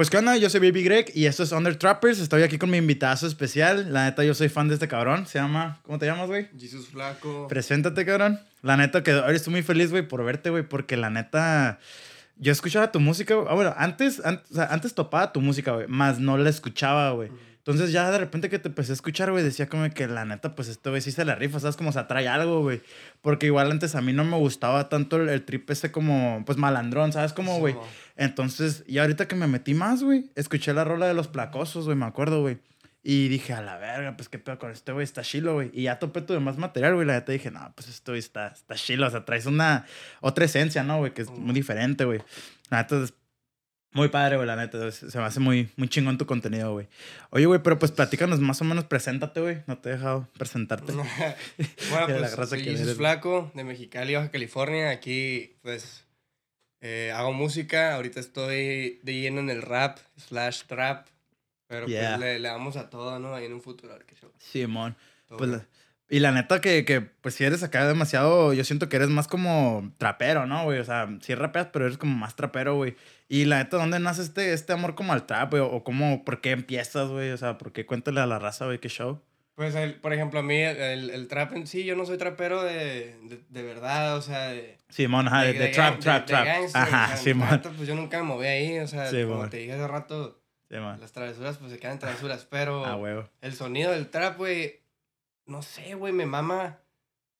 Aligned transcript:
Pues 0.00 0.08
qué 0.08 0.16
onda, 0.16 0.34
yo 0.38 0.48
soy 0.48 0.60
Baby 0.60 0.82
Greg 0.82 1.12
y 1.14 1.26
esto 1.26 1.42
es 1.42 1.52
Under 1.52 1.76
Trappers. 1.76 2.20
Estoy 2.20 2.42
aquí 2.42 2.56
con 2.56 2.70
mi 2.70 2.78
invitado 2.78 3.26
especial. 3.26 3.92
La 3.92 4.06
neta, 4.06 4.24
yo 4.24 4.32
soy 4.32 4.48
fan 4.48 4.66
de 4.66 4.72
este 4.72 4.88
cabrón. 4.88 5.26
Se 5.26 5.38
llama. 5.38 5.78
¿Cómo 5.82 5.98
te 5.98 6.06
llamas, 6.06 6.26
güey? 6.26 6.48
Jesus 6.58 6.88
Flaco. 6.88 7.48
Preséntate, 7.48 8.06
cabrón. 8.06 8.40
La 8.62 8.78
neta, 8.78 9.02
que 9.02 9.10
ahora 9.10 9.36
estoy 9.36 9.50
muy 9.50 9.62
feliz, 9.62 9.90
güey, 9.90 10.08
por 10.08 10.24
verte, 10.24 10.48
güey, 10.48 10.62
porque 10.62 10.96
la 10.96 11.10
neta. 11.10 11.80
Yo 12.38 12.50
escuchaba 12.50 12.90
tu 12.90 12.98
música, 12.98 13.34
güey. 13.34 13.46
Ah, 13.50 13.52
bueno, 13.52 13.74
antes, 13.76 14.24
antes, 14.24 14.50
o 14.50 14.54
sea, 14.54 14.68
antes 14.70 14.94
topaba 14.94 15.34
tu 15.34 15.42
música, 15.42 15.72
güey, 15.72 15.86
más 15.86 16.18
no 16.18 16.38
la 16.38 16.48
escuchaba, 16.48 17.10
güey. 17.10 17.28
Entonces 17.60 17.92
ya 17.92 18.10
de 18.10 18.16
repente 18.16 18.48
que 18.48 18.58
te 18.58 18.68
empecé 18.68 18.92
a 18.92 18.94
escuchar, 18.94 19.30
güey, 19.30 19.44
decía 19.44 19.68
como 19.68 19.88
que 19.90 20.08
la 20.08 20.24
neta, 20.24 20.54
pues 20.54 20.68
este 20.68 20.88
güey 20.88 21.02
sí 21.02 21.12
se 21.12 21.26
la 21.26 21.34
rifa, 21.34 21.60
¿sabes? 21.60 21.76
Como 21.76 21.92
se 21.92 21.98
atrae 21.98 22.26
algo, 22.26 22.62
güey. 22.62 22.80
Porque 23.20 23.46
igual 23.46 23.70
antes 23.70 23.94
a 23.94 24.00
mí 24.00 24.14
no 24.14 24.24
me 24.24 24.38
gustaba 24.38 24.88
tanto 24.88 25.16
el, 25.16 25.28
el 25.28 25.44
trip 25.44 25.68
ese 25.68 25.92
como, 25.92 26.42
pues 26.46 26.56
malandrón, 26.56 27.12
¿sabes? 27.12 27.34
Como, 27.34 27.58
güey. 27.58 27.74
Sí, 27.74 27.78
Entonces, 28.16 28.82
y 28.86 28.96
ahorita 28.96 29.28
que 29.28 29.36
me 29.36 29.46
metí 29.46 29.74
más, 29.74 30.02
güey, 30.02 30.30
escuché 30.36 30.72
la 30.72 30.84
rola 30.84 31.06
de 31.06 31.14
los 31.14 31.28
placosos, 31.28 31.84
güey, 31.84 31.96
me 31.96 32.06
acuerdo, 32.06 32.40
güey. 32.40 32.58
Y 33.02 33.28
dije, 33.28 33.54
a 33.54 33.62
la 33.62 33.78
verga, 33.78 34.14
pues 34.16 34.28
qué 34.28 34.38
pedo 34.38 34.58
con 34.58 34.70
este 34.70 34.92
güey, 34.92 35.04
está 35.04 35.22
chilo, 35.22 35.54
güey. 35.54 35.70
Y 35.72 35.84
ya 35.84 35.98
topé 35.98 36.20
tu 36.20 36.34
demás 36.34 36.58
material, 36.58 36.94
güey. 36.94 37.06
La 37.06 37.14
neta 37.14 37.32
dije, 37.32 37.50
no, 37.50 37.72
pues 37.74 37.88
esto 37.88 38.14
está, 38.14 38.48
está 38.48 38.74
chilo. 38.74 39.06
O 39.06 39.10
sea, 39.10 39.24
traes 39.24 39.46
una 39.46 39.86
otra 40.20 40.44
esencia, 40.44 40.82
¿no, 40.82 40.98
güey? 40.98 41.14
Que 41.14 41.22
es 41.22 41.30
muy 41.30 41.54
diferente, 41.54 42.04
güey. 42.04 42.20
La 42.68 42.82
neta 42.82 43.02
muy 43.92 44.08
padre, 44.08 44.36
güey, 44.36 44.46
la 44.46 44.56
neta. 44.56 44.90
Se 44.92 45.18
me 45.18 45.24
hace 45.24 45.40
muy, 45.40 45.68
muy 45.76 45.88
chingón 45.88 46.16
tu 46.18 46.26
contenido, 46.26 46.72
güey. 46.72 46.86
Oye, 47.30 47.46
güey, 47.46 47.60
pero 47.62 47.78
pues 47.78 47.90
platícanos 47.92 48.38
más 48.40 48.60
o 48.60 48.64
menos, 48.64 48.84
preséntate, 48.84 49.40
güey. 49.40 49.62
No 49.66 49.78
te 49.78 49.88
he 49.88 49.92
dejado 49.92 50.28
presentarte. 50.38 50.92
bueno, 51.90 52.18
la 52.20 52.30
pues 52.36 52.48
soy. 52.48 52.64
Flaco, 52.94 53.50
de 53.54 53.64
Mexicali, 53.64 54.14
Baja 54.14 54.30
California. 54.30 54.90
Aquí, 54.90 55.56
pues, 55.62 56.04
eh, 56.80 57.12
hago 57.14 57.32
música. 57.32 57.94
Ahorita 57.96 58.20
estoy 58.20 59.00
de 59.02 59.14
lleno 59.20 59.40
en 59.40 59.50
el 59.50 59.62
rap, 59.62 59.98
slash 60.16 60.62
trap. 60.66 61.08
Pero 61.66 61.86
Yeah. 61.86 62.16
pues 62.16 62.20
le, 62.20 62.38
le 62.40 62.48
damos 62.48 62.76
a 62.76 62.90
todo, 62.90 63.18
¿no? 63.20 63.34
Ahí 63.34 63.44
en 63.44 63.52
un 63.54 63.62
futuro, 63.62 63.92
a 63.92 63.96
ver 63.96 64.04
qué 64.06 64.16
show. 64.16 64.30
Simón. 64.38 64.96
Todo 65.28 65.38
Pues, 65.38 65.50
la- 65.50 65.66
y 66.10 66.18
la 66.18 66.32
neta 66.32 66.60
que, 66.60 66.84
que, 66.84 67.00
pues 67.00 67.34
si 67.36 67.44
eres 67.44 67.62
acá 67.62 67.86
demasiado, 67.86 68.52
yo 68.52 68.64
siento 68.64 68.88
que 68.88 68.96
eres 68.96 69.08
más 69.08 69.28
como 69.28 69.92
trapero, 69.96 70.44
¿no, 70.46 70.64
güey? 70.64 70.78
O 70.80 70.84
sea, 70.84 71.08
sí 71.20 71.34
rapeas, 71.34 71.68
pero 71.72 71.86
eres 71.86 71.96
como 71.98 72.14
más 72.16 72.34
trapero, 72.36 72.74
güey. 72.76 72.96
Y 73.28 73.44
la 73.44 73.58
neta, 73.58 73.76
¿dónde 73.76 74.00
nace 74.00 74.22
este, 74.22 74.52
este 74.52 74.72
amor 74.72 74.94
como 74.96 75.12
al 75.12 75.24
trap, 75.26 75.50
güey? 75.52 75.62
O 75.62 75.84
cómo, 75.84 76.24
por 76.24 76.40
qué 76.40 76.50
empiezas, 76.50 77.08
güey? 77.08 77.30
O 77.30 77.36
sea, 77.38 77.56
¿por 77.58 77.72
qué 77.72 77.86
cuéntale 77.86 78.20
a 78.20 78.26
la 78.26 78.38
raza, 78.40 78.64
güey, 78.66 78.78
qué 78.80 78.88
show? 78.88 79.22
Pues, 79.54 79.74
el- 79.74 79.94
por 80.00 80.12
ejemplo, 80.12 80.40
a 80.40 80.42
mí, 80.42 80.56
el, 80.56 81.10
el 81.10 81.28
trap 81.28 81.52
en 81.52 81.66
sí, 81.66 81.84
yo 81.84 81.94
no 81.94 82.06
soy 82.06 82.16
trapero 82.18 82.62
de, 82.64 83.14
de, 83.28 83.40
de 83.48 83.62
verdad, 83.62 84.16
o 84.16 84.22
sea, 84.22 84.48
de... 84.48 84.78
Simón, 84.88 85.28
ajá, 85.28 85.42
de, 85.42 85.52
de 85.52 85.68
trap, 85.68 85.98
trap, 86.00 86.24
trap. 86.26 86.44
gangster, 86.46 86.80
o 86.80 86.84
Ajá, 86.84 87.06
sea, 87.08 87.16
Simón. 87.18 87.48
neta, 87.50 87.70
Pues 87.76 87.86
yo 87.86 87.94
nunca 87.94 88.18
me 88.18 88.24
moví 88.24 88.46
ahí, 88.46 88.78
o 88.78 88.86
sea, 88.88 89.06
Sí, 89.10 89.22
como 89.24 89.48
te 89.48 89.58
dije 89.58 89.74
hace 89.74 89.86
rato, 89.86 90.40
las 90.70 91.12
travesuras 91.12 91.58
pues 91.58 91.70
se 91.72 91.78
quedan 91.78 91.98
travesuras, 91.98 92.46
pero... 92.50 92.84
Ah, 92.86 92.96
huevo. 92.96 93.28
El 93.42 93.52
sonido 93.54 93.90
del 93.92 94.08
trap, 94.08 94.38
güey, 94.38 94.79
no 95.50 95.62
sé, 95.62 95.94
güey, 95.94 96.12
me 96.12 96.26
mama. 96.26 96.78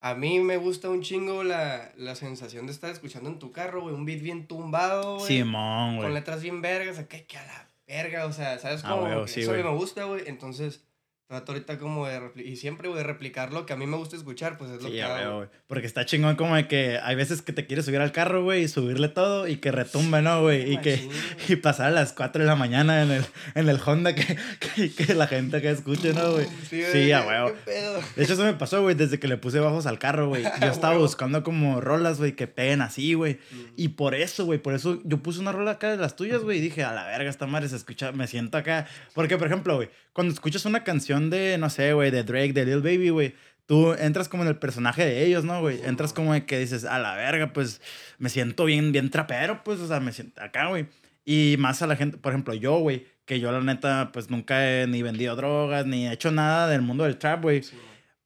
A 0.02 0.14
mí 0.14 0.40
me 0.40 0.56
gusta 0.56 0.88
un 0.88 1.02
chingo 1.02 1.42
la, 1.44 1.92
la 1.96 2.14
sensación 2.14 2.66
de 2.66 2.72
estar 2.72 2.90
escuchando 2.90 3.28
en 3.28 3.38
tu 3.38 3.52
carro, 3.52 3.82
güey, 3.82 3.94
un 3.94 4.04
beat 4.06 4.22
bien 4.22 4.46
tumbado, 4.46 5.16
güey. 5.18 5.26
Simón, 5.26 5.96
Con 5.96 6.04
güey. 6.04 6.14
letras 6.14 6.42
bien 6.42 6.62
vergas, 6.62 6.98
acá 6.98 7.18
que 7.22 7.36
a 7.36 7.44
la 7.46 7.68
verga, 7.86 8.24
o 8.26 8.32
sea, 8.32 8.58
¿sabes 8.58 8.82
Ah, 8.84 8.90
cómo? 8.98 9.26
sí, 9.26 9.42
eso 9.42 9.52
me 9.52 9.62
gusta, 9.74 10.04
güey, 10.04 10.22
entonces 10.26 10.84
trato 11.30 11.52
ahorita 11.52 11.78
como 11.78 12.08
de 12.08 12.20
y 12.44 12.56
siempre, 12.56 12.88
güey, 12.88 12.98
de 12.98 13.04
replicar 13.06 13.52
lo 13.52 13.64
que 13.64 13.72
a 13.72 13.76
mí 13.76 13.86
me 13.86 13.96
gusta 13.96 14.16
escuchar, 14.16 14.58
pues 14.58 14.72
es 14.72 14.78
lo 14.82 14.86
Sí, 14.88 14.90
que 14.90 14.96
ya 14.98 15.06
hago. 15.06 15.16
veo, 15.16 15.36
güey. 15.36 15.48
Porque 15.68 15.86
está 15.86 16.04
chingón 16.04 16.34
como 16.34 16.56
de 16.56 16.66
que 16.66 16.98
hay 17.00 17.14
veces 17.14 17.40
que 17.40 17.52
te 17.52 17.66
quieres 17.66 17.84
subir 17.84 18.00
al 18.00 18.10
carro, 18.10 18.42
güey, 18.42 18.64
y 18.64 18.68
subirle 18.68 19.08
todo 19.08 19.46
y 19.46 19.58
que 19.58 19.70
retumbe, 19.70 20.22
¿no, 20.22 20.42
güey? 20.42 20.72
Y 20.72 20.78
que, 20.78 20.96
güey. 20.96 21.16
y 21.48 21.56
pasar 21.56 21.86
a 21.86 21.90
las 21.90 22.12
4 22.12 22.42
de 22.42 22.48
la 22.48 22.56
mañana 22.56 23.02
en 23.04 23.12
el, 23.12 23.24
en 23.54 23.68
el 23.68 23.78
Honda 23.86 24.12
que, 24.12 24.36
que, 24.74 24.92
que 24.92 25.14
la 25.14 25.28
gente 25.28 25.62
que 25.62 25.70
escuche, 25.70 26.12
¿no, 26.12 26.32
güey? 26.32 26.46
Sí, 26.68 26.82
Sí, 26.92 27.12
a 27.12 27.22
¿qué- 27.22 27.28
huevo. 27.28 27.52
De 28.16 28.24
hecho, 28.24 28.32
eso 28.32 28.44
me 28.44 28.54
pasó, 28.54 28.82
güey, 28.82 28.96
desde 28.96 29.20
que 29.20 29.28
le 29.28 29.36
puse 29.36 29.60
bajos 29.60 29.86
al 29.86 30.00
carro, 30.00 30.26
güey. 30.26 30.42
Yo 30.60 30.66
estaba 30.66 30.98
buscando 30.98 31.44
como 31.44 31.80
rolas, 31.80 32.18
güey, 32.18 32.32
que 32.34 32.48
peguen 32.48 32.82
así, 32.82 33.14
güey. 33.14 33.38
Y 33.76 33.90
por 33.90 34.16
eso, 34.16 34.44
güey, 34.46 34.58
por 34.58 34.74
eso 34.74 35.00
yo 35.04 35.18
puse 35.22 35.38
una 35.38 35.52
rola 35.52 35.70
acá 35.72 35.90
de 35.92 35.96
las 35.96 36.16
tuyas, 36.16 36.42
güey, 36.42 36.58
y 36.58 36.60
dije, 36.60 36.82
a 36.82 36.92
la 36.92 37.06
verga, 37.06 37.30
esta 37.30 37.46
madre 37.46 37.68
se 37.68 37.76
escucha, 37.76 38.10
me 38.10 38.26
siento 38.26 38.58
acá. 38.58 38.88
Porque, 39.14 39.38
por 39.38 39.46
ejemplo, 39.46 39.76
güey, 39.76 39.90
cuando 40.12 40.32
escuchas 40.32 40.64
una 40.64 40.84
canción 40.84 41.30
de, 41.30 41.56
no 41.58 41.70
sé, 41.70 41.92
güey, 41.92 42.10
de 42.10 42.22
Drake, 42.24 42.52
de 42.52 42.64
Lil 42.66 42.80
Baby, 42.82 43.10
güey, 43.10 43.34
tú 43.66 43.92
entras 43.92 44.28
como 44.28 44.42
en 44.42 44.48
el 44.48 44.56
personaje 44.58 45.04
de 45.04 45.24
ellos, 45.24 45.44
¿no, 45.44 45.60
güey? 45.60 45.78
Sí, 45.78 45.82
Entras 45.86 46.10
mo. 46.10 46.16
como 46.16 46.32
de 46.34 46.44
que 46.46 46.58
dices, 46.58 46.84
a 46.84 46.98
la 46.98 47.14
verga, 47.14 47.52
pues 47.52 47.80
me 48.18 48.28
siento 48.28 48.64
bien, 48.64 48.92
bien 48.92 49.10
trapero, 49.10 49.62
pues, 49.64 49.78
o 49.80 49.86
sea, 49.88 50.00
me 50.00 50.12
siento 50.12 50.42
acá, 50.42 50.66
güey. 50.68 50.86
Y 51.24 51.56
más 51.58 51.80
a 51.82 51.86
la 51.86 51.96
gente, 51.96 52.16
por 52.16 52.32
ejemplo, 52.32 52.54
yo, 52.54 52.78
güey, 52.78 53.06
que 53.24 53.38
yo 53.38 53.52
la 53.52 53.60
neta, 53.60 54.10
pues 54.12 54.30
nunca 54.30 54.68
he 54.68 54.86
ni 54.88 55.02
vendido 55.02 55.36
drogas, 55.36 55.86
ni 55.86 56.08
he 56.08 56.12
hecho 56.12 56.32
nada 56.32 56.66
del 56.68 56.82
mundo 56.82 57.04
del 57.04 57.16
trap, 57.18 57.42
güey 57.42 57.62
Sí, 57.62 57.76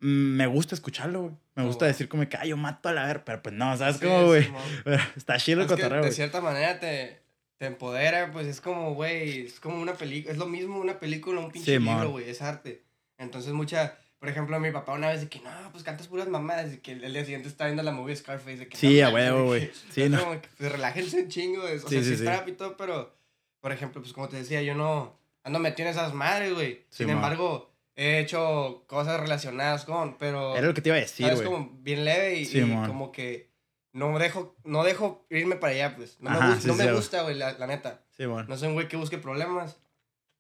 me 0.00 0.46
gusta 0.46 0.74
escucharlo, 0.74 1.20
güey. 1.22 1.34
Me 1.56 1.62
Oh, 1.62 1.66
gusta 1.66 1.84
wow. 1.84 1.92
decir 1.92 2.08
como 2.08 2.28
que, 2.28 2.36
ay, 2.36 2.48
yo 2.50 2.56
mato 2.56 2.88
a 2.88 2.92
la 2.92 3.06
ver, 3.06 3.22
pero 3.24 3.40
pues 3.42 3.54
no, 3.54 3.76
¿sabes 3.76 3.96
Sí, 3.96 4.06
cómo, 4.06 4.26
güey? 4.26 4.44
Simón. 4.44 4.62
Está 5.16 5.36
chido 5.38 5.60
el 5.62 5.66
cotorreo, 5.68 6.02
de 6.02 6.12
cierta 6.12 6.40
manera 6.40 6.80
te, 6.80 7.20
te 7.64 7.69
empodera, 7.69 8.30
pues 8.30 8.47
es 8.47 8.60
como, 8.60 8.94
güey, 8.94 9.47
es 9.47 9.58
como 9.60 9.80
una 9.80 9.94
película, 9.94 10.32
es 10.32 10.38
lo 10.38 10.47
mismo 10.47 10.78
una 10.78 10.98
película, 10.98 11.41
un 11.41 11.50
pinche 11.50 11.78
Sí, 11.78 11.82
libro, 11.82 12.10
güey, 12.10 12.28
es 12.28 12.42
arte. 12.42 12.82
Entonces 13.19 13.52
mucha, 13.52 13.98
por 14.19 14.28
ejemplo, 14.28 14.60
mi 14.60 14.70
papá 14.70 14.92
una 14.92 15.08
vez 15.08 15.22
de 15.22 15.28
que, 15.28 15.41
no, 15.41 15.50
pues 15.72 15.82
cantas 15.82 16.08
puras 16.08 16.28
mamadas, 16.28 16.75
y 16.75 16.78
que 16.78 16.92
el 16.92 17.12
día 17.12 17.25
siguiente 17.25 17.48
está 17.48 17.64
viendo 17.64 17.82
la 17.82 17.92
movie 17.92 18.14
Scarface, 18.16 18.56
de 18.58 18.69
que, 18.69 18.76
Sí, 18.76 19.00
a 19.00 19.08
huevo, 19.10 19.44
güey. 19.47 19.70
Sí, 19.91 20.08
no. 20.08 20.20
como 20.20 20.41
que, 20.41 20.48
pues 20.58 20.70
relájense 20.72 21.22
un 21.22 21.28
chingo, 21.28 21.62
o 21.62 21.69
Sí, 21.69 21.78
sea, 21.78 21.88
sí, 21.88 21.97
sí, 21.98 22.04
sí. 22.04 22.12
es 22.12 22.20
trap 22.25 22.48
y 22.48 22.52
todo, 22.52 22.76
pero, 22.76 23.14
por 23.60 23.72
ejemplo, 23.72 24.00
pues 24.02 24.12
como 24.12 24.28
te 24.28 24.36
decía, 24.36 24.60
yo 24.62 24.75
no 24.75 25.19
ando 25.42 25.58
metido 25.58 25.88
en 25.88 25.94
esas 25.94 26.12
madres, 26.14 26.52
güey. 26.54 26.84
Sin 26.91 27.06
mon. 27.06 27.16
embargo, 27.16 27.70
he 27.96 28.19
hecho 28.19 28.84
cosas 28.86 29.20
relacionadas 29.20 29.84
con, 29.84 30.19
pero... 30.19 30.56
Era 30.56 30.66
lo 30.66 30.75
que 30.75 30.82
te 30.82 30.88
iba 30.91 30.96
a 30.96 31.00
decir, 31.00 31.31
güey. 31.32 31.44
Como 31.46 31.70
bien 31.81 32.04
leve 32.04 32.41
y, 32.41 32.42
y 32.42 32.60
como 32.86 33.10
que 33.12 33.53
no 33.94 34.19
dejo, 34.19 34.55
no 34.65 34.84
dejo 34.84 35.25
irme 35.31 35.56
para 35.56 35.72
allá, 35.72 35.97
pues. 35.97 36.19
No 36.21 36.28
Ajá, 36.28 36.49
me, 36.49 36.60
sí, 36.60 36.69
no 36.69 36.75
sí, 36.75 36.82
me 36.82 36.93
gusta, 36.93 37.22
güey, 37.22 37.34
la, 37.37 37.53
la 37.55 37.66
neta. 37.66 38.03
Sí, 38.15 38.27
bueno. 38.27 38.47
No 38.49 38.56
soy 38.59 38.69
un 38.69 38.75
güey 38.75 38.87
que 38.88 38.99
busque 38.99 39.16
problemas. 39.16 39.78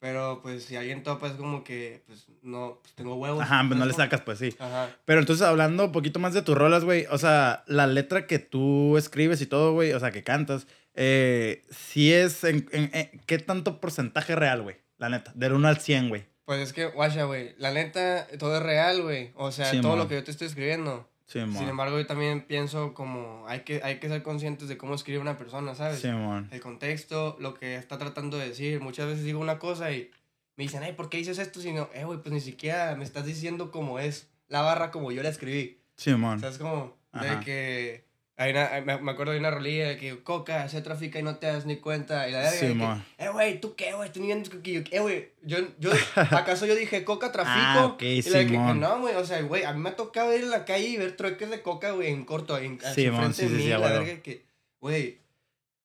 Pero 0.00 0.40
pues 0.42 0.64
si 0.64 0.76
alguien 0.76 1.02
topa 1.02 1.28
es 1.28 1.32
como 1.32 1.64
que, 1.64 2.02
pues 2.06 2.26
no, 2.42 2.80
pues 2.82 2.92
tengo 2.94 3.14
huevos. 3.14 3.40
Ajá, 3.42 3.64
pues 3.66 3.78
no 3.78 3.86
le 3.86 3.92
¿sabes 3.94 4.04
sacas, 4.10 4.20
pues 4.20 4.38
sí. 4.38 4.54
Ajá. 4.58 4.90
Pero 5.06 5.20
entonces, 5.20 5.46
hablando 5.46 5.86
un 5.86 5.92
poquito 5.92 6.18
más 6.20 6.34
de 6.34 6.42
tus 6.42 6.54
rolas, 6.58 6.84
güey, 6.84 7.06
o 7.10 7.16
sea, 7.16 7.64
la 7.68 7.86
letra 7.86 8.26
que 8.26 8.38
tú 8.38 8.98
escribes 8.98 9.40
y 9.40 9.46
todo, 9.46 9.72
güey, 9.72 9.94
o 9.94 10.00
sea, 10.00 10.10
que 10.10 10.22
cantas, 10.22 10.66
eh, 10.92 11.62
sí 11.70 12.12
es, 12.12 12.44
en, 12.44 12.68
en- 12.72 12.90
en- 12.92 13.18
¿qué 13.24 13.38
tanto 13.38 13.80
porcentaje 13.80 14.34
real, 14.36 14.60
güey? 14.60 14.76
La 14.98 15.08
neta, 15.08 15.32
del 15.34 15.54
1 15.54 15.68
al 15.68 15.78
100, 15.78 16.10
güey. 16.10 16.26
Pues 16.44 16.60
es 16.60 16.74
que, 16.74 16.84
guacha, 16.84 17.24
güey, 17.24 17.54
la 17.56 17.70
neta, 17.72 18.26
todo 18.38 18.58
es 18.58 18.62
real, 18.62 19.00
güey. 19.00 19.32
O 19.36 19.52
sea, 19.52 19.70
Sí, 19.70 19.80
todo 19.80 19.96
lo 19.96 20.06
que 20.06 20.16
yo 20.16 20.24
te 20.24 20.32
estoy 20.32 20.48
escribiendo. 20.48 21.08
Sí, 21.26 21.40
Sin 21.40 21.68
embargo, 21.68 21.98
yo 21.98 22.06
también 22.06 22.42
pienso 22.42 22.92
como, 22.92 23.46
hay 23.48 23.60
que, 23.60 23.80
hay 23.82 23.98
que 23.98 24.08
ser 24.08 24.22
conscientes 24.22 24.68
de 24.68 24.76
cómo 24.76 24.94
escribe 24.94 25.20
una 25.20 25.38
persona, 25.38 25.74
¿sabes? 25.74 26.00
Sí, 26.00 26.08
el 26.08 26.60
contexto, 26.60 27.36
lo 27.40 27.54
que 27.54 27.76
está 27.76 27.98
tratando 27.98 28.36
de 28.36 28.48
decir. 28.48 28.80
Muchas 28.80 29.06
veces 29.06 29.24
digo 29.24 29.40
una 29.40 29.58
cosa 29.58 29.90
y 29.90 30.10
me 30.56 30.64
dicen, 30.64 30.82
ay, 30.82 30.92
¿por 30.92 31.08
qué 31.08 31.16
dices 31.16 31.38
esto? 31.38 31.60
Si 31.60 31.72
no, 31.72 31.88
eh, 31.94 32.04
güey, 32.04 32.20
pues 32.20 32.32
ni 32.32 32.40
siquiera 32.40 32.94
me 32.94 33.04
estás 33.04 33.24
diciendo 33.24 33.70
cómo 33.70 33.98
es 33.98 34.28
la 34.48 34.60
barra 34.60 34.90
como 34.90 35.12
yo 35.12 35.22
la 35.22 35.30
escribí. 35.30 35.80
Sí, 35.96 36.14
mon. 36.14 36.36
O 36.36 36.40
sea, 36.40 36.50
es 36.50 36.58
como 36.58 36.96
Ajá. 37.12 37.36
de 37.36 37.44
que... 37.44 38.04
Hay 38.36 38.50
una, 38.50 38.68
me 38.84 38.98
me 39.00 39.12
acuerdo 39.12 39.32
de 39.32 39.38
una 39.38 39.52
rolilla 39.52 39.86
de 39.88 39.96
que 39.96 40.20
coca, 40.24 40.68
se 40.68 40.82
trafica 40.82 41.20
y 41.20 41.22
no 41.22 41.36
te 41.36 41.46
das 41.46 41.66
ni 41.66 41.76
cuenta. 41.76 42.28
Y 42.28 42.32
la 42.32 42.50
Sí, 42.50 42.66
de 42.66 42.74
que, 42.74 43.24
eh, 43.24 43.28
güey, 43.28 43.60
¿tú 43.60 43.76
qué, 43.76 43.92
güey? 43.94 44.10
Ni 44.16 44.26
vienes 44.26 44.50
coquillo. 44.50 44.82
Eh, 44.90 44.98
güey, 44.98 45.28
yo, 45.42 45.58
yo, 45.78 45.90
¿acaso 46.16 46.66
yo 46.66 46.74
dije 46.74 47.04
coca, 47.04 47.30
trafico? 47.30 47.54
Ah, 47.56 47.86
ok, 47.86 48.02
y 48.02 48.22
la 48.22 48.38
de 48.40 48.46
que, 48.48 48.58
no, 48.58 49.00
güey, 49.00 49.14
o 49.14 49.24
sea, 49.24 49.40
güey, 49.42 49.62
a 49.62 49.72
mí 49.72 49.80
me 49.80 49.90
ha 49.90 49.96
tocado 49.96 50.34
ir 50.36 50.42
en 50.42 50.50
la 50.50 50.64
calle 50.64 50.88
y 50.88 50.96
ver 50.96 51.16
trueques 51.16 51.48
de 51.48 51.62
coca, 51.62 51.92
güey, 51.92 52.08
en 52.10 52.24
corto, 52.24 52.58
en, 52.58 52.80
así 52.84 53.02
Simón, 53.04 53.24
enfrente 53.26 53.36
sí, 53.36 53.42
de 53.44 53.48
sí, 53.50 53.54
mí, 53.54 53.62
sí, 53.62 53.72
a 53.72 53.78
la 53.78 53.88
verga 53.92 54.22
que, 54.22 54.44
güey, 54.80 55.18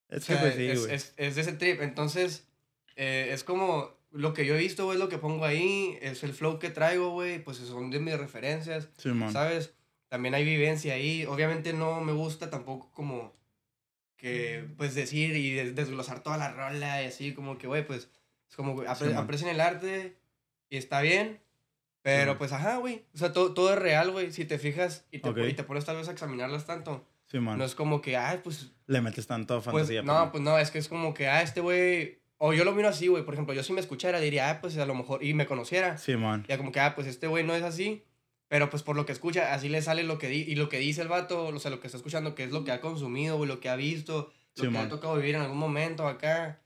Es 0.10 0.24
o 0.24 0.28
que, 0.28 0.34
sea, 0.34 0.42
pues 0.42 0.56
sí, 0.56 0.68
es, 0.70 0.80
güey. 0.80 0.96
es, 0.96 1.14
es 1.18 1.36
de 1.36 1.42
ese 1.42 1.54
trip. 1.54 1.82
Entonces, 1.84 2.48
eh, 2.96 3.30
es 3.32 3.44
como 3.44 3.92
lo 4.12 4.34
que 4.34 4.48
yo 4.48 4.56
he 4.56 4.60
visto, 4.60 4.86
güey, 4.86 4.98
lo 4.98 5.08
que 5.08 5.20
pongo 5.20 5.46
ahí, 5.46 6.00
es 6.02 6.24
el 6.24 6.34
flow 6.34 6.58
que 6.58 6.72
traigo, 6.72 7.12
güey, 7.12 7.44
pues 7.44 7.58
son 7.58 7.92
de 7.92 8.00
mis 8.00 8.18
referencias, 8.18 8.90
Sí. 8.98 9.12
¿sabes? 9.32 9.76
También 10.10 10.36
hay 10.36 10.44
vivencia 10.44 10.94
ahí. 10.96 11.26
Obviamente 11.26 11.72
no 11.74 12.02
me 12.02 12.12
gusta 12.12 12.50
tampoco 12.50 12.92
como 12.94 13.34
que, 14.18 14.66
pues, 14.78 14.96
decir 14.96 15.36
y 15.36 15.54
des- 15.54 15.76
desglosar 15.76 16.22
toda 16.22 16.38
la 16.38 16.52
rola 16.52 17.02
y 17.02 17.06
así, 17.08 17.34
como 17.34 17.58
que, 17.58 17.68
güey, 17.68 17.86
pues, 17.86 18.10
es 18.50 18.56
como, 18.56 18.76
apre- 18.84 18.96
Sí, 18.98 19.04
man. 19.14 19.18
aprecien 19.24 19.50
el 19.50 19.62
arte 19.62 20.18
y 20.70 20.78
está 20.78 21.02
bien. 21.02 21.40
Pero, 22.02 22.32
Sí. 22.34 22.38
pues, 22.40 22.52
ajá, 22.54 22.78
güey. 22.78 23.06
O 23.14 23.18
sea, 23.18 23.34
todo, 23.34 23.54
todo 23.54 23.74
es 23.74 23.80
real, 23.80 24.12
güey. 24.12 24.32
Si 24.32 24.46
te 24.46 24.58
fijas 24.58 25.06
y 25.12 25.20
te, 25.20 25.30
Ok. 25.30 25.38
y 25.50 25.54
te 25.54 25.64
pones 25.64 25.86
tal 25.86 25.98
vez 25.98 26.08
a 26.08 26.12
examinarlas 26.12 26.66
tanto, 26.66 27.06
Sí, 27.28 27.40
mon. 27.40 27.58
no 27.58 27.64
es 27.66 27.76
como 27.76 28.02
que, 28.02 28.18
ay, 28.18 28.40
pues, 28.44 28.72
Le 28.88 29.02
metes 29.02 29.28
tanto 29.28 29.56
pues, 29.62 29.66
fantasía. 29.66 30.02
no, 30.02 30.32
pues 30.32 30.42
no, 30.44 30.58
es 30.58 30.72
que 30.72 30.80
es 30.80 30.88
como 30.88 31.14
que, 31.14 31.28
ah, 31.28 31.42
este 31.42 31.62
güey. 31.62 32.20
O 32.42 32.54
yo 32.54 32.64
lo 32.64 32.72
miro 32.72 32.88
así, 32.88 33.08
güey. 33.08 33.24
Por 33.26 33.34
ejemplo, 33.34 33.54
yo 33.54 33.64
si 33.64 33.74
me 33.74 33.82
escuchara, 33.82 34.22
diría, 34.22 34.50
ah, 34.50 34.62
pues 34.62 34.78
a 34.78 34.86
lo 34.86 34.96
mejor. 34.96 35.22
Y 35.24 35.34
me 35.34 35.46
conociera. 35.46 35.98
Sí, 35.98 36.16
mon. 36.16 36.46
Ya 36.48 36.58
como 36.58 36.72
que, 36.72 36.80
ah, 36.80 36.96
pues 36.96 37.06
este 37.06 37.28
güey 37.28 37.44
no 37.44 37.54
es 37.54 37.64
así. 37.64 38.06
Pero 38.50 38.70
pues 38.70 38.84
por 38.84 38.96
lo 38.98 39.06
que 39.06 39.12
escucha, 39.14 39.54
así 39.54 39.70
le 39.70 39.82
sale 39.82 40.04
lo 40.04 40.18
que 40.18 40.28
di 40.28 40.42
y 40.42 40.56
lo 40.56 40.68
que 40.70 40.80
dice 40.80 41.02
el 41.02 41.08
vato, 41.08 41.46
o 41.48 41.60
sea, 41.60 41.72
lo 41.72 41.80
que 41.80 41.88
está 41.88 41.98
escuchando, 41.98 42.36
que 42.36 42.44
es 42.44 42.52
lo 42.52 42.64
que 42.66 42.72
ha 42.72 42.82
consumido, 42.82 43.38
güey, 43.38 43.48
lo 43.48 43.60
que 43.62 43.70
ha 43.70 43.76
visto, 43.78 44.34
lo 44.56 44.64
Sí, 44.64 44.68
que 44.70 44.70
man. 44.70 44.88
ha 44.88 44.90
tocado 44.90 45.16
vivir 45.16 45.36
en 45.36 45.42
algún 45.42 45.58
momento 45.60 46.08
acá. 46.08 46.60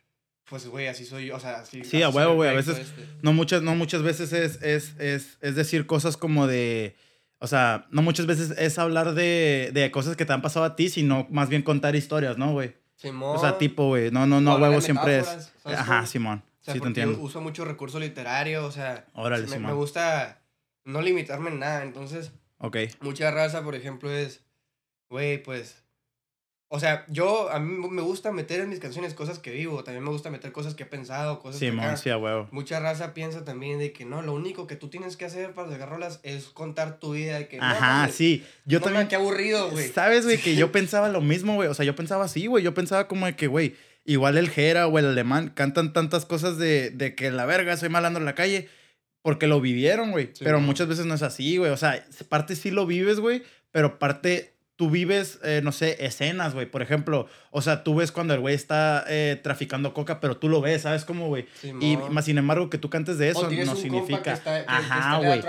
pues, 0.45 0.67
güey, 0.67 0.87
así 0.87 1.05
soy 1.05 1.27
yo, 1.27 1.37
o 1.37 1.39
sea, 1.39 1.59
así. 1.61 1.83
Sí, 1.85 2.01
a 2.03 2.09
huevo, 2.09 2.35
güey, 2.35 2.49
a 2.49 2.53
veces- 2.53 2.77
este. 2.79 3.05
No 3.21 3.31
muchas, 3.33 3.61
no 3.61 3.75
muchas 3.75 4.01
veces 4.01 4.33
es, 4.33 4.61
es, 4.61 4.93
es, 4.99 5.37
es 5.41 5.55
decir 5.55 5.85
cosas 5.85 6.17
como 6.17 6.47
de. 6.47 6.95
O 7.39 7.47
sea, 7.47 7.87
no 7.91 8.01
muchas 8.01 8.25
veces 8.25 8.51
es 8.57 8.77
hablar 8.77 9.13
de, 9.13 9.71
de 9.73 9.89
cosas 9.91 10.15
que 10.17 10.25
te 10.25 10.33
han 10.33 10.41
pasado 10.41 10.65
a 10.65 10.75
ti, 10.75 10.89
sino 10.89 11.27
más 11.31 11.47
bien 11.49 11.61
contar 11.63 11.95
historias, 11.95 12.37
¿no, 12.37 12.51
güey? 12.51 12.75
Simón. 12.97 13.35
O 13.37 13.39
sea, 13.39 13.57
tipo, 13.57 13.87
güey. 13.87 14.11
No, 14.11 14.25
no, 14.27 14.39
no, 14.41 14.55
huevo 14.57 14.79
siempre 14.81 15.17
es. 15.19 15.25
metáforas, 15.25 15.53
¿sabes 15.63 15.79
Ajá? 15.79 16.05
Simón. 16.05 16.43
O 16.61 16.63
sea, 16.63 16.73
sí, 16.73 16.79
te 16.81 16.87
entiendo. 16.87 17.17
yo 17.17 17.23
uso 17.23 17.41
mucho 17.41 17.65
recurso 17.65 17.99
literario, 17.99 18.65
o 18.65 18.71
sea, 18.71 19.05
Órale, 19.13 19.43
me, 19.45 19.49
me 19.49 19.55
Simón. 19.57 19.75
gusta 19.75 20.41
no 20.85 21.01
limitarme 21.01 21.49
en 21.49 21.59
nada. 21.59 21.83
Entonces, 21.83 22.31
Ok. 22.59 22.77
mucha 23.01 23.31
raza, 23.31 23.63
por 23.63 23.75
ejemplo, 23.75 24.11
es, 24.11 24.43
güey, 25.09 25.41
pues, 25.41 25.83
o 26.69 26.79
sea, 26.79 27.05
yo, 27.07 27.51
a 27.51 27.59
mí 27.59 27.87
me 27.89 28.01
gusta 28.01 28.31
meter 28.31 28.59
en 28.61 28.69
mis 28.69 28.79
canciones 28.79 29.13
cosas 29.13 29.37
que 29.37 29.51
vivo, 29.51 29.83
también 29.83 30.03
me 30.03 30.09
gusta 30.09 30.31
meter 30.31 30.51
cosas 30.51 30.73
que 30.73 30.81
he 30.81 30.85
pensado, 30.87 31.37
cosas 31.39 31.59
que 31.59 31.69
Simón, 31.69 31.85
acá. 31.85 31.97
sí, 31.97 32.09
huevo. 32.09 32.47
Mucha 32.51 32.79
raza 32.79 33.13
piensa 33.13 33.45
también 33.45 33.77
de 33.77 33.93
que 33.93 34.05
no, 34.05 34.23
lo 34.23 34.33
único 34.33 34.65
que 34.65 34.75
tú 34.75 34.89
tienes 34.89 35.15
que 35.15 35.25
hacer 35.25 35.53
para 35.53 35.69
sacar 35.69 35.89
rolas 35.89 36.19
es 36.23 36.45
contar 36.45 36.97
tu 36.99 37.13
vida. 37.13 37.47
Que, 37.47 37.57
no, 37.57 37.63
Ajá, 37.65 38.09
sí. 38.11 38.43
Yo 38.65 38.79
no, 38.79 38.85
también. 38.85 39.07
Qué 39.07 39.15
aburrido, 39.17 39.69
güey. 39.69 39.87
¿Sabes, 39.89 40.25
güey? 40.25 40.39
Que 40.39 40.55
yo 40.55 40.71
pensaba 40.71 41.09
lo 41.09 41.21
mismo, 41.21 41.53
güey. 41.53 41.69
O 41.69 41.75
sea, 41.75 41.85
yo 41.85 41.95
pensaba 41.95 42.25
así, 42.25 42.47
güey. 42.47 42.63
Yo 42.63 42.73
pensaba 42.73 43.07
como 43.07 43.27
de 43.27 43.35
que, 43.35 43.45
güey, 43.45 43.75
igual 44.03 44.35
el 44.39 44.49
Jera 44.49 44.87
o 44.87 44.97
el 44.97 45.05
alemán 45.05 45.49
cantan 45.53 45.93
tantas 45.93 46.25
cosas 46.25 46.57
de, 46.57 46.89
de 46.89 47.13
que 47.13 47.29
la 47.29 47.45
verga, 47.45 47.77
soy 47.77 47.89
malando 47.89 48.17
en 48.17 48.25
la 48.25 48.33
calle. 48.33 48.67
Porque 49.23 49.47
lo 49.47 49.59
vivieron, 49.59 50.11
güey. 50.11 50.27
Sí, 50.33 50.43
pero 50.43 50.57
güey. 50.57 50.67
muchas 50.67 50.87
veces 50.87 51.07
no 51.07 51.15
es 51.15 51.23
así, 51.23 51.57
güey. 51.57 51.71
O 51.71 51.77
sea, 51.77 52.05
parte 52.29 52.55
sí 52.55 52.69
lo 52.69 52.85
vives, 52.85 53.19
güey. 53.19 53.41
Pero 53.71 53.97
parte 53.97 54.52
tú 54.75 54.89
vives, 54.89 55.39
eh, 55.43 55.61
no 55.63 55.71
sé, 55.71 56.03
escenas, 56.03 56.55
güey. 56.55 56.65
Por 56.65 56.81
ejemplo, 56.81 57.27
o 57.51 57.61
sea, 57.61 57.83
tú 57.83 57.93
ves 57.95 58.11
cuando 58.11 58.33
el 58.33 58.39
güey 58.39 58.55
está 58.55 59.05
eh, 59.07 59.39
traficando 59.43 59.93
coca, 59.93 60.19
pero 60.19 60.37
tú 60.37 60.49
lo 60.49 60.61
ves, 60.61 60.81
¿sabes 60.81 61.05
cómo, 61.05 61.27
güey? 61.27 61.45
Y 61.79 61.95
más 62.09 62.25
sin 62.25 62.39
embargo, 62.39 62.69
que 62.71 62.79
tú 62.79 62.89
cantes 62.89 63.17
de 63.19 63.27
O 63.29 63.31
eso 63.31 63.47
tienes 63.49 63.67
no 63.67 63.73
un 63.73 63.77
significa. 63.77 64.21
que 64.23 64.31
está, 64.31 64.63
que- 64.65 64.71
Ajá, 64.71 65.19
en 65.19 65.25
güey. 65.27 65.39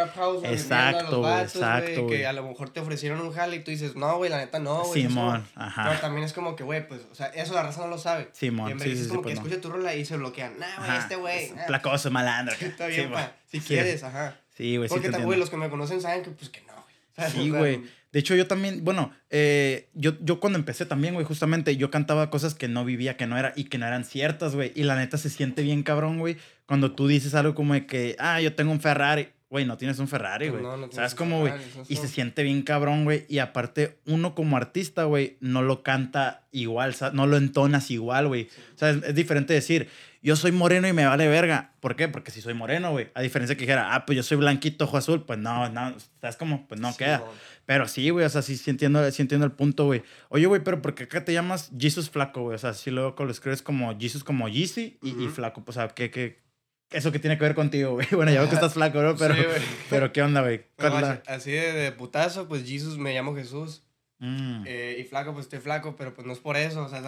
Exacto, 0.52 1.20
güey, 1.20 1.40
exacto, 1.40 2.02
güey. 2.04 2.18
Que 2.18 2.26
a 2.26 2.32
lo 2.34 2.42
mejor 2.46 2.70
te 2.70 2.80
ofrecieron 2.80 3.20
un 3.20 3.32
jale 3.32 3.56
y 3.56 3.60
tú 3.64 3.70
dices, 3.70 3.96
no, 3.96 4.16
güey, 4.18 4.30
la 4.30 4.38
neta 4.38 4.58
no, 4.58 4.84
güey. 4.84 5.04
no 5.04 5.08
Simón, 5.10 5.32
somos". 5.36 5.48
Pero 5.54 5.66
ajá. 5.66 6.00
también 6.00 6.24
es 6.24 6.32
como 6.32 6.54
que, 6.54 6.62
güey, 6.64 6.86
pues, 6.86 7.00
o 7.10 7.14
sea, 7.14 7.26
eso 7.28 7.54
la 7.54 7.62
raza 7.62 7.80
no 7.80 7.88
lo 7.88 7.98
sabe. 7.98 8.24
Y 8.32 8.36
Simón, 8.36 8.72
en 8.72 8.80
sí, 8.80 8.88
vez 8.90 8.98
sí, 8.98 9.00
es 9.00 9.04
sí, 9.06 9.10
como 9.10 9.22
pues 9.22 9.34
que 9.34 9.40
no. 9.40 9.46
escucha 9.46 9.60
tu 9.62 9.70
rola 9.70 9.94
y 9.94 10.04
se 10.04 10.16
bloquean. 10.18 10.58
Nah, 10.58 10.84
güey, 10.86 10.98
este 10.98 11.16
güey. 11.16 11.44
es 11.44 11.52
ah, 11.58 11.64
Placoso, 11.66 12.10
malandro. 12.10 12.54
Está 12.60 12.86
Sí, 12.88 12.92
bien, 12.96 13.10
pa. 13.10 13.32
Si 13.50 13.60
Sí. 13.60 13.66
quieres, 13.68 14.02
ajá. 14.04 14.36
Sí, 14.56 14.76
güey, 14.76 14.88
sí 14.88 14.94
Porque 14.94 15.08
güey, 15.22 15.38
los 15.38 15.48
que 15.50 15.56
me 15.56 15.70
conocen 15.70 16.00
saben 16.00 16.22
que, 16.22 16.30
pues, 16.30 16.50
que 16.50 16.60
no, 16.62 16.74
güey. 16.74 17.30
Sí, 17.32 17.50
O 17.50 17.58
güey. 17.58 17.82
De 18.14 18.20
hecho, 18.20 18.34
yo 18.34 18.46
también, 18.46 18.84
bueno, 18.84 19.12
eh, 19.28 19.88
yo, 19.92 20.12
yo 20.20 20.40
cuando 20.40 20.58
empecé 20.58 20.86
también, 20.86 21.12
güey, 21.14 21.26
justamente 21.26 21.76
yo 21.76 21.90
cantaba 21.90 22.30
cosas 22.30 22.54
que 22.54 22.68
no 22.68 22.84
vivía, 22.84 23.16
que 23.18 23.26
no 23.26 23.36
era, 23.36 23.52
y 23.56 23.64
que 23.64 23.76
no 23.76 23.86
eran 23.86 24.04
ciertas, 24.04 24.54
güey. 24.54 24.72
Y 24.74 24.84
la 24.84 24.94
neta 24.96 25.18
se 25.18 25.28
siente 25.28 25.62
bien 25.62 25.82
cabrón, 25.82 26.18
güey, 26.20 26.36
cuando 26.64 26.92
tú 26.92 27.08
dices 27.08 27.34
algo 27.34 27.54
como 27.54 27.74
de 27.74 27.86
que, 27.86 28.14
ah, 28.20 28.40
yo 28.40 28.54
tengo 28.54 28.70
un 28.72 28.80
Ferrari. 28.80 29.28
Güey, 29.50 29.66
no 29.66 29.76
tienes 29.76 29.98
un 30.00 30.08
Ferrari, 30.08 30.48
Pues 30.50 30.62
güey. 30.62 30.72
no, 30.80 30.86
no 30.86 30.92
¿Sabes 30.92 31.14
cómo, 31.14 31.40
güey? 31.40 31.52
Y 31.88 31.94
se 31.96 32.08
siente 32.08 32.42
bien 32.42 32.62
cabrón, 32.62 33.04
güey. 33.04 33.24
Y 33.28 33.38
aparte, 33.38 33.98
uno 34.06 34.34
como 34.34 34.56
artista, 34.56 35.04
güey, 35.04 35.36
no 35.40 35.62
lo 35.62 35.82
canta 35.84 36.42
igual, 36.50 36.94
sa- 36.94 37.10
no 37.12 37.26
lo 37.28 37.36
entonas 37.36 37.90
igual, 37.92 38.26
güey. 38.26 38.48
O 38.74 38.78
sea, 38.78 38.90
es, 38.90 39.02
es 39.04 39.14
diferente 39.14 39.52
decir, 39.54 39.88
yo 40.22 40.34
soy 40.34 40.50
moreno 40.50 40.88
y 40.88 40.92
me 40.92 41.06
vale 41.06 41.28
verga. 41.28 41.72
¿Por 41.78 41.94
qué? 41.94 42.08
Porque 42.08 42.32
si 42.32 42.40
soy 42.40 42.54
moreno, 42.54 42.90
güey. 42.92 43.10
A 43.14 43.20
diferencia 43.20 43.54
que 43.54 43.60
dijera, 43.60 43.94
ah, 43.94 44.06
pues 44.06 44.16
yo 44.16 44.22
soy 44.24 44.38
blanquito, 44.38 44.86
ojo 44.86 44.96
azul. 44.96 45.22
Pues 45.24 45.38
no, 45.38 45.68
no, 45.68 45.94
¿sabes 46.20 46.34
cómo? 46.36 46.66
Pues 46.66 46.80
no 46.80 46.90
Sí, 46.90 46.98
queda. 46.98 47.22
Pero 47.66 47.88
sí, 47.88 48.10
güey, 48.10 48.26
o 48.26 48.28
sea, 48.28 48.42
sí, 48.42 48.56
sí 48.56 48.70
entiendo, 48.70 49.10
sí 49.10 49.22
entiendo 49.22 49.46
el 49.46 49.52
punto, 49.52 49.86
güey. 49.86 50.02
Oye, 50.28 50.46
güey, 50.46 50.62
pero 50.62 50.82
¿por 50.82 50.94
qué 50.94 51.04
acá 51.04 51.24
te 51.24 51.32
llamas 51.32 51.70
Jesus 51.78 52.10
Flaco, 52.10 52.42
güey? 52.42 52.54
O 52.56 52.58
sea, 52.58 52.74
si 52.74 52.90
luego 52.90 53.14
lo 53.24 53.30
escribes 53.30 53.62
como 53.62 53.98
Jesus 53.98 54.22
como 54.24 54.48
Yeezy 54.48 54.98
y. 55.02 55.28
Flaco. 55.28 55.62
O 55.66 55.72
sea, 55.72 55.88
¿qué, 55.88 56.10
qué, 56.10 56.42
¿eso 56.90 57.10
qué 57.12 57.18
tiene 57.18 57.38
que 57.38 57.44
ver 57.44 57.54
contigo, 57.54 57.92
güey? 57.92 58.06
Bueno, 58.12 58.32
ya 58.32 58.40
veo 58.40 58.48
que 58.48 58.54
estás 58.56 58.74
flaco, 58.74 59.00
¿no? 59.02 59.16
Pero, 59.16 59.34
Sí, 59.34 59.42
pero 59.90 60.12
¿qué 60.12 60.22
onda, 60.22 60.42
güey? 60.42 60.66
Pues, 60.76 60.90
¿Cuál 60.90 61.20
es 61.22 61.28
así- 61.28 61.52
de, 61.52 61.72
de 61.72 61.92
putazo, 61.92 62.48
pues 62.48 62.68
Jesus 62.68 62.98
me 62.98 63.14
llamo 63.14 63.34
Jesús. 63.34 63.82
Mm, 64.18 64.64
eh, 64.66 64.96
y 65.00 65.04
flaco, 65.04 65.32
pues 65.32 65.46
estoy 65.46 65.58
flaco, 65.58 65.96
pero 65.96 66.14
pues 66.14 66.26
no 66.26 66.32
es 66.32 66.38
por 66.38 66.56
eso. 66.56 66.84
O 66.84 66.88
sea, 66.88 67.00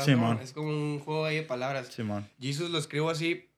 es 0.42 0.52
como 0.52 0.68
un 0.68 0.98
juego 1.00 1.24
ahí 1.24 1.36
de 1.36 1.42
palabras. 1.42 1.88
Simón. 1.88 2.28
Jesus 2.40 2.70
lo 2.70 2.78
escribo 2.78 3.10
así 3.10 3.48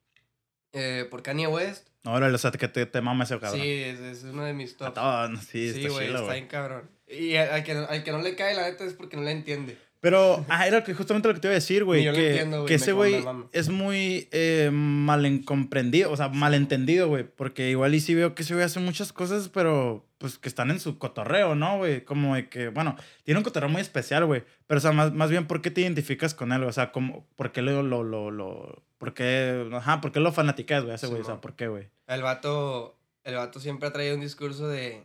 eh, 0.73 1.07
por 1.11 1.23
Kanye 1.23 1.47
West. 1.47 1.89
Órale, 2.05 2.35
o 2.35 2.39
sea, 2.39 2.51
que 2.51 2.69
te, 2.69 2.87
te 2.87 3.01
mama 3.01 3.25
ese 3.25 3.39
cabrón. 3.39 3.61
Sí, 3.61 3.83
es, 3.83 4.01
es 4.01 4.25
uno 4.25 4.45
de 4.45 4.53
mis 4.53 4.77
top. 4.77 4.95
sí, 5.41 5.73
Sí, 5.73 5.81
está 5.85 5.93
güey, 5.93 6.09
está 6.09 6.33
bien 6.33 6.47
cabrón. 6.47 6.91
Y 7.07 7.37
al 7.37 7.65
que, 7.65 7.73
al 7.73 8.05
que 8.05 8.13
no 8.13 8.19
le 8.19 8.35
cae, 8.35 8.55
la 8.55 8.69
neta, 8.69 8.85
es 8.85 8.95
porque 8.95 9.17
no 9.17 9.23
le 9.23 9.33
entiende. 9.33 9.79
Pero, 10.01 10.45
ah, 10.49 10.67
era 10.69 10.85
justamente 10.95 11.27
lo 11.27 11.35
que 11.35 11.41
te 11.41 11.49
iba 11.49 11.53
a 11.53 11.55
decir, 11.57 11.85
güey. 11.85 12.05
Que, 12.05 12.31
entiendo, 12.31 12.59
güey, 12.59 12.69
que 12.69 12.75
ese 12.75 12.93
güey 12.93 13.25
es 13.53 13.69
muy 13.69 14.29
eh, 14.31 14.71
mal 14.73 15.27
incomprendido, 15.27 16.13
o 16.13 16.17
sea, 16.17 16.29
malentendido, 16.29 17.09
güey. 17.09 17.25
Porque 17.25 17.71
igual 17.71 17.95
y 17.95 18.01
sí 18.01 18.15
veo 18.15 18.35
que 18.35 18.43
ese 18.43 18.55
güey 18.55 18.65
hace 18.65 18.79
muchas 18.79 19.13
cosas, 19.13 19.49
pero 19.49 20.07
pues 20.19 20.39
que 20.39 20.49
están 20.49 20.71
en 20.71 20.79
su 20.79 20.99
cotorreo, 20.99 21.55
¿no, 21.57 21.79
güey? 21.79 22.05
Como 22.05 22.37
de 22.37 22.49
que, 22.49 22.69
bueno, 22.69 22.97
tiene 23.25 23.39
un 23.39 23.45
cotorreo 23.45 23.69
muy 23.69 23.81
especial, 23.81 24.25
güey. 24.27 24.45
Pero, 24.69 24.79
o 24.79 24.81
sea, 24.81 24.93
más, 24.93 25.13
más 25.13 25.31
bien, 25.31 25.47
¿por 25.49 25.63
qué 25.63 25.71
te 25.73 25.81
identificas 25.81 26.33
con 26.35 26.53
él? 26.53 26.63
O 26.63 26.73
sea, 26.73 26.93
como, 26.93 27.27
¿por 27.35 27.51
qué 27.51 27.63
lo, 27.63 27.83
lo, 27.83 28.05
lo, 28.05 28.31
lo- 28.31 28.83
por 28.99 29.15
qué, 29.15 29.69
ajá, 29.73 30.01
por 30.01 30.13
qué 30.13 30.21
lo 30.21 30.31
fanaticas, 30.33 30.85
güey, 30.85 30.95
ese 30.95 31.07
güey? 31.09 31.23
O 31.23 31.25
sea. 31.25 31.41
¿por 31.41 31.55
qué, 31.57 31.67
güey? 31.69 31.89
El 32.07 32.23
vato, 32.23 32.97
el 33.25 33.35
vato 33.35 33.59
siempre 33.61 33.89
ha 33.89 33.93
traído 33.93 34.15
un 34.15 34.21
discurso 34.21 34.69
de, 34.69 35.05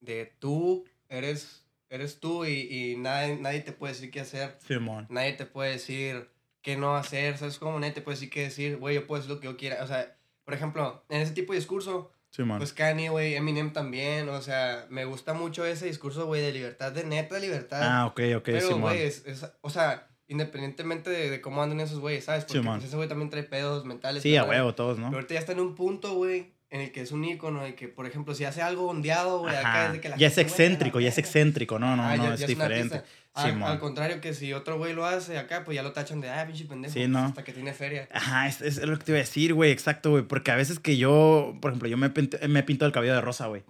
de 0.00 0.32
tú 0.38 0.84
eres, 1.08 1.64
eres 1.90 2.20
tú 2.20 2.44
y, 2.44 2.52
y 2.92 2.96
nadie, 2.96 3.36
nadie 3.36 3.60
te 3.60 3.72
puede 3.72 3.92
decir 3.94 4.10
qué 4.10 4.20
hacer. 4.20 4.56
Simón. 4.66 5.06
Nadie 5.10 5.32
te 5.34 5.46
puede 5.46 5.72
decir 5.72 6.30
qué 6.62 6.76
no 6.76 6.96
hacer. 6.96 7.38
¿Sabes 7.38 7.58
cómo? 7.58 7.78
Nadie 7.80 7.92
te 7.94 8.00
puede 8.02 8.16
decir 8.16 8.30
qué 8.30 8.42
decir. 8.42 8.76
Güey, 8.76 8.94
yo 8.96 9.06
puedo 9.06 9.20
decir 9.22 9.34
lo 9.34 9.40
que 9.40 9.46
yo 9.46 9.56
quiera. 9.56 9.82
O 9.82 9.86
sea, 9.86 10.16
por 10.44 10.54
ejemplo, 10.54 11.04
en 11.08 11.20
ese 11.22 11.32
tipo 11.32 11.52
de 11.52 11.58
discurso, 11.58 12.12
Simón. 12.30 12.58
pues 12.58 12.72
Kanye, 12.72 13.08
güey, 13.10 13.34
Eminem 13.34 13.72
también. 13.72 14.28
O 14.28 14.40
sea, 14.42 14.86
me 14.90 15.04
gusta 15.04 15.32
mucho 15.34 15.64
ese 15.64 15.86
discurso, 15.86 16.26
güey, 16.26 16.42
de 16.42 16.52
libertad, 16.52 16.92
de 16.92 17.04
neta 17.04 17.38
libertad. 17.38 17.80
ah, 17.82 18.06
ok, 18.06 18.20
ok, 18.36 18.42
Pero, 18.44 18.60
Simón. 18.66 18.80
güey, 18.82 19.02
es, 19.02 19.24
es- 19.26 19.46
o 19.60 19.70
sea, 19.70 20.08
independientemente 20.26 21.08
de, 21.10 21.30
de 21.30 21.40
cómo 21.40 21.62
andan 21.62 21.80
esos 21.80 22.00
güeyes, 22.00 22.24
¿sabes? 22.24 22.44
Porque 22.44 22.60
Simón. 22.60 22.76
pues, 22.76 22.88
ese 22.88 22.96
güey 22.96 23.08
también 23.08 23.30
trae 23.30 23.42
pedos 23.44 23.84
mentales. 23.84 24.22
Sí, 24.22 24.36
a 24.36 24.44
huevo, 24.44 24.74
todos, 24.74 24.98
¿no? 24.98 25.06
Pero 25.06 25.16
ahorita 25.18 25.34
ya 25.34 25.40
está 25.40 25.52
en 25.52 25.60
un 25.60 25.74
punto, 25.74 26.14
güey, 26.14 26.52
en 26.70 26.80
el 26.82 26.92
que 26.92 27.00
es 27.00 27.12
un 27.12 27.24
ícono 27.24 27.66
y 27.66 27.72
que, 27.72 27.88
por 27.88 28.06
ejemplo, 28.06 28.34
si 28.34 28.44
hace 28.44 28.60
algo 28.62 28.88
ondeado, 28.88 29.40
güey, 29.40 29.54
acá 29.56 29.86
es 29.86 29.92
de 29.92 30.00
que 30.00 30.08
la 30.10 30.16
Ya 30.16 30.26
es 30.26 30.34
gente, 30.34 30.48
güey, 30.50 30.60
excéntrico, 30.62 31.00
ya 31.00 31.08
es 31.08 31.18
excéntrico, 31.18 31.78
no, 31.78 31.96
no, 31.96 32.02
Ah, 32.02 32.16
no, 32.16 32.24
ya- 32.26 32.34
es 32.34 32.40
ya 32.40 32.46
diferente. 32.46 33.02
Al, 33.34 33.62
al 33.62 33.78
contrario, 33.78 34.20
que 34.20 34.34
si 34.34 34.52
otro 34.52 34.78
güey 34.78 34.92
lo 34.94 35.06
hace 35.06 35.38
acá, 35.38 35.64
pues 35.64 35.76
ya 35.76 35.82
lo 35.84 35.92
tachan 35.92 36.20
de, 36.20 36.28
ah, 36.28 36.44
pinche 36.46 36.64
pendejo. 36.64 36.92
Sí, 36.92 37.00
pues, 37.00 37.08
¿no? 37.08 37.20
Hasta 37.26 37.44
que 37.44 37.52
tiene 37.52 37.72
feria. 37.72 38.08
Ajá, 38.12 38.48
es, 38.48 38.60
es 38.62 38.78
lo 38.84 38.98
que 38.98 39.04
te 39.04 39.12
iba 39.12 39.18
a 39.18 39.22
decir, 39.22 39.54
güey, 39.54 39.70
exacto, 39.70 40.10
güey. 40.10 40.24
Porque 40.24 40.50
a 40.50 40.56
veces 40.56 40.80
que 40.80 40.96
yo, 40.96 41.56
por 41.62 41.70
ejemplo, 41.70 41.88
yo 41.88 41.96
me, 41.96 42.10
me 42.48 42.62
pinto 42.64 42.84
el 42.84 42.90
cabello 42.92 43.14
de 43.14 43.20
rosa, 43.20 43.46
güey. 43.46 43.62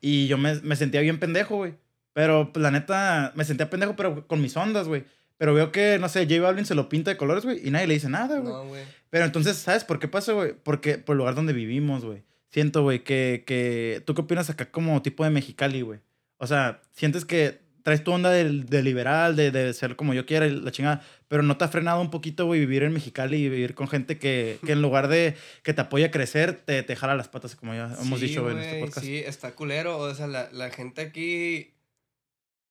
Y 0.00 0.26
yo 0.26 0.38
me, 0.38 0.56
me 0.62 0.74
sentía 0.74 1.00
bien 1.02 1.20
pendejo, 1.20 1.56
güey. 1.56 1.74
Pero, 2.14 2.52
pues, 2.52 2.62
la 2.62 2.70
neta, 2.72 3.32
me 3.36 3.44
sentía 3.44 3.70
pendejo, 3.70 3.94
pero 3.94 4.26
con 4.26 4.42
mis 4.42 4.56
ondas, 4.56 4.88
güey. 4.88 5.04
Pero 5.38 5.54
veo 5.54 5.70
que, 5.72 5.98
no 6.00 6.08
sé, 6.08 6.26
J 6.26 6.40
Balvin 6.40 6.66
se 6.66 6.74
lo 6.74 6.88
pinta 6.88 7.10
de 7.12 7.16
colores, 7.16 7.44
güey, 7.44 7.66
y 7.66 7.70
nadie 7.70 7.86
le 7.86 7.94
dice 7.94 8.08
nada, 8.08 8.38
güey. 8.38 8.52
No, 8.52 8.66
güey. 8.66 8.82
Pero 9.08 9.24
entonces, 9.24 9.56
¿sabes 9.56 9.84
por 9.84 9.98
qué 10.00 10.08
pasa, 10.08 10.32
güey? 10.32 10.52
Porque 10.64 10.98
por 10.98 11.14
el 11.14 11.18
lugar 11.18 11.34
donde 11.36 11.52
vivimos, 11.52 12.04
güey. 12.04 12.22
Siento, 12.52 12.82
güey, 12.82 13.02
que, 13.02 13.44
que... 13.46 14.02
¿Tú 14.06 14.14
qué 14.14 14.20
opinas 14.20 14.50
acá 14.50 14.70
como 14.70 15.00
tipo 15.02 15.24
de 15.24 15.30
Mexicali, 15.30 15.80
güey? 15.80 16.00
O 16.36 16.46
sea, 16.46 16.82
sientes 16.92 17.24
que 17.24 17.60
traes 17.82 18.04
tu 18.04 18.12
onda 18.12 18.30
de, 18.30 18.44
de 18.44 18.82
liberal, 18.82 19.34
de, 19.34 19.50
de 19.50 19.72
ser 19.74 19.96
como 19.96 20.14
yo 20.14 20.24
quiera, 20.26 20.46
la 20.46 20.70
chingada, 20.70 21.02
pero 21.28 21.42
no 21.42 21.56
te 21.56 21.64
ha 21.64 21.68
frenado 21.68 22.00
un 22.00 22.10
poquito, 22.10 22.46
güey, 22.46 22.60
vivir 22.60 22.82
en 22.84 22.92
Mexicali 22.92 23.38
y 23.38 23.48
vivir 23.48 23.74
con 23.74 23.88
gente 23.88 24.18
que, 24.18 24.58
que 24.64 24.72
en 24.72 24.82
lugar 24.82 25.08
de 25.08 25.34
que 25.62 25.72
te 25.74 25.80
apoye 25.80 26.04
a 26.04 26.10
crecer, 26.10 26.52
te, 26.54 26.82
te 26.82 26.94
jala 26.94 27.16
las 27.16 27.28
patas, 27.28 27.56
como 27.56 27.74
ya 27.74 27.92
hemos 28.00 28.20
Sí, 28.20 28.26
dicho, 28.26 28.42
güey, 28.42 28.54
en 28.56 28.62
este 28.62 28.80
podcast. 28.80 29.06
Sí, 29.06 29.16
está 29.16 29.54
culero. 29.54 29.98
O 29.98 30.14
sea, 30.14 30.26
la, 30.26 30.48
la 30.52 30.70
gente 30.70 31.00
aquí. 31.00 31.74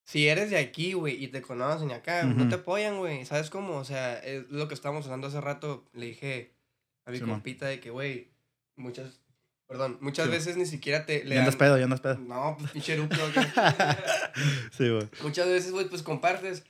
Si 0.04 0.26
eres 0.28 0.50
de 0.50 0.58
aquí, 0.58 0.94
güey, 0.94 1.22
y 1.22 1.28
te 1.28 1.42
conocen 1.42 1.92
acá, 1.92 2.24
no 2.24 2.48
te 2.48 2.56
apoyan, 2.56 2.98
güey. 2.98 3.24
¿Sabes 3.24 3.50
cómo? 3.50 3.76
O 3.76 3.84
sea, 3.84 4.18
es 4.18 4.48
lo 4.50 4.66
que 4.66 4.74
estábamos 4.74 5.04
hablando 5.06 5.28
hace 5.28 5.40
rato. 5.40 5.84
Le 5.92 6.06
dije 6.06 6.52
a 7.04 7.10
mi 7.12 7.18
Simón. 7.18 7.36
compita 7.36 7.66
de 7.66 7.80
que, 7.80 7.90
güey, 7.90 8.28
muchas. 8.76 9.20
Perdón, 9.72 9.96
muchas 10.02 10.26
Sí. 10.26 10.30
veces 10.32 10.56
ni 10.58 10.66
siquiera 10.66 11.06
te. 11.06 11.24
Le 11.24 11.34
Ya 11.34 11.40
andas 11.40 11.54
dan- 11.54 11.58
pedo, 11.58 11.78
ya 11.78 11.84
andas 11.84 12.00
pedo. 12.00 12.16
No, 12.18 12.56
pues 12.58 12.72
pinche 12.72 12.96
sí, 14.76 14.88
güey. 14.88 15.08
Muchas 15.22 15.46
veces, 15.48 15.72
güey, 15.72 15.86
pues 15.88 16.02
compartes. 16.02 16.64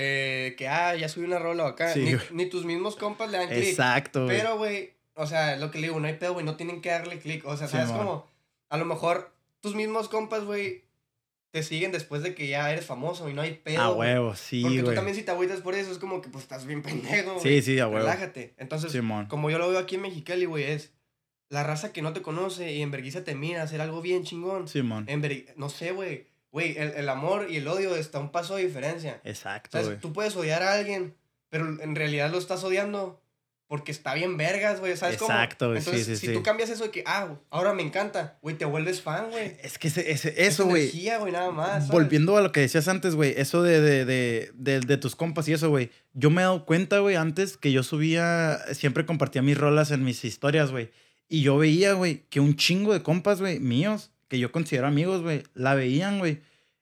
eh, 0.00 0.54
que, 0.56 0.68
ah, 0.68 0.94
ya 0.94 1.08
subí 1.08 1.24
una 1.24 1.38
rola 1.40 1.66
acá. 1.66 1.92
Sí, 1.92 2.00
ni, 2.04 2.12
ni 2.30 2.46
tus 2.48 2.64
mismos 2.64 2.94
compas 2.94 3.30
le 3.32 3.38
dan 3.38 3.48
clic. 3.48 3.64
Exacto, 3.64 4.24
güey. 4.26 4.36
Pero, 4.36 4.56
güey, 4.56 4.92
o 5.14 5.26
sea, 5.26 5.56
lo 5.56 5.72
que 5.72 5.78
le 5.80 5.88
digo, 5.88 5.98
no 5.98 6.06
hay 6.06 6.14
pedo, 6.14 6.34
güey, 6.34 6.44
no 6.46 6.56
tienen 6.56 6.80
que 6.80 6.90
darle 6.90 7.18
clic. 7.18 7.44
O 7.46 7.56
sea, 7.56 7.66
¿sabes 7.66 7.90
cómo? 7.90 8.24
A 8.68 8.76
lo 8.76 8.84
mejor 8.84 9.32
tus 9.60 9.74
mismos 9.74 10.08
compas, 10.08 10.44
güey, 10.44 10.84
te 11.50 11.62
siguen 11.64 11.90
después 11.90 12.22
de 12.22 12.34
que 12.34 12.46
ya 12.46 12.70
eres 12.70 12.86
famoso 12.86 13.28
y 13.28 13.34
no 13.34 13.42
hay 13.42 13.54
pedo. 13.54 13.80
A 13.82 13.90
huevo, 13.92 14.36
sí, 14.36 14.62
Porque 14.62 14.78
tú 14.78 14.84
güey. 14.84 14.94
también 14.94 15.16
si 15.16 15.22
te 15.24 15.30
agüitas 15.32 15.62
por 15.62 15.74
eso, 15.74 15.90
es 15.90 15.98
como 15.98 16.20
que 16.20 16.28
pues 16.28 16.44
estás 16.44 16.64
bien 16.66 16.82
pendejo, 16.82 17.40
Sí, 17.40 17.48
güey. 17.48 17.62
sí, 17.62 17.78
a 17.80 17.86
huevo. 17.88 17.98
Relájate. 18.06 18.54
Entonces, 18.58 18.92
Simón. 18.92 19.26
como 19.26 19.50
yo 19.50 19.58
lo 19.58 19.68
veo 19.68 19.78
aquí 19.80 19.96
en 19.96 20.02
Mexicali, 20.02 20.44
güey, 20.44 20.62
es 20.64 20.92
la 21.48 21.62
raza 21.62 21.92
que 21.92 22.02
no 22.02 22.12
te 22.12 22.22
conoce 22.22 22.72
y 22.72 22.82
en 22.82 22.90
vergüenza 22.90 23.24
te 23.24 23.34
mira 23.34 23.62
hacer 23.62 23.80
algo 23.80 24.02
bien 24.02 24.24
chingón. 24.24 24.68
Simón. 24.68 25.04
En 25.08 25.22
no 25.56 25.68
sé, 25.68 25.92
güey. 25.92 26.26
Güey, 26.50 26.78
el, 26.78 26.90
el 26.92 27.08
amor 27.08 27.46
y 27.50 27.56
el 27.56 27.68
odio 27.68 27.94
está 27.96 28.18
a 28.18 28.20
un 28.22 28.30
paso 28.30 28.56
de 28.56 28.64
diferencia. 28.66 29.20
Exacto, 29.24 29.82
güey. 29.82 29.98
Tú 29.98 30.12
puedes 30.12 30.34
odiar 30.34 30.62
a 30.62 30.72
alguien, 30.74 31.14
pero 31.50 31.80
en 31.82 31.94
realidad 31.94 32.30
lo 32.30 32.38
estás 32.38 32.64
odiando 32.64 33.20
porque 33.66 33.92
está 33.92 34.14
bien 34.14 34.38
vergas, 34.38 34.80
güey, 34.80 34.96
¿sabes 34.96 35.18
cómo? 35.18 35.30
Exacto, 35.30 35.66
güey, 35.66 35.78
Entonces, 35.78 36.06
sí, 36.06 36.16
sí, 36.16 36.26
si 36.28 36.32
tú 36.32 36.42
cambias 36.42 36.70
eso 36.70 36.84
de 36.84 36.90
que, 36.90 37.04
ah, 37.06 37.34
ahora 37.50 37.74
me 37.74 37.82
encanta, 37.82 38.38
güey, 38.40 38.56
te 38.56 38.64
vuelves 38.64 39.02
fan, 39.02 39.28
güey. 39.30 39.58
Es 39.62 39.76
que 39.76 39.88
ese, 39.88 40.10
ese- 40.10 40.30
Es 40.30 40.54
eso, 40.54 40.64
güey. 40.64 40.84
energía, 40.84 41.18
güey, 41.18 41.32
nada 41.32 41.50
más. 41.50 41.70
¿sabes? 41.86 41.88
Volviendo 41.88 42.34
a 42.38 42.40
lo 42.40 42.50
que 42.50 42.60
decías 42.60 42.88
antes, 42.88 43.14
güey, 43.14 43.34
eso 43.36 43.62
de, 43.62 43.82
de, 43.82 44.06
de, 44.06 44.50
de, 44.54 44.80
de 44.80 44.96
tus 44.96 45.14
compas 45.14 45.46
y 45.48 45.52
eso, 45.52 45.68
güey. 45.68 45.90
Yo 46.14 46.30
me 46.30 46.40
he 46.40 46.44
dado 46.44 46.64
cuenta, 46.64 46.98
güey, 47.00 47.16
antes 47.16 47.58
que 47.58 47.70
yo 47.70 47.82
subía, 47.82 48.58
siempre 48.72 49.04
compartía 49.04 49.42
mis 49.42 49.58
rolas 49.58 49.90
en 49.90 50.02
mis 50.02 50.24
historias, 50.24 50.70
güey. 50.70 50.90
Y 51.28 51.42
yo 51.42 51.58
veía, 51.58 51.92
güey, 51.92 52.24
que 52.30 52.40
un 52.40 52.56
chingo 52.56 52.92
de 52.92 53.02
compas, 53.02 53.40
güey, 53.40 53.60
míos, 53.60 54.10
que 54.28 54.38
yo 54.38 54.50
considero 54.50 54.86
amigos, 54.86 55.22
güey, 55.22 55.42
la 55.54 55.74
veían, 55.74 56.18
güey. 56.18 56.40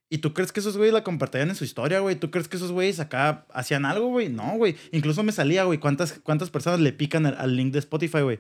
¿Y 0.09 0.19
tú 0.19 0.35
crees 0.35 0.53
que 0.53 0.61
esos 0.61 0.76
güeyes 0.76 0.95
la 0.95 1.03
compartían 1.03 1.49
en 1.49 1.57
su 1.57 1.65
historia, 1.65 1.99
güey? 1.99 2.15
¿Tú 2.15 2.31
crees 2.31 2.47
que 2.47 2.57
esos 2.57 2.71
güeyes 2.71 3.00
acá 3.00 3.45
hacían 3.53 3.85
algo, 3.85 4.07
güey? 4.09 4.29
No, 4.29 4.57
güey. 4.57 4.76
Incluso 4.93 5.25
me 5.25 5.33
salía, 5.33 5.65
güey, 5.65 5.81
¿cuántas, 5.81 6.21
cuántas 6.23 6.50
personas 6.50 6.79
le 6.79 6.93
pican 6.93 7.26
al, 7.26 7.37
al 7.37 7.57
link 7.57 7.73
de 7.73 7.81
Spotify, 7.81 8.21
güey? 8.21 8.38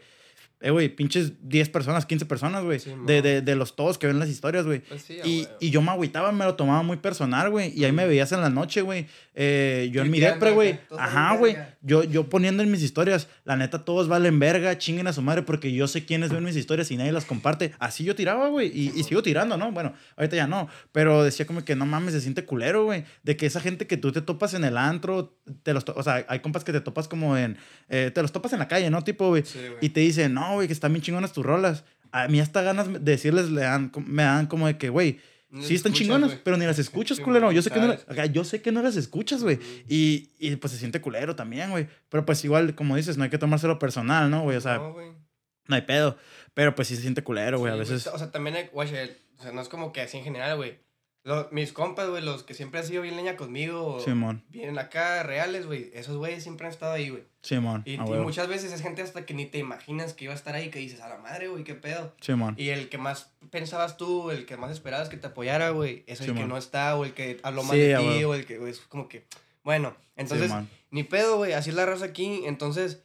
Eh, 0.60 0.70
güey, 0.70 0.88
pinches 0.88 1.32
10 1.46 1.68
personas, 1.68 2.06
15 2.06 2.24
personas, 2.24 2.64
güey. 2.64 2.78
Sí, 2.80 2.90
de, 3.04 3.20
de, 3.20 3.42
de 3.42 3.56
los 3.56 3.76
todos 3.76 3.98
que 3.98 4.06
ven 4.06 4.18
las 4.18 4.30
historias, 4.30 4.64
güey. 4.64 4.80
Pues 4.80 5.02
sí, 5.02 5.18
Y, 5.22 5.46
y 5.60 5.70
yo 5.70 5.82
me 5.82 5.90
agüitaba, 5.90 6.32
me 6.32 6.46
lo 6.46 6.54
tomaba 6.54 6.82
muy 6.82 6.96
personal, 6.96 7.50
güey. 7.50 7.78
Y 7.78 7.84
ahí 7.84 7.92
me 7.92 8.06
veías 8.06 8.32
en 8.32 8.40
la 8.40 8.48
noche, 8.48 8.80
güey. 8.80 9.06
Eh, 9.34 9.90
yo 9.92 10.02
en 10.02 10.10
mi 10.10 10.18
depre, 10.18 10.52
güey. 10.52 10.78
Ajá, 10.96 11.36
güey. 11.36 11.56
Yo, 11.86 12.02
yo 12.02 12.28
poniendo 12.28 12.64
en 12.64 12.70
mis 12.72 12.82
historias, 12.82 13.28
la 13.44 13.56
neta, 13.56 13.84
todos 13.84 14.08
valen 14.08 14.40
verga, 14.40 14.76
chinguen 14.76 15.06
a 15.06 15.12
su 15.12 15.22
madre, 15.22 15.42
porque 15.42 15.72
yo 15.72 15.86
sé 15.86 16.04
quiénes 16.04 16.32
ven 16.32 16.42
mis 16.42 16.56
historias 16.56 16.90
y 16.90 16.96
nadie 16.96 17.12
las 17.12 17.24
comparte. 17.24 17.74
Así 17.78 18.02
yo 18.02 18.16
tiraba, 18.16 18.48
güey. 18.48 18.72
Y, 18.74 18.92
y 18.96 19.04
sigo 19.04 19.22
tirando, 19.22 19.56
¿no? 19.56 19.70
Bueno, 19.70 19.92
ahorita 20.16 20.34
ya 20.34 20.48
no. 20.48 20.68
Pero 20.90 21.22
decía 21.22 21.46
como 21.46 21.64
que 21.64 21.76
no 21.76 21.86
mames, 21.86 22.12
se 22.12 22.20
siente 22.20 22.44
culero, 22.44 22.86
güey. 22.86 23.04
De 23.22 23.36
que 23.36 23.46
esa 23.46 23.60
gente 23.60 23.86
que 23.86 23.96
tú 23.96 24.10
te 24.10 24.20
topas 24.20 24.54
en 24.54 24.64
el 24.64 24.76
antro, 24.76 25.38
te 25.62 25.72
los 25.72 25.84
o 25.94 26.02
sea, 26.02 26.26
hay 26.28 26.40
compas 26.40 26.64
que 26.64 26.72
te 26.72 26.80
topas 26.80 27.06
como 27.06 27.36
en. 27.36 27.56
eh, 27.88 28.10
te 28.12 28.20
los 28.20 28.32
topas 28.32 28.52
en 28.52 28.58
la 28.58 28.66
calle, 28.66 28.90
¿no? 28.90 29.04
Tipo, 29.04 29.28
güey. 29.28 29.44
Sí. 29.44 29.60
Y 29.80 29.90
te 29.90 30.00
dicen, 30.00 30.34
no, 30.34 30.54
güey, 30.54 30.66
que 30.66 30.72
están 30.72 30.92
bien 30.92 31.02
chingonas 31.04 31.32
tus 31.32 31.46
rolas. 31.46 31.84
A 32.10 32.26
mí 32.26 32.40
hasta 32.40 32.62
ganas 32.62 32.92
de 32.92 32.98
decirles, 32.98 33.48
le 33.50 33.60
dan, 33.60 33.92
me 34.06 34.24
dan 34.24 34.46
como 34.46 34.66
de 34.66 34.76
que, 34.76 34.88
güey, 34.88 35.20
Sí 35.62 35.74
están 35.74 35.92
escuchas, 35.92 35.94
chingonas, 35.94 36.38
pero 36.42 36.56
ni 36.56 36.66
las 36.66 36.78
escuchas, 36.78 37.20
culero. 37.20 37.52
Yo 37.52 37.62
sé, 37.62 37.70
que 37.70 37.80
no, 37.80 37.92
acá, 37.92 38.26
yo 38.26 38.44
sé 38.44 38.62
que 38.62 38.72
no 38.72 38.82
las 38.82 38.96
escuchas, 38.96 39.42
güey. 39.42 39.58
Y, 39.88 40.30
y 40.38 40.56
pues 40.56 40.72
se 40.72 40.78
siente 40.78 41.00
culero 41.00 41.36
también, 41.36 41.70
güey. 41.70 41.88
Pero 42.08 42.24
pues 42.24 42.44
igual, 42.44 42.74
como 42.74 42.96
dices, 42.96 43.16
no 43.16 43.24
hay 43.24 43.30
que 43.30 43.38
tomárselo 43.38 43.78
personal, 43.78 44.30
¿no, 44.30 44.42
güey? 44.42 44.56
O 44.56 44.60
sea, 44.60 44.78
No, 44.78 45.74
hay 45.74 45.82
pedo. 45.82 46.16
Pero 46.54 46.74
pues 46.74 46.88
sí 46.88 46.96
se 46.96 47.02
siente 47.02 47.22
culero, 47.22 47.58
güey. 47.58 47.72
Sí, 47.72 47.76
a 47.76 47.78
veces. 47.78 48.06
O 48.06 48.18
sea, 48.18 48.30
también 48.30 48.56
hay, 48.56 48.70
o 48.72 49.42
sea, 49.42 49.52
no 49.52 49.60
es 49.60 49.68
como 49.68 49.92
que 49.92 50.00
así 50.00 50.16
en 50.18 50.24
general, 50.24 50.56
güey. 50.56 50.78
Lo- 51.26 51.48
mis 51.50 51.72
compas, 51.72 52.08
güey, 52.08 52.22
los 52.22 52.44
que 52.44 52.54
siempre 52.54 52.78
han 52.78 52.86
sido 52.86 53.02
bien 53.02 53.16
leña 53.16 53.34
conmigo, 53.36 53.98
Simón, 53.98 54.44
bien 54.48 54.78
acá 54.78 55.24
reales, 55.24 55.66
güey, 55.66 55.90
esos 55.92 56.16
güeyes 56.16 56.44
siempre 56.44 56.68
han 56.68 56.72
estado 56.72 56.92
ahí, 56.92 57.08
güey. 57.08 57.24
Simón. 57.42 57.82
Y, 57.84 57.98
muchas 57.98 58.46
veces 58.46 58.72
es 58.72 58.80
gente 58.80 59.02
hasta 59.02 59.26
que 59.26 59.34
ni 59.34 59.44
te 59.44 59.58
imaginas 59.58 60.14
que 60.14 60.22
iba 60.26 60.32
a 60.32 60.36
estar 60.36 60.54
ahí, 60.54 60.70
que 60.70 60.78
dices, 60.78 61.00
a 61.00 61.08
la 61.08 61.18
madre, 61.18 61.48
güey, 61.48 61.64
qué 61.64 61.74
pedo. 61.74 62.14
Simón. 62.20 62.54
Y 62.56 62.68
el 62.68 62.88
que 62.88 62.98
más 62.98 63.32
pensabas 63.50 63.96
tú, 63.96 64.30
el 64.30 64.46
que 64.46 64.56
más 64.56 64.70
esperabas 64.70 65.08
que 65.08 65.16
te 65.16 65.26
apoyara, 65.26 65.70
güey, 65.70 66.04
es 66.06 66.20
el 66.20 66.32
que 66.32 66.44
no 66.46 66.56
está, 66.56 66.96
o 66.96 67.04
el 67.04 67.12
que 67.12 67.40
habló 67.42 67.64
mal 67.64 67.76
Sí, 67.76 67.82
de 67.82 67.96
ti, 67.96 68.22
o 68.24 68.32
el 68.32 68.46
que, 68.46 68.58
güey, 68.58 68.70
es 68.70 68.78
como 68.80 69.08
que, 69.08 69.26
bueno, 69.64 69.96
entonces, 70.14 70.46
Simón. 70.46 70.68
ni 70.92 71.02
pedo, 71.02 71.38
güey, 71.38 71.54
así 71.54 71.70
es 71.70 71.76
la 71.76 71.86
raza 71.86 72.04
aquí, 72.04 72.42
entonces, 72.46 73.02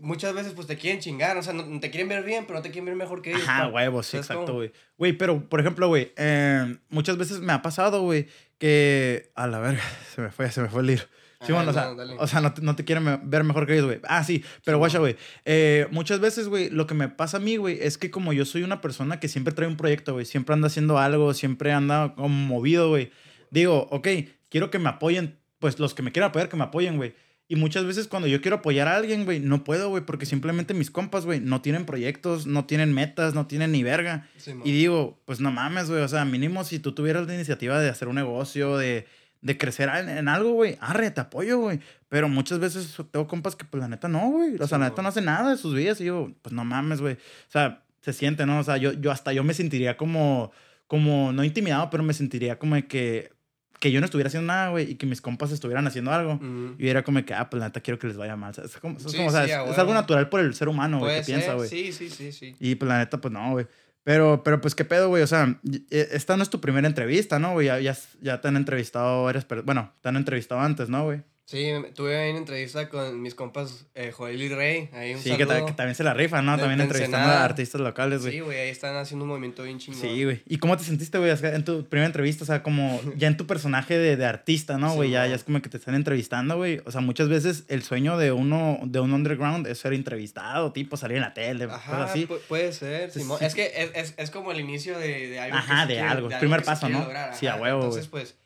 muchas 0.00 0.34
veces, 0.34 0.52
pues, 0.54 0.66
te 0.66 0.76
quieren 0.76 1.00
chingar, 1.00 1.36
o 1.36 1.42
sea, 1.42 1.52
no, 1.52 1.80
te 1.80 1.90
quieren 1.90 2.08
ver 2.08 2.24
bien, 2.24 2.44
pero 2.46 2.58
no 2.58 2.62
te 2.62 2.70
quieren 2.70 2.86
ver 2.86 2.96
mejor 2.96 3.22
que 3.22 3.30
ellos. 3.30 3.42
Ajá, 3.46 3.64
pa. 3.64 3.68
huevo, 3.68 4.02
sí, 4.02 4.12
¿Sabes 4.12 4.30
exacto, 4.30 4.54
güey. 4.54 4.72
Güey, 4.96 5.12
pero, 5.12 5.48
por 5.48 5.60
ejemplo, 5.60 5.88
güey, 5.88 6.12
eh, 6.16 6.76
muchas 6.88 7.16
veces 7.16 7.40
me 7.40 7.52
ha 7.52 7.62
pasado, 7.62 8.02
güey, 8.02 8.26
que. 8.58 9.30
A 9.34 9.46
la 9.46 9.60
verga, 9.60 9.82
se 10.14 10.20
me 10.20 10.30
fue, 10.30 10.50
se 10.50 10.60
me 10.62 10.68
fue 10.68 10.82
el 10.82 10.90
ir. 10.90 11.08
Sí, 11.40 11.52
Ajá, 11.52 11.54
bueno, 11.54 11.70
o 11.70 11.74
sea, 11.74 11.94
no, 11.94 12.20
o 12.20 12.26
sea 12.26 12.40
no, 12.40 12.52
te, 12.52 12.62
no 12.62 12.74
te 12.74 12.84
quieren 12.84 13.20
ver 13.30 13.44
mejor 13.44 13.64
que 13.64 13.74
ellos, 13.74 13.86
güey. 13.86 14.00
Ah, 14.08 14.24
sí, 14.24 14.42
pero 14.64 14.78
guacha, 14.78 14.98
güey. 14.98 15.14
eh, 15.44 15.86
muchas 15.92 16.18
veces, 16.18 16.48
güey, 16.48 16.68
lo 16.68 16.88
que 16.88 16.94
me 16.94 17.08
pasa 17.08 17.36
a 17.36 17.40
mí, 17.40 17.56
güey, 17.56 17.78
es 17.80 17.96
que 17.96 18.10
como 18.10 18.32
yo 18.32 18.44
soy 18.44 18.64
una 18.64 18.80
persona 18.80 19.20
que 19.20 19.28
siempre 19.28 19.54
trae 19.54 19.68
un 19.68 19.76
proyecto, 19.76 20.14
güey, 20.14 20.26
siempre 20.26 20.54
anda 20.54 20.66
haciendo 20.66 20.98
algo, 20.98 21.32
siempre 21.34 21.70
anda 21.70 22.16
como 22.16 22.28
movido, 22.28 22.88
güey. 22.88 23.12
Digo, 23.52 23.86
ok, 23.92 24.08
quiero 24.48 24.72
que 24.72 24.80
me 24.80 24.88
apoyen, 24.88 25.38
pues 25.60 25.78
los 25.78 25.94
que 25.94 26.02
me 26.02 26.10
quieran 26.10 26.30
apoyar, 26.30 26.48
que 26.48 26.56
me 26.56 26.64
apoyen, 26.64 26.96
güey. 26.96 27.14
Y 27.50 27.56
muchas 27.56 27.86
veces 27.86 28.08
cuando 28.08 28.28
yo 28.28 28.42
quiero 28.42 28.58
apoyar 28.58 28.88
a 28.88 28.96
alguien, 28.96 29.24
güey, 29.24 29.40
no 29.40 29.64
puedo, 29.64 29.88
güey, 29.88 30.04
porque 30.04 30.26
simplemente 30.26 30.74
mis 30.74 30.90
compas, 30.90 31.24
güey, 31.24 31.40
no 31.40 31.62
tienen 31.62 31.86
proyectos, 31.86 32.46
no 32.46 32.66
tienen 32.66 32.92
metas, 32.92 33.34
no 33.34 33.46
tienen 33.46 33.72
ni 33.72 33.82
verga. 33.82 34.28
Sí. 34.36 34.52
Y 34.64 34.72
digo, 34.72 35.18
pues 35.24 35.40
no 35.40 35.50
mames, 35.50 35.88
güey. 35.88 36.02
O 36.02 36.08
sea, 36.08 36.26
mínimo 36.26 36.62
si 36.64 36.78
tú 36.78 36.92
tuvieras 36.92 37.26
la 37.26 37.34
iniciativa 37.34 37.80
de 37.80 37.88
hacer 37.88 38.08
un 38.08 38.16
negocio, 38.16 38.76
de, 38.76 39.06
de 39.40 39.56
crecer 39.56 39.88
en, 39.88 40.10
en 40.10 40.28
algo, 40.28 40.52
güey. 40.52 40.76
Arre, 40.80 41.10
te 41.10 41.22
apoyo, 41.22 41.58
güey. 41.58 41.80
Pero 42.10 42.28
muchas 42.28 42.58
veces 42.58 42.94
tengo 43.10 43.26
compas 43.26 43.56
que, 43.56 43.64
pues 43.64 43.80
la 43.80 43.88
neta 43.88 44.08
no, 44.08 44.30
güey. 44.30 44.54
O 44.56 44.58
sea, 44.58 44.66
Sí, 44.66 44.72
la 44.82 44.90
neta 44.90 45.00
no 45.00 45.08
hace 45.08 45.22
nada 45.22 45.50
de 45.50 45.56
sus 45.56 45.74
vidas. 45.74 46.02
Y 46.02 46.04
yo, 46.04 46.30
pues 46.42 46.52
no 46.52 46.66
mames, 46.66 47.00
güey. 47.00 47.14
O 47.14 47.50
sea, 47.50 47.82
se 48.02 48.12
siente, 48.12 48.44
¿no? 48.46 48.58
O 48.58 48.64
sea, 48.64 48.76
yo, 48.76 48.92
yo 48.92 49.10
hasta 49.10 49.32
yo 49.32 49.42
me 49.42 49.54
sentiría 49.54 49.96
como, 49.96 50.52
como, 50.86 51.32
no 51.32 51.44
intimidado, 51.44 51.88
pero 51.90 52.02
me 52.02 52.12
sentiría 52.12 52.58
como 52.58 52.74
de 52.74 52.86
que, 52.86 53.32
que 53.80 53.90
yo 53.92 54.00
no 54.00 54.04
estuviera 54.04 54.28
haciendo 54.28 54.46
nada, 54.46 54.70
güey. 54.70 54.90
Y 54.90 54.94
que 54.96 55.06
mis 55.06 55.20
compas 55.20 55.50
estuvieran 55.52 55.86
haciendo 55.86 56.10
algo. 56.12 56.40
Y 56.78 56.88
era 56.88 57.02
como 57.04 57.24
que, 57.24 57.34
ah, 57.34 57.48
pues 57.50 57.60
la 57.60 57.66
neta 57.68 57.80
quiero 57.80 57.98
que 57.98 58.06
les 58.06 58.16
vaya 58.16 58.36
mal. 58.36 58.50
O 58.50 58.54
sea, 58.54 58.64
es 58.64 58.76
como, 58.78 58.96
es 58.98 59.04
Sí, 59.04 59.16
como, 59.16 59.28
o 59.28 59.32
sea, 59.32 59.44
sí, 59.44 59.50
es, 59.50 59.56
a 59.56 59.62
es 59.62 59.68
huevo. 59.68 59.80
algo 59.80 59.94
natural 59.94 60.28
por 60.28 60.40
el 60.40 60.54
ser 60.54 60.68
humano, 60.68 60.98
güey, 60.98 61.20
que 61.20 61.26
piensa, 61.26 61.54
güey. 61.54 61.68
Sí, 61.68 61.92
sí, 61.92 62.10
sí, 62.10 62.32
sí. 62.32 62.56
Y 62.60 62.74
pues 62.74 62.88
la 62.88 62.98
neta, 62.98 63.20
pues 63.20 63.32
no, 63.32 63.50
güey. 63.52 63.66
Pero, 64.04 64.42
pero 64.42 64.60
pues 64.60 64.74
qué 64.74 64.84
pedo, 64.84 65.08
güey. 65.08 65.22
O 65.22 65.26
sea, 65.26 65.60
eh, 65.90 66.08
esta 66.12 66.36
no 66.36 66.42
es 66.42 66.48
tu 66.50 66.60
primera 66.60 66.86
entrevista, 66.88 67.38
¿no, 67.38 67.52
güey? 67.52 67.66
Ya, 67.66 67.78
ya, 67.78 67.96
ya 68.22 68.40
te 68.40 68.48
han 68.48 68.56
entrevistado 68.56 69.24
varias 69.24 69.44
personas. 69.44 69.66
Bueno, 69.66 69.92
te 70.00 70.08
han 70.08 70.16
entrevistado 70.16 70.60
antes, 70.62 70.88
¿no, 70.88 71.04
güey? 71.04 71.22
Sí, 71.50 71.66
tuve 71.94 72.28
una 72.28 72.38
entrevista 72.40 72.90
con 72.90 73.22
mis 73.22 73.34
compas 73.34 73.86
eh, 73.94 74.12
Joel 74.12 74.42
y 74.42 74.50
Rey. 74.50 74.90
Ahí 74.92 75.14
un 75.14 75.20
Sí, 75.22 75.34
que, 75.34 75.46
ta- 75.46 75.54
saludo. 75.54 75.66
que 75.68 75.72
también 75.72 75.94
se 75.94 76.04
la 76.04 76.12
rifan, 76.12 76.44
¿no? 76.44 76.52
De- 76.52 76.58
También 76.58 76.76
de 76.76 76.84
entrevistando 76.84 77.16
Ensenada. 77.24 77.40
a 77.40 77.44
artistas 77.46 77.80
locales, 77.80 78.20
güey. 78.20 78.32
Sí, 78.34 78.40
güey, 78.40 78.58
ahí 78.58 78.68
están 78.68 78.94
haciendo 78.96 79.24
un 79.24 79.30
movimiento 79.30 79.62
bien 79.62 79.78
chingón. 79.78 79.98
Sí, 79.98 80.24
güey. 80.24 80.42
¿Y 80.44 80.58
cómo 80.58 80.76
te 80.76 80.84
sentiste, 80.84 81.16
güey, 81.16 81.30
en 81.42 81.64
tu 81.64 81.86
primera 81.88 82.04
entrevista? 82.04 82.44
O 82.44 82.46
sea, 82.46 82.62
como 82.62 83.00
ya 83.16 83.28
en 83.28 83.38
tu 83.38 83.46
personaje 83.46 83.96
de, 83.96 84.18
de 84.18 84.26
artista, 84.26 84.76
¿no, 84.76 84.90
Sí, 84.90 84.96
güey? 84.96 85.10
ya, 85.10 85.26
ya 85.26 85.36
es 85.36 85.44
como 85.44 85.62
que 85.62 85.70
te 85.70 85.78
están 85.78 85.94
entrevistando, 85.94 86.58
güey. 86.58 86.82
O 86.84 86.90
sea, 86.92 87.00
muchas 87.00 87.30
veces 87.30 87.64
el 87.68 87.82
sueño 87.82 88.18
de 88.18 88.30
uno, 88.30 88.78
de 88.84 89.00
un 89.00 89.14
underground 89.14 89.66
es 89.68 89.78
ser 89.78 89.94
entrevistado, 89.94 90.72
tipo 90.74 90.98
salir 90.98 91.16
en 91.16 91.22
la 91.22 91.32
tele, 91.32 91.64
cosas 91.64 91.80
Ajá, 91.80 92.04
así. 92.04 92.26
pu- 92.26 92.40
puede 92.46 92.74
ser. 92.74 93.10
Sí, 93.10 93.20
Simón. 93.20 93.38
sí. 93.38 93.46
Es 93.46 93.54
que 93.54 93.72
es, 93.74 93.90
es, 93.94 94.14
es 94.18 94.30
como 94.30 94.52
el 94.52 94.60
inicio 94.60 94.98
de, 94.98 95.28
de 95.30 95.40
algo. 95.40 95.56
Ajá, 95.56 95.86
de 95.86 95.94
quiere- 95.94 96.08
algo, 96.10 96.28
primer 96.28 96.62
paso, 96.62 96.90
¿no? 96.90 97.00
lograr, 97.00 97.34
Sí, 97.34 97.46
a 97.46 97.56
huevo, 97.56 97.78
Entonces, 97.84 98.06
pues, 98.08 98.36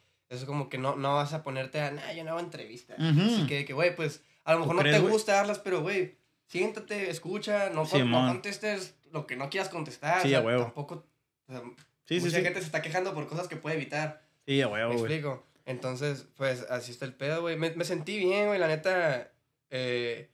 es 0.41 0.45
como 0.45 0.69
que 0.69 0.79
no, 0.79 0.97
no 0.97 1.15
vas 1.15 1.33
a 1.33 1.43
ponerte 1.43 1.81
a, 1.81 1.91
nah, 1.91 2.13
yo 2.13 2.25
no 2.25 2.31
hago 2.31 2.41
entrevistas. 2.41 2.99
Ujú. 2.99 3.21
Así 3.21 3.47
que, 3.47 3.65
que, 3.65 3.73
güey, 3.73 3.95
pues, 3.95 4.23
a 4.45 4.55
lo 4.55 4.61
mejor 4.61 4.77
no 4.77 4.81
crees, 4.83 4.97
te 4.97 5.09
gusta 5.09 5.35
darlas, 5.35 5.59
pero, 5.59 5.83
güey, 5.83 6.17
siéntate, 6.47 7.11
escucha, 7.11 7.71
no, 7.71 7.85
contestes 7.87 8.95
lo 9.11 9.27
que 9.27 9.37
no 9.37 9.51
quieras 9.51 9.69
contestar. 9.69 10.23
Sí, 10.23 10.29
o 10.29 10.31
sea, 10.31 10.39
a 10.39 10.43
huevo. 10.43 10.63
Tampoco, 10.63 11.07
o 11.47 11.53
sea, 11.53 11.63
Sí, 12.05 12.19
sí, 12.19 12.27
mucha 12.27 12.41
gente 12.41 12.61
se 12.61 12.67
está 12.67 12.83
quejando 12.83 13.15
por 13.15 13.29
cosas 13.29 13.49
que 13.49 13.57
puede 13.57 13.77
evitar. 13.77 14.23
Sí, 14.47 14.61
a 14.61 14.69
huevo, 14.69 14.91
¿Me 14.91 14.97
explico? 14.97 15.47
Entonces, 15.65 16.27
pues, 16.37 16.67
así 16.69 16.91
está 16.91 17.05
el 17.05 17.15
pedo, 17.15 17.43
güey. 17.43 17.57
Me, 17.57 17.71
me 17.71 17.85
sentí 17.85 18.19
bien, 18.19 18.47
güey, 18.49 18.59
la 18.59 18.67
neta. 18.67 19.31
Eh, 19.71 20.29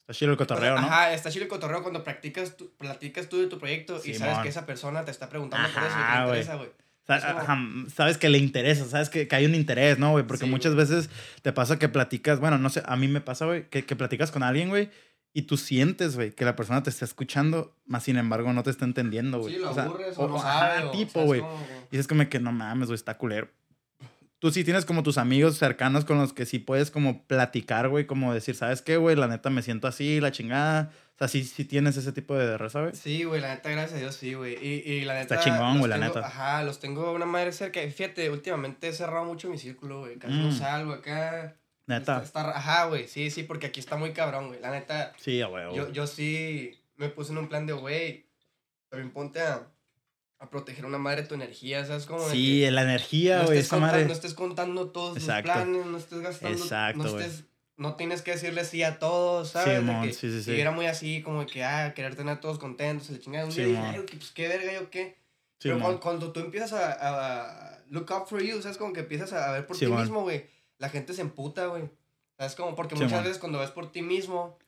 Está 0.00 0.14
chido 0.14 0.30
el 0.32 0.38
cotorreo, 0.38 0.74
o 0.74 0.78
sea, 0.78 0.86
¿no? 0.86 0.92
Ajá, 0.92 1.12
está 1.14 1.30
chido 1.30 1.44
el 1.44 1.48
cotorreo 1.48 1.82
cuando 1.82 2.04
practicas 2.04 2.56
tu, 2.56 2.70
platicas 2.76 3.28
tú 3.28 3.38
de 3.40 3.48
tu 3.48 3.58
proyecto 3.58 4.00
y 4.04 4.14
sabes 4.14 4.38
que 4.38 4.48
esa 4.48 4.64
persona 4.64 5.04
te 5.04 5.10
está 5.10 5.28
preguntando 5.28 5.68
por 5.72 5.82
eso 5.82 5.96
y 5.98 6.02
güey. 6.02 6.22
interesa, 6.22 6.54
güey. 6.54 6.70
Sabes 7.06 8.18
que 8.18 8.28
le 8.28 8.38
interesa, 8.38 8.84
sabes 8.86 9.08
que, 9.10 9.28
que 9.28 9.36
hay 9.36 9.46
un 9.46 9.54
interés, 9.54 9.98
¿no, 9.98 10.10
güey? 10.12 10.26
Porque 10.26 10.44
Sí, 10.44 10.50
muchas 10.50 10.74
güey. 10.74 10.86
veces 10.86 11.10
te 11.42 11.52
pasa 11.52 11.78
que 11.78 11.88
platicas, 11.88 12.40
bueno, 12.40 12.58
no 12.58 12.68
sé, 12.70 12.82
a 12.84 12.96
mí 12.96 13.08
me 13.08 13.20
pasa, 13.20 13.46
güey, 13.46 13.68
que, 13.68 13.84
que 13.84 13.96
platicas 13.96 14.30
con 14.32 14.42
alguien, 14.42 14.68
güey, 14.68 14.90
y 15.32 15.42
tú 15.42 15.56
sientes, 15.56 16.16
güey, 16.16 16.32
que 16.32 16.44
la 16.44 16.56
persona 16.56 16.82
te 16.82 16.90
está 16.90 17.04
escuchando, 17.04 17.76
más 17.86 18.04
sin 18.04 18.16
embargo 18.16 18.52
no 18.52 18.62
te 18.62 18.70
está 18.70 18.84
entendiendo, 18.86 19.38
güey. 19.38 19.54
Sí, 19.54 19.60
lo 19.60 19.70
O 19.70 19.74
sea, 19.74 19.84
aburres 19.84 20.16
o, 20.18 20.26
no 20.28 20.36
ajá, 20.36 20.76
sabe. 20.76 20.84
o, 20.88 20.90
tipo, 20.92 21.12
¿sabes 21.12 21.26
güey. 21.26 21.42
Y 21.90 21.98
es 21.98 22.06
como 22.08 22.28
que 22.28 22.40
no 22.40 22.52
mames, 22.52 22.88
güey, 22.88 22.96
está 22.96 23.16
culero. 23.18 23.48
Tú 24.38 24.50
sí 24.50 24.64
tienes 24.64 24.84
como 24.84 25.02
tus 25.02 25.16
amigos 25.16 25.56
cercanos 25.56 26.04
con 26.04 26.18
los 26.18 26.32
que 26.34 26.44
sí 26.44 26.58
puedes 26.58 26.90
como 26.90 27.24
platicar, 27.26 27.88
güey, 27.88 28.06
como 28.06 28.34
decir, 28.34 28.54
¿sabes 28.54 28.82
qué, 28.82 28.98
güey? 28.98 29.16
La 29.16 29.28
neta 29.28 29.48
me 29.48 29.62
siento 29.62 29.88
así, 29.88 30.20
la 30.20 30.30
chingada. 30.30 30.92
O 31.14 31.18
sea, 31.18 31.28
sí, 31.28 31.42
sí 31.44 31.64
tienes 31.64 31.96
ese 31.96 32.12
tipo 32.12 32.34
de 32.34 32.58
raza, 32.58 32.82
güey. 32.82 32.94
Sí, 32.94 33.24
güey, 33.24 33.40
la 33.40 33.54
neta, 33.54 33.70
gracias 33.70 33.94
a 33.94 33.98
Dios, 33.98 34.14
sí, 34.14 34.34
güey. 34.34 34.54
Y, 34.62 34.82
y 34.92 35.00
la 35.06 35.14
neta. 35.14 35.36
Está 35.36 35.44
chingón, 35.50 35.78
güey, 35.78 35.88
la 35.88 35.96
tengo- 35.98 36.14
neta. 36.16 36.26
Ajá, 36.26 36.62
los 36.64 36.78
tengo 36.78 37.12
una 37.12 37.24
madre 37.24 37.52
cerca. 37.52 37.80
Fíjate, 37.80 38.28
últimamente 38.30 38.88
he 38.88 38.92
cerrado 38.92 39.24
mucho 39.24 39.48
mi 39.48 39.56
círculo, 39.56 40.00
güey. 40.00 40.16
Casi 40.18 40.34
no 40.34 40.48
Mm. 40.48 40.52
salgo 40.52 40.92
acá. 40.92 41.56
Neta. 41.86 42.22
Está- 42.22 42.42
está- 42.42 42.58
ajá, 42.58 42.84
güey, 42.86 43.08
sí, 43.08 43.30
sí, 43.30 43.42
porque 43.44 43.66
aquí 43.68 43.80
está 43.80 43.96
muy 43.96 44.12
cabrón, 44.12 44.48
güey. 44.48 44.60
La 44.60 44.70
neta, 44.70 45.14
Sí, 45.16 45.42
huevo. 45.42 45.74
yo, 45.74 45.82
güey. 45.84 45.94
yo 45.94 46.06
sí 46.06 46.78
me 46.96 47.08
puse 47.08 47.32
en 47.32 47.38
un 47.38 47.48
plan 47.48 47.64
de, 47.64 47.72
güey, 47.72 48.26
también 48.90 49.10
ponte 49.12 49.40
a, 49.40 49.66
a 50.38 50.50
proteger 50.50 50.84
una 50.84 50.98
madre 50.98 51.22
tu 51.22 51.34
energía, 51.34 51.84
¿sabes? 51.86 52.06
Como 52.06 52.22
de 52.26 52.32
Sí, 52.32 52.60
que 52.60 52.70
la 52.70 52.82
energía, 52.82 53.38
no, 53.38 53.46
güey, 53.46 53.58
esa 53.58 53.70
contando, 53.76 53.92
madre. 53.94 54.06
no 54.06 54.12
estés 54.12 54.34
contando 54.34 54.90
todos 54.90 55.16
Exacto. 55.16 55.50
tus 55.52 55.62
planes, 55.62 55.86
no 55.86 55.96
estés 55.98 56.20
gastando, 56.20 56.58
Exacto, 56.58 56.98
no 57.02 57.18
estés, 57.18 57.44
no 57.78 57.94
tienes 57.96 58.22
que 58.22 58.32
decirle 58.32 58.64
sí 58.64 58.82
a 58.82 58.98
todos, 58.98 59.50
¿sabes? 59.50 59.68
De 59.74 59.78
Simón, 59.80 60.02
que- 60.06 60.12
sí, 60.12 60.30
sí, 60.30 60.42
sí. 60.42 60.60
era 60.60 60.70
muy 60.72 60.86
así, 60.86 61.22
como 61.22 61.40
de 61.40 61.46
que, 61.46 61.64
ah, 61.64 61.94
querer 61.94 62.16
tener 62.16 62.34
a 62.36 62.40
todos 62.40 62.58
contentos, 62.58 63.08
el 63.10 63.20
chingada. 63.20 63.46
Un 63.46 63.54
día 63.54 63.64
Simón. 63.64 63.92
dije, 63.92 64.02
pues 64.18 64.30
qué 64.32 64.48
verga, 64.48 64.72
yo 64.74 64.90
qué. 64.90 65.16
Sí, 65.58 65.68
Pero 65.70 65.80
cuando, 65.80 66.00
cuando 66.00 66.32
tú 66.32 66.40
empiezas 66.40 66.74
a, 66.74 66.92
a 67.72 67.78
look 67.88 68.06
up 68.10 68.26
for 68.28 68.42
you, 68.42 68.60
¿sabes? 68.60 68.76
Como 68.76 68.92
que 68.92 69.00
empiezas 69.00 69.32
a 69.32 69.52
ver 69.52 69.66
por 69.66 69.76
ti 69.78 69.86
mismo, 69.86 70.20
güey. 70.22 70.46
La 70.78 70.90
gente 70.90 71.14
se 71.14 71.22
emputa, 71.22 71.66
güey. 71.66 71.88
¿Sabes? 72.38 72.54
Como 72.56 72.74
porque 72.76 72.94
muchas 72.94 73.22
veces 73.24 73.38
cuando 73.38 73.58
ves 73.60 73.70
por 73.70 73.90
ti 73.90 74.02
mismo, 74.02 74.58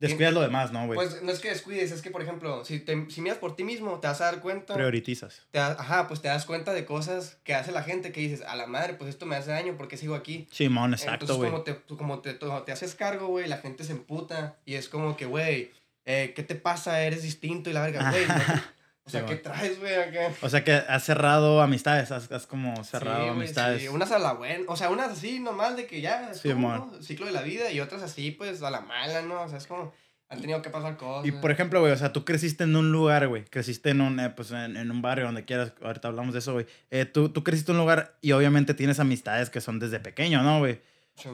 Descuidas 0.00 0.32
lo 0.32 0.40
demás, 0.40 0.72
¿no, 0.72 0.86
güey? 0.86 0.96
Pues 0.96 1.22
no 1.22 1.32
es 1.32 1.40
que 1.40 1.48
descuides, 1.48 1.90
es 1.90 2.02
que, 2.02 2.10
por 2.10 2.22
ejemplo, 2.22 2.64
si, 2.64 2.78
te, 2.78 3.10
si 3.10 3.20
miras 3.20 3.38
por 3.38 3.56
ti 3.56 3.64
mismo, 3.64 3.98
te 3.98 4.06
vas 4.06 4.20
a 4.20 4.26
dar 4.26 4.40
cuenta. 4.40 4.74
Prioritizas. 4.74 5.42
Te 5.50 5.58
ajá, 5.58 6.06
pues 6.06 6.22
te 6.22 6.28
das 6.28 6.46
cuenta 6.46 6.72
de 6.72 6.84
cosas 6.84 7.38
que 7.42 7.54
hace 7.54 7.72
la 7.72 7.82
gente 7.82 8.12
que 8.12 8.20
dices, 8.20 8.42
a 8.42 8.54
la 8.54 8.66
madre, 8.66 8.94
pues 8.94 9.10
esto 9.10 9.26
me 9.26 9.34
hace 9.34 9.50
daño 9.50 9.76
porque 9.76 9.96
sigo 9.96 10.14
aquí. 10.14 10.46
Simón, 10.52 10.94
exacto, 10.94 11.24
Entonces, 11.24 11.36
güey. 11.36 11.50
como 11.50 11.62
te, 11.62 11.96
como 11.96 12.20
te, 12.20 12.34
te 12.34 12.72
haces 12.72 12.94
cargo, 12.94 13.26
güey, 13.26 13.48
la 13.48 13.58
gente 13.58 13.82
se 13.82 13.92
emputa 13.92 14.56
y 14.64 14.74
es 14.74 14.88
como 14.88 15.16
que, 15.16 15.26
güey, 15.26 15.72
eh, 16.04 16.32
¿qué 16.34 16.42
te 16.42 16.54
pasa? 16.54 17.02
Eres 17.02 17.22
distinto 17.22 17.68
y 17.68 17.72
la 17.72 17.82
verga, 17.82 18.10
güey. 18.10 18.24
o 19.08 19.10
sea, 19.10 19.22
Sí, 19.22 19.26
¿qué 19.26 19.36
traes, 19.36 19.80
güey, 19.80 19.94
acá? 19.94 20.32
O 20.42 20.48
sea 20.48 20.62
que 20.62 20.72
has 20.72 21.02
cerrado 21.02 21.60
amistades, 21.62 22.12
has, 22.12 22.30
has 22.30 22.46
como 22.46 22.84
cerrado 22.84 23.24
Sí, 23.24 23.28
amistades. 23.30 23.82
sí, 23.82 23.88
Unas 23.88 24.12
a 24.12 24.18
la 24.18 24.34
buena, 24.34 24.64
o 24.68 24.76
sea, 24.76 24.90
unas 24.90 25.10
así 25.10 25.40
normal 25.40 25.76
de 25.76 25.86
que 25.86 26.00
ya, 26.00 26.30
es 26.30 26.42
como. 26.42 26.72
¿no? 26.74 27.02
ciclo 27.02 27.26
de 27.26 27.32
la 27.32 27.42
vida 27.42 27.70
y 27.70 27.80
otras 27.80 28.02
así, 28.02 28.30
pues, 28.30 28.62
a 28.62 28.70
la 28.70 28.82
mala, 28.82 29.22
¿no? 29.22 29.42
O 29.42 29.48
sea, 29.48 29.58
es 29.58 29.66
como, 29.66 29.92
han 30.28 30.40
tenido 30.40 30.60
que 30.60 30.68
pasar 30.68 30.96
cosas. 30.98 31.26
Y 31.26 31.32
por 31.32 31.50
ejemplo, 31.50 31.80
güey, 31.80 31.92
o 31.92 31.96
sea, 31.96 32.12
tú 32.12 32.24
creciste 32.26 32.64
en 32.64 32.76
un 32.76 32.92
lugar, 32.92 33.26
güey. 33.28 33.44
Creciste 33.46 33.90
en 33.90 34.02
un, 34.02 34.20
eh, 34.20 34.30
pues, 34.30 34.50
en, 34.50 34.76
en 34.76 34.90
un 34.90 35.00
barrio, 35.00 35.24
donde 35.24 35.44
quieras. 35.46 35.72
Ahorita 35.82 36.08
hablamos 36.08 36.34
de 36.34 36.40
eso, 36.40 36.52
güey. 36.52 36.66
Eh, 36.90 37.06
tú, 37.06 37.30
tú 37.30 37.42
creciste 37.42 37.72
en 37.72 37.76
un 37.76 37.82
lugar 37.82 38.18
y 38.20 38.32
obviamente 38.32 38.74
tienes 38.74 39.00
amistades 39.00 39.48
que 39.48 39.62
son 39.62 39.78
desde 39.78 40.00
pequeño, 40.00 40.42
¿no, 40.42 40.58
güey? 40.58 40.80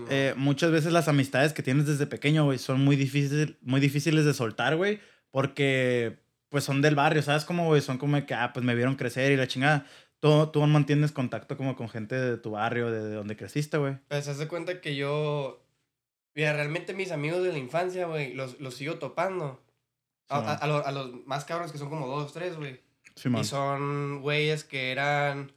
Eh, 0.08 0.32
muchas 0.36 0.70
veces 0.70 0.92
las 0.92 1.08
amistades 1.08 1.52
que 1.52 1.62
tienes 1.62 1.86
desde 1.86 2.06
pequeño, 2.06 2.44
güey, 2.44 2.58
son 2.58 2.82
muy, 2.82 2.96
difícil, 2.96 3.58
muy 3.60 3.80
difíciles 3.80 4.24
de 4.24 4.32
soltar, 4.32 4.76
güey. 4.76 5.00
Porque, 5.30 6.20
pues, 6.54 6.62
son 6.62 6.80
del 6.82 6.94
barrio, 6.94 7.20
¿sabes 7.20 7.44
cómo, 7.44 7.66
güey? 7.66 7.80
Son 7.82 7.98
como 7.98 8.24
que, 8.24 8.32
ah, 8.32 8.52
pues, 8.54 8.64
me 8.64 8.76
vieron 8.76 8.94
crecer 8.94 9.32
y 9.32 9.36
la 9.36 9.48
chingada. 9.48 9.86
Tú, 10.20 10.46
tú 10.52 10.64
mantienes 10.66 11.10
contacto 11.10 11.56
como 11.56 11.74
con 11.74 11.88
gente 11.88 12.14
de 12.14 12.36
tu 12.38 12.52
barrio, 12.52 12.92
de, 12.92 13.02
de 13.08 13.14
donde 13.16 13.36
creciste, 13.36 13.76
güey. 13.76 13.98
Pues, 14.06 14.28
haz 14.28 14.38
de 14.38 14.46
cuenta 14.46 14.80
que 14.80 14.94
yo, 14.94 15.66
mira, 16.36 16.52
realmente 16.52 16.94
mis 16.94 17.10
amigos 17.10 17.42
de 17.42 17.50
la 17.50 17.58
infancia, 17.58 18.06
güey, 18.06 18.34
los, 18.34 18.60
los 18.60 18.74
sigo 18.76 18.94
topando. 19.00 19.60
A, 20.28 20.38
Simón. 20.38 20.48
a- 20.50 20.54
a 20.54 20.66
los, 20.68 20.86
a 20.86 20.92
los 20.92 21.26
más 21.26 21.44
cabros 21.44 21.72
que 21.72 21.78
son 21.78 21.90
como 21.90 22.06
dos, 22.06 22.32
tres, 22.32 22.56
güey. 22.56 22.80
Simón. 23.16 23.40
Y 23.40 23.44
son 23.44 24.20
güeyes 24.22 24.62
que 24.62 24.92
eran, 24.92 25.50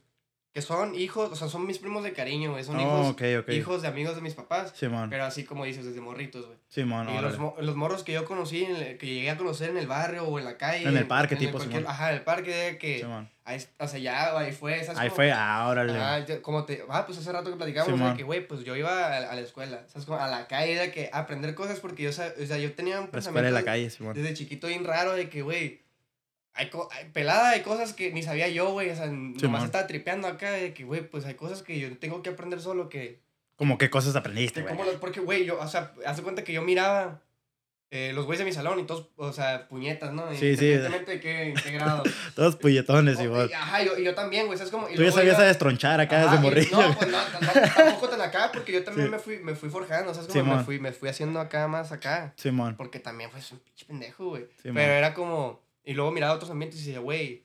que 0.54 0.62
son 0.62 0.94
hijos, 0.94 1.30
o 1.30 1.36
sea, 1.36 1.46
son 1.48 1.66
mis 1.66 1.78
primos 1.78 2.02
de 2.02 2.12
cariño, 2.12 2.50
güey. 2.52 2.64
Son 2.64 2.76
Oh, 2.76 3.10
hijos, 3.10 3.16
hijos 3.54 3.82
de 3.82 3.88
amigos 3.88 4.16
de 4.16 4.22
mis 4.22 4.34
papás. 4.34 4.72
Simón. 4.74 5.08
Pero 5.10 5.24
así 5.24 5.44
como 5.44 5.64
dices, 5.64 5.84
desde 5.84 6.00
morritos, 6.00 6.46
güey. 6.46 6.58
Simón, 6.68 7.08
Y 7.10 7.20
los, 7.20 7.38
mo- 7.38 7.54
los 7.60 7.76
morros 7.76 8.02
que 8.02 8.12
yo 8.12 8.24
conocí, 8.24 8.64
en 8.64 8.74
el- 8.76 8.98
que 8.98 9.06
llegué 9.06 9.30
a 9.30 9.36
conocer 9.36 9.70
en 9.70 9.76
el 9.76 9.86
barrio 9.86 10.24
o 10.24 10.38
en 10.38 10.44
la 10.46 10.56
calle. 10.56 10.88
En 10.88 10.96
el 10.96 11.06
parque, 11.06 11.36
tipo, 11.36 11.58
cualquier- 11.58 11.80
Simón. 11.82 11.92
Ajá, 11.92 12.10
en 12.10 12.16
el 12.16 12.22
parque, 12.22 12.76
que. 12.80 12.98
Simón. 13.00 13.30
ahí, 13.44 13.62
o 13.78 13.86
sea, 13.88 13.98
ya, 14.00 14.36
ahí 14.38 14.52
fue. 14.52 14.82
¿sabes 14.84 14.98
Ahí 14.98 15.10
fue, 15.10 15.30
ah, 15.32 15.68
órale. 15.68 15.92
Ya- 15.92 16.42
como 16.42 16.64
te. 16.64 16.82
Ah, 16.88 17.04
pues 17.06 17.18
hace 17.18 17.30
rato 17.30 17.50
que 17.50 17.56
platicamos 17.56 17.92
Simón. 17.92 18.10
de 18.12 18.16
que, 18.16 18.22
güey, 18.24 18.46
pues 18.46 18.64
yo 18.64 18.74
iba 18.74 18.90
a, 19.06 19.16
a 19.30 19.34
la 19.34 19.40
escuela. 19.40 19.84
¿Sabes? 19.86 20.06
Como 20.06 20.18
a 20.18 20.26
la 20.28 20.46
calle, 20.48 20.74
de 20.76 20.90
que 20.90 21.08
aprender 21.12 21.54
cosas 21.54 21.78
porque 21.78 22.02
yo, 22.02 22.10
o 22.10 22.12
sea, 22.12 22.32
yo 22.58 22.72
tenía 22.72 23.00
un 23.00 23.10
La 23.12 23.18
escuela 23.20 23.42
de 23.46 23.52
la 23.52 23.58
pensamiento 23.60 23.64
calle, 23.64 23.90
Simón. 23.90 24.14
desde 24.14 24.34
chiquito 24.34 24.66
bien 24.66 24.84
raro 24.84 25.12
de 25.12 25.28
que, 25.28 25.42
güey. 25.42 25.86
Hay, 26.58 26.70
co- 26.70 26.88
hay- 26.92 27.06
pelada, 27.10 27.50
hay 27.50 27.62
cosas 27.62 27.92
que 27.94 28.12
ni 28.12 28.22
sabía 28.22 28.48
yo, 28.48 28.72
güey. 28.72 28.90
O 28.90 28.96
sea, 28.96 29.06
nomás 29.06 29.40
Simón. 29.40 29.64
estaba 29.64 29.86
tripeando 29.86 30.26
acá 30.28 30.50
de 30.50 30.74
que, 30.74 30.84
güey, 30.84 31.02
pues 31.08 31.24
hay 31.24 31.34
cosas 31.34 31.62
que 31.62 31.78
yo 31.78 31.96
tengo 31.98 32.20
que 32.22 32.30
aprender 32.30 32.60
solo 32.60 32.88
que, 32.88 33.20
Como 33.56 33.78
qué 33.78 33.88
cosas 33.90 34.14
aprendiste, 34.16 34.62
güey. 34.62 34.76
como 34.76 34.90
porque, 35.00 35.20
güey, 35.20 35.44
yo, 35.44 35.58
o 35.58 35.68
sea, 35.68 35.92
haz 36.04 36.16
de 36.16 36.22
cuenta 36.24 36.42
que 36.44 36.52
yo 36.52 36.62
miraba 36.62 37.22
eh, 37.90 38.12
los 38.14 38.26
güeyes 38.26 38.40
de 38.40 38.44
mi 38.44 38.52
salón 38.52 38.78
y 38.80 38.84
todos, 38.84 39.08
o 39.16 39.32
sea, 39.32 39.66
puñetas, 39.66 40.12
¿no? 40.12 40.30
Sí, 40.32 40.36
sí. 40.56 40.66
Independientemente 40.72 41.10
de 41.12 41.20
qué, 41.20 41.54
qué 41.62 41.70
grado. 41.70 42.02
Todos 42.36 42.56
puñetones, 42.56 43.16
Oh, 43.18 43.22
igual. 43.22 43.48
y- 43.50 43.54
Ajá, 43.54 43.82
yo, 43.82 43.96
y 43.96 44.04
yo 44.04 44.14
también, 44.14 44.44
güey, 44.46 44.58
¿sabes 44.58 44.70
cómo? 44.70 44.90
Y 44.90 44.94
Tú 44.94 45.02
ya 45.04 45.10
sabías 45.12 45.38
a 45.38 45.44
destronchar 45.44 45.98
acá 45.98 46.22
desde 46.24 46.38
morrillo. 46.38 46.82
No, 46.82 46.94
pues 46.98 47.10
no, 47.10 47.18
tampoco, 47.18 48.08
tan 48.10 48.20
acá, 48.20 48.50
porque 48.52 48.72
yo 48.72 48.84
también 48.84 49.06
Sí. 49.06 49.12
me, 49.12 49.18
fui, 49.18 49.38
me 49.38 49.54
fui 49.54 49.70
forjando, 49.70 50.12
¿sabes? 50.12 50.28
Como 50.30 50.56
me 50.56 50.64
fui, 50.64 50.78
me 50.80 50.92
fui 50.92 51.08
haciendo 51.08 51.40
acá 51.40 51.66
más 51.66 51.90
acá. 51.90 52.34
Simón. 52.36 52.74
Porque 52.76 52.98
también 53.00 53.30
fue 53.30 53.40
un 53.52 53.58
pinche 53.60 53.86
pendejo, 53.86 54.26
güey. 54.30 54.46
Pero 54.62 54.80
era 54.80 55.14
como. 55.14 55.66
Y 55.88 55.94
luego 55.94 56.10
miraba 56.10 56.34
otros 56.34 56.50
ambientes 56.50 56.80
y 56.82 56.84
decía, 56.84 57.00
güey, 57.00 57.44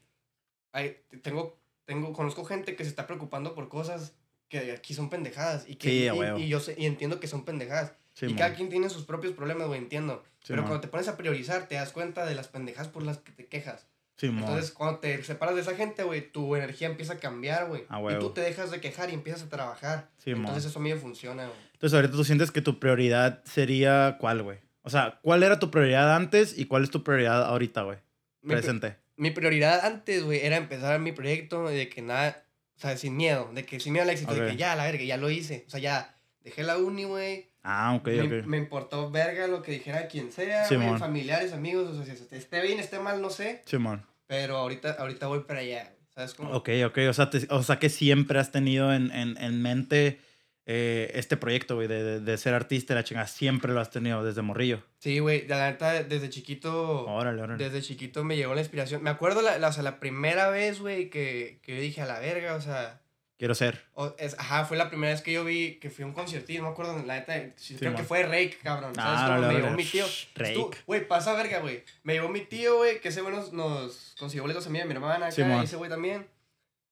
tengo, 1.21 1.57
tengo, 1.85 2.11
conozco 2.11 2.43
gente 2.43 2.75
que 2.75 2.83
se 2.83 2.89
está 2.89 3.07
preocupando 3.07 3.55
por 3.55 3.69
cosas 3.69 4.15
que 4.49 4.73
aquí 4.73 4.93
son 4.93 5.09
pendejadas. 5.09 5.63
Y 5.67 5.75
que 5.75 5.89
Sí, 5.89 6.09
y- 6.39 6.41
y, 6.43 6.47
yo 6.49 6.59
sé, 6.59 6.75
y 6.77 6.85
entiendo 6.85 7.21
que 7.21 7.27
son 7.27 7.45
pendejadas. 7.45 7.93
Y 8.15 8.19
Simón. 8.19 8.35
cada 8.37 8.53
quien 8.53 8.67
tiene 8.69 8.89
sus 8.89 9.05
propios 9.05 9.33
problemas, 9.33 9.67
güey, 9.67 9.79
entiendo. 9.79 10.23
Pero 10.45 10.57
Simón. 10.57 10.63
cuando 10.65 10.81
te 10.81 10.87
pones 10.89 11.07
a 11.07 11.15
priorizar, 11.15 11.67
te 11.69 11.75
das 11.75 11.93
cuenta 11.93 12.25
de 12.25 12.35
las 12.35 12.49
pendejadas 12.49 12.89
por 12.89 13.03
las 13.03 13.19
que 13.19 13.31
te 13.31 13.45
quejas. 13.45 13.87
Simón. 14.17 14.43
Entonces, 14.43 14.71
cuando 14.71 14.99
te 14.99 15.23
separas 15.23 15.55
de 15.55 15.61
esa 15.61 15.75
gente, 15.75 16.03
güey, 16.03 16.29
tu 16.29 16.55
energía 16.57 16.87
empieza 16.89 17.13
a 17.13 17.19
cambiar, 17.19 17.69
güey. 17.69 17.85
A 17.87 18.01
Y 18.11 18.19
tú 18.19 18.31
te 18.31 18.41
dejas 18.41 18.71
de 18.71 18.81
quejar 18.81 19.09
y 19.09 19.13
empiezas 19.13 19.43
a 19.43 19.49
trabajar. 19.49 20.09
Entonces, 20.25 20.65
eso 20.65 20.79
a 20.79 20.81
mí 20.81 20.93
me 20.93 20.99
funciona, 20.99 21.45
güey. 21.47 21.57
Entonces, 21.75 21.95
ahorita 21.95 22.13
tú 22.13 22.25
sientes 22.25 22.51
que 22.51 22.61
tu 22.61 22.77
prioridad 22.79 23.41
sería 23.45 24.17
cuál, 24.19 24.43
güey. 24.43 24.59
O 24.83 24.89
sea, 24.89 25.19
¿cuál 25.23 25.43
era 25.43 25.59
tu 25.59 25.71
prioridad 25.71 26.13
antes 26.13 26.57
y 26.57 26.65
cuál 26.65 26.83
es 26.83 26.91
tu 26.91 27.03
prioridad 27.05 27.45
ahorita, 27.45 27.83
güey? 27.83 27.97
Mi, 28.43 28.53
Presente. 28.53 28.97
mi 29.17 29.31
prioridad 29.31 29.85
antes, 29.85 30.23
güey, 30.23 30.41
era 30.45 30.57
empezar 30.57 30.99
mi 30.99 31.11
proyecto 31.11 31.67
de 31.67 31.89
que 31.89 32.01
nada, 32.01 32.43
o 32.77 32.79
sea, 32.79 32.95
sin 32.97 33.15
miedo, 33.17 33.49
de 33.53 33.65
que 33.65 33.79
sin 33.79 33.93
miedo 33.93 34.03
al 34.03 34.09
éxito, 34.11 34.33
de 34.35 34.51
que 34.51 34.55
ya, 34.57 34.75
la 34.75 34.83
verga, 34.85 35.03
ya 35.03 35.17
lo 35.17 35.29
hice. 35.29 35.63
O 35.67 35.69
sea, 35.69 35.79
ya 35.79 36.15
dejé 36.41 36.63
la 36.63 36.77
uni, 36.77 37.05
güey. 37.05 37.47
Ah, 37.63 37.95
ok, 37.95 38.07
me, 38.07 38.39
ok. 38.41 38.45
me 38.45 38.57
importó 38.57 39.09
verga 39.09 39.47
lo 39.47 39.61
que 39.61 39.71
dijera 39.71 40.07
quien 40.07 40.31
sea, 40.31 40.67
güey, 40.67 40.79
Simón. 40.81 40.99
familiares, 40.99 41.53
amigos, 41.53 41.89
o 41.95 42.03
sea, 42.05 42.15
si 42.15 42.35
esté 42.35 42.61
bien, 42.61 42.79
esté 42.79 42.99
mal, 42.99 43.21
no 43.21 43.29
sé. 43.29 43.61
Simón. 43.65 44.05
Pero 44.27 44.57
ahorita, 44.57 44.91
ahorita 44.99 45.27
voy 45.27 45.41
para 45.41 45.61
allá, 45.61 45.93
¿sabes 46.13 46.33
cómo? 46.33 46.51
Ok, 46.51 46.69
ok. 46.85 46.97
O 47.09 47.13
sea, 47.13 47.29
te- 47.29 47.47
o 47.49 47.63
sea 47.63 47.79
que 47.79 47.89
siempre 47.89 48.39
has 48.39 48.51
tenido 48.51 48.93
en, 48.93 49.11
en, 49.11 49.37
en 49.37 49.61
mente 49.61 50.19
eh, 50.65 51.11
este 51.15 51.35
proyecto, 51.37 51.75
güey, 51.75 51.87
de, 51.87 52.03
de, 52.03 52.19
de 52.19 52.37
ser 52.37 52.53
artista 52.53 52.95
la 52.95 53.03
chingada. 53.03 53.27
Siempre 53.27 53.73
lo 53.73 53.79
has 53.81 53.89
tenido 53.89 54.23
desde 54.23 54.41
morrillo. 54.41 54.81
Sí, 54.99 55.19
güey, 55.19 55.45
la 55.47 55.69
neta, 55.71 56.03
desde 56.03 56.29
chiquito... 56.29 57.05
Órale, 57.05 57.41
órale. 57.41 57.63
Desde 57.63 57.81
chiquito 57.81 58.23
me 58.23 58.37
llegó 58.37 58.55
la 58.55 58.61
inspiración. 58.61 59.03
Me 59.03 59.09
acuerdo 59.09 59.41
la, 59.41 59.57
la, 59.57 59.67
o 59.67 59.71
sea, 59.73 59.83
la 59.83 59.99
primera 59.99 60.49
vez, 60.49 60.79
güey, 60.79 61.09
que, 61.09 61.59
que 61.63 61.75
yo 61.75 61.81
dije 61.81 62.01
a 62.01 62.05
la 62.05 62.19
verga, 62.19 62.55
o 62.55 62.61
sea, 62.61 62.99
Quiero 63.37 63.55
ser. 63.55 63.81
o- 63.95 64.15
es, 64.19 64.39
ajá, 64.39 64.63
fue 64.63 64.77
la 64.77 64.87
primera 64.89 65.11
vez 65.11 65.21
que 65.21 65.33
yo 65.33 65.43
vi 65.43 65.75
que 65.81 65.89
fui 65.89 66.03
a 66.03 66.05
un 66.07 66.13
conciertillo, 66.13 66.61
no 66.61 66.67
me 66.67 66.71
acuerdo, 66.71 67.03
la 67.05 67.15
neta, 67.15 67.33
sí, 67.57 67.75
creo 67.75 67.91
man. 67.91 67.99
que 68.01 68.07
fue 68.07 68.23
Rake, 68.23 68.57
cabrón. 68.63 68.95
¿Sabes 68.95 69.19
Ah, 69.21 69.35
cómo? 69.35 69.47
Me 69.49 69.53
llevó 69.55 69.71
mi 69.71 69.83
tío. 69.83 70.05
Rake. 70.35 70.77
Güey, 70.85 71.07
pasa 71.07 71.33
verga, 71.33 71.59
güey. 71.59 71.83
Me 72.03 72.13
llevó 72.13 72.29
mi 72.29 72.41
tío, 72.41 72.77
güey, 72.77 73.01
que 73.01 73.09
ese 73.09 73.21
güey 73.21 73.35
nos, 73.35 73.51
nos 73.51 74.15
consiguió 74.17 74.43
boletos 74.43 74.65
a 74.67 74.69
mí 74.69 74.77
y 74.77 74.81
a 74.81 74.85
mi 74.85 74.93
hermana 74.93 75.25
acá, 75.25 75.31
Simón. 75.31 75.61
y 75.61 75.65
ese 75.65 75.75
güey 75.75 75.89
también. 75.89 76.25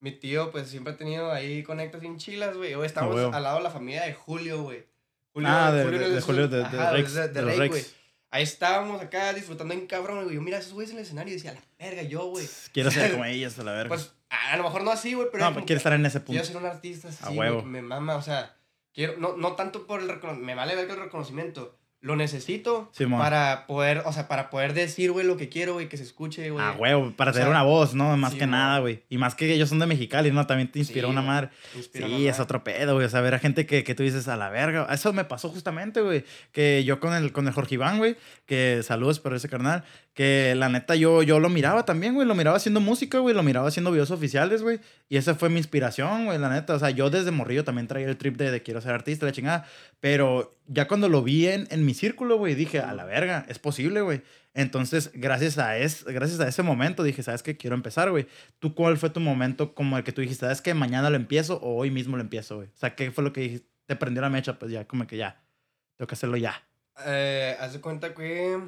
Mi 0.02 0.12
tío, 0.12 0.52
pues, 0.52 0.68
siempre 0.68 0.94
ha 0.94 0.98
tenido 0.98 1.32
ahí 1.32 1.62
conectas 1.64 2.02
bien 2.02 2.18
chilas, 2.18 2.58
güey. 2.58 2.74
Hoy 2.74 2.88
estamos 2.88 3.16
huevo. 3.16 3.34
al 3.34 3.44
lado 3.44 3.58
de 3.58 3.64
la 3.64 3.70
familia 3.70 4.02
de 4.04 4.14
Julio, 4.14 4.64
güey. 4.64 4.84
Julio, 5.34 5.48
ah, 5.50 5.72
de, 5.72 5.84
Julio 5.84 6.00
de, 6.00 6.10
de 6.10 6.22
Julio, 6.22 6.48
de, 6.48 6.58
de, 6.58 6.64
ajá, 6.66 6.92
Rex, 6.92 7.14
de- 7.14 7.28
Rex. 7.42 7.70
güey. 7.70 7.86
Ahí 8.32 8.44
estábamos 8.44 9.00
acá 9.02 9.32
disfrutando 9.34 9.74
en 9.74 9.86
cabrón, 9.88 10.24
güey. 10.24 10.36
Yo 10.36 10.42
mira 10.42 10.58
a 10.58 10.60
esos 10.60 10.74
güeyes 10.74 10.92
en 10.92 10.98
el 10.98 11.04
escenario 11.04 11.32
y 11.32 11.36
decía, 11.36 11.54
la 11.54 11.62
verga, 11.80 12.02
yo, 12.02 12.26
güey. 12.28 12.48
Quiero 12.74 12.90
ser 12.90 13.12
como 13.12 13.26
ellos, 13.26 13.58
a 13.60 13.64
la 13.64 13.74
verga. 13.74 13.90
Pues 13.90 14.12
a 14.30 14.58
lo 14.58 14.64
mejor 14.64 14.84
no 14.84 14.92
así, 14.92 15.14
güey, 15.14 15.28
pero. 15.32 15.44
no, 15.44 15.50
pero 15.50 15.54
como 15.56 15.66
quiero 15.68 15.78
que 15.78 15.80
estar 15.82 15.94
en 15.94 16.06
ese 16.06 16.24
Quiero 16.24 16.42
punto. 16.42 16.46
ser 16.46 16.58
un 16.58 16.66
artista, 16.66 17.12
sí, 17.12 17.18
A 17.22 17.30
huevo. 17.32 17.62
me 17.64 17.82
mama, 17.84 18.16
o 18.16 18.22
sea, 18.24 18.56
quiero, 18.94 19.18
no, 19.18 19.38
no 19.38 19.54
tanto 19.54 19.86
por 19.86 20.02
el 20.02 20.08
reconocimiento, 20.10 20.46
me 20.48 20.56
vale 20.56 20.76
ver 20.76 20.90
el 20.90 20.98
reconocimiento, 20.98 21.78
lo 22.02 22.16
necesito 22.16 22.92
para 23.18 23.68
poder, 23.68 24.02
o 24.06 24.12
sea, 24.12 24.28
para 24.28 24.50
poder 24.50 24.74
decir, 24.74 25.12
güey, 25.12 25.24
lo 25.26 25.38
que 25.38 25.50
quiero, 25.50 25.74
güey, 25.74 25.88
que 25.88 25.98
se 25.98 26.04
escuche, 26.04 26.50
güey. 26.50 26.66
Ah, 26.66 26.76
huevo, 26.78 27.12
para 27.16 27.30
O 27.30 27.34
tener 27.34 27.48
sea, 27.48 27.52
una 27.52 27.62
voz, 27.62 27.94
¿no? 27.94 28.18
Más 28.18 28.34
sí, 28.34 28.40
que 28.40 28.48
nada, 28.48 28.80
güey. 28.80 29.04
Y 29.08 29.20
más 29.20 29.36
que 29.36 29.54
ellos 29.54 29.70
son 29.70 29.78
de 29.78 29.86
Mexicali, 29.86 30.32
¿no? 30.32 30.48
También 30.48 30.72
te 30.72 30.80
inspiró 30.80 31.10
Sí, 31.10 31.12
una 31.12 31.22
güey. 31.22 31.50
Inspira 31.76 32.08
Sí, 32.08 32.28
es 32.28 32.40
otro 32.40 32.64
pedo, 32.64 32.96
güey. 32.96 33.06
O 33.06 33.10
sea, 33.10 33.22
ver 33.22 33.36
a 33.36 33.40
gente 33.40 33.68
que, 33.68 33.84
que 33.84 33.94
tú 33.94 34.02
dices 34.02 34.28
a 34.28 34.36
la 34.36 34.50
verga. 34.50 34.88
Eso 34.92 35.14
me 35.14 35.26
pasó 35.26 35.50
justamente, 35.50 36.02
güey. 36.02 36.26
Que 36.52 36.84
yo 36.84 37.00
con 37.00 37.14
el, 37.14 37.32
con 37.32 37.48
el 37.48 37.54
Jorge 37.54 37.76
Iván, 37.76 38.00
güey. 38.00 38.18
Que 38.48 38.82
saludos 38.82 39.20
por 39.20 39.36
ese 39.36 39.48
carnal. 39.48 39.84
Que 40.14 40.56
la 40.56 40.68
neta 40.68 40.96
yo, 40.96 41.24
yo 41.24 41.40
lo 41.40 41.48
miraba 41.48 41.86
también, 41.86 42.14
güey. 42.14 42.28
Lo 42.28 42.36
miraba 42.36 42.58
haciendo 42.58 42.82
música, 42.82 43.20
güey. 43.20 43.34
Lo 43.34 43.44
miraba 43.44 43.70
haciendo 43.70 43.92
videos 43.92 44.12
oficiales, 44.12 44.62
güey. 44.62 44.80
Y 45.08 45.18
esa 45.18 45.36
fue 45.36 45.50
mi 45.50 45.58
inspiración, 45.58 46.26
güey, 46.26 46.38
la 46.38 46.50
neta. 46.50 46.76
O 46.76 46.80
sea, 46.80 46.90
yo 46.90 47.10
desde 47.10 47.32
morrillo 47.32 47.64
también 47.64 47.88
traía 47.88 48.08
el 48.08 48.18
trip 48.18 48.36
de, 48.36 48.52
de 48.52 48.62
quiero 48.62 48.82
ser 48.82 48.92
artista, 48.92 49.26
la 49.26 49.32
chingada. 49.32 49.66
Pero 50.02 50.58
ya 50.68 50.88
cuando 50.88 51.08
lo 51.08 51.24
vi 51.24 51.48
en, 51.48 51.68
en 51.72 51.86
mi 51.86 51.94
círculo, 51.94 52.38
güey, 52.38 52.56
dije, 52.56 52.80
a 52.80 52.94
la 52.94 53.06
verga, 53.06 53.46
es 53.48 53.58
posible, 53.58 54.02
güey. 54.02 54.22
Entonces, 54.54 55.12
gracias 55.14 55.58
a, 55.58 55.78
es, 55.78 56.04
gracias 56.04 56.40
a 56.42 56.48
ese 56.48 56.62
momento, 56.62 57.04
dije, 57.04 57.24
¿sabes 57.24 57.42
qué? 57.42 57.56
Quiero 57.56 57.76
empezar, 57.76 58.12
güey. 58.12 58.28
¿Tú 58.60 58.76
cuál 58.76 58.98
fue 58.98 59.10
tu 59.10 59.22
momento 59.22 59.74
como 59.74 59.98
el 59.98 60.04
que 60.04 60.12
tú 60.12 60.22
dijiste, 60.22 60.46
¿sabes 60.46 60.62
qué? 60.62 60.74
Mañana 60.74 61.10
lo 61.10 61.16
empiezo 61.16 61.58
o 61.62 61.76
hoy 61.76 61.90
mismo 61.90 62.18
lo 62.18 62.24
empiezo, 62.24 62.58
güey? 62.58 62.68
O 62.68 62.78
sea, 62.78 62.96
¿qué 62.96 63.12
fue 63.12 63.24
lo 63.24 63.32
que 63.32 63.42
dijiste? 63.42 63.68
Te 63.86 63.96
prendió 63.96 64.22
la 64.22 64.30
mecha, 64.30 64.60
pues 64.60 64.72
ya, 64.72 64.86
como 64.86 65.08
que 65.08 65.18
ya. 65.18 65.42
Tengo 65.96 66.08
que 66.08 66.16
hacerlo 66.16 66.38
ya. 66.38 66.62
Eh, 67.06 67.56
haz 67.60 67.74
de 67.74 67.82
cuenta 67.82 68.14
que, 68.14 68.60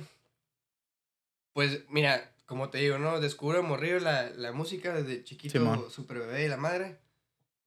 pues, 1.53 1.81
mira, 1.89 2.31
como 2.45 2.69
te 2.69 2.79
digo, 2.79 2.97
¿no? 2.97 3.19
Descubro 3.19 3.63
morrillo 3.63 3.99
la, 3.99 4.29
la 4.31 4.51
música 4.51 4.93
desde 4.93 5.23
chiquito, 5.23 5.53
Simón. 5.59 5.85
super 5.89 6.19
bebé 6.19 6.45
y 6.45 6.47
la 6.47 6.57
madre. 6.57 6.97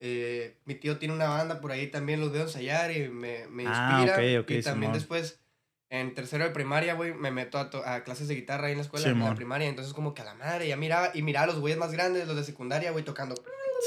Eh, 0.00 0.58
mi 0.66 0.74
tío 0.74 0.98
tiene 0.98 1.14
una 1.14 1.28
banda 1.28 1.60
por 1.60 1.72
ahí, 1.72 1.86
también 1.86 2.20
los 2.20 2.30
veo 2.32 2.42
ensayar 2.42 2.90
y 2.94 3.08
me, 3.08 3.46
me 3.48 3.64
Ah, 3.66 4.00
inspira. 4.02 4.38
ok, 4.38 4.44
ok, 4.44 4.50
y 4.50 4.62
también 4.62 4.90
Simón. 4.90 4.92
después, 4.92 5.40
en 5.88 6.14
tercero 6.14 6.44
de 6.44 6.50
primaria, 6.50 6.94
güey, 6.94 7.14
me 7.14 7.30
meto 7.30 7.58
a, 7.58 7.70
to- 7.70 7.84
a 7.86 8.04
clases 8.04 8.28
de 8.28 8.34
guitarra 8.34 8.66
ahí 8.66 8.72
en 8.72 8.78
la 8.78 8.84
escuela, 8.84 9.06
en 9.06 9.12
la 9.14 9.18
Simón. 9.24 9.36
primaria. 9.36 9.68
Entonces, 9.68 9.94
como 9.94 10.12
que 10.12 10.22
a 10.22 10.26
la 10.26 10.34
madre, 10.34 10.68
ya 10.68 10.76
miraba, 10.76 11.10
y 11.14 11.22
miraba 11.22 11.44
a 11.44 11.46
los 11.46 11.60
güeyes 11.60 11.78
más 11.78 11.92
grandes, 11.92 12.26
los 12.26 12.36
de 12.36 12.44
secundaria, 12.44 12.90
güey, 12.90 13.04
tocando. 13.04 13.34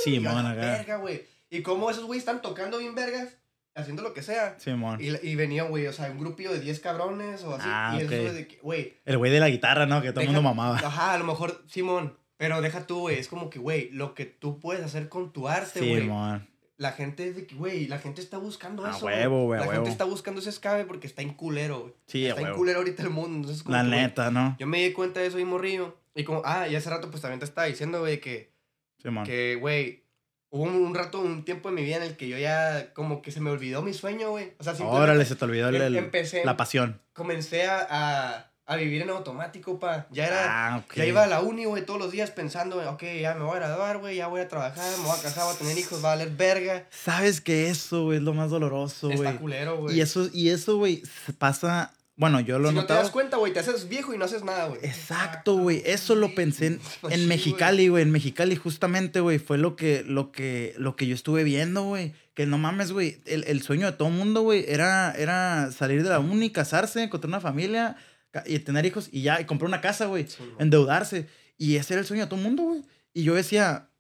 Sí, 0.03 0.19
man, 0.19 0.55
verga, 0.55 0.97
güey. 0.97 1.25
Y 1.51 1.61
como 1.61 1.89
esos 1.91 2.05
güeyes 2.05 2.21
están 2.23 2.41
tocando 2.41 2.77
bien 2.79 2.95
vergas, 2.95 3.35
haciendo 3.81 4.01
lo 4.03 4.13
que 4.13 4.21
sea. 4.21 4.57
Simón. 4.59 4.99
Y, 5.01 5.07
y 5.27 5.35
venía, 5.35 5.63
güey, 5.63 5.87
o 5.87 5.93
sea, 5.93 6.09
un 6.11 6.19
grupillo 6.19 6.51
de 6.53 6.59
10 6.59 6.79
cabrones 6.79 7.43
o 7.43 7.55
así. 7.55 7.65
Ah, 7.67 7.97
y 8.01 8.05
de 8.05 8.47
que, 8.47 8.59
güey. 8.61 8.93
El 9.05 9.17
güey 9.17 9.31
de 9.31 9.39
la 9.39 9.49
guitarra, 9.49 9.85
¿no? 9.85 10.01
Que 10.01 10.11
todo 10.11 10.21
el 10.21 10.27
mundo 10.27 10.41
mamaba. 10.41 10.77
Ajá, 10.77 11.13
a 11.13 11.17
lo 11.17 11.25
mejor, 11.25 11.63
Simón. 11.67 12.17
Pero 12.37 12.61
deja 12.61 12.87
tú, 12.87 12.99
güey. 13.01 13.19
Es 13.19 13.27
como 13.27 13.49
que, 13.49 13.59
güey, 13.59 13.89
lo 13.91 14.13
que 14.13 14.25
tú 14.25 14.59
puedes 14.59 14.83
hacer 14.83 15.09
con 15.09 15.33
tu 15.33 15.47
arte, 15.47 15.79
güey. 15.81 16.01
Simón. 16.01 16.47
La 16.77 16.93
gente 16.93 17.27
es 17.27 17.35
de 17.35 17.45
que, 17.45 17.55
güey, 17.55 17.87
la 17.87 17.99
gente 17.99 18.21
está 18.21 18.37
buscando 18.37 18.85
A 18.85 18.91
eso. 18.91 19.05
huevo, 19.05 19.43
güey, 19.47 19.59
La 19.59 19.65
huevo. 19.65 19.75
gente 19.79 19.89
está 19.91 20.05
buscando 20.05 20.39
ese 20.39 20.49
escape 20.49 20.85
porque 20.85 21.07
está 21.07 21.21
en 21.21 21.33
culero, 21.33 21.81
güey. 21.81 21.93
Sí, 22.07 22.25
Está 22.25 22.39
en 22.41 22.53
culero 22.55 22.79
ahorita 22.79 23.03
el 23.03 23.09
mundo. 23.09 23.35
Entonces, 23.39 23.63
como 23.63 23.75
La 23.75 23.83
que, 23.83 23.89
neta, 23.89 24.31
¿no? 24.31 24.55
yo 24.57 24.65
me 24.65 24.81
di 24.81 24.93
cuenta 24.93 25.19
de 25.19 25.27
eso 25.27 25.39
y 25.39 25.43
morrillo. 25.43 25.97
Y 26.15 26.23
como, 26.23 26.41
ah, 26.45 26.69
y 26.69 26.75
hace 26.77 26.89
rato, 26.89 27.09
pues 27.11 27.21
también 27.21 27.39
te 27.39 27.45
estaba 27.45 27.67
diciendo, 27.67 27.99
güey, 27.99 28.21
que, 28.21 28.53
Simón. 29.01 29.25
que, 29.25 29.57
güey, 29.59 30.05
hubo 30.51 30.63
un, 30.63 30.75
un 30.75 30.95
rato, 30.95 31.19
un 31.19 31.45
tiempo 31.45 31.69
en 31.69 31.75
mi 31.75 31.83
vida 31.83 31.97
en 31.97 32.03
el 32.03 32.17
que 32.17 32.27
yo 32.27 32.37
ya, 32.37 32.93
como 32.93 33.21
que 33.21 33.31
se 33.31 33.39
me 33.41 33.49
olvidó 33.49 33.81
mi 33.81 33.93
sueño, 33.93 34.31
güey. 34.31 34.53
O 34.59 34.63
sea, 34.63 34.73
Órale, 34.85 35.25
se 35.25 35.35
te 35.35 35.45
olvidó 35.45 35.69
el- 35.69 35.75
em- 35.81 35.95
empecé, 35.97 36.43
la 36.45 36.57
pasión. 36.57 36.99
comencé 37.13 37.67
a, 37.67 37.85
a, 37.89 38.45
a 38.65 38.75
vivir 38.75 39.01
en 39.01 39.09
automático, 39.09 39.79
pa. 39.79 40.07
Ya 40.11 40.27
era, 40.27 40.45
Ah, 40.73 40.77
ok. 40.77 40.93
ya 40.95 41.05
iba 41.05 41.23
a 41.23 41.27
la 41.27 41.41
uni, 41.41 41.65
güey, 41.65 41.85
todos 41.85 41.99
los 41.99 42.11
días 42.11 42.31
pensando, 42.31 42.77
ok, 42.91 43.03
ya 43.21 43.33
me 43.35 43.43
voy 43.43 43.55
a 43.57 43.59
graduar, 43.59 43.97
güey, 43.99 44.15
ya 44.17 44.27
voy 44.27 44.41
a 44.41 44.47
trabajar, 44.47 44.85
me 44.97 45.03
voy 45.05 45.17
a 45.17 45.21
casar, 45.21 45.45
voy 45.45 45.55
a 45.55 45.57
tener 45.57 45.77
hijos, 45.77 46.03
va 46.03 46.13
a 46.13 46.15
valer 46.15 46.29
verga. 46.31 46.85
Sabes 46.91 47.41
que 47.41 47.69
eso, 47.69 48.03
güey, 48.05 48.17
es 48.17 48.23
lo 48.23 48.33
más 48.33 48.49
doloroso, 48.49 49.09
Está 49.11 49.23
güey. 49.23 49.37
culero, 49.37 49.77
güey. 49.77 49.97
Y 49.97 50.01
eso, 50.01 50.29
y 50.33 50.49
eso, 50.49 50.77
güey, 50.77 51.03
se 51.25 51.33
pasa. 51.33 51.93
Bueno, 52.19 52.41
yo 52.41 52.59
lo 52.59 52.67
si 52.67 52.75
no 52.75 52.85
te 52.85 52.91
das 52.91 53.11
cuenta, 53.11 53.37
güey, 53.37 53.53
te 53.53 53.59
haces 53.59 53.87
viejo 53.87 54.13
y 54.13 54.17
no 54.17 54.25
haces 54.25 54.43
nada, 54.43 54.67
güey. 54.67 54.81
Exacto, 54.83 55.55
güey. 55.55 55.81
Eso 55.85 56.15
lo 56.15 56.35
pensé 56.35 56.67
en, 56.67 56.81
Pues 57.01 57.13
en 57.13 57.21
sí, 57.21 57.27
Mexicali, 57.27 57.87
güey. 57.87 58.03
En 58.03 58.11
Mexicali, 58.11 58.57
justamente, 58.57 59.21
güey. 59.21 59.39
Fue 59.39 59.57
lo 59.57 59.77
que, 59.77 60.03
lo 60.05 60.33
que, 60.33 60.75
lo 60.77 60.97
que 60.97 61.07
yo 61.07 61.15
estuve 61.15 61.45
viendo, 61.45 61.83
güey. 61.83 62.13
Que 62.33 62.45
no 62.45 62.57
mames, 62.57 62.91
güey. 62.91 63.21
El, 63.25 63.45
el 63.45 63.61
sueño 63.61 63.85
de 63.85 63.93
todo 63.93 64.09
mundo, 64.09 64.41
güey, 64.41 64.65
era, 64.67 65.13
era 65.13 65.71
salir 65.71 66.03
de 66.03 66.09
la 66.09 66.19
uni, 66.19 66.49
casarse, 66.49 67.03
encontrar 67.03 67.29
una 67.29 67.39
familia 67.39 67.95
y 68.45 68.59
tener 68.59 68.85
hijos 68.85 69.07
y 69.13 69.21
ya, 69.21 69.39
y 69.39 69.45
comprar 69.45 69.69
una 69.69 69.79
casa, 69.79 70.07
güey. 70.07 70.27
Sí, 70.27 70.43
endeudarse. 70.59 71.29
Y 71.57 71.77
ese 71.77 71.93
era 71.93 72.01
el 72.01 72.05
sueño 72.05 72.23
de 72.23 72.29
todo 72.29 72.41
mundo, 72.41 72.63
güey. 72.63 72.81
Y 73.13 73.23
yo 73.23 73.33
decía, 73.33 73.91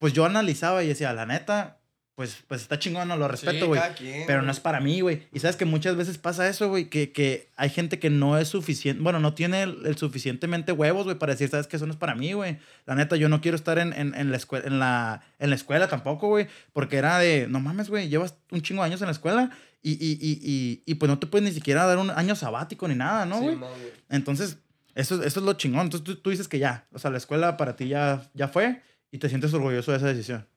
pues 0.00 0.12
yo 0.14 0.24
analizaba 0.24 0.82
y 0.82 0.88
decía, 0.88 1.12
la 1.12 1.26
neta, 1.26 1.77
pues, 2.18 2.42
pues 2.48 2.62
está 2.62 2.80
chingón, 2.80 3.06
no 3.06 3.16
lo 3.16 3.28
respeto, 3.28 3.60
Sí, 3.60 3.62
güey. 3.66 3.80
quien, 3.96 4.24
pero 4.26 4.42
no 4.42 4.50
es 4.50 4.58
para 4.58 4.80
mí, 4.80 5.02
güey. 5.02 5.28
Y 5.32 5.38
sabes 5.38 5.54
que 5.54 5.64
muchas 5.64 5.94
veces 5.94 6.18
pasa 6.18 6.48
eso, 6.48 6.68
güey, 6.68 6.90
que, 6.90 7.12
que 7.12 7.48
hay 7.54 7.70
gente 7.70 8.00
que 8.00 8.10
no 8.10 8.36
es 8.36 8.48
suficiente, 8.48 9.00
bueno, 9.00 9.20
no 9.20 9.34
tiene 9.34 9.62
el, 9.62 9.86
el 9.86 9.96
suficientemente 9.96 10.72
huevos, 10.72 11.04
güey, 11.04 11.16
para 11.16 11.34
decir, 11.34 11.48
sabes 11.48 11.68
que 11.68 11.76
eso 11.76 11.86
no 11.86 11.92
es 11.92 11.96
para 11.96 12.16
mí, 12.16 12.32
güey. 12.32 12.58
La 12.86 12.96
neta, 12.96 13.14
yo 13.14 13.28
no 13.28 13.40
quiero 13.40 13.54
estar 13.54 13.78
en, 13.78 13.92
en, 13.92 14.16
en 14.16 14.32
la, 14.32 14.36
escuela, 14.36 14.66
en, 14.66 14.80
la, 14.80 15.22
en 15.38 15.50
la 15.50 15.54
escuela 15.54 15.86
tampoco, 15.86 16.26
güey, 16.26 16.48
porque 16.72 16.96
era 16.96 17.20
de, 17.20 17.46
no 17.48 17.60
mames, 17.60 17.88
güey, 17.88 18.08
llevas 18.08 18.34
un 18.50 18.62
chingo 18.62 18.82
de 18.82 18.86
años 18.88 19.00
en 19.00 19.06
la 19.06 19.12
escuela 19.12 19.50
y, 19.80 19.92
y, 19.92 20.18
y, 20.20 20.40
y, 20.42 20.82
y 20.86 20.94
pues 20.96 21.08
no 21.08 21.20
te 21.20 21.28
puedes 21.28 21.48
ni 21.48 21.54
siquiera 21.54 21.86
dar 21.86 21.98
un 21.98 22.10
año 22.10 22.34
sabático 22.34 22.88
ni 22.88 22.96
nada, 22.96 23.26
¿no, 23.26 23.38
Sí, 23.38 23.44
güey? 23.44 23.56
güey. 23.58 23.70
Entonces, 24.08 24.58
eso, 24.96 25.22
eso 25.22 25.38
es 25.38 25.46
lo 25.46 25.52
chingón. 25.52 25.82
Entonces 25.82 26.04
tú, 26.04 26.16
tú 26.16 26.30
dices 26.30 26.48
que 26.48 26.58
ya, 26.58 26.88
o 26.92 26.98
sea, 26.98 27.12
la 27.12 27.18
escuela 27.18 27.56
para 27.56 27.76
ti 27.76 27.86
ya, 27.86 28.28
ya 28.34 28.48
fue 28.48 28.82
y 29.12 29.18
te 29.18 29.28
sientes 29.28 29.54
orgulloso 29.54 29.92
de 29.92 29.98
esa 29.98 30.08
decisión. 30.08 30.48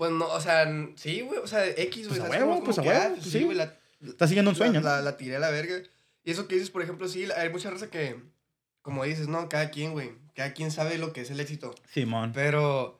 Pues 0.00 0.12
no, 0.12 0.26
o 0.28 0.40
sea, 0.40 0.66
sí, 0.96 1.20
güey, 1.20 1.40
o 1.40 1.46
sea, 1.46 1.68
X, 1.68 2.08
güey. 2.08 2.18
Pues 2.18 2.20
a 2.20 2.22
¿sabes 2.22 2.40
huevo, 2.40 2.52
cómo? 2.54 2.64
pues 2.64 2.78
a 2.78 2.82
huevo, 2.82 2.98
ah, 3.02 3.10
pues 3.16 3.26
sí. 3.30 3.44
güey, 3.44 3.54
la, 3.58 3.76
Estás 4.02 4.30
siguiendo 4.30 4.50
un 4.50 4.54
la- 4.58 4.64
sueño. 4.64 4.80
La, 4.80 5.02
la 5.02 5.18
tiré 5.18 5.36
a 5.36 5.40
la 5.40 5.50
verga. 5.50 5.76
Y 6.24 6.30
eso 6.30 6.48
que 6.48 6.54
dices, 6.54 6.70
por 6.70 6.80
ejemplo, 6.80 7.06
sí, 7.06 7.26
hay 7.36 7.50
mucha 7.50 7.68
raza 7.68 7.90
que, 7.90 8.16
como 8.80 9.04
dices, 9.04 9.28
no, 9.28 9.46
cada 9.50 9.68
quien, 9.70 9.92
güey, 9.92 10.12
cada 10.34 10.54
quien 10.54 10.70
sabe 10.70 10.96
lo 10.96 11.12
que 11.12 11.20
es 11.20 11.30
el 11.30 11.38
éxito. 11.38 11.74
Simón. 11.92 12.32
Pero 12.34 12.98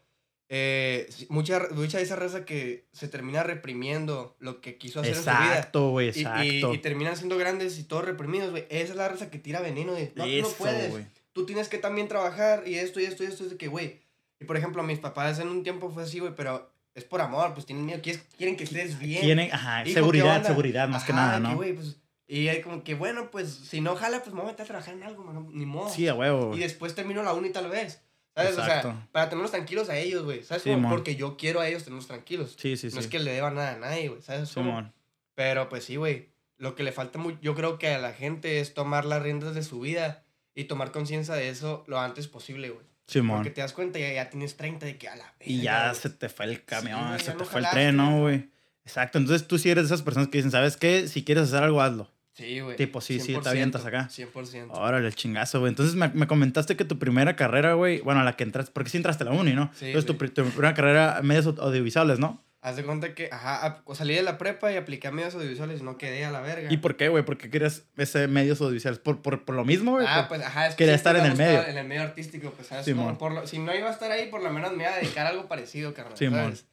eh, 0.50 1.08
mucha, 1.30 1.68
mucha 1.70 1.96
de 1.96 2.04
esa 2.04 2.16
raza 2.16 2.44
que 2.44 2.84
se 2.92 3.08
termina 3.08 3.44
reprimiendo 3.44 4.36
lo 4.38 4.60
que 4.60 4.76
quiso 4.76 5.00
hacer 5.00 5.12
en 5.16 5.22
su 5.22 5.30
vida. 5.30 5.46
Exacto, 5.56 5.88
güey, 5.92 6.08
Y, 6.08 6.18
y, 6.18 6.20
exacto. 6.20 6.74
y 6.74 6.78
terminan 6.82 7.16
siendo 7.16 7.38
grandes 7.38 7.78
y 7.78 7.84
todos 7.84 8.04
reprimidos, 8.04 8.50
güey. 8.50 8.66
Esa 8.68 8.90
es 8.92 8.96
la 8.96 9.08
raza 9.08 9.30
que 9.30 9.38
tira 9.38 9.60
veneno 9.62 9.94
de, 9.94 10.12
no, 10.16 10.24
tú 10.24 10.30
no 10.30 10.36
Eso, 10.36 10.54
puedes. 10.58 10.90
güey. 10.90 11.06
Tú 11.32 11.46
tienes 11.46 11.70
que 11.70 11.78
también 11.78 12.08
trabajar 12.08 12.64
y 12.68 12.74
esto 12.74 13.00
y 13.00 13.04
esto 13.06 13.24
y 13.24 13.26
esto. 13.28 13.44
Es 13.44 13.50
de 13.50 13.56
que, 13.56 13.68
güey. 13.68 14.00
Y 14.38 14.44
por 14.44 14.58
ejemplo, 14.58 14.82
mis 14.82 14.98
papás 14.98 15.38
en 15.38 15.48
un 15.48 15.62
tiempo 15.62 15.90
fue 15.90 16.02
así, 16.02 16.18
güey, 16.18 16.34
pero 16.34 16.70
es 16.94 17.04
por 17.04 17.20
amor, 17.20 17.54
pues 17.54 17.66
tienen 17.66 17.86
miedo, 17.86 18.00
quieren, 18.02 18.22
quieren 18.36 18.56
que 18.56 18.64
estés 18.64 18.98
bien. 18.98 19.22
Tienen, 19.22 19.52
ajá, 19.52 19.80
Hijo, 19.80 19.86
¿qué 19.86 19.94
seguridad, 19.94 20.44
seguridad, 20.44 20.88
más 20.88 21.04
que 21.04 21.12
nada, 21.12 21.36
que, 21.36 21.40
¿no? 21.40 21.56
pues, 21.56 21.96
y 22.26 22.48
hay 22.48 22.62
como 22.62 22.84
que, 22.84 22.94
bueno, 22.94 23.30
pues 23.30 23.48
si 23.50 23.80
no 23.80 23.96
jala, 23.96 24.22
pues 24.22 24.32
me 24.34 24.40
voy 24.40 24.50
a 24.50 24.52
meter 24.52 24.64
a 24.64 24.68
trabajar 24.68 24.94
en 24.94 25.02
algo, 25.02 25.24
mano, 25.24 25.48
ni 25.52 25.66
modo. 25.66 25.88
Sí, 25.88 26.06
a 26.06 26.14
huevo. 26.14 26.54
y 26.54 26.60
después 26.60 26.94
termino 26.94 27.22
la 27.22 27.32
uni 27.32 27.50
tal 27.50 27.68
vez. 27.68 28.02
¿Sabes? 28.36 28.56
O 28.56 28.64
sea, 28.64 29.08
para 29.10 29.28
tenerlos 29.28 29.50
tranquilos 29.50 29.88
a 29.88 29.96
ellos, 29.96 30.22
güey. 30.22 30.44
¿Sabes? 30.44 30.62
Sí, 30.62 30.70
Como 30.70 30.88
porque 30.88 31.16
yo 31.16 31.36
quiero 31.36 31.60
a 31.60 31.68
ellos 31.68 31.82
tenerlos 31.82 32.06
tranquilos. 32.06 32.54
Sí, 32.56 32.76
sí, 32.76 32.86
no 32.86 32.92
sí. 32.92 32.98
es 33.00 33.06
que 33.08 33.18
le 33.18 33.32
deba 33.32 33.50
nada 33.50 33.72
a 33.72 33.76
nadie, 33.76 34.08
güey. 34.08 34.22
¿Sabes? 34.22 34.48
Simón. 34.48 34.92
Pero 35.34 35.68
pues 35.68 35.84
sí, 35.84 35.96
güey. 35.96 36.30
Lo 36.56 36.74
que 36.74 36.82
le 36.82 36.92
falta 36.92 37.18
muy, 37.18 37.38
yo 37.42 37.54
creo 37.54 37.78
que 37.78 37.88
a 37.88 37.98
la 37.98 38.12
gente 38.12 38.60
es 38.60 38.74
tomar 38.74 39.04
las 39.04 39.22
riendas 39.22 39.54
de 39.54 39.62
su 39.62 39.80
vida 39.80 40.24
y 40.54 40.64
tomar 40.64 40.92
conciencia 40.92 41.34
de 41.34 41.48
eso 41.48 41.84
lo 41.88 41.98
antes 41.98 42.28
posible, 42.28 42.70
güey. 42.70 42.86
Simón. 43.10 43.38
Porque 43.38 43.50
te 43.50 43.60
das 43.60 43.72
cuenta 43.72 43.98
y 43.98 44.02
ya, 44.02 44.12
ya 44.12 44.30
tienes 44.30 44.56
30 44.56 44.86
de 44.86 44.96
que 44.96 45.08
a 45.08 45.16
la 45.16 45.32
Y 45.44 45.60
ya 45.62 45.88
güey. 45.90 46.00
se 46.00 46.10
te 46.10 46.28
fue 46.28 46.46
el 46.46 46.64
camión, 46.64 47.18
se 47.18 47.32
te 47.32 47.44
fue 47.44 47.60
el 47.60 47.66
tren, 47.70 47.96
¿no, 47.96 48.20
güey? 48.20 48.48
Exacto. 48.84 49.18
Entonces 49.18 49.46
tú 49.46 49.58
sí 49.58 49.68
eres 49.70 49.84
de 49.88 49.94
esas 49.94 50.02
personas 50.02 50.28
que 50.28 50.38
dicen, 50.38 50.50
¿sabes 50.50 50.76
qué? 50.76 51.06
Si 51.08 51.24
quieres 51.24 51.44
hacer 51.44 51.62
algo, 51.62 51.80
hazlo. 51.82 52.10
Sí, 52.32 52.60
güey. 52.60 52.76
Tipo, 52.76 53.00
sí, 53.00 53.20
sí, 53.20 53.36
te 53.42 53.48
avientas 53.48 53.84
acá. 53.84 54.08
100%. 54.08 54.68
Órale, 54.70 55.06
el 55.08 55.14
chingazo, 55.14 55.60
güey. 55.60 55.70
Entonces 55.70 55.94
me, 55.94 56.08
me 56.08 56.26
comentaste 56.26 56.76
que 56.76 56.84
tu 56.84 56.98
primera 56.98 57.36
carrera, 57.36 57.74
güey, 57.74 58.00
bueno, 58.00 58.22
la 58.24 58.36
que 58.36 58.44
entraste, 58.44 58.72
porque 58.72 58.88
sí 58.88 58.96
entraste 58.96 59.24
a 59.24 59.26
la 59.26 59.32
uni, 59.32 59.52
¿no? 59.52 59.70
Sí, 59.74 59.86
Entonces 59.86 60.06
tu, 60.06 60.14
tu 60.28 60.44
primera 60.48 60.72
carrera, 60.74 61.20
medios 61.22 61.46
au- 61.46 61.58
audiovisuales, 61.60 62.18
¿no? 62.18 62.42
Haz 62.62 62.76
de 62.76 62.84
cuenta 62.84 63.14
que, 63.14 63.30
ajá, 63.32 63.82
salí 63.94 64.14
de 64.14 64.22
la 64.22 64.36
prepa 64.36 64.70
y 64.70 64.76
apliqué 64.76 65.08
a 65.08 65.10
medios 65.12 65.34
audiovisuales 65.34 65.80
y 65.80 65.82
no 65.82 65.96
quedé 65.96 66.26
a 66.26 66.30
la 66.30 66.40
verga. 66.42 66.70
¿Y 66.70 66.76
por 66.76 66.96
qué, 66.96 67.08
güey? 67.08 67.24
¿Por 67.24 67.38
qué 67.38 67.48
querías 67.48 67.84
ese 67.96 68.28
medios 68.28 68.60
audiovisuales? 68.60 68.98
¿Por, 68.98 69.22
por, 69.22 69.46
por 69.46 69.54
lo 69.54 69.64
mismo, 69.64 69.92
güey? 69.92 70.04
Ah, 70.06 70.26
pues, 70.28 70.42
ajá, 70.42 70.66
es 70.66 70.74
que 70.74 70.78
quería 70.84 70.94
estar 70.94 71.16
en 71.16 71.24
el 71.24 71.36
medio. 71.38 71.66
En 71.66 71.78
el 71.78 71.86
medio 71.86 72.02
artístico, 72.02 72.50
pues, 72.50 72.68
¿sabes? 72.68 72.84
Simón. 72.84 73.06
Como 73.06 73.18
por 73.18 73.32
lo- 73.32 73.46
si 73.46 73.58
no 73.58 73.74
iba 73.74 73.88
a 73.88 73.92
estar 73.92 74.10
ahí, 74.10 74.28
por 74.28 74.42
lo 74.42 74.50
menos 74.52 74.72
me 74.72 74.82
iba 74.82 74.92
a 74.92 74.96
dedicar 74.98 75.24
a 75.26 75.30
algo 75.30 75.48
parecido, 75.48 75.94
carnal. 75.94 76.18
Simón. 76.18 76.40
¿sabes? 76.42 76.66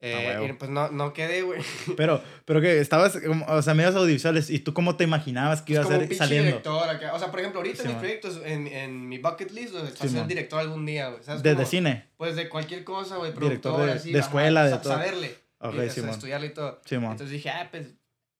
Eh, 0.00 0.26
huevo. 0.28 0.46
y 0.46 0.52
pues 0.52 0.70
no, 0.70 0.90
no 0.92 1.12
quedé, 1.12 1.42
güey. 1.42 1.60
Pero, 1.96 2.22
pero 2.44 2.60
que 2.60 2.78
estabas, 2.80 3.18
como- 3.26 3.44
o 3.46 3.60
sea, 3.62 3.74
medios 3.74 3.96
audiovisuales, 3.96 4.48
¿y 4.48 4.60
tú 4.60 4.72
cómo 4.72 4.96
te 4.96 5.02
imaginabas 5.02 5.60
que 5.62 5.72
iba 5.72 5.82
a 5.82 5.84
como 5.84 5.98
un 5.98 6.06
ser 6.06 6.16
saliendo? 6.16 6.46
director 6.46 6.88
acá. 6.88 7.14
O 7.14 7.18
sea, 7.18 7.30
por 7.32 7.40
ejemplo, 7.40 7.58
ahorita 7.60 7.82
en 7.82 7.88
mis 7.88 7.96
proyectos, 7.96 8.40
en, 8.44 8.66
en 8.68 9.08
mi 9.08 9.18
bucket 9.18 9.50
list, 9.50 9.72
güey, 9.72 9.86
está 9.88 10.06
Simón. 10.06 10.20
ser 10.20 10.26
director 10.28 10.60
algún 10.60 10.86
día, 10.86 11.08
güey. 11.08 11.22
¿sabes? 11.24 11.42
De, 11.42 11.50
de 11.50 11.56
Como, 11.56 11.66
cine. 11.66 12.04
Pues 12.16 12.36
de 12.36 12.48
cualquier 12.48 12.84
cosa, 12.84 13.16
güey. 13.16 13.32
Director 13.32 13.60
Productor, 13.72 13.86
de- 13.86 13.92
así. 13.92 14.12
de 14.12 14.18
ajá, 14.20 14.28
escuela, 14.28 14.64
de 14.64 14.70
sa- 14.70 14.82
todo. 14.82 14.92
Saberle. 14.92 15.34
Ok, 15.58 15.74
y, 15.74 15.78
o 15.78 15.90
sea, 15.90 16.10
estudiarle 16.10 16.46
y 16.46 16.50
todo. 16.50 16.80
Simón. 16.84 17.10
Entonces 17.12 17.32
dije, 17.32 17.50
ah, 17.50 17.66
pues, 17.68 17.88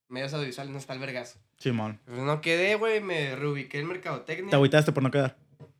medios 0.09 0.33
audiovisuales 0.35 0.73
no 0.73 0.79
está 0.79 0.92
el 0.92 1.01
vergazo. 1.01 1.40
Simón. 1.59 1.99
Pues 2.05 2.18
no 2.18 2.40
quedé, 2.40 2.77
güey, 2.77 3.01
me 3.01 3.35
reubiqué 3.35 3.81
en 3.81 3.88
mercadotecnia. 3.88 4.51
Te 4.51 4.55
agüitaste 4.57 4.92
por 4.92 5.03
no 5.03 5.11
quedar. 5.11 5.37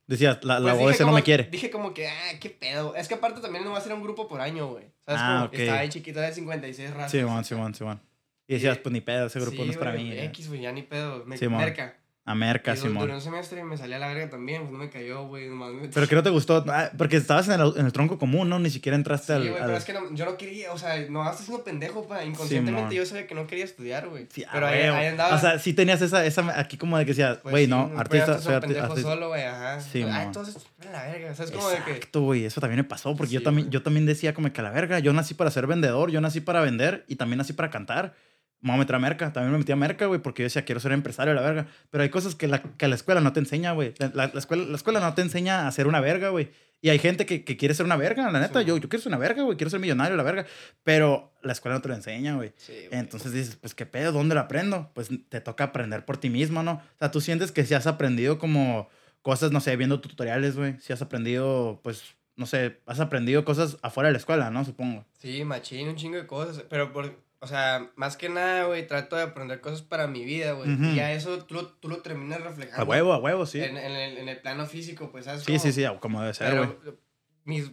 Decías, 0.09 0.43
la, 0.43 0.59
la 0.59 0.73
Pues 0.73 0.83
OS 0.85 0.93
dije 0.93 1.05
no 1.05 1.13
me 1.13 1.23
quiere. 1.23 1.45
Dije 1.45 1.71
como 1.71 1.93
que, 1.95 2.09
ah, 2.09 2.39
qué 2.41 2.49
pedo. 2.51 2.97
Es 2.97 3.07
que 3.09 3.15
aparte 3.15 3.41
también 3.41 3.63
no 3.63 3.73
va 3.73 3.79
a 3.79 3.81
ser 3.83 3.93
un 3.93 4.03
grupo 4.03 4.27
por 4.27 4.41
año, 4.41 4.67
güey. 4.69 4.87
¿Sabes? 5.05 5.21
Ah, 5.23 5.37
como 5.41 5.51
que 5.51 5.57
ok. 5.59 5.61
estaba 5.61 5.79
ahí 5.81 5.89
chiquita 5.91 6.21
de 6.23 6.33
56 6.33 6.91
razas. 6.95 7.11
Simón, 7.11 7.45
Simón, 7.45 7.75
Simón. 7.75 8.01
Y 8.47 8.55
decías, 8.55 8.79
Y- 8.79 8.81
pues 8.81 8.93
ni 8.95 9.03
pedo, 9.03 9.27
ese 9.27 9.39
grupo 9.39 9.59
Sí, 9.59 9.65
no 9.67 9.71
es 9.71 9.77
para 9.77 9.93
mí. 9.93 10.11
X, 10.19 10.49
güey, 10.49 10.63
ya 10.63 10.73
ni 10.73 10.83
pedo. 10.83 11.25
Me, 11.27 11.37
Simón. 11.37 11.61
merca. 11.61 11.99
América, 12.31 12.73
Y 12.73 12.77
du- 12.77 12.83
Duré 12.83 12.93
Simón. 12.93 13.11
un 13.11 13.21
semestre 13.21 13.61
y 13.61 13.65
me 13.65 13.77
salí 13.77 13.95
a 13.95 13.99
la 13.99 14.09
verga 14.09 14.29
también, 14.31 14.61
pues 14.63 14.73
no 14.73 14.79
me 14.79 14.91
cayó, 14.91 15.27
güey. 15.27 15.49
me- 15.49 15.89
Pero 15.89 16.07
que 16.09 16.15
no 16.15 16.23
te 16.23 16.31
gustó, 16.31 16.65
ah, 16.69 16.91
porque 16.97 17.17
estabas 17.17 17.49
en 17.49 17.61
el, 17.61 17.73
en 17.77 17.87
el 17.87 17.93
tronco 17.93 18.19
común, 18.19 18.49
¿no? 18.49 18.59
Ni 18.59 18.71
siquiera 18.71 18.97
entraste 18.97 19.27
Sí, 19.27 19.33
al... 19.33 19.49
güey, 19.49 19.55
al- 19.61 19.67
pero 19.67 19.77
es 19.79 19.85
que 19.85 19.93
no- 19.93 20.15
yo 20.15 20.25
no 20.25 20.37
quería, 20.37 20.73
o 20.73 20.79
sea, 20.79 20.99
no 21.09 21.23
estás 21.29 21.47
siendo 21.47 21.65
pendejo, 21.65 22.07
pa. 22.07 22.25
Inconscientemente 22.25 22.91
Simón. 22.91 22.95
yo 22.95 23.07
sabía 23.07 23.27
que 23.27 23.35
no 23.35 23.47
quería 23.47 23.65
estudiar, 23.65 24.09
güey. 24.09 24.27
Sí, 24.33 24.45
ah, 24.45 24.51
pero 24.53 24.67
ahí, 24.67 24.81
ahí 24.83 25.07
andaba. 25.07 25.35
O 25.35 25.39
sea, 25.39 25.59
sí 25.59 25.73
tenías 25.73 26.03
esa, 26.03 26.25
esa 26.27 26.59
aquí 26.61 26.77
como 26.77 26.99
de 26.99 27.05
que 27.05 27.13
decías, 27.13 27.39
pues 27.43 27.51
güey, 27.53 27.65
sí, 27.65 27.71
no, 27.71 27.89
pues, 27.89 28.01
artista, 28.01 28.39
soy 28.39 28.55
arti- 28.55 28.61
pendejo 28.61 28.87
artista. 28.87 29.11
solo, 29.11 29.29
güey, 29.29 29.43
ajá. 29.45 29.81
Sí, 29.81 30.03
ah, 30.03 30.23
entonces, 30.25 30.57
a 30.89 30.93
la 30.93 31.03
verga, 31.05 31.35
¿sabes? 31.35 31.51
Como 31.53 31.69
de 31.69 31.77
que... 31.85 31.91
Exacto, 31.93 32.21
güey, 32.23 32.45
eso 32.45 32.61
también 32.61 32.79
me 32.79 32.85
pasó, 32.85 33.17
porque 33.17 33.33
yo, 33.33 33.41
Sí, 33.41 33.45
también, 33.45 33.67
güey. 33.67 33.73
yo 33.73 33.83
también 33.83 34.07
decía 34.07 34.35
como 34.35 34.53
que 34.53 34.61
a 34.61 34.65
la 34.65 34.71
verga, 34.71 34.99
yo 34.99 35.13
nací 35.13 35.35
para 35.35 35.51
ser 35.51 35.67
vendedor, 35.67 36.11
yo 36.11 36.21
nací 36.21 36.41
para 36.41 36.61
vender 36.61 37.05
y 37.09 37.17
también 37.17 37.39
nací 37.39 37.53
para 37.53 37.71
cantar. 37.71 38.15
Me 38.61 38.71
voy 38.71 38.77
a 38.77 38.79
meter 38.81 38.97
a 38.97 38.99
merca, 38.99 39.33
también 39.33 39.53
me 39.53 39.59
metí 39.59 39.71
a 39.73 39.77
merca, 39.77 40.07
güey, 40.07 40.21
porque 40.21 40.43
yo 40.43 40.47
decía, 40.47 40.65
quiero 40.65 40.81
ser 40.81 40.93
empresario, 40.93 41.33
la 41.35 41.43
verga. 41.43 41.67
Pero 41.91 42.03
hay 42.03 42.09
cosas 42.11 42.35
que 42.35 42.49
la, 42.49 42.61
que 42.63 42.89
la 42.89 42.95
escuela 42.97 43.21
no 43.21 43.33
te 43.33 43.39
enseña, 43.41 43.73
güey. 43.73 43.95
La, 43.99 44.11
la- 44.15 44.31
la 44.33 44.39
escuela, 44.41 44.65
la 44.65 44.77
escuela 44.77 44.99
no 45.01 45.15
te 45.15 45.23
enseña 45.23 45.69
a 45.69 45.73
ser 45.73 45.87
una 45.87 46.01
verga, 46.01 46.31
güey. 46.31 46.51
Y 46.81 46.91
hay 46.91 46.99
gente 47.01 47.27
que, 47.27 47.45
que 47.45 47.57
quiere 47.57 47.75
ser 47.75 47.87
una 47.87 47.97
verga, 47.97 48.31
la 48.31 48.39
neta. 48.41 48.61
Sí. 48.61 48.67
Yo, 48.67 48.77
yo 48.77 48.89
quiero 48.89 49.03
ser 49.03 49.11
una 49.11 49.19
verga, 49.19 49.43
güey, 49.43 49.57
quiero 49.57 49.71
ser 49.71 49.81
millonario, 49.81 50.17
la 50.17 50.23
verga. 50.23 50.47
Pero 50.85 51.33
la 51.43 51.53
escuela 51.53 51.77
no 51.77 51.83
te 51.83 51.89
lo 51.89 51.95
enseña, 51.95 52.35
güey. 52.37 52.53
Sí. 52.57 52.73
Entonces 52.91 53.33
dices, 53.33 53.57
pues 53.57 53.75
qué 53.75 53.87
pedo, 53.87 54.13
¿dónde 54.13 54.35
lo 54.35 54.41
aprendo? 54.41 54.91
Pues 54.95 55.09
te 55.29 55.41
toca 55.41 55.65
aprender 55.65 56.05
por 56.05 56.19
ti 56.19 56.31
mismo, 56.31 56.63
¿no? 56.63 56.73
O 56.73 56.99
sea, 56.99 57.11
tú 57.11 57.21
sientes 57.21 57.53
que 57.53 57.65
si 57.65 57.75
has 57.75 57.87
aprendido 57.87 58.39
como 58.39 58.89
cosas, 59.23 59.51
no 59.53 59.61
sé, 59.61 59.77
viendo 59.77 60.01
tutoriales, 60.01 60.57
güey. 60.57 60.77
Si 60.81 60.93
has 60.93 61.03
aprendido, 61.03 61.81
pues, 61.83 62.03
no 62.37 62.47
sé, 62.47 62.81
has 62.87 63.01
aprendido 63.01 63.45
cosas 63.45 63.77
afuera 63.83 64.09
de 64.09 64.13
la 64.13 64.19
escuela, 64.19 64.51
¿no? 64.51 64.65
Supongo. 64.65 65.05
Sí, 65.19 65.45
machín, 65.45 65.89
un 65.89 65.97
chingo 65.97 66.17
de 66.17 66.27
cosas. 66.27 66.65
Pero, 66.71 66.93
por, 66.93 67.13
o 67.41 67.47
sea, 67.47 67.91
más 67.97 68.17
que 68.17 68.29
nada, 68.29 68.65
güey, 68.65 68.87
trato 68.87 69.17
de 69.17 69.23
aprender 69.23 69.61
cosas 69.61 69.83
para 69.83 70.07
mi 70.07 70.25
vida, 70.25 70.53
güey. 70.53 70.73
Ujú. 70.75 70.85
Y 70.85 70.95
ya 70.97 71.13
eso 71.13 71.45
tú, 71.45 71.69
tú 71.81 71.89
lo 71.89 71.99
terminas 71.99 72.41
reflejando. 72.41 72.83
A 72.83 72.85
huevo, 72.85 73.13
a 73.13 73.19
huevo, 73.19 73.47
sí. 73.47 73.61
En, 73.61 73.77
en 73.77 73.93
el, 73.93 74.19
en 74.19 74.29
el 74.29 74.39
plano 74.41 74.67
físico, 74.67 75.11
pues, 75.13 75.27
¿sabes? 75.27 75.43
Sí, 75.43 75.47
cómo? 75.53 75.59
sí, 75.61 75.73
sí, 75.73 75.85
como 76.01 76.21
debe 76.21 76.35
ser, 76.35 76.57
güey. 76.57 76.69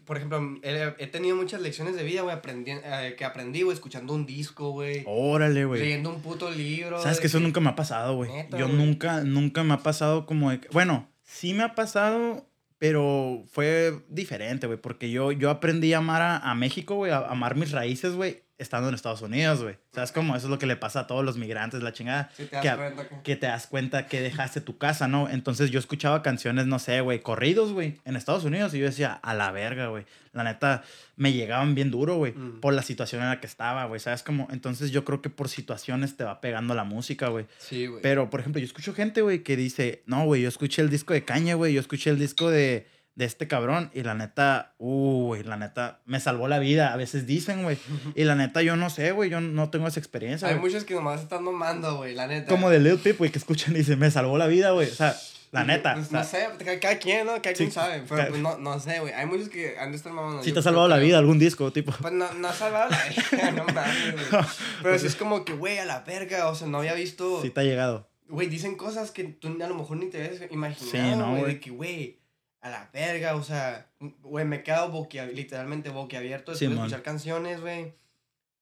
Por 0.06 0.16
ejemplo, 0.16 0.40
he, 0.64 0.94
he 1.00 1.08
tenido 1.08 1.36
muchas 1.36 1.60
lecciones 1.60 1.98
de 1.98 2.04
vida, 2.04 2.22
güey, 2.22 2.38
eh, 2.38 3.16
que 3.18 3.26
aprendí, 3.26 3.64
güey, 3.64 3.74
escuchando 3.76 4.14
un 4.14 4.26
disco, 4.26 4.70
güey. 4.72 5.04
Órale, 5.06 5.66
güey. 5.66 5.82
Leyendo 5.82 6.12
un 6.12 6.22
puto 6.22 6.50
libro. 6.50 7.02
Sabes 7.02 7.20
que 7.20 7.28
eso 7.28 7.42
nunca 7.42 7.60
me 7.60 7.70
ha 7.72 7.76
pasado, 7.76 8.16
güey. 8.16 8.32
Yo 8.52 8.68
güey. 8.68 8.78
nunca, 8.78 9.22
nunca 9.26 9.64
me 9.66 9.74
ha 9.74 9.80
pasado 9.80 10.26
como 10.26 10.50
de... 10.52 10.62
que- 10.62 10.70
Bueno, 10.70 11.10
sí 11.24 11.54
me 11.54 11.64
ha 11.64 11.76
pasado, 11.76 12.48
pero 12.78 13.44
fue 13.52 14.00
diferente, 14.08 14.66
güey. 14.66 14.80
Porque 14.80 15.12
yo, 15.12 15.34
yo 15.34 15.50
aprendí 15.50 15.92
a 15.94 15.98
amar 15.98 16.22
a, 16.22 16.38
a 16.38 16.56
México, 16.56 16.96
güey. 16.96 17.12
A, 17.12 17.18
a 17.18 17.32
amar 17.32 17.56
mis 17.58 17.72
raíces, 17.72 18.14
güey. 18.14 18.45
Estando 18.58 18.88
en 18.88 18.96
Estados 18.96 19.22
Unidos, 19.22 19.62
güey. 19.64 19.76
¿Sabes 19.94 20.14
cómo? 20.14 20.34
Eso 20.36 20.46
es 20.46 20.50
lo 20.50 20.58
que 20.58 20.66
le 20.66 20.78
pasa 20.78 21.02
a 21.02 21.08
todos 21.08 21.26
los 21.26 21.36
migrantes, 21.38 21.84
la 21.84 21.92
chingada. 21.92 22.30
Sí, 22.38 22.46
te 22.46 22.56
das 22.56 22.64
que 22.64 22.76
cuenta 22.78 23.10
que... 23.10 23.22
que 23.22 23.36
te 23.36 23.48
das 23.48 23.68
cuenta 23.68 24.08
que 24.08 24.22
dejaste 24.22 24.62
tu 24.62 24.78
casa, 24.78 25.10
¿no? 25.10 25.30
Entonces 25.30 25.72
yo 25.72 25.80
escuchaba 25.80 26.22
canciones, 26.24 26.66
no 26.66 26.80
sé, 26.80 27.02
güey, 27.02 27.20
corridos, 27.22 27.74
güey, 27.74 28.00
en 28.06 28.16
Estados 28.16 28.46
Unidos 28.46 28.74
y 28.74 28.80
yo 28.80 28.86
decía, 28.86 29.12
a 29.14 29.34
la 29.34 29.52
verga, 29.52 29.88
güey. 29.88 30.06
La 30.32 30.44
neta, 30.46 30.84
me 31.18 31.34
llegaban 31.34 31.76
bien 31.76 31.92
duro, 31.92 32.16
güey, 32.16 32.32
Mm. 32.34 32.60
por 32.62 32.74
la 32.74 32.82
situación 32.82 33.22
en 33.24 33.30
la 33.30 33.40
que 33.42 33.48
estaba, 33.48 33.86
güey, 33.86 34.00
¿sabes 34.00 34.24
cómo? 34.24 34.48
Entonces 34.52 34.92
yo 34.92 35.04
creo 35.04 35.22
que 35.22 35.30
por 35.30 35.50
situaciones 35.50 36.16
te 36.16 36.24
va 36.24 36.40
pegando 36.40 36.74
la 36.76 36.84
música, 36.86 37.28
güey. 37.28 37.46
Sí, 37.58 37.88
güey. 37.88 38.02
Pero, 38.02 38.30
por 38.30 38.40
ejemplo, 38.40 38.60
yo 38.62 38.66
escucho 38.66 38.94
gente, 38.94 39.22
güey, 39.22 39.44
que 39.44 39.58
dice, 39.58 40.02
no, 40.06 40.24
güey, 40.26 40.42
yo 40.44 40.48
escuché 40.50 40.82
el 40.82 40.90
disco 40.90 41.14
de 41.14 41.26
Caña, 41.26 41.56
güey, 41.56 41.74
yo 41.74 41.82
escuché 41.82 42.10
el 42.10 42.20
disco 42.20 42.50
de, 42.50 42.88
de 43.16 43.26
este 43.26 43.48
cabrón 43.48 43.90
y 43.94 44.04
la 44.04 44.14
neta, 44.14 44.74
uy, 44.78 45.42
la 45.44 45.56
neta, 45.56 46.02
me 46.06 46.20
salvó 46.20 46.48
la 46.50 46.60
vida, 46.60 46.92
a 46.94 46.98
veces 46.98 47.26
dicen, 47.26 47.64
güey. 47.64 47.78
Y 48.16 48.24
la 48.26 48.36
neta, 48.36 48.62
yo 48.62 48.76
no 48.76 48.90
sé, 48.90 49.12
güey, 49.12 49.30
yo 49.30 49.40
no 49.42 49.70
tengo 49.70 49.88
esa 49.88 50.00
experiencia, 50.00 50.48
Hay 50.50 50.56
güey. 50.56 50.66
muchos 50.66 50.84
que 50.84 50.94
nomás 50.96 51.22
están 51.22 51.46
nomando, 51.46 51.96
güey, 51.98 52.14
la 52.14 52.28
neta. 52.28 52.48
Como 52.50 52.70
de 52.70 52.80
Lil 52.80 52.98
Peep, 52.98 53.18
güey, 53.18 53.32
que 53.32 53.38
escuchan 53.40 53.74
y 53.74 53.80
dicen, 53.80 53.98
me 54.00 54.12
salvó 54.12 54.38
la 54.38 54.48
vida, 54.48 54.72
güey. 54.72 54.90
O 54.90 54.94
sea, 54.94 55.16
la 55.52 55.64
neta. 55.64 55.94
Pues, 55.94 56.08
o 56.08 56.10
sea, 56.10 56.20
no 56.50 56.60
sé, 56.60 56.80
cada, 56.80 56.98
quien, 57.00 57.26
¿no? 57.26 57.34
Cada 57.42 57.52
Sí, 57.56 57.64
quien 57.64 57.72
sabe. 57.72 58.00
Pero 58.02 58.16
cada- 58.18 58.28
pues 58.30 58.42
no, 58.42 58.58
no 58.58 58.78
sé, 58.82 59.00
güey. 59.00 59.14
Hay 59.14 59.26
muchos 59.26 59.48
que 59.48 59.78
han 59.80 59.92
de 59.92 59.98
estar 59.98 60.12
mamando. 60.12 60.44
sí 60.44 60.52
te 60.52 60.60
ha 60.60 60.62
salvado 60.62 60.90
la 60.90 60.98
vida 60.98 61.18
algún 61.18 61.40
disco, 61.40 61.72
tipo. 61.72 61.94
Pues 62.02 62.12
no, 62.14 62.34
no 62.34 62.48
ha 62.50 62.54
salvado 62.54 62.90
la 62.90 63.04
vida, 63.06 63.52
no 63.56 63.64
mames, 63.74 64.12
güey. 64.30 64.44
Pero 64.84 65.00
sí 65.00 65.08
es 65.08 65.16
como 65.16 65.46
que, 65.46 65.54
güey, 65.54 65.78
a 65.78 65.86
la 65.86 66.02
verga, 66.02 66.50
o 66.50 66.56
sea, 66.56 66.68
no 66.68 66.80
había 66.80 66.94
visto... 66.96 67.42
Sí 67.42 67.50
te 67.50 67.62
ha 67.62 67.64
llegado. 67.64 68.10
Güey, 68.28 68.48
dicen 68.50 68.76
cosas 68.76 69.12
que 69.12 69.24
tú 69.24 69.48
a 69.64 69.68
lo 69.70 69.76
mejor 69.76 69.96
ni 69.98 70.08
te 70.10 70.18
habías 70.26 70.52
imaginado, 70.52 70.92
Sí, 70.92 71.18
no, 71.18 71.32
güey. 71.38 71.46
de 71.54 71.60
que, 71.62 71.70
güey, 71.70 72.20
a 72.66 72.70
la 72.72 72.90
verga, 72.92 73.36
o 73.36 73.44
sea, 73.44 73.92
güey, 74.24 74.44
me 74.44 74.56
he 74.56 74.64
quedado 74.64 74.90
boquia, 74.90 75.28
literalmente 75.28 75.90
boquiabierto 75.90 76.52
después 76.52 76.72
de 76.72 76.76
escuchar 76.76 77.04
canciones, 77.04 77.62
güey. 77.62 77.94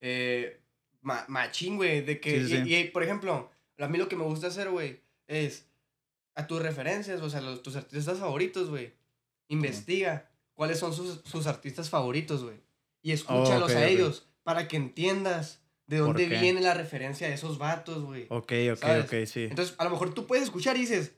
Eh, 0.02 0.60
ma- 1.00 1.24
machín, 1.28 1.76
güey, 1.76 2.02
de 2.02 2.20
que... 2.20 2.46
Sí, 2.46 2.62
sí, 2.64 2.74
y, 2.74 2.84
por 2.90 3.02
ejemplo, 3.02 3.50
a 3.78 3.88
mí 3.88 3.96
lo 3.96 4.06
que 4.06 4.16
me 4.16 4.24
gusta 4.24 4.48
hacer, 4.48 4.68
güey, 4.68 5.00
es 5.26 5.70
a 6.34 6.46
tus 6.46 6.60
referencias, 6.60 7.22
o 7.22 7.30
sea, 7.30 7.40
los, 7.40 7.62
tus 7.62 7.76
artistas 7.76 8.18
favoritos, 8.18 8.68
güey. 8.68 8.92
Investiga 9.48 10.28
cuáles 10.52 10.78
son 10.78 10.92
sus, 10.92 11.22
sus 11.24 11.46
artistas 11.46 11.88
favoritos, 11.88 12.44
güey. 12.44 12.60
Y 13.00 13.12
escúchalos 13.12 13.74
a 13.74 13.86
ellos 13.86 14.28
para 14.42 14.68
que 14.68 14.76
entiendas 14.76 15.62
de 15.86 16.00
¿Por 16.00 16.08
dónde 16.08 16.26
viene 16.26 16.60
la 16.60 16.74
referencia 16.74 17.26
de 17.26 17.32
esos 17.32 17.56
vatos, 17.56 18.04
güey. 18.04 18.26
Ok, 18.28 18.52
ok, 18.72 18.78
¿Sabes? 18.78 19.04
ok, 19.06 19.14
sí. 19.26 19.44
Entonces, 19.44 19.74
a 19.78 19.84
lo 19.84 19.90
mejor 19.90 20.12
tú 20.12 20.26
puedes 20.26 20.44
escuchar 20.44 20.76
y 20.76 20.80
dices, 20.80 21.12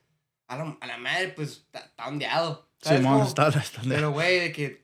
a 0.46 0.56
la, 0.56 0.78
a 0.80 0.86
la 0.86 0.98
madre, 0.98 1.30
pues, 1.30 1.66
está 1.72 2.06
ondeado. 2.06 2.65
¿Sabes 2.86 3.00
Simón, 3.02 3.26
está, 3.26 3.48
está- 3.48 3.82
Pero, 3.88 4.10
güey, 4.12 4.38
de 4.40 4.52
que, 4.52 4.82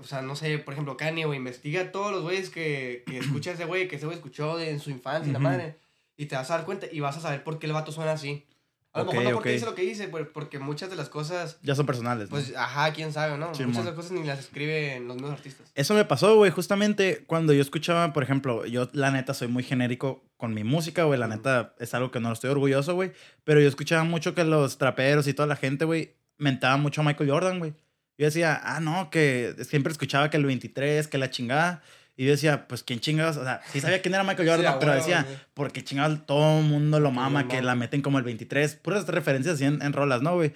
o 0.00 0.04
sea, 0.04 0.22
no 0.22 0.36
sé, 0.36 0.58
por 0.58 0.74
ejemplo, 0.74 0.96
Kanye, 0.96 1.24
güey, 1.24 1.38
investiga 1.38 1.82
a 1.82 1.92
todos 1.92 2.12
los 2.12 2.22
güeyes 2.22 2.50
que, 2.50 3.04
que 3.06 3.18
escucha 3.18 3.52
ese 3.52 3.64
güey, 3.64 3.88
que 3.88 3.96
ese 3.96 4.06
güey 4.06 4.16
escuchó 4.16 4.56
de, 4.56 4.70
en 4.70 4.80
su 4.80 4.90
infancia, 4.90 5.28
y 5.30 5.32
la 5.32 5.38
Ujú. 5.38 5.48
madre, 5.48 5.76
y 6.16 6.26
te 6.26 6.36
vas 6.36 6.50
a 6.50 6.56
dar 6.56 6.64
cuenta 6.66 6.86
y 6.90 7.00
vas 7.00 7.16
a 7.16 7.20
saber 7.20 7.42
por 7.44 7.58
qué 7.58 7.66
el 7.66 7.72
vato 7.72 7.92
suena 7.92 8.12
así. 8.12 8.46
A 8.92 8.98
lo 9.00 9.06
Ok, 9.06 9.10
mejor 9.14 9.24
no 9.24 9.34
porque 9.34 9.48
ok. 9.48 9.52
dice 9.54 9.66
lo 9.66 9.74
que 9.74 9.82
dice, 9.82 10.06
porque 10.06 10.60
muchas 10.60 10.88
de 10.88 10.94
las 10.94 11.08
cosas, 11.08 11.58
Ya 11.62 11.74
son 11.74 11.84
personales. 11.84 12.26
¿no? 12.26 12.30
pues, 12.30 12.54
ajá, 12.56 12.92
quién 12.92 13.12
sabe, 13.12 13.36
¿no? 13.36 13.52
Simón. 13.52 13.70
muchas 13.70 13.84
de 13.86 13.90
las 13.90 13.96
cosas 13.96 14.12
ni 14.12 14.22
las 14.22 14.38
escriben 14.38 15.08
los 15.08 15.16
mismos 15.16 15.32
artistas. 15.32 15.72
Eso 15.74 15.94
me 15.94 16.04
pasó, 16.04 16.36
güey, 16.36 16.52
justamente 16.52 17.24
cuando 17.26 17.52
yo 17.52 17.60
escuchaba, 17.60 18.12
por 18.12 18.22
ejemplo, 18.22 18.64
yo 18.66 18.88
la 18.92 19.10
neta 19.10 19.34
soy 19.34 19.48
muy 19.48 19.64
genérico 19.64 20.22
con 20.36 20.54
mi 20.54 20.62
música, 20.62 21.02
güey, 21.02 21.18
la 21.18 21.26
neta 21.26 21.74
es 21.80 21.92
algo 21.92 22.12
que 22.12 22.20
no 22.20 22.32
estoy 22.32 22.50
orgulloso, 22.50 22.94
güey, 22.94 23.12
pero 23.42 23.58
yo 23.60 23.66
escuchaba 23.66 24.04
mucho 24.04 24.32
que 24.36 24.44
los 24.44 24.78
traperos 24.78 25.26
y 25.26 25.34
toda 25.34 25.48
la 25.48 25.56
gente, 25.56 25.84
güey, 25.84 26.14
mentaban 26.38 26.80
mucho 26.80 27.00
a 27.00 27.04
Michael 27.04 27.30
Jordan, 27.30 27.58
güey. 27.58 27.74
Yo 28.18 28.26
decía, 28.26 28.60
ah, 28.62 28.80
no, 28.80 29.10
que 29.10 29.54
siempre 29.68 29.90
escuchaba 29.92 30.30
que 30.30 30.36
el 30.36 30.44
23, 30.46 31.08
que 31.08 31.18
la 31.18 31.30
chingada. 31.30 31.82
Y 32.16 32.26
yo 32.26 32.30
decía, 32.30 32.68
pues, 32.68 32.84
¿quién 32.84 33.00
chingados? 33.00 33.36
O 33.36 33.42
sea, 33.42 33.60
sí 33.72 33.80
sabía 33.80 34.00
quién 34.00 34.14
era 34.14 34.22
Michael 34.22 34.48
Jordan, 34.48 34.72
Sí, 34.74 34.76
pero 34.78 34.94
decía, 34.94 35.22
güey. 35.24 35.36
porque 35.52 35.82
chingados 35.82 36.24
todo 36.26 36.60
el 36.60 36.64
mundo 36.64 37.00
lo 37.00 37.10
mama, 37.10 37.48
que 37.48 37.60
la 37.60 37.74
meten 37.74 38.02
como 38.02 38.18
el 38.18 38.24
23. 38.24 38.76
Puras 38.76 39.06
referencias 39.08 39.56
así 39.56 39.64
en, 39.64 39.82
en 39.82 39.92
rolas, 39.92 40.22
¿no, 40.22 40.34
güey? 40.36 40.52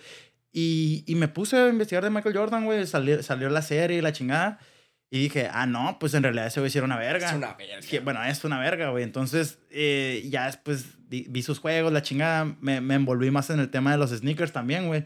Y, 0.52 1.02
y 1.06 1.14
me 1.16 1.26
puse 1.28 1.56
a 1.56 1.68
investigar 1.68 2.04
de 2.04 2.10
Michael 2.10 2.36
Jordan, 2.36 2.64
güey. 2.64 2.86
Salió, 2.86 3.22
salió 3.24 3.50
la 3.50 3.62
serie 3.62 3.98
y 3.98 4.00
la 4.02 4.12
chingada. 4.12 4.60
Y 5.10 5.18
dije, 5.20 5.48
ah, 5.52 5.66
no, 5.66 5.98
pues 5.98 6.14
en 6.14 6.22
realidad 6.22 6.46
ese 6.46 6.60
güey 6.60 6.70
sí 6.70 6.78
era 6.78 6.84
una 6.84 6.96
verga. 6.98 7.26
Es 7.28 7.34
una 7.34 7.54
verga. 7.54 7.80
Bueno, 8.04 8.22
es 8.24 8.44
una 8.44 8.60
verga, 8.60 8.90
güey. 8.90 9.02
Entonces, 9.02 9.58
eh, 9.70 10.26
ya 10.30 10.46
después 10.46 11.08
di- 11.08 11.26
vi 11.28 11.42
sus 11.42 11.58
juegos, 11.58 11.92
la 11.92 12.02
chingada. 12.02 12.44
Me, 12.60 12.80
me 12.80 12.94
envolví 12.94 13.30
más 13.32 13.50
en 13.50 13.58
el 13.58 13.68
tema 13.70 13.90
de 13.90 13.98
los 13.98 14.10
sneakers 14.10 14.52
también, 14.52 14.86
güey. 14.86 15.04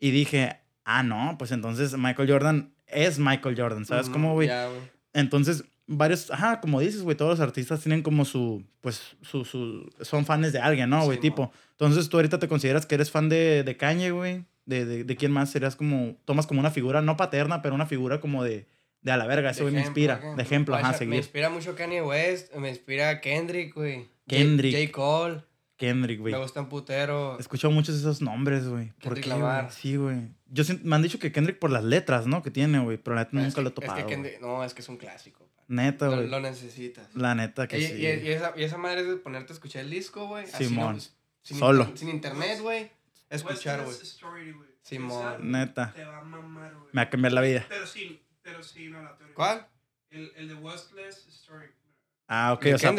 Y 0.00 0.10
dije, 0.10 0.58
ah, 0.84 1.02
no, 1.02 1.36
pues 1.38 1.50
entonces 1.52 1.96
Michael 1.96 2.30
Jordan 2.30 2.72
es 2.86 3.18
Michael 3.18 3.56
Jordan, 3.58 3.84
¿sabes 3.84 4.08
cómo, 4.08 4.32
güey? 4.34 4.48
güey. 4.48 4.68
Entonces, 5.12 5.64
varios, 5.86 6.30
ajá, 6.30 6.60
como 6.60 6.80
dices, 6.80 7.02
güey, 7.02 7.16
todos 7.16 7.38
los 7.38 7.40
artistas 7.40 7.80
tienen 7.80 8.02
como 8.02 8.24
su, 8.24 8.64
pues, 8.80 9.16
su, 9.22 9.44
su, 9.44 9.90
son 10.02 10.24
fans 10.26 10.52
de 10.52 10.60
alguien, 10.60 10.88
¿no, 10.90 11.04
güey? 11.04 11.16
Sí, 11.18 11.22
tipo. 11.22 11.50
Entonces, 11.72 12.08
tú 12.08 12.16
ahorita 12.18 12.38
te 12.38 12.48
consideras 12.48 12.86
que 12.86 12.94
eres 12.94 13.10
fan 13.10 13.28
de, 13.28 13.62
de 13.64 13.76
Kanye, 13.76 14.10
güey. 14.10 14.44
De, 14.66 14.84
de, 14.84 15.02
de 15.04 15.16
quién 15.16 15.32
más 15.32 15.50
serías 15.50 15.76
como, 15.76 16.14
tomas 16.26 16.46
como 16.46 16.60
una 16.60 16.70
figura, 16.70 17.00
no 17.00 17.16
paterna, 17.16 17.62
pero 17.62 17.74
una 17.74 17.86
figura 17.86 18.20
como 18.20 18.44
de, 18.44 18.66
de 19.00 19.12
a 19.12 19.16
la 19.16 19.26
verga, 19.26 19.48
ese 19.50 19.62
güey 19.62 19.72
me 19.72 19.80
ejemplo, 19.80 20.02
inspira. 20.02 20.14
acá. 20.16 20.34
De 20.36 20.42
ejemplo, 20.42 20.74
ajá, 20.74 20.82
Vaya, 20.82 20.92
Me 20.92 20.98
seguir. 20.98 21.14
inspira 21.16 21.48
mucho 21.48 21.74
Kanye 21.74 22.02
West, 22.02 22.54
me 22.54 22.68
inspira 22.68 23.20
Kendrick, 23.22 23.74
güey. 23.74 24.00
J- 24.00 24.08
Kendrick. 24.26 24.76
J. 24.78 24.92
Cole, 24.92 25.42
Kendrick, 25.78 26.20
güey. 26.20 26.34
me 26.34 26.40
gusta 26.40 26.60
un 26.60 26.68
putero. 26.68 27.38
Escucho 27.38 27.70
muchos 27.70 27.94
de 27.94 28.00
esos 28.00 28.20
nombres, 28.20 28.68
güey. 28.68 28.88
¿Por 29.00 29.14
Kendrick 29.14 29.24
qué, 29.26 29.32
güey? 29.40 29.70
Sí, 29.70 29.96
güey. 29.96 30.28
Yo 30.50 30.64
me 30.82 30.96
han 30.96 31.02
dicho 31.02 31.18
que 31.18 31.32
Kendrick 31.32 31.58
por 31.58 31.70
las 31.70 31.84
letras, 31.84 32.26
¿no? 32.26 32.42
Que 32.42 32.50
tiene, 32.50 32.80
güey. 32.80 32.98
Pero 32.98 33.14
la 33.14 33.22
neta 33.22 33.36
nunca 33.36 33.54
que- 33.54 33.62
lo 33.62 33.68
he 33.68 33.72
topado. 33.72 33.96
Es 33.98 34.04
que. 34.04 34.10
Kendrick, 34.10 34.40
no, 34.40 34.62
es 34.64 34.74
que 34.74 34.82
es 34.82 34.88
un 34.88 34.96
clásico. 34.98 35.46
pa. 35.56 35.62
Neta, 35.68 36.08
güey. 36.08 36.28
lo 36.28 36.40
necesitas. 36.40 37.14
La 37.14 37.34
neta 37.34 37.68
que 37.68 37.78
y, 37.78 37.86
sí. 37.86 37.92
y- 37.94 38.06
y 38.06 38.30
esa, 38.32 38.52
y 38.56 38.64
esa 38.64 38.76
madre 38.76 39.02
es 39.02 39.06
de 39.08 39.16
ponerte 39.16 39.52
a 39.52 39.54
escuchar 39.54 39.82
el 39.84 39.90
disco, 39.90 40.26
güey. 40.26 40.44
así, 40.44 40.64
¿no? 40.64 40.68
Simón. 40.68 40.92
Pues, 40.94 41.16
sin 41.42 41.58
Solo. 41.58 41.92
sin 41.94 42.08
internet, 42.08 42.58
güey. 42.60 42.90
Escuchar, 43.30 43.84
güey. 43.84 43.96
Güey. 44.54 44.68
Simón. 44.82 45.50
Neta. 45.52 45.92
Te 45.94 46.04
va 46.04 46.18
a 46.18 46.22
mamar, 46.24 46.74
güey. 46.74 46.88
Me 46.92 47.02
va 47.02 47.06
a 47.06 47.10
cambiar 47.10 47.32
la 47.32 47.40
vida. 47.42 47.66
Pero 47.68 47.86
sí, 47.86 48.20
pero 48.42 48.62
sí, 48.62 48.88
no 48.88 49.02
la 49.02 49.16
teoría. 49.16 49.34
¿Cuál? 49.34 49.66
El, 50.10 50.32
el 50.36 50.48
de 50.48 50.54
Westless 50.54 51.26
Story. 51.28 51.66
Ah, 52.26 52.52
ok, 52.54 52.62
¿De 52.64 52.74
o 52.74 52.78
sea. 52.78 52.90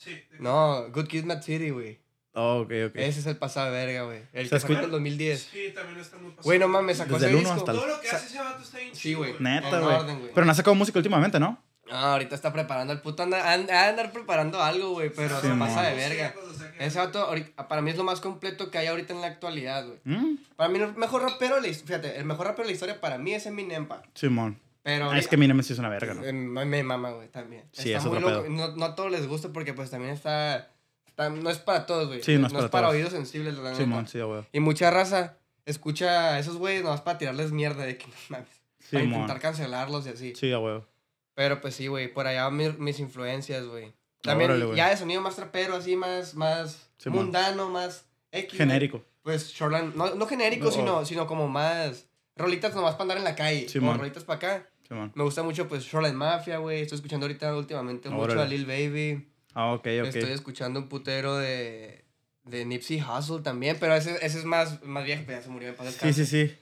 Sí. 0.00 0.20
No, 0.38 0.88
Good 0.92 1.06
Kid, 1.06 1.24
Mad 1.24 1.42
City, 1.42 1.70
güey. 1.70 2.00
Oh, 2.32 2.60
ok, 2.60 2.72
ok. 2.88 2.92
Ese 2.94 3.20
es 3.20 3.26
el 3.26 3.36
pasado 3.36 3.70
de 3.70 3.84
verga, 3.84 4.02
güey. 4.04 4.22
El 4.32 4.46
O 4.46 4.48
sea, 4.48 4.58
que 4.58 4.60
sacó 4.62 4.72
en 4.74 4.84
el 4.84 4.90
2010. 4.92 5.48
Sí, 5.52 5.72
también 5.74 5.98
está 6.00 6.16
muy 6.16 6.30
pasado. 6.30 6.44
Güey, 6.44 6.58
no 6.58 6.68
mames, 6.68 6.96
sacó 6.98 7.14
Desde 7.14 7.26
ese 7.26 7.34
el 7.34 7.40
disco. 7.40 7.54
hasta 7.58 7.72
el- 7.72 7.78
Todo 7.78 7.86
lo 7.88 8.00
que 8.00 8.08
hace 8.08 8.26
ese 8.26 8.38
vato 8.38 8.62
está 8.62 8.78
bien 8.78 8.94
Sí, 8.94 9.14
güey. 9.14 9.34
Neta, 9.40 9.80
güey. 9.80 9.96
orden, 9.96 10.18
güey. 10.20 10.32
Pero 10.32 10.44
no 10.46 10.52
ha 10.52 10.54
sacado 10.54 10.74
música 10.74 10.98
últimamente, 10.98 11.38
¿no? 11.40 11.60
Ah, 11.92 12.12
ahorita 12.12 12.36
está 12.36 12.52
preparando 12.52 12.92
el 12.92 13.00
puto. 13.00 13.24
Anda, 13.24 13.52
anda, 13.52 13.80
ha 13.80 13.84
de 13.84 13.90
andar 13.90 14.12
preparando 14.12 14.62
algo, 14.62 14.90
güey, 14.90 15.10
pero 15.10 15.40
Sí, 15.40 15.48
se 15.48 15.54
pasa 15.54 15.82
de 15.82 15.90
No 15.90 15.96
verga. 15.96 16.34
Ese 16.78 16.98
vato, 16.98 17.18
ahorita- 17.24 17.66
para 17.66 17.82
mí 17.82 17.90
es 17.90 17.96
lo 17.96 18.04
más 18.04 18.20
completo 18.20 18.70
que 18.70 18.78
hay 18.78 18.86
ahorita 18.86 19.12
en 19.12 19.20
la 19.20 19.26
actualidad, 19.26 19.84
güey. 19.86 19.98
¿Mm? 20.04 20.36
Para 20.54 20.68
mí, 20.70 20.78
el 20.78 20.94
mejor 20.94 21.22
rapero, 21.22 21.56
de 21.56 21.62
la 21.62 21.66
his- 21.68 21.82
fíjate, 21.82 22.16
el 22.16 22.24
mejor 22.26 22.46
rapero 22.46 22.62
de 22.62 22.68
la 22.70 22.74
historia 22.74 23.00
para 23.00 23.18
mí 23.18 23.34
es 23.34 23.44
Eminem, 23.46 23.86
pa. 23.88 24.02
Simón. 24.14 24.60
Pero 24.82 25.10
Ah, 25.10 25.18
es 25.18 25.28
que 25.28 25.34
Eminem 25.34 25.62
sí 25.62 25.72
es 25.74 25.78
una 25.78 25.88
verga, 25.90 26.14
¿no? 26.14 26.22
Me, 26.32 26.82
mama, 26.82 27.10
güey, 27.10 27.28
también. 27.28 27.64
Sí, 27.72 27.92
está 27.92 27.98
es 27.98 28.12
muy 28.12 28.18
loco. 28.20 28.48
No, 28.48 28.68
no 28.76 28.84
a 28.86 28.94
todos 28.94 29.10
les 29.10 29.26
gusta 29.26 29.50
porque, 29.52 29.74
pues, 29.74 29.90
también 29.90 30.12
está. 30.14 30.70
está- 31.06 31.28
no 31.28 31.50
es 31.50 31.58
para 31.58 31.84
todos, 31.86 32.08
güey. 32.08 32.22
Sí, 32.22 32.38
no 32.38 32.46
es 32.46 32.52
para 32.52 32.68
todos. 32.70 32.94
oídos 32.94 33.12
sensibles, 33.12 33.58
la. 33.58 33.74
Simón, 33.74 34.08
sí, 34.08 34.20
güey. 34.20 34.42
Y 34.52 34.60
mucha 34.60 34.90
raza 34.90 35.36
escucha 35.66 36.34
a 36.34 36.38
esos 36.38 36.56
güeyes 36.56 36.82
nomás 36.82 37.02
para 37.02 37.18
tirarles 37.18 37.52
mierda 37.52 37.84
de 37.84 37.98
que 37.98 38.06
no 38.08 38.12
mames. 38.30 38.48
Para 38.90 39.02
Simón. 39.04 39.20
intentar 39.20 39.40
cancelarlos 39.40 40.06
y 40.06 40.10
así. 40.10 40.32
Sí, 40.34 40.52
güey. 40.54 40.80
Pero 41.34 41.60
pues 41.60 41.74
sí, 41.74 41.86
güey, 41.86 42.12
por 42.12 42.26
allá 42.26 42.44
van 42.44 42.56
mi- 42.56 42.72
mis 42.78 42.98
influencias, 43.00 43.66
güey. 43.66 43.92
También 44.22 44.50
Órale, 44.50 44.76
ya 44.76 44.88
de 44.90 44.96
sonido 44.96 45.20
más 45.22 45.36
trapero, 45.36 45.76
así 45.76 45.96
más, 45.96 46.34
más 46.34 46.90
Simón. 46.98 47.24
mundano, 47.24 47.68
más 47.70 48.04
X. 48.32 48.58
Genérico. 48.58 49.02
Pues 49.22 49.48
Shoreline, 49.52 49.92
no, 49.94 50.14
no 50.14 50.26
genérico, 50.26 50.66
No. 50.66 50.70
sino, 50.70 51.04
sino 51.06 51.26
como 51.26 51.48
más 51.48 52.06
rolitas 52.40 52.74
nomás 52.74 52.92
para 52.92 53.02
andar 53.02 53.18
en 53.18 53.24
la 53.24 53.34
calle. 53.34 53.66
Como 53.72 53.94
rolitas 53.94 54.24
para 54.24 54.36
acá. 54.36 54.70
Simón. 54.86 55.12
Me 55.14 55.22
gusta 55.22 55.42
mucho 55.42 55.68
pues 55.68 55.84
Shoreline 55.84 56.16
Mafia, 56.16 56.58
güey. 56.58 56.82
Estoy 56.82 56.96
escuchando 56.96 57.26
ahorita 57.26 57.56
últimamente 57.56 58.10
mucho 58.10 58.40
a 58.40 58.44
Lil 58.44 58.66
Baby. 58.66 59.28
Ah, 59.54 59.72
ok, 59.72 59.86
ok. 60.00 60.06
Estoy 60.06 60.32
escuchando 60.32 60.80
un 60.80 60.88
putero 60.88 61.36
de, 61.36 62.04
de 62.44 62.64
Nipsey 62.64 63.00
Hussle 63.02 63.42
también, 63.42 63.76
pero 63.78 63.94
ese, 63.94 64.16
ese 64.24 64.38
es 64.38 64.44
más, 64.44 64.82
más 64.82 65.04
viejo, 65.04 65.22
pero 65.26 65.38
ya 65.38 65.44
se 65.44 65.50
murió 65.50 65.68
en 65.68 65.74
paz 65.74 65.96
Sí, 66.00 66.12
sí, 66.12 66.26
sí. 66.26 66.52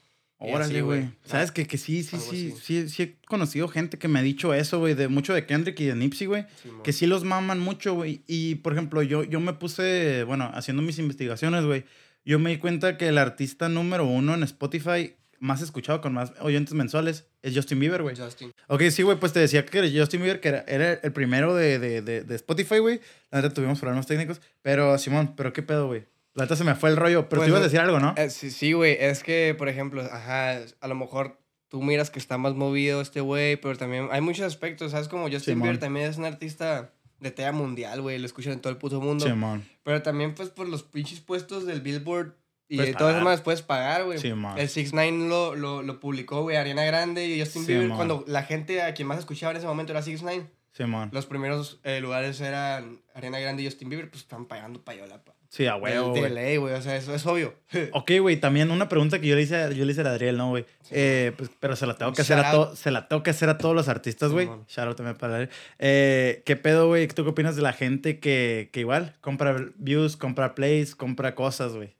Órale, 0.40 0.82
güey. 0.82 1.10
¿Sabes 1.24 1.50
que, 1.50 1.66
que 1.66 1.78
sí, 1.78 2.04
sí, 2.04 2.16
sí, 2.18 2.54
sí, 2.62 2.88
sí 2.88 3.02
he 3.02 3.16
conocido 3.26 3.66
gente 3.66 3.98
que 3.98 4.06
me 4.06 4.20
ha 4.20 4.22
dicho 4.22 4.54
eso, 4.54 4.78
güey, 4.78 4.94
de 4.94 5.08
mucho 5.08 5.34
de 5.34 5.46
Kendrick 5.46 5.80
y 5.80 5.86
de 5.86 5.96
Nipsey, 5.96 6.28
güey. 6.28 6.46
Que 6.84 6.92
sí 6.92 7.06
los 7.06 7.24
maman 7.24 7.58
mucho, 7.58 7.94
güey. 7.94 8.22
Y, 8.28 8.56
por 8.56 8.72
ejemplo, 8.72 9.02
yo, 9.02 9.24
yo 9.24 9.40
me 9.40 9.54
puse, 9.54 10.22
bueno, 10.24 10.50
haciendo 10.54 10.82
mis 10.82 11.00
investigaciones, 11.00 11.64
güey. 11.64 11.84
Yo 12.24 12.38
me 12.38 12.50
di 12.50 12.58
cuenta 12.58 12.96
que 12.96 13.08
el 13.08 13.18
artista 13.18 13.68
número 13.68 14.04
uno 14.04 14.34
en 14.34 14.44
Spotify 14.44 15.16
más 15.40 15.62
escuchado, 15.62 16.00
con 16.00 16.12
más 16.12 16.32
oyentes 16.40 16.74
mensuales, 16.74 17.26
es 17.42 17.54
Justin 17.54 17.78
Bieber, 17.80 18.02
güey. 18.02 18.16
Justin. 18.16 18.52
Ok, 18.66 18.82
sí, 18.90 19.02
güey, 19.02 19.18
pues 19.18 19.32
te 19.32 19.40
decía 19.40 19.64
que 19.64 19.92
Justin 19.96 20.20
Bieber, 20.22 20.40
que 20.40 20.48
era, 20.48 20.64
era 20.66 20.92
el 20.94 21.12
primero 21.12 21.54
de, 21.54 21.78
de, 21.78 22.02
de, 22.02 22.22
de 22.22 22.34
Spotify, 22.34 22.78
güey. 22.78 23.00
La 23.30 23.40
neta 23.40 23.54
tuvimos 23.54 23.78
problemas 23.78 24.06
técnicos. 24.06 24.40
Pero, 24.62 24.96
Simón, 24.98 25.34
¿pero 25.36 25.52
qué 25.52 25.62
pedo, 25.62 25.86
güey? 25.86 26.06
La 26.34 26.44
neta 26.44 26.56
se 26.56 26.64
me 26.64 26.74
fue 26.74 26.90
el 26.90 26.96
rollo. 26.96 27.28
Pero 27.28 27.40
Pues, 27.40 27.46
tú 27.46 27.50
ibas 27.50 27.60
a 27.62 27.64
decir 27.64 27.80
algo, 27.80 27.98
¿no? 28.00 28.14
Eh, 28.16 28.30
sí, 28.30 28.50
sí, 28.50 28.72
güey. 28.72 28.96
Es 29.00 29.22
que, 29.22 29.54
por 29.56 29.68
ejemplo, 29.68 30.02
ajá, 30.02 30.58
a 30.80 30.88
lo 30.88 30.94
mejor 30.94 31.38
tú 31.68 31.82
miras 31.82 32.10
que 32.10 32.18
está 32.18 32.38
más 32.38 32.54
movido 32.54 33.00
este 33.00 33.20
güey, 33.20 33.56
pero 33.56 33.76
también 33.76 34.08
hay 34.10 34.20
muchos 34.20 34.44
aspectos, 34.46 34.92
¿sabes? 34.92 35.08
Como 35.08 35.24
Justin 35.24 35.40
Simón. 35.54 35.62
Bieber 35.62 35.78
también 35.80 36.10
es 36.10 36.16
un 36.16 36.24
artista 36.24 36.92
de 37.20 37.30
talla 37.32 37.52
mundial, 37.52 38.00
güey. 38.00 38.18
Lo 38.18 38.26
escuchan 38.26 38.52
en 38.54 38.60
todo 38.60 38.72
el 38.72 38.78
puto 38.78 39.00
mundo. 39.00 39.26
Simón. 39.26 39.64
Pero 39.82 40.02
también, 40.02 40.34
pues, 40.34 40.48
por 40.50 40.68
los 40.68 40.82
pinches 40.84 41.20
puestos 41.20 41.66
del 41.66 41.80
Billboard 41.80 42.34
y 42.68 42.76
Puedes 42.76 42.92
de 42.92 42.98
todas 42.98 43.14
pagar. 43.14 43.24
más 43.24 43.40
puedes 43.40 43.62
pagar, 43.62 44.04
güey. 44.04 44.18
Simón. 44.18 44.58
El 44.58 44.68
6 44.68 44.92
9 44.92 45.28
lo, 45.28 45.54
lo, 45.54 45.82
lo 45.82 46.00
publicó, 46.00 46.42
güey, 46.42 46.56
Ariana 46.56 46.84
Grande 46.84 47.26
y 47.26 47.40
Justin 47.40 47.62
Sí, 47.64 47.72
Bieber. 47.72 47.88
man. 47.88 47.96
Cuando 47.96 48.24
la 48.26 48.42
gente 48.42 48.82
a 48.82 48.92
quien 48.94 49.08
más 49.08 49.18
escuchaba 49.18 49.52
en 49.52 49.56
ese 49.58 49.66
momento 49.66 49.92
era 49.92 50.02
6 50.02 50.22
9 50.22 50.46
Simón. 50.72 51.08
los 51.12 51.26
primeros 51.26 51.80
eh, 51.82 52.00
lugares 52.00 52.40
eran 52.40 53.00
Ariana 53.14 53.40
Grande 53.40 53.62
y 53.62 53.66
Justin 53.66 53.88
Bieber, 53.88 54.10
pues 54.10 54.22
están 54.22 54.46
pagando 54.46 54.82
payola, 54.84 55.24
pa. 55.24 55.34
Sí, 55.50 55.66
a 55.66 55.76
huevo, 55.76 56.10
güey. 56.10 56.58
o 56.74 56.82
sea, 56.82 56.94
eso 56.96 57.14
es 57.14 57.24
obvio. 57.24 57.54
Ok, 57.94 58.12
güey, 58.20 58.36
también 58.36 58.70
una 58.70 58.86
pregunta 58.90 59.18
que 59.18 59.28
yo 59.28 59.34
le 59.34 59.40
hice, 59.40 59.74
yo 59.74 59.86
le 59.86 59.92
hice 59.92 60.02
a 60.02 60.10
Adriel, 60.10 60.36
¿no, 60.36 60.50
güey? 60.50 60.66
Eh, 60.90 61.32
pues, 61.38 61.50
pero 61.58 61.74
se 61.74 61.86
la 61.86 61.94
tengo 61.96 62.12
que 62.12 62.20
hacer 62.20 62.38
a 62.38 62.50
todos, 62.50 62.78
se 62.78 62.90
la 62.90 63.08
tengo 63.08 63.22
que 63.22 63.30
hacer 63.30 63.48
a 63.48 63.56
todos 63.56 63.74
los 63.74 63.88
artistas, 63.88 64.30
güey. 64.32 64.46
Shout 64.68 64.88
out 64.88 64.96
también 64.98 65.16
para 65.16 65.36
Adriel. 65.36 65.50
Eh, 65.78 66.42
¿Qué 66.44 66.56
pedo, 66.56 66.88
güey? 66.88 67.08
¿Tú 67.08 67.24
qué 67.24 67.30
opinas 67.30 67.56
de 67.56 67.62
la 67.62 67.72
gente 67.72 68.20
que, 68.20 68.68
que 68.74 68.80
igual 68.80 69.16
compra 69.22 69.56
views, 69.76 70.18
compra 70.18 70.54
plays, 70.54 70.94
compra 70.94 71.34
cosas, 71.34 71.72
güey? 71.72 71.96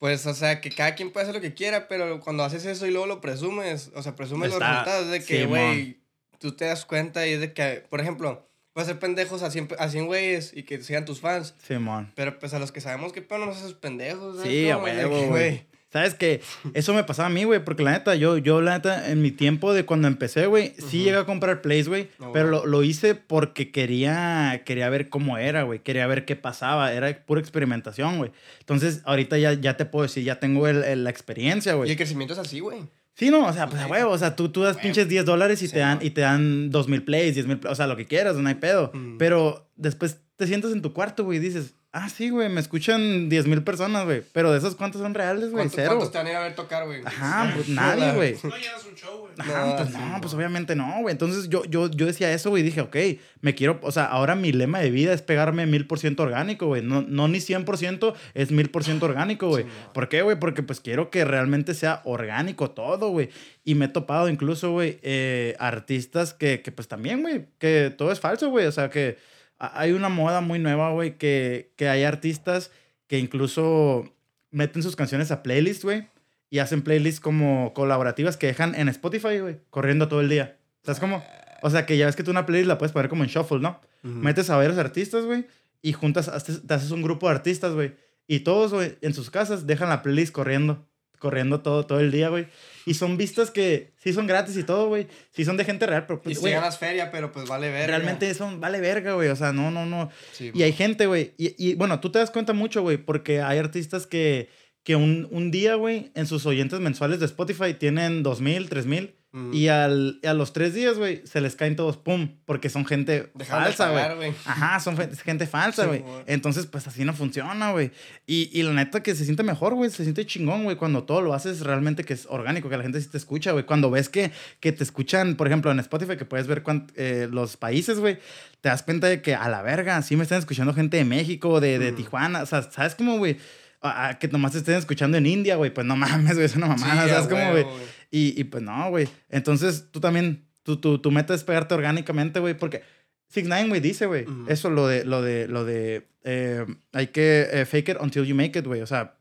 Pues, 0.00 0.24
o 0.26 0.34
sea, 0.34 0.60
que 0.60 0.70
cada 0.70 0.94
quien 0.96 1.12
puede 1.12 1.24
hacer 1.24 1.34
lo 1.36 1.40
que 1.40 1.54
quiera, 1.54 1.86
pero 1.86 2.18
cuando 2.20 2.42
haces 2.42 2.64
eso 2.64 2.86
y 2.86 2.90
luego 2.90 3.06
lo 3.06 3.20
presumes, 3.20 3.92
o 3.94 4.02
sea, 4.02 4.16
presumes 4.16 4.48
los 4.50 4.58
resultados 4.78 5.10
de 5.10 5.18
que, 5.24 5.44
güey, 5.46 6.00
tú 6.38 6.52
te 6.56 6.64
das 6.64 6.84
cuenta 6.86 7.26
y 7.28 7.34
es 7.34 7.40
de 7.40 7.52
que, 7.52 7.84
por 7.88 8.00
ejemplo, 8.00 8.48
puedes 8.72 8.88
hacer 8.88 8.98
pendejos 8.98 9.42
a 9.42 9.50
100, 9.50 9.66
pe- 9.68 9.76
a 9.78 9.88
100 9.90 10.06
güeyes 10.06 10.52
y 10.56 10.62
que 10.62 10.82
sigan 10.82 11.04
tus 11.04 11.20
fans, 11.20 11.54
Simón. 11.62 12.10
pero 12.16 12.38
pues 12.38 12.54
a 12.54 12.58
los 12.58 12.72
que 12.72 12.80
sabemos 12.80 13.12
que 13.12 13.20
pedo 13.20 13.40
no 13.40 13.46
nos 13.46 13.58
haces 13.58 13.74
pendejos, 13.74 14.36
¿sabes 14.38 14.50
Sí, 14.50 14.70
a 14.70 14.78
huevo, 14.78 15.26
güey. 15.28 15.66
¿Sabes 15.92 16.14
qué? 16.14 16.40
Eso 16.72 16.94
me 16.94 17.02
pasaba 17.02 17.26
a 17.26 17.30
mí, 17.30 17.42
güey, 17.44 17.64
porque 17.64 17.82
la 17.82 17.90
neta, 17.92 18.14
yo, 18.14 18.38
yo 18.38 18.60
la 18.60 18.74
neta, 18.74 19.10
en 19.10 19.22
mi 19.22 19.32
tiempo 19.32 19.72
de 19.74 19.84
cuando 19.84 20.06
empecé, 20.06 20.46
güey, 20.46 20.72
sí 20.78 20.98
llegué 21.02 21.16
a 21.16 21.24
comprar 21.24 21.62
plays, 21.62 21.88
güey, 21.88 22.08
Ah, 22.20 22.30
pero 22.32 22.46
bueno. 22.48 22.64
lo, 22.64 22.66
lo 22.66 22.82
hice 22.84 23.16
porque 23.16 23.72
quería, 23.72 24.62
quería 24.64 24.88
ver 24.88 25.08
cómo 25.08 25.36
era, 25.36 25.64
güey, 25.64 25.80
quería 25.80 26.06
ver 26.06 26.24
qué 26.24 26.36
pasaba, 26.36 26.92
era 26.92 27.24
pura 27.26 27.40
experimentación, 27.40 28.18
güey. 28.18 28.30
Entonces, 28.60 29.02
ahorita 29.04 29.36
ya, 29.38 29.52
ya 29.54 29.76
te 29.76 29.84
puedo 29.84 30.04
decir, 30.04 30.22
ya 30.24 30.38
tengo 30.38 30.68
el- 30.68 30.84
el- 30.84 31.02
la 31.04 31.10
experiencia, 31.10 31.72
Y 31.72 31.76
güey. 31.76 31.90
el 31.90 31.96
crecimiento 31.96 32.34
es 32.34 32.38
así, 32.40 32.60
güey. 32.60 32.78
Sí, 33.14 33.28
no, 33.28 33.46
o 33.46 33.52
sea, 33.52 33.66
pues 33.68 33.84
Güey. 33.86 34.02
o 34.02 34.16
sea, 34.16 34.36
tú, 34.36 34.48
tú 34.50 34.62
das 34.62 34.76
pinches 34.78 35.08
10 35.08 35.24
dólares 35.24 35.60
y, 35.62 35.66
Sí, 35.66 35.72
te 35.74 35.80
dan, 35.80 35.98
no. 35.98 36.04
y 36.06 36.10
te 36.10 36.20
dan 36.22 36.70
2 36.70 36.88
mil 36.88 37.02
plays, 37.02 37.34
10 37.34 37.46
mil, 37.48 37.60
o 37.68 37.74
sea, 37.74 37.86
lo 37.88 37.96
que 37.96 38.06
quieras, 38.06 38.36
no 38.36 38.48
hay 38.48 38.54
pedo. 38.54 38.92
Mm. 38.94 39.18
Pero 39.18 39.68
después 39.76 40.20
te 40.36 40.46
sientas 40.46 40.70
en 40.72 40.80
tu 40.80 40.92
cuarto, 40.94 41.24
güey, 41.24 41.38
y 41.38 41.40
dices, 41.40 41.74
ah, 41.92 42.08
sí, 42.08 42.30
güey, 42.30 42.48
me 42.48 42.60
escuchan 42.60 43.28
10 43.28 43.46
mil 43.46 43.62
personas, 43.64 44.04
güey, 44.04 44.22
pero 44.32 44.52
de 44.52 44.58
esos, 44.58 44.76
¿cuántos 44.76 45.00
son 45.00 45.12
reales, 45.14 45.50
güey? 45.50 45.64
¿Cuánto- 45.64 45.74
Cero. 45.76 45.88
¿Cuántos 45.90 46.12
te 46.12 46.18
van 46.18 46.26
a 46.26 46.30
ir 46.30 46.36
a 46.36 46.40
ver 46.40 46.54
tocar, 46.54 46.86
güey? 46.86 47.00
Ajá, 47.04 47.52
pues 47.54 47.68
nadie, 47.68 48.12
güey. 48.12 48.36
No 48.42 48.56
llevas 48.56 48.86
un 48.86 48.94
show, 48.94 49.18
güey. 49.18 49.32
Ajá, 49.38 49.66
No, 49.66 49.76
pues 49.76 49.90
no, 49.90 50.08
no. 50.08 50.20
pues 50.20 50.34
obviamente 50.34 50.76
no, 50.76 51.00
güey. 51.00 51.12
Entonces 51.12 51.48
yo, 51.48 51.64
yo, 51.64 51.90
yo 51.90 52.06
decía 52.06 52.32
eso, 52.32 52.50
güey, 52.50 52.62
y 52.62 52.66
dije, 52.66 52.80
ok, 52.80 52.96
me 53.40 53.54
quiero, 53.54 53.78
o 53.82 53.90
sea, 53.92 54.04
ahora 54.04 54.34
mi 54.34 54.52
lema 54.52 54.78
de 54.80 54.90
vida 54.90 55.12
es 55.12 55.22
pegarme 55.22 55.66
mil 55.66 55.86
por 55.86 55.98
ciento 55.98 56.22
orgánico, 56.22 56.66
güey. 56.66 56.82
No, 56.82 57.02
no 57.02 57.26
ni 57.28 57.38
100%, 57.38 58.14
es 58.34 58.50
mil 58.52 58.70
por 58.70 58.84
ciento 58.84 59.06
orgánico, 59.06 59.48
güey. 59.48 59.64
Sí. 59.64 59.70
¿Por 59.92 60.08
qué, 60.08 60.22
güey? 60.22 60.38
Porque 60.38 60.62
pues 60.62 60.80
quiero 60.80 61.10
que 61.10 61.24
realmente 61.24 61.74
sea 61.74 62.02
orgánico 62.04 62.70
todo, 62.70 63.08
güey. 63.10 63.30
Y 63.64 63.74
me 63.74 63.86
he 63.86 63.88
topado 63.88 64.28
incluso, 64.28 64.70
güey, 64.72 64.98
eh, 65.02 65.54
artistas 65.58 66.34
que, 66.34 66.62
que 66.62 66.72
pues 66.72 66.88
también, 66.88 67.22
güey, 67.22 67.46
que 67.58 67.92
todo 67.96 68.10
es 68.12 68.20
falso, 68.20 68.48
güey. 68.50 68.66
O 68.66 68.72
sea, 68.72 68.90
que 68.90 69.18
hay 69.60 69.92
una 69.92 70.08
moda 70.08 70.40
muy 70.40 70.58
nueva, 70.58 70.90
güey, 70.90 71.18
que, 71.18 71.72
que 71.76 71.88
hay 71.88 72.04
artistas 72.04 72.70
que 73.06 73.18
incluso 73.18 74.12
meten 74.50 74.82
sus 74.82 74.96
canciones 74.96 75.30
a 75.30 75.42
playlist, 75.42 75.84
güey. 75.84 76.08
Y 76.48 76.58
hacen 76.58 76.82
playlists 76.82 77.20
como 77.20 77.72
colaborativas 77.74 78.36
que 78.36 78.48
dejan 78.48 78.74
en 78.74 78.88
Spotify, 78.88 79.38
güey, 79.38 79.60
corriendo 79.70 80.08
todo 80.08 80.20
el 80.20 80.28
día. 80.28 80.58
¿Sabes 80.82 80.98
cómo? 80.98 81.22
O 81.62 81.70
sea, 81.70 81.86
que 81.86 81.96
ya 81.96 82.06
ves 82.06 82.16
que 82.16 82.24
tú 82.24 82.32
una 82.32 82.46
playlist 82.46 82.66
la 82.66 82.78
puedes 82.78 82.92
poner 82.92 83.08
como 83.08 83.22
en 83.22 83.30
shuffle, 83.30 83.60
¿no? 83.60 83.80
Metes 84.02 84.48
a 84.50 84.56
varios 84.56 84.78
artistas, 84.78 85.26
güey, 85.26 85.46
y 85.82 85.92
juntas, 85.92 86.30
te 86.66 86.74
haces 86.74 86.90
un 86.90 87.02
grupo 87.02 87.28
de 87.28 87.34
artistas, 87.34 87.74
güey. 87.74 87.94
Y 88.26 88.40
todos, 88.40 88.72
güey, 88.72 88.96
en 89.02 89.12
sus 89.12 89.30
casas 89.30 89.66
dejan 89.66 89.90
la 89.90 90.02
playlist 90.02 90.32
corriendo, 90.32 90.88
corriendo 91.20 91.60
todo, 91.60 91.86
todo 91.86 92.00
el 92.00 92.10
día, 92.10 92.30
güey. 92.30 92.48
Y 92.86 92.94
son 92.94 93.16
vistas 93.16 93.52
que 93.52 93.92
sí 94.02 94.12
son 94.12 94.26
gratis 94.26 94.56
y 94.56 94.64
todo, 94.64 94.88
güey. 94.88 95.06
Sí 95.32 95.44
son 95.44 95.56
de 95.56 95.64
gente 95.64 95.86
real, 95.86 96.06
pero, 96.06 96.18
Y 96.20 96.24
pues, 96.24 96.36
si 96.38 96.40
güey, 96.40 96.54
ganas 96.54 96.78
feria, 96.78 97.12
pero 97.12 97.30
pues 97.30 97.48
vale 97.48 97.70
ver. 97.70 97.88
realmente 97.88 98.28
eso 98.28 98.50
vale 98.58 98.80
verga, 98.80 99.12
güey. 99.12 99.28
O 99.28 99.36
sea, 99.36 99.52
no, 99.52 99.70
no, 99.70 99.86
no. 99.86 100.10
Sí, 100.32 100.50
Y 100.52 100.62
hay 100.64 100.72
gente, 100.72 101.06
güey. 101.06 101.34
Y, 101.38 101.54
y, 101.56 101.74
bueno, 101.74 102.00
tú 102.00 102.10
te 102.10 102.18
das 102.18 102.32
cuenta 102.32 102.52
mucho, 102.54 102.82
güey, 102.82 102.96
porque 102.96 103.40
hay 103.42 103.58
artistas 103.58 104.06
que, 104.08 104.48
que 104.82 104.96
un, 104.96 105.28
un 105.30 105.50
día, 105.50 105.76
güey, 105.76 106.10
en 106.14 106.26
sus 106.26 106.46
oyentes 106.46 106.80
mensuales 106.80 107.20
de 107.20 107.26
Spotify 107.26 107.74
tienen 107.74 108.24
2.000, 108.24 108.68
3.000. 108.68 109.14
Mm. 109.32 109.54
Y 109.54 109.68
al, 109.68 110.18
a 110.24 110.34
los 110.34 110.52
tres 110.52 110.74
días, 110.74 110.98
güey, 110.98 111.22
se 111.24 111.40
les 111.40 111.54
caen 111.54 111.76
todos, 111.76 111.96
pum, 111.96 112.30
porque 112.46 112.68
son 112.68 112.84
gente 112.84 113.30
falsa, 113.48 113.90
güey. 113.90 114.02
Ajá, 114.44 114.80
son 114.80 114.96
gente 114.96 115.46
falsa, 115.46 115.86
güey. 115.86 116.02
Entonces, 116.26 116.66
pues 116.66 116.88
así 116.88 117.04
no 117.04 117.12
funciona, 117.14 117.70
güey. 117.70 117.92
Y, 118.26 118.50
y 118.52 118.64
la 118.64 118.72
neta 118.72 119.04
que 119.04 119.14
se 119.14 119.24
siente 119.24 119.44
mejor, 119.44 119.74
güey. 119.74 119.88
Se 119.90 120.02
siente 120.02 120.26
chingón, 120.26 120.64
güey, 120.64 120.74
cuando 120.76 121.04
todo 121.04 121.20
lo 121.20 121.32
haces 121.32 121.60
realmente 121.60 122.02
que 122.02 122.14
es 122.14 122.26
orgánico, 122.28 122.68
que 122.68 122.76
la 122.76 122.82
gente 122.82 123.00
sí 123.00 123.08
te 123.08 123.18
escucha, 123.18 123.52
güey. 123.52 123.64
Cuando 123.66 123.88
ves 123.88 124.08
que, 124.08 124.32
que 124.58 124.72
te 124.72 124.82
escuchan, 124.82 125.36
por 125.36 125.46
ejemplo, 125.46 125.70
en 125.70 125.78
Spotify, 125.78 126.16
que 126.16 126.24
puedes 126.24 126.48
ver 126.48 126.64
cuánt- 126.64 126.90
eh, 126.96 127.28
los 127.30 127.56
países, 127.56 128.00
güey, 128.00 128.18
te 128.60 128.68
das 128.68 128.82
cuenta 128.82 129.06
de 129.06 129.22
que 129.22 129.36
a 129.36 129.48
la 129.48 129.62
verga, 129.62 130.02
sí 130.02 130.16
me 130.16 130.24
están 130.24 130.40
escuchando 130.40 130.74
gente 130.74 130.96
de 130.96 131.04
México, 131.04 131.60
de, 131.60 131.78
de 131.78 131.92
Mm. 131.92 131.94
Tijuana. 131.94 132.42
O 132.42 132.46
sea, 132.46 132.62
¿sabes 132.62 132.96
cómo, 132.96 133.16
güey? 133.18 133.36
A- 133.82 134.08
a 134.08 134.18
que 134.18 134.28
nomás 134.28 134.52
te 134.52 134.58
estén 134.58 134.74
escuchando 134.74 135.16
en 135.16 135.24
India, 135.24 135.54
güey. 135.56 135.72
Pues 135.72 135.86
no 135.86 135.94
mames, 135.96 136.34
güey, 136.34 136.44
es 136.46 136.56
una 136.56 136.66
mamada, 136.66 137.04
Sí, 137.04 137.10
¿sabes 137.10 137.28
cómo, 137.28 137.50
güey? 137.52 137.64
Y, 138.10 138.38
y 138.40 138.44
pues 138.44 138.62
no, 138.62 138.90
güey. 138.90 139.08
Entonces 139.28 139.86
tú 139.90 140.00
también, 140.00 140.44
tu, 140.62 140.76
tu, 140.80 140.98
tu 140.98 141.10
meta 141.10 141.34
es 141.34 141.44
pegarte 141.44 141.74
orgánicamente, 141.74 142.40
güey, 142.40 142.54
porque 142.54 142.82
Six 143.28 143.48
Nine, 143.48 143.68
güey, 143.68 143.80
dice, 143.80 144.06
güey, 144.06 144.24
Ujú. 144.24 144.46
eso 144.50 144.70
lo 144.70 144.86
de, 144.88 145.04
lo 145.04 145.22
de, 145.22 145.46
lo 145.46 145.64
de, 145.64 146.08
eh, 146.24 146.66
hay 146.92 147.06
que 147.08 147.48
eh, 147.52 147.64
fake 147.64 147.90
it 147.90 147.96
until 148.00 148.24
you 148.24 148.34
make 148.34 148.58
it, 148.58 148.66
güey, 148.66 148.80
o 148.82 148.86
sea, 148.86 149.14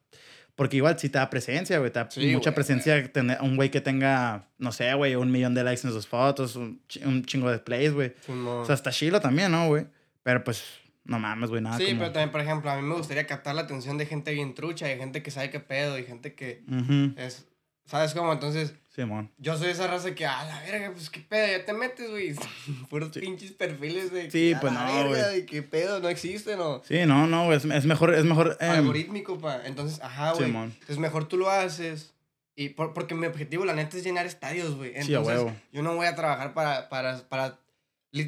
porque 0.55 0.77
igual 0.77 0.97
si 0.99 1.07
te 1.09 1.19
da 1.19 1.29
presencia, 1.29 1.77
güey, 1.79 1.91
te 1.91 1.99
da 1.99 2.09
Sí, 2.09 2.25
mucha 2.33 2.49
güey. 2.49 2.55
presencia 2.55 3.13
tener 3.13 3.37
un 3.41 3.55
güey 3.55 3.69
que 3.69 3.79
tenga, 3.81 4.49
no 4.57 4.71
sé, 4.71 4.93
güey, 4.95 5.15
un 5.15 5.31
millón 5.31 5.53
de 5.53 5.63
likes 5.63 5.85
en 5.87 5.93
sus 5.93 6.07
fotos, 6.07 6.55
un, 6.55 6.81
chi- 6.87 7.01
un 7.05 7.23
chingo 7.23 7.49
de 7.51 7.59
plays, 7.59 7.93
güey. 7.93 8.13
Simón. 8.25 8.61
O 8.61 8.65
sea, 8.65 8.73
hasta 8.75 8.91
chilo 8.91 9.21
también, 9.21 9.51
¿no, 9.51 9.67
güey? 9.67 9.85
Pero 10.23 10.43
pues, 10.43 10.63
no 11.05 11.17
mames, 11.19 11.49
güey, 11.51 11.61
nada 11.61 11.77
Sí, 11.77 11.85
como... 11.85 11.99
pero 11.99 12.11
también, 12.11 12.31
por 12.31 12.41
ejemplo, 12.41 12.69
a 12.71 12.75
mí 12.75 12.81
me 12.81 12.95
gustaría 12.95 13.25
captar 13.25 13.55
la 13.55 13.61
atención 13.61 13.97
de 13.97 14.05
gente 14.07 14.33
bien 14.33 14.53
trucha, 14.55 14.87
de 14.87 14.97
gente 14.97 15.23
que 15.23 15.31
sabe 15.31 15.49
qué 15.51 15.59
pedo 15.61 15.97
y 15.97 16.03
gente 16.03 16.33
que 16.33 16.63
Ujú, 16.67 17.13
es. 17.17 17.45
¿Sabes 17.89 18.13
cómo? 18.13 18.31
Entonces, 18.31 18.73
Simón. 18.95 19.31
yo 19.37 19.57
soy 19.57 19.69
esa 19.69 19.87
raza 19.87 20.13
que, 20.13 20.25
a 20.25 20.43
la 20.43 20.61
verga, 20.61 20.91
pues 20.91 21.09
qué 21.09 21.21
pedo, 21.21 21.47
ya 21.57 21.65
te 21.65 21.73
metes, 21.73 22.09
güey. 22.09 22.35
Puros 22.89 23.09
pinches 23.09 23.51
perfiles 23.51 24.11
de. 24.11 24.29
Sí, 24.29 24.53
pues 24.61 24.71
no, 24.71 25.07
güey. 25.07 25.39
¿Y 25.39 25.45
qué 25.45 25.63
pedo? 25.63 25.99
No 25.99 26.07
existen, 26.09 26.59
o. 26.59 26.83
Sí, 26.87 27.05
no, 27.07 27.25
no, 27.27 27.45
güey, 27.45 27.57
es, 27.57 27.65
es 27.65 27.85
mejor, 27.85 28.13
es 28.13 28.25
mejor... 28.25 28.57
em, 28.59 28.69
Algorítmico, 28.71 29.39
pa. 29.39 29.61
Entonces, 29.65 29.99
ajá, 30.01 30.33
güey. 30.33 30.45
Simón. 30.45 30.71
Entonces, 30.73 30.99
mejor 30.99 31.27
tú 31.27 31.37
lo 31.37 31.49
haces. 31.49 32.13
Y 32.55 32.69
por- 32.69 32.93
porque 32.93 33.15
mi 33.15 33.25
objetivo, 33.25 33.63
la 33.65 33.73
neta, 33.73 33.95
es 33.97 34.03
llenar 34.03 34.25
estadios, 34.25 34.75
güey. 34.75 34.91
Sí, 34.91 34.97
a 34.97 35.01
Entonces, 35.17 35.35
huevo. 35.37 35.55
yo 35.71 35.81
no 35.81 35.95
voy 35.95 36.05
a 36.07 36.15
trabajar 36.15 36.53
para, 36.53 36.89
para, 36.89 37.27
para... 37.29 37.59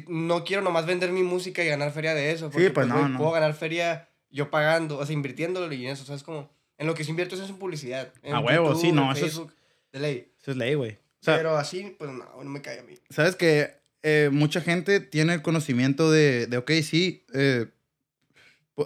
No 0.08 0.44
quiero 0.44 0.62
nomás 0.62 0.86
vender 0.86 1.12
mi 1.12 1.22
música 1.22 1.62
y 1.62 1.68
ganar 1.68 1.92
feria 1.92 2.14
de 2.14 2.30
eso. 2.32 2.48
Porque, 2.50 2.70
pues, 2.70 2.86
no, 2.86 2.98
güey, 2.98 3.10
no. 3.10 3.18
Puedo 3.18 3.32
ganar 3.32 3.52
feria 3.54 4.08
yo 4.30 4.50
pagando, 4.50 4.96
o 4.98 5.04
sea, 5.04 5.12
invirtiéndolo 5.12 5.70
y 5.74 5.86
eso. 5.86 6.02
O 6.02 6.06
sea, 6.06 6.16
es 6.16 6.22
como... 6.22 6.50
En 6.82 6.88
lo 6.88 6.94
que 6.94 7.04
se 7.04 7.10
invierte 7.10 7.36
es 7.36 7.40
en 7.48 7.56
publicidad. 7.56 8.12
En 8.22 8.34
A 8.34 8.40
huevo, 8.40 8.74
sí, 8.74 8.90
no, 8.92 9.04
en 9.04 9.16
eso 9.16 9.24
es- 9.26 9.32
Facebook, 9.32 9.54
de 9.92 10.00
ley. 10.00 10.32
Eso 10.40 10.50
es 10.50 10.56
ley, 10.56 10.74
güey. 10.74 10.92
O 10.92 11.24
sea, 11.24 11.36
Pero 11.36 11.56
así, 11.56 11.94
pues 11.98 12.10
no, 12.10 12.24
no 12.42 12.50
me 12.50 12.60
cae 12.60 12.80
a 12.80 12.82
mí. 12.82 12.94
Sabes 13.10 13.36
que 13.36 13.74
eh, 14.02 14.30
mucha 14.32 14.60
gente 14.60 14.98
tiene 14.98 15.34
el 15.34 15.42
conocimiento 15.42 16.10
de, 16.10 16.46
de 16.48 16.56
ok, 16.56 16.70
sí, 16.82 17.24
eh, 17.34 17.66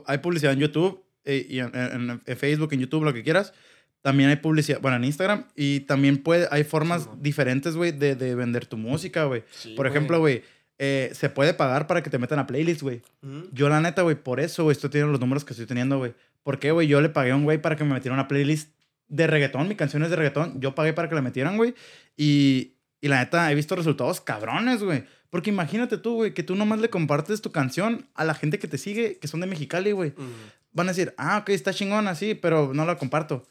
hay 0.07 0.18
publicidad 0.18 0.53
en 0.53 0.59
YouTube 0.61 1.03
eh, 1.25 1.47
y 1.49 1.59
en, 1.61 1.75
en- 1.75 2.23
en 2.25 2.37
Facebook, 2.37 2.73
en 2.73 2.81
YouTube, 2.81 3.05
lo 3.05 3.12
que 3.14 3.23
quieras. 3.23 3.53
También 4.03 4.29
hay 4.31 4.37
publicidad, 4.37 4.79
bueno, 4.81 4.99
en 4.99 5.05
Instagram. 5.05 5.47
Y 5.57 5.81
también 5.81 6.23
puede, 6.23 6.47
hay 6.51 6.64
formas 6.64 7.05
Sí, 7.05 7.09
diferentes, 7.21 7.75
güey, 7.75 7.93
de, 7.93 8.14
de 8.14 8.35
vender 8.35 8.66
tu 8.66 8.77
música, 8.77 9.25
güey. 9.25 9.43
Sí, 9.51 9.75
Por 9.75 9.87
ejemplo, 9.87 10.18
güey, 10.21 10.43
eh, 10.79 11.11
se 11.14 11.29
puede 11.31 11.55
pagar 11.55 11.87
para 11.87 12.03
que 12.03 12.11
te 12.11 12.18
metan 12.18 12.39
a 12.39 12.47
playlist, 12.47 12.83
güey. 12.83 13.01
Ujú. 13.23 13.49
Yo, 13.53 13.68
la 13.68 13.81
neta, 13.81 14.03
güey, 14.03 14.14
por 14.14 14.39
eso, 14.39 14.62
güey, 14.64 14.73
estoy 14.75 14.91
teniendo 14.91 15.12
los 15.12 15.21
números 15.21 15.45
que 15.45 15.55
estoy 15.55 15.66
teniendo, 15.66 15.99
güey. 15.99 16.14
¿Por 16.47 16.61
qué, 16.61 16.71
güey? 16.71 16.87
Yo 16.87 17.01
le 17.01 17.09
pagué 17.09 17.33
a 17.33 17.37
un 17.37 17.43
güey 17.43 17.61
para 17.61 17.75
que 17.75 17.83
me 17.83 17.93
metiera 17.93 18.15
una 18.15 18.29
playlist 18.29 18.71
de 19.09 19.27
reggaetón, 19.27 19.67
mi 19.67 19.75
canción 19.75 20.05
es 20.05 20.11
de 20.11 20.15
reggaetón. 20.15 20.61
Yo 20.61 20.77
pagué 20.77 20.93
para 20.93 21.09
que 21.09 21.17
la 21.17 21.23
metieran, 21.23 21.57
güey. 21.57 21.75
Y, 22.17 22.75
y 23.01 23.09
la 23.09 23.19
neta, 23.19 23.51
he 23.51 23.57
visto 23.57 23.75
resultados 23.75 24.21
cabrones, 24.21 24.81
güey. 24.81 25.03
Porque 25.29 25.51
imagínate 25.51 25.99
tú, 25.99 26.15
güey, 26.15 26.35
que 26.35 26.45
tú 26.45 26.55
nomás 26.55 26.79
le 26.79 26.89
compartes 26.89 27.43
tu 27.43 27.51
canción 27.51 28.09
a 28.15 28.25
la 28.25 28.35
gente 28.35 28.61
que 28.61 28.69
te 28.69 28.79
sigue, 28.79 29.19
que 29.19 29.27
son 29.27 29.41
de 29.41 29.49
Mexicali, 29.49 29.91
güey. 29.91 30.11
Ujú. 30.11 30.25
Van 30.71 30.87
a 30.87 30.93
decir, 30.93 31.15
ah, 31.17 31.39
ok, 31.39 31.49
está 31.49 31.75
chingona, 31.75 32.15
sí, 32.15 32.35
pero 32.35 32.73
no 32.73 32.85
la 32.85 32.97
comparto. 32.97 33.43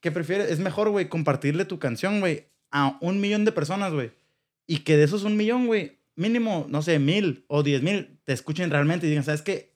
¿qué 0.00 0.12
prefieres? 0.12 0.50
Es 0.50 0.58
mejor, 0.58 0.90
güey, 0.90 1.08
compartirle 1.08 1.64
tu 1.64 1.78
canción, 1.78 2.20
güey, 2.20 2.48
a 2.70 2.98
un 3.00 3.18
millón 3.18 3.44
de 3.44 3.52
personas, 3.52 3.92
güey. 3.92 4.12
Y 4.66 4.78
que 4.78 4.96
de 4.96 5.04
esos 5.04 5.24
un 5.24 5.36
millón, 5.36 5.66
güey, 5.66 5.98
mínimo, 6.14 6.66
no 6.68 6.82
sé, 6.82 6.98
mil 6.98 7.44
o 7.48 7.62
diez 7.62 7.82
mil 7.82 8.18
te 8.24 8.32
escuchen 8.32 8.70
realmente 8.70 9.06
y 9.06 9.08
digan, 9.08 9.24
¿sabes 9.24 9.42
qué? 9.42 9.75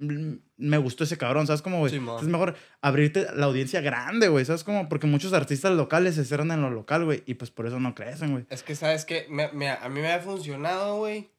Mm, 0.00 0.34
Me 0.58 0.78
gustó 0.78 1.04
ese 1.04 1.18
cabrón, 1.18 1.46
¿sabes 1.46 1.60
cómo, 1.62 1.78
güey? 1.80 1.94
Es 1.94 2.00
mejor 2.28 2.54
abrirte 2.80 3.26
la 3.34 3.46
audiencia 3.46 3.80
grande, 3.80 4.28
güey, 4.28 4.44
¿sabes 4.44 4.62
cómo? 4.64 4.88
Porque 4.88 5.06
muchos 5.06 5.32
artistas 5.32 5.72
locales 5.72 6.14
se 6.14 6.24
cerran 6.24 6.50
en 6.52 6.62
lo 6.62 6.70
local, 6.70 7.04
güey, 7.04 7.22
y 7.26 7.34
pues 7.34 7.50
por 7.50 7.66
eso 7.66 7.80
no 7.80 7.94
crecen, 7.94 8.30
güey. 8.32 8.46
Es 8.50 8.62
que, 8.62 8.74
¿sabes 8.76 9.04
qué? 9.04 9.26
Me- 9.28 9.50
me- 9.52 9.70
a 9.70 9.88
mí 9.88 10.00
me 10.00 10.12
ha 10.12 10.20
funcionado, 10.20 10.98
güey. 10.98 11.30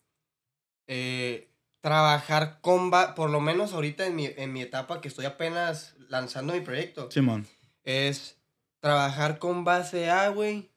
eh, 0.88 1.48
trabajar 1.82 2.60
con... 2.62 2.92
Por 3.16 3.30
lo 3.30 3.40
menos 3.40 3.74
ahorita 3.74 4.06
en 4.08 4.16
mi, 4.16 4.26
en 4.36 4.52
mi 4.52 4.62
etapa 4.62 5.00
que 5.02 5.08
estoy 5.08 5.26
apenas 5.26 5.96
lanzando 6.10 6.54
mi 6.54 6.62
proyecto. 6.62 7.10
Simón. 7.12 7.48
Es 7.84 8.38
trabajar 8.82 9.40
con 9.40 9.64
base 9.64 10.10
a, 10.10 10.30
güey. 10.30 10.70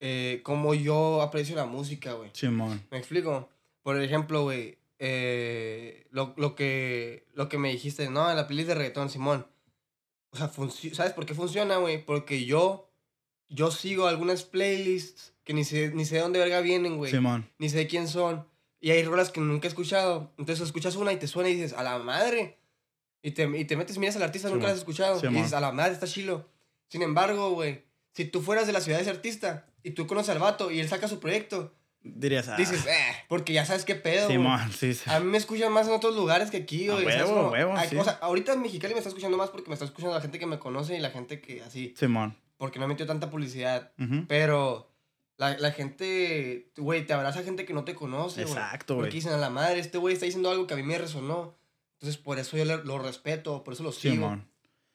eh, 0.00 0.40
como 0.42 0.74
yo 0.74 1.20
aprecio 1.22 1.54
la 1.56 1.66
música, 1.66 2.14
güey. 2.14 2.30
Simón. 2.32 2.82
¿Me 2.90 2.98
explico? 2.98 3.48
Por 3.82 4.00
ejemplo, 4.00 4.42
güey, 4.44 4.78
eh, 5.02 6.06
lo, 6.10 6.34
lo, 6.36 6.54
que, 6.54 7.26
lo 7.32 7.48
que 7.48 7.56
me 7.56 7.70
dijiste, 7.70 8.10
¿no? 8.10 8.30
En 8.30 8.36
la 8.36 8.46
playlist 8.46 8.68
de 8.68 8.74
reggaetón, 8.74 9.08
Simón. 9.08 9.46
O 10.30 10.36
sea, 10.36 10.52
¿sabes 10.92 11.12
por 11.14 11.24
qué 11.24 11.34
funciona, 11.34 11.78
güey? 11.78 12.04
Porque 12.04 12.44
yo, 12.44 12.92
yo 13.48 13.70
sigo 13.70 14.06
algunas 14.06 14.44
playlists 14.44 15.32
que 15.42 15.54
ni 15.54 15.64
sé, 15.64 15.90
ni 15.94 16.04
sé 16.04 16.16
de 16.16 16.20
dónde 16.20 16.38
verga 16.38 16.60
vienen, 16.60 16.98
güey. 16.98 17.10
Simón. 17.10 17.50
Ni 17.58 17.70
sé 17.70 17.86
quién 17.86 18.08
son. 18.08 18.46
Y 18.78 18.90
hay 18.90 19.02
rolas 19.02 19.30
que 19.30 19.40
nunca 19.40 19.66
he 19.66 19.70
escuchado. 19.70 20.32
Entonces 20.36 20.66
escuchas 20.66 20.96
una 20.96 21.12
y 21.14 21.16
te 21.16 21.26
suena 21.26 21.48
y 21.48 21.54
dices, 21.54 21.72
a 21.72 21.82
la 21.82 21.98
madre. 21.98 22.58
Y 23.22 23.30
te, 23.30 23.44
y 23.58 23.64
te 23.64 23.76
metes 23.76 23.96
miras 23.96 24.16
al 24.16 24.22
artista, 24.22 24.50
nunca 24.50 24.66
la 24.66 24.72
has 24.72 24.78
escuchado. 24.78 25.18
y 25.22 25.34
dices, 25.34 25.54
a 25.54 25.60
la 25.60 25.72
madre, 25.72 25.94
está 25.94 26.06
chilo. 26.06 26.46
Sin 26.88 27.00
embargo, 27.00 27.52
güey, 27.52 27.84
si 28.12 28.26
tú 28.26 28.42
fueras 28.42 28.66
de 28.66 28.74
la 28.74 28.80
ciudad 28.82 28.98
de 28.98 29.02
ese 29.02 29.10
artista 29.10 29.66
y 29.82 29.92
tú 29.92 30.06
conoces 30.06 30.30
al 30.30 30.40
vato 30.40 30.70
y 30.70 30.80
él 30.80 30.88
saca 30.88 31.08
su 31.08 31.20
proyecto, 31.20 31.74
Dirías, 32.02 32.48
ah, 32.48 32.56
dices, 32.56 32.86
eh, 32.86 33.14
porque 33.28 33.52
ya 33.52 33.66
sabes 33.66 33.84
qué 33.84 33.94
pedo. 33.94 34.26
Simón, 34.28 34.72
sí, 34.72 34.94
sí. 34.94 35.02
A 35.10 35.20
mí 35.20 35.26
me 35.26 35.36
escuchan 35.36 35.70
más 35.70 35.86
en 35.86 35.92
otros 35.92 36.16
lugares 36.16 36.50
que 36.50 36.56
aquí, 36.58 36.88
A 36.88 36.92
güey. 36.94 37.04
¿sabes 37.04 37.22
huevo, 37.28 37.34
cómo? 37.36 37.50
huevo, 37.50 37.74
sí. 37.88 37.96
O 37.96 38.04
sea, 38.04 38.14
ahorita 38.22 38.54
en 38.54 38.62
Mexicali 38.62 38.94
me 38.94 38.98
está 39.00 39.08
escuchando 39.10 39.36
más 39.36 39.50
porque 39.50 39.68
me 39.68 39.74
está 39.74 39.84
escuchando 39.84 40.14
la 40.14 40.22
gente 40.22 40.38
que 40.38 40.46
me 40.46 40.58
conoce 40.58 40.96
y 40.96 41.00
la 41.00 41.10
gente 41.10 41.40
que 41.42 41.62
así. 41.62 41.92
Simón. 41.98 42.36
Porque 42.56 42.78
no 42.78 42.88
metió 42.88 43.06
tanta 43.06 43.28
publicidad. 43.30 43.92
Pero 44.28 44.90
la, 45.36 45.56
la 45.58 45.72
gente, 45.72 46.70
güey, 46.76 47.06
te 47.06 47.12
abraza 47.12 47.42
gente 47.42 47.64
que 47.66 47.72
no 47.74 47.84
te 47.84 47.94
conoce, 47.94 48.44
güey. 48.44 48.54
Exacto, 48.54 48.94
Porque 48.96 49.10
güey. 49.10 49.20
dicen 49.20 49.32
a 49.32 49.36
la 49.38 49.50
madre, 49.50 49.80
este 49.80 49.98
güey 49.98 50.14
está 50.14 50.26
diciendo 50.26 50.50
algo 50.50 50.66
que 50.66 50.74
a 50.74 50.76
mí 50.78 50.82
me 50.82 50.96
resonó. 50.98 51.56
Entonces, 51.94 52.16
por 52.16 52.38
eso 52.38 52.56
yo 52.56 52.64
lo 52.64 52.98
respeto, 52.98 53.62
por 53.62 53.74
eso 53.74 53.82
lo 53.82 53.92
sigo. 53.92 54.14
Simón. 54.14 54.48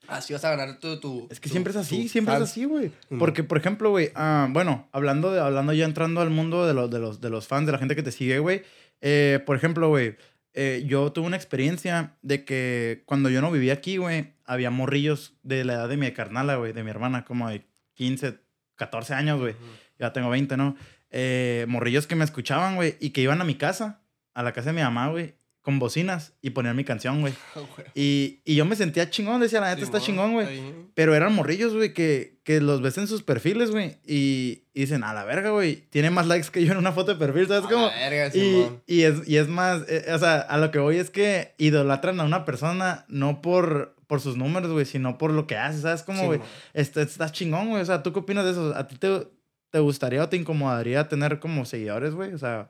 Así 0.07 0.33
vas 0.33 0.43
a 0.45 0.49
ganar 0.55 0.79
tu. 0.79 0.99
tu 0.99 1.27
Es 1.31 1.39
que 1.39 1.49
tu- 1.49 1.53
siempre 1.53 1.71
es 1.71 1.77
así, 1.77 2.07
siempre 2.09 2.35
es 2.35 2.41
así, 2.41 2.65
güey. 2.65 2.91
Porque, 3.19 3.43
por 3.43 3.57
ejemplo, 3.57 3.89
güey, 3.89 4.11
ah, 4.15 4.47
bueno, 4.51 4.87
hablando, 4.91 5.31
de, 5.31 5.39
hablando 5.39 5.73
ya 5.73 5.85
entrando 5.85 6.21
al 6.21 6.29
mundo 6.29 6.65
de 6.67 6.73
los, 6.73 6.89
de 6.91 6.99
los, 6.99 7.21
de 7.21 7.29
los 7.29 7.47
fans, 7.47 7.65
de 7.65 7.71
la 7.71 7.77
gente 7.77 7.95
que 7.95 8.03
te 8.03 8.11
sigue, 8.11 8.39
güey. 8.39 8.63
eh, 9.01 9.39
por 9.45 9.55
ejemplo, 9.55 9.89
güey, 9.89 10.15
eh, 10.53 10.83
yo 10.87 11.11
tuve 11.11 11.27
una 11.27 11.35
experiencia 11.35 12.15
de 12.21 12.45
que 12.45 13.03
cuando 13.05 13.29
yo 13.29 13.41
no 13.41 13.51
vivía 13.51 13.73
aquí, 13.73 13.97
güey, 13.97 14.33
había 14.45 14.69
morrillos 14.71 15.33
de 15.43 15.65
la 15.65 15.73
edad 15.73 15.89
de 15.89 15.97
mi 15.97 16.09
carnala, 16.11 16.55
güey, 16.55 16.71
de 16.73 16.83
mi 16.83 16.89
hermana, 16.89 17.25
como 17.25 17.49
de 17.49 17.65
15, 17.95 18.39
14 18.75 19.13
años, 19.13 19.39
güey. 19.39 19.53
Ujú. 19.53 19.63
Ya 19.99 20.13
tengo 20.13 20.29
20, 20.29 20.55
¿no? 20.57 20.75
Eh, 21.11 21.65
morrillos 21.67 22.07
que 22.07 22.15
me 22.15 22.23
escuchaban, 22.25 22.75
güey, 22.75 22.95
y 22.99 23.09
que 23.11 23.21
iban 23.21 23.39
a 23.41 23.43
mi 23.45 23.55
casa, 23.55 24.01
a 24.33 24.43
la 24.43 24.51
casa 24.53 24.69
de 24.69 24.75
mi 24.77 24.81
mamá, 24.81 25.09
güey, 25.09 25.35
con 25.65 25.79
bocinas 25.79 26.33
y 26.43 26.51
ponían 26.51 26.75
mi 26.75 26.83
canción, 26.83 27.21
güey. 27.21 27.33
Güey. 27.55 27.87
Y, 27.95 28.39
y 28.45 28.53
yo 28.55 28.65
me 28.65 28.75
sentía 28.75 29.09
chingón, 29.09 29.41
decía, 29.41 29.59
la 29.59 29.71
neta 29.73 29.83
está 29.83 29.99
chingón, 29.99 30.33
güey. 30.33 30.47
Pero 30.93 31.15
eran 31.15 31.33
morrillos, 31.33 31.73
güey, 31.73 31.91
que, 31.91 32.37
que 32.43 32.61
los 32.61 32.81
ves 32.83 32.99
en 32.99 33.07
sus 33.07 33.23
perfiles, 33.23 33.71
güey. 33.71 33.97
Y, 34.05 34.61
y 34.75 34.81
dicen, 34.81 35.03
a 35.03 35.11
la 35.15 35.23
verga, 35.25 35.49
güey. 35.49 35.77
Tiene 35.89 36.11
más 36.11 36.27
likes 36.27 36.49
que 36.51 36.63
yo 36.63 36.71
en 36.71 36.77
una 36.77 36.91
foto 36.91 37.13
de 37.15 37.17
perfil, 37.17 37.47
¿sabes 37.47 37.65
A 37.65 37.67
cómo? 37.67 37.87
la 37.87 37.95
verga, 37.97 38.27
Y, 38.27 38.39
Simón. 38.39 38.81
y, 38.85 39.01
es, 39.01 39.27
y 39.27 39.37
es 39.37 39.47
más, 39.47 39.81
eh, 39.89 40.05
o 40.13 40.19
sea, 40.19 40.39
a 40.41 40.57
lo 40.59 40.69
que 40.69 40.77
voy 40.77 40.97
es 40.97 41.09
que 41.09 41.55
idolatran 41.57 42.19
a 42.19 42.25
una 42.25 42.45
persona 42.45 43.03
no 43.07 43.41
por, 43.41 43.95
por 44.05 44.21
sus 44.21 44.37
números, 44.37 44.71
güey, 44.71 44.85
sino 44.85 45.17
por 45.17 45.31
lo 45.31 45.47
que 45.47 45.57
hace, 45.57 45.81
¿sabes 45.81 46.03
cómo, 46.03 46.25
güey? 46.27 46.37
Simón. 46.37 46.53
Está, 46.75 47.01
está 47.01 47.31
chingón, 47.31 47.69
güey. 47.71 47.81
O 47.81 47.85
sea, 47.85 48.03
¿tú 48.03 48.13
qué 48.13 48.19
opinas 48.19 48.45
de 48.45 48.51
eso? 48.51 48.75
¿A 48.75 48.87
ti 48.87 48.97
te, 48.97 49.27
te 49.71 49.79
gustaría 49.79 50.21
o 50.23 50.29
te 50.29 50.37
incomodaría 50.37 51.07
tener 51.07 51.39
como 51.39 51.65
seguidores, 51.65 52.13
güey? 52.13 52.33
O 52.33 52.37
sea, 52.37 52.69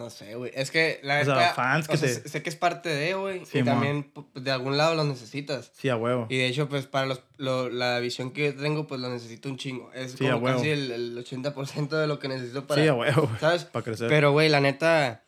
No 0.00 0.08
sé, 0.08 0.34
güey. 0.34 0.50
Es 0.54 0.70
que 0.70 0.98
la 1.02 1.20
O 1.20 1.24
sea, 1.26 1.34
neta, 1.34 1.54
fans 1.54 1.86
o 1.88 1.92
que 1.92 1.98
sea, 1.98 2.08
te- 2.22 2.28
sé- 2.30 2.42
que 2.42 2.48
es 2.48 2.56
parte 2.56 2.88
de, 2.88 3.12
güey. 3.12 3.44
Sí, 3.44 3.58
y 3.58 3.62
también 3.64 4.14
pu- 4.14 4.32
de 4.32 4.50
algún 4.50 4.78
lado 4.78 4.94
lo 4.94 5.04
necesitas. 5.04 5.70
sí, 5.74 5.90
a 5.90 5.96
huevo. 5.96 6.26
Y 6.30 6.38
de 6.38 6.46
hecho, 6.46 6.70
pues 6.70 6.86
para 6.86 7.04
los, 7.04 7.20
lo- 7.36 7.68
la 7.68 8.00
visión 8.00 8.30
que 8.30 8.46
yo 8.52 8.56
tengo, 8.56 8.86
pues 8.86 8.98
lo 9.00 9.10
necesito 9.10 9.50
un 9.50 9.58
chingo. 9.58 9.92
Es 9.92 10.12
Sí, 10.12 10.26
a 10.26 10.32
como 10.32 10.46
huevo. 10.46 10.56
casi 10.58 10.70
el, 10.70 10.90
el 10.90 11.18
80% 11.18 11.88
de 11.90 12.06
lo 12.06 12.18
que 12.18 12.28
necesito 12.28 12.66
para... 12.66 12.80
Sí, 12.82 12.88
a 12.88 12.94
huevo. 12.94 13.30
¿Sabes? 13.38 13.64
Para 13.66 13.84
crecer. 13.84 14.08
Pero, 14.08 14.32
güey, 14.32 14.48
la 14.48 14.60
neta, 14.60 15.22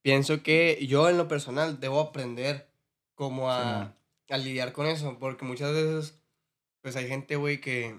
pienso 0.00 0.42
que 0.42 0.78
yo 0.86 1.10
en 1.10 1.18
lo 1.18 1.28
personal 1.28 1.78
debo 1.80 2.00
aprender 2.00 2.66
como 3.14 3.52
a, 3.52 3.92
a 4.30 4.36
lidiar 4.38 4.72
con 4.72 4.86
eso. 4.86 5.18
Porque 5.20 5.44
muchas 5.44 5.72
veces, 5.72 6.18
pues 6.80 6.96
hay 6.96 7.06
gente, 7.08 7.36
güey, 7.36 7.60
que... 7.60 7.94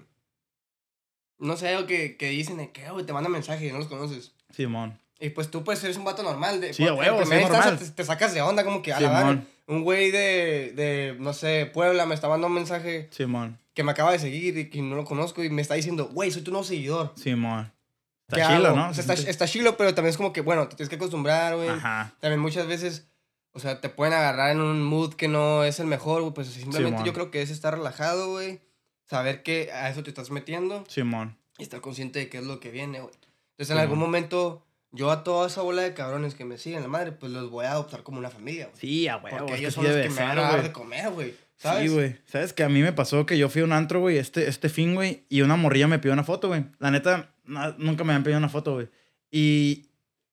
No 1.38 1.56
sé, 1.56 1.74
o 1.78 1.86
que, 1.86 2.18
que 2.18 2.28
dicen 2.28 2.58
de 2.58 2.70
que, 2.70 2.90
güey, 2.90 3.06
te 3.06 3.14
mandan 3.14 3.32
mensajes 3.32 3.66
y 3.66 3.72
no 3.72 3.78
los 3.78 3.86
conoces. 3.86 4.32
Simón. 4.50 4.99
Y 5.20 5.30
pues 5.30 5.50
tú 5.50 5.62
pues 5.62 5.84
eres 5.84 5.96
un 5.98 6.04
vato 6.04 6.22
normal. 6.22 6.60
De, 6.60 6.72
Sí, 6.72 6.84
en 6.84 6.94
huevo, 6.94 7.18
primera 7.18 7.42
instancia 7.42 7.70
normal. 7.72 7.88
Te, 7.88 7.94
te 7.94 8.04
sacas 8.04 8.32
de 8.34 8.40
onda 8.42 8.64
como 8.64 8.82
que 8.82 8.92
a 8.92 9.00
la. 9.00 9.42
Un 9.66 9.84
güey 9.84 10.10
de, 10.10 10.72
de, 10.74 11.16
no 11.20 11.32
sé, 11.32 11.70
Puebla 11.72 12.04
me 12.06 12.14
está 12.16 12.26
mandando 12.28 12.48
un 12.48 12.54
mensaje 12.54 13.08
Simón. 13.12 13.56
que 13.72 13.84
me 13.84 13.92
acaba 13.92 14.10
de 14.10 14.18
seguir 14.18 14.58
y 14.58 14.68
que 14.68 14.82
no 14.82 14.96
lo 14.96 15.04
conozco 15.04 15.44
y 15.44 15.50
me 15.50 15.62
está 15.62 15.74
diciendo, 15.74 16.08
güey, 16.12 16.32
soy 16.32 16.42
tu 16.42 16.50
nuevo 16.50 16.64
seguidor. 16.64 17.12
Simón. 17.16 17.70
¿Qué 18.28 18.40
Está 18.40 18.56
chilo? 18.56 18.74
¿no? 18.74 18.88
O 18.90 18.94
sea, 18.94 19.04
Se 19.04 19.12
está, 19.14 19.30
está 19.30 19.46
chilo, 19.46 19.76
pero 19.76 19.94
también 19.94 20.10
es 20.10 20.16
como 20.16 20.32
que, 20.32 20.40
bueno, 20.40 20.66
te 20.68 20.74
tienes 20.76 20.88
que 20.88 20.96
acostumbrar, 20.96 21.54
güey. 21.54 21.68
Ajá. 21.68 22.14
También 22.20 22.40
muchas 22.40 22.66
veces, 22.66 23.06
o 23.52 23.60
sea, 23.60 23.80
te 23.80 23.88
pueden 23.90 24.14
agarrar 24.14 24.50
en 24.50 24.60
un 24.60 24.82
mood 24.82 25.14
que 25.14 25.28
no 25.28 25.62
es 25.64 25.78
el 25.78 25.86
mejor, 25.86 26.22
güey. 26.22 26.34
Pues 26.34 26.48
simplemente 26.48 26.90
Simón. 26.98 27.04
yo 27.04 27.12
creo 27.12 27.30
que 27.30 27.42
es 27.42 27.50
estar 27.50 27.74
relajado, 27.76 28.30
güey. 28.30 28.60
Saber 29.08 29.42
que 29.44 29.70
a 29.72 29.88
eso 29.90 30.02
te 30.02 30.10
estás 30.10 30.30
metiendo 30.30 30.84
Simón. 30.88 31.36
y 31.58 31.62
estar 31.64 31.80
consciente 31.80 32.18
de 32.20 32.28
qué 32.28 32.38
es 32.38 32.44
lo 32.44 32.58
que 32.58 32.70
viene, 32.72 33.00
güey. 33.00 33.12
Entonces, 33.12 33.36
en 33.58 33.66
Simón. 33.66 33.82
algún 33.82 33.98
momento, 33.98 34.64
yo 34.92 35.10
a 35.10 35.22
toda 35.24 35.46
esa 35.46 35.62
bola 35.62 35.82
de 35.82 35.94
cabrones 35.94 36.34
que 36.34 36.44
me 36.44 36.58
siguen, 36.58 36.82
la 36.82 36.88
madre, 36.88 37.12
pues 37.12 37.30
los 37.32 37.50
voy 37.50 37.64
a 37.66 37.72
adoptar 37.72 38.02
como 38.02 38.18
una 38.18 38.30
familia, 38.30 38.66
güey. 38.66 38.78
Sí, 38.80 39.08
a 39.08 39.16
huevo. 39.18 39.36
Porque 39.38 39.56
ellos 39.56 39.74
son 39.74 39.84
los 39.84 39.94
que 39.94 40.08
me 40.10 40.20
van 40.22 40.38
a 40.38 40.42
dar 40.42 40.62
de 40.62 40.72
comer, 40.72 41.10
güey. 41.10 41.34
¿Sabes? 41.56 41.88
Sí, 41.90 41.94
güey. 41.94 42.16
¿Sabes 42.26 42.52
que 42.52 42.62
a 42.64 42.68
mí 42.68 42.80
me 42.82 42.92
pasó 42.92 43.26
que 43.26 43.36
yo 43.36 43.48
fui 43.50 43.60
a 43.60 43.64
un 43.64 43.72
antro, 43.72 44.00
güey, 44.00 44.16
este, 44.16 44.48
este 44.48 44.68
fin, 44.68 44.94
güey, 44.94 45.24
y 45.28 45.42
una 45.42 45.56
morrilla 45.56 45.86
me 45.88 45.98
pidió 45.98 46.12
una 46.14 46.24
foto, 46.24 46.48
güey? 46.48 46.64
La 46.78 46.90
neta, 46.90 47.34
na- 47.44 47.74
nunca 47.78 48.02
me 48.02 48.12
habían 48.12 48.24
pedido 48.24 48.38
una 48.38 48.48
foto, 48.48 48.74
güey. 48.74 48.88
Y, 49.30 49.86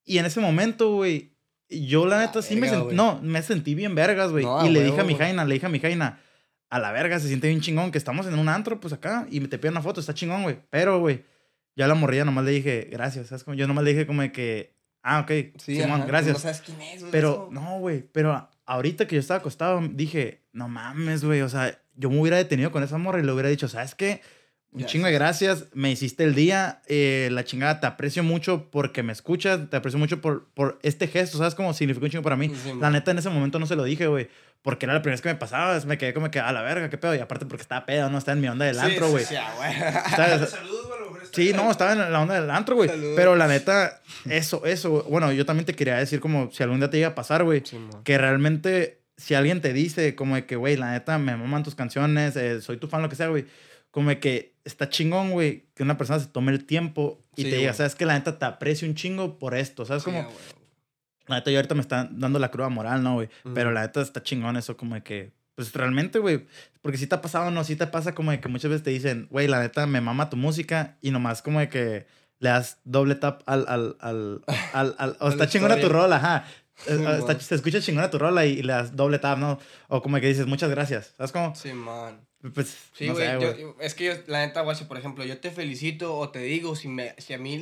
y 0.05 0.17
en 0.19 0.25
ese 0.25 0.39
momento, 0.39 0.93
güey, 0.93 1.33
yo 1.69 2.05
la 2.05 2.15
La 2.17 2.25
neta 2.27 2.41
sí 2.41 2.55
me 2.55 2.69
sentí, 2.69 2.95
no, 2.95 3.19
me 3.21 3.41
sentí 3.41 3.75
bien 3.75 3.93
vergas, 3.93 4.31
güey. 4.31 4.45
No, 4.45 4.65
y 4.65 4.69
le 4.69 4.83
dije 4.85 5.01
a 5.01 5.03
mi 5.03 5.15
jaina, 5.15 5.43
le 5.43 5.55
dije 5.55 5.65
a 5.65 5.69
mi 5.69 5.79
jaina, 5.81 6.19
a 6.69 6.79
la 6.79 6.91
verga, 6.93 7.19
se 7.19 7.27
siente 7.27 7.47
bien 7.49 7.59
chingón 7.61 7.91
que 7.91 7.97
estamos 7.97 8.25
en 8.25 8.39
un 8.39 8.47
antro, 8.47 8.79
pues 8.79 8.93
acá, 8.93 9.27
y 9.29 9.41
me 9.41 9.49
te 9.49 9.57
piden 9.57 9.73
una 9.73 9.81
foto, 9.81 9.99
está 9.99 10.13
chingón, 10.13 10.43
güey. 10.43 10.59
Pero, 10.69 10.99
güey, 10.99 11.23
yo 11.77 11.85
a 11.85 11.87
la 11.87 11.93
morrilla 11.93 12.25
nomás 12.25 12.43
le 12.43 12.51
dije, 12.51 12.89
gracias, 12.91 13.27
¿sabes? 13.27 13.43
Como 13.43 13.55
yo 13.55 13.67
nomás 13.67 13.83
le 13.83 13.91
dije 13.91 14.07
como 14.07 14.23
de 14.23 14.31
que, 14.31 14.73
ah, 15.03 15.19
ok, 15.19 15.31
Sí, 15.57 15.75
Simón, 15.75 16.01
ajá, 16.01 16.05
gracias. 16.07 16.33
No 16.33 16.39
sabes 16.39 16.61
quién 16.61 16.81
es, 16.81 17.01
güey. 17.01 17.11
Pero, 17.11 17.31
eso. 17.31 17.49
no, 17.51 17.79
güey. 17.79 18.01
Pero 18.11 18.49
ahorita 18.65 19.07
que 19.07 19.15
yo 19.15 19.19
estaba 19.19 19.39
acostado, 19.39 19.79
dije, 19.91 20.41
no 20.53 20.67
mames, 20.67 21.23
güey. 21.23 21.41
O 21.41 21.49
sea, 21.49 21.79
yo 21.95 22.09
me 22.09 22.19
hubiera 22.19 22.37
detenido 22.37 22.71
con 22.71 22.81
esa 22.81 22.97
morra 22.97 23.19
y 23.19 23.23
le 23.23 23.31
hubiera 23.31 23.49
dicho, 23.49 23.67
¿sabes 23.67 23.93
qué? 23.93 24.21
Un 24.71 24.85
chingo 24.85 25.07
de 25.07 25.13
gracias, 25.13 25.67
me 25.73 25.89
hiciste 25.89 26.23
el 26.23 26.35
día, 26.35 26.81
eh, 26.87 27.29
la 27.31 27.43
chingada, 27.43 27.79
te 27.79 27.87
aprecio 27.87 28.21
mucho 28.21 28.69
porque 28.69 29.01
me 29.01 29.13
escuchas, 29.13 29.69
te 29.69 29.77
aprecio 29.77 29.97
mucho 29.97 30.19
por, 30.19 30.49
por 30.53 30.77
este 30.83 31.07
gesto, 31.07 31.37
¿sabes? 31.37 31.55
Como 31.55 31.73
significó 31.73 32.05
un 32.05 32.11
chingo 32.11 32.23
para 32.23 32.35
mí. 32.35 32.49
Sí, 32.49 32.73
La 32.79 32.91
neta, 32.91 33.11
en 33.11 33.17
ese 33.17 33.29
momento 33.29 33.59
no 33.59 33.65
se 33.65 33.75
lo 33.75 33.83
dije, 33.85 34.07
güey, 34.07 34.29
porque 34.61 34.85
era 34.85 34.93
la 34.93 35.01
primera 35.01 35.13
vez 35.15 35.21
que 35.21 35.29
me 35.29 35.35
pasaba, 35.35 35.79
me 35.85 35.97
quedé 35.97 36.13
como 36.13 36.29
que, 36.29 36.39
a 36.39 36.51
la 36.51 36.61
verga, 36.61 36.89
qué 36.89 36.97
pedo, 36.97 37.15
y 37.15 37.19
aparte 37.19 37.45
porque 37.45 37.61
estaba 37.61 37.85
pedo, 37.85 38.09
no 38.09 38.17
estaba 38.17 38.35
en 38.35 38.41
mi 38.41 38.49
onda 38.49 38.65
del 38.65 38.75
Sí, 38.75 38.81
antro, 38.81 39.05
sí, 39.05 39.11
güey. 39.13 39.25
Sí, 39.25 39.35
ah, 39.35 39.53
güey. 39.55 39.71
Sí, 41.31 41.53
no, 41.53 41.69
estaba 41.71 41.93
en 41.93 42.11
la 42.11 42.21
onda 42.21 42.39
del 42.39 42.49
antro, 42.49 42.75
güey. 42.75 42.89
Pero 43.15 43.35
la 43.35 43.47
neta, 43.47 44.01
eso, 44.29 44.65
eso, 44.65 45.03
bueno, 45.09 45.31
yo 45.31 45.45
también 45.45 45.65
te 45.65 45.73
quería 45.73 45.97
decir 45.97 46.19
como 46.19 46.51
si 46.51 46.63
algún 46.63 46.79
día 46.79 46.89
te 46.89 46.97
llega 46.97 47.09
a 47.09 47.15
pasar, 47.15 47.43
güey, 47.43 47.63
Simón. 47.65 48.03
que 48.03 48.17
realmente 48.17 49.01
si 49.17 49.33
alguien 49.33 49.61
te 49.61 49.73
dice 49.73 50.15
como 50.15 50.35
de 50.35 50.45
que, 50.45 50.55
güey, 50.55 50.77
la 50.77 50.91
neta, 50.91 51.17
me 51.17 51.35
maman 51.35 51.63
tus 51.63 51.75
canciones, 51.75 52.35
eh, 52.35 52.61
soy 52.61 52.77
tu 52.77 52.87
fan, 52.87 53.01
lo 53.01 53.09
que 53.09 53.15
sea, 53.15 53.27
güey, 53.27 53.45
como 53.91 54.09
de 54.09 54.19
que 54.19 54.53
está 54.63 54.89
chingón, 54.89 55.31
güey, 55.31 55.65
que 55.73 55.83
una 55.83 55.97
persona 55.97 56.19
se 56.19 56.27
tome 56.27 56.51
el 56.51 56.65
tiempo 56.65 57.23
y 57.35 57.43
Sí, 57.43 57.49
te 57.49 57.57
diga, 57.57 57.73
sabes 57.73 57.95
que 57.95 58.05
la 58.05 58.13
neta 58.13 58.37
te 58.37 58.45
aprecio 58.45 58.87
un 58.87 58.95
chingo 58.95 59.39
por 59.39 59.55
esto, 59.55 59.85
¿sabes? 59.85 60.03
Sí, 60.03 60.11
como, 60.11 60.29
la 61.27 61.37
neta, 61.37 61.51
yo 61.51 61.57
ahorita 61.57 61.75
me 61.75 61.81
está 61.81 62.07
dando 62.11 62.39
la 62.39 62.51
cruda 62.51 62.69
moral, 62.69 63.03
¿no, 63.03 63.15
güey? 63.15 63.29
Pero 63.53 63.71
la 63.71 63.81
neta 63.81 64.01
está 64.01 64.21
chingón 64.21 64.55
eso, 64.55 64.77
como 64.77 64.95
de 64.95 65.01
que, 65.01 65.31
pues 65.57 65.73
realmente, 65.73 66.19
güey, 66.19 66.45
porque 66.83 66.99
si 66.99 67.07
te 67.07 67.15
ha 67.15 67.21
pasado, 67.21 67.49
no, 67.49 67.63
si 67.63 67.75
te 67.75 67.87
pasa 67.87 68.13
como 68.13 68.29
de 68.29 68.39
que 68.39 68.47
muchas 68.47 68.69
veces 68.69 68.83
te 68.83 68.91
dicen, 68.91 69.27
güey, 69.31 69.47
la 69.47 69.59
neta, 69.59 69.87
me 69.87 69.99
mama 70.01 70.29
tu 70.29 70.37
música 70.37 70.97
y 71.01 71.09
nomás 71.09 71.41
como 71.41 71.59
de 71.59 71.67
que 71.67 72.05
le 72.37 72.49
das 72.49 72.77
doble 72.83 73.15
tap 73.15 73.41
al, 73.47 73.65
al, 73.67 73.97
al, 73.99 74.43
al, 74.73 74.95
al- 74.99 75.17
o 75.19 75.29
está 75.29 75.47
chingona 75.49 75.73
tu 75.73 75.79
historia. 75.87 76.01
rol, 76.03 76.13
ajá. 76.13 76.45
eh, 76.85 76.95
Sí, 76.95 77.03
está- 77.03 77.33
man. 77.33 77.41
se 77.41 77.55
escucha 77.55 77.81
chingona 77.81 78.11
tu 78.11 78.19
rola 78.19 78.45
y, 78.45 78.51
y 78.59 78.61
le 78.61 78.73
das 78.73 78.95
doble 78.95 79.17
tap, 79.17 79.39
¿no? 79.39 79.57
O 79.87 80.03
como 80.03 80.19
que 80.21 80.27
dices, 80.27 80.45
muchas 80.45 80.69
gracias. 80.69 81.15
¿Sabes 81.17 81.31
cómo? 81.31 81.55
Sí, 81.55 81.73
man. 81.73 82.21
Pues, 82.53 82.77
Sí, 82.93 83.07
güey. 83.09 83.27
es 83.81 83.95
que 83.95 84.05
yo, 84.05 84.13
la 84.27 84.45
neta, 84.45 84.61
guache, 84.61 84.85
por 84.85 84.99
ejemplo, 84.99 85.25
yo 85.25 85.39
te 85.39 85.49
felicito 85.49 86.15
o 86.15 86.29
te 86.29 86.37
digo 86.39 86.75
si, 86.75 86.87
me, 86.87 87.15
si 87.17 87.33
a 87.33 87.39
mí 87.39 87.59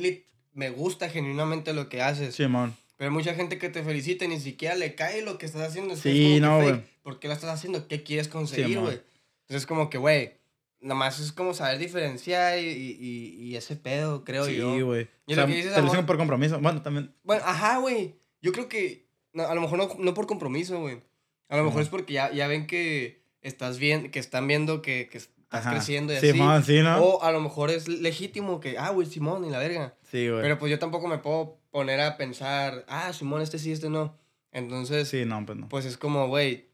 me 0.52 0.68
gusta 0.68 1.08
genuinamente 1.08 1.72
lo 1.72 1.88
que 1.88 2.02
haces. 2.02 2.34
Simón. 2.34 2.76
Pero 2.96 3.10
hay 3.10 3.14
mucha 3.14 3.34
gente 3.34 3.58
que 3.58 3.68
te 3.68 3.82
felicita 3.82 4.24
y 4.24 4.28
ni 4.28 4.40
siquiera 4.40 4.74
le 4.74 4.94
cae 4.94 5.22
lo 5.22 5.36
que 5.38 5.46
estás 5.46 5.62
haciendo. 5.68 5.94
Es 5.94 6.00
Sí, 6.00 6.40
no, 6.40 6.60
güey. 6.62 6.82
¿Por 7.02 7.18
qué 7.20 7.28
lo 7.28 7.34
estás 7.34 7.50
haciendo? 7.50 7.86
¿Qué 7.88 8.02
quieres 8.02 8.28
conseguir, 8.28 8.80
güey? 8.80 9.00
Entonces, 9.42 9.66
como 9.66 9.90
que, 9.90 9.98
güey, 9.98 10.32
nada 10.80 10.94
más 10.98 11.20
es 11.20 11.30
como 11.32 11.52
saber 11.54 11.78
diferenciar 11.78 12.58
y, 12.58 12.62
y, 12.68 13.36
y- 13.50 13.56
ese 13.56 13.76
pedo, 13.76 14.24
creo 14.24 14.46
Sí, 14.46 14.56
yo. 14.56 14.84
güey. 14.86 15.08
Y 15.26 15.32
O 15.34 15.36
lo 15.36 15.42
sea, 15.42 15.46
que 15.46 15.54
dices, 15.56 15.74
te 15.74 15.80
lo 15.82 15.88
dicen 15.88 16.06
por 16.06 16.16
compromiso. 16.16 16.58
Bueno, 16.60 16.82
también. 16.82 17.12
Bueno, 17.22 17.42
ajá, 17.46 17.78
güey. 17.78 18.14
Yo 18.42 18.52
creo 18.52 18.68
que 18.68 19.06
no, 19.32 19.44
a 19.46 19.54
lo 19.54 19.60
mejor 19.60 19.78
no, 19.78 19.88
no 19.98 20.14
por 20.14 20.26
compromiso, 20.26 20.80
güey. 20.80 21.00
A 21.48 21.56
lo 21.56 21.64
mejor 21.64 21.82
es 21.82 21.88
porque 21.88 22.14
ya, 22.14 22.32
ya 22.32 22.48
ven 22.48 22.66
que 22.66 23.20
estás 23.42 23.78
bien, 23.78 24.10
que 24.10 24.18
están 24.18 24.48
viendo 24.48 24.82
que, 24.82 25.08
que 25.10 25.18
estás 25.18 25.34
Ajá. 25.50 25.70
creciendo 25.72 26.12
y 26.12 26.16
así. 26.16 26.32
Simón, 26.32 26.64
sí, 26.64 26.80
¿no? 26.82 26.98
O 26.98 27.22
a 27.22 27.30
lo 27.30 27.40
mejor 27.40 27.70
es 27.70 27.86
legítimo 27.88 28.58
que, 28.58 28.78
ah, 28.78 28.90
güey, 28.90 29.06
Simón 29.06 29.44
y 29.44 29.50
la 29.50 29.58
verga. 29.60 29.94
Sí, 30.16 30.30
güey. 30.30 30.40
Pero 30.40 30.58
pues 30.58 30.70
yo 30.70 30.78
tampoco 30.78 31.08
me 31.08 31.18
puedo 31.18 31.58
poner 31.70 32.00
a 32.00 32.16
pensar, 32.16 32.86
ah, 32.88 33.12
Simón, 33.12 33.42
este 33.42 33.58
sí, 33.58 33.70
este 33.70 33.90
no. 33.90 34.16
Entonces, 34.50 35.08
Sí, 35.08 35.26
no, 35.26 35.44
pues 35.44 35.58
no. 35.58 35.68
pues 35.68 35.84
es 35.84 35.98
como, 35.98 36.28
güey, 36.28 36.70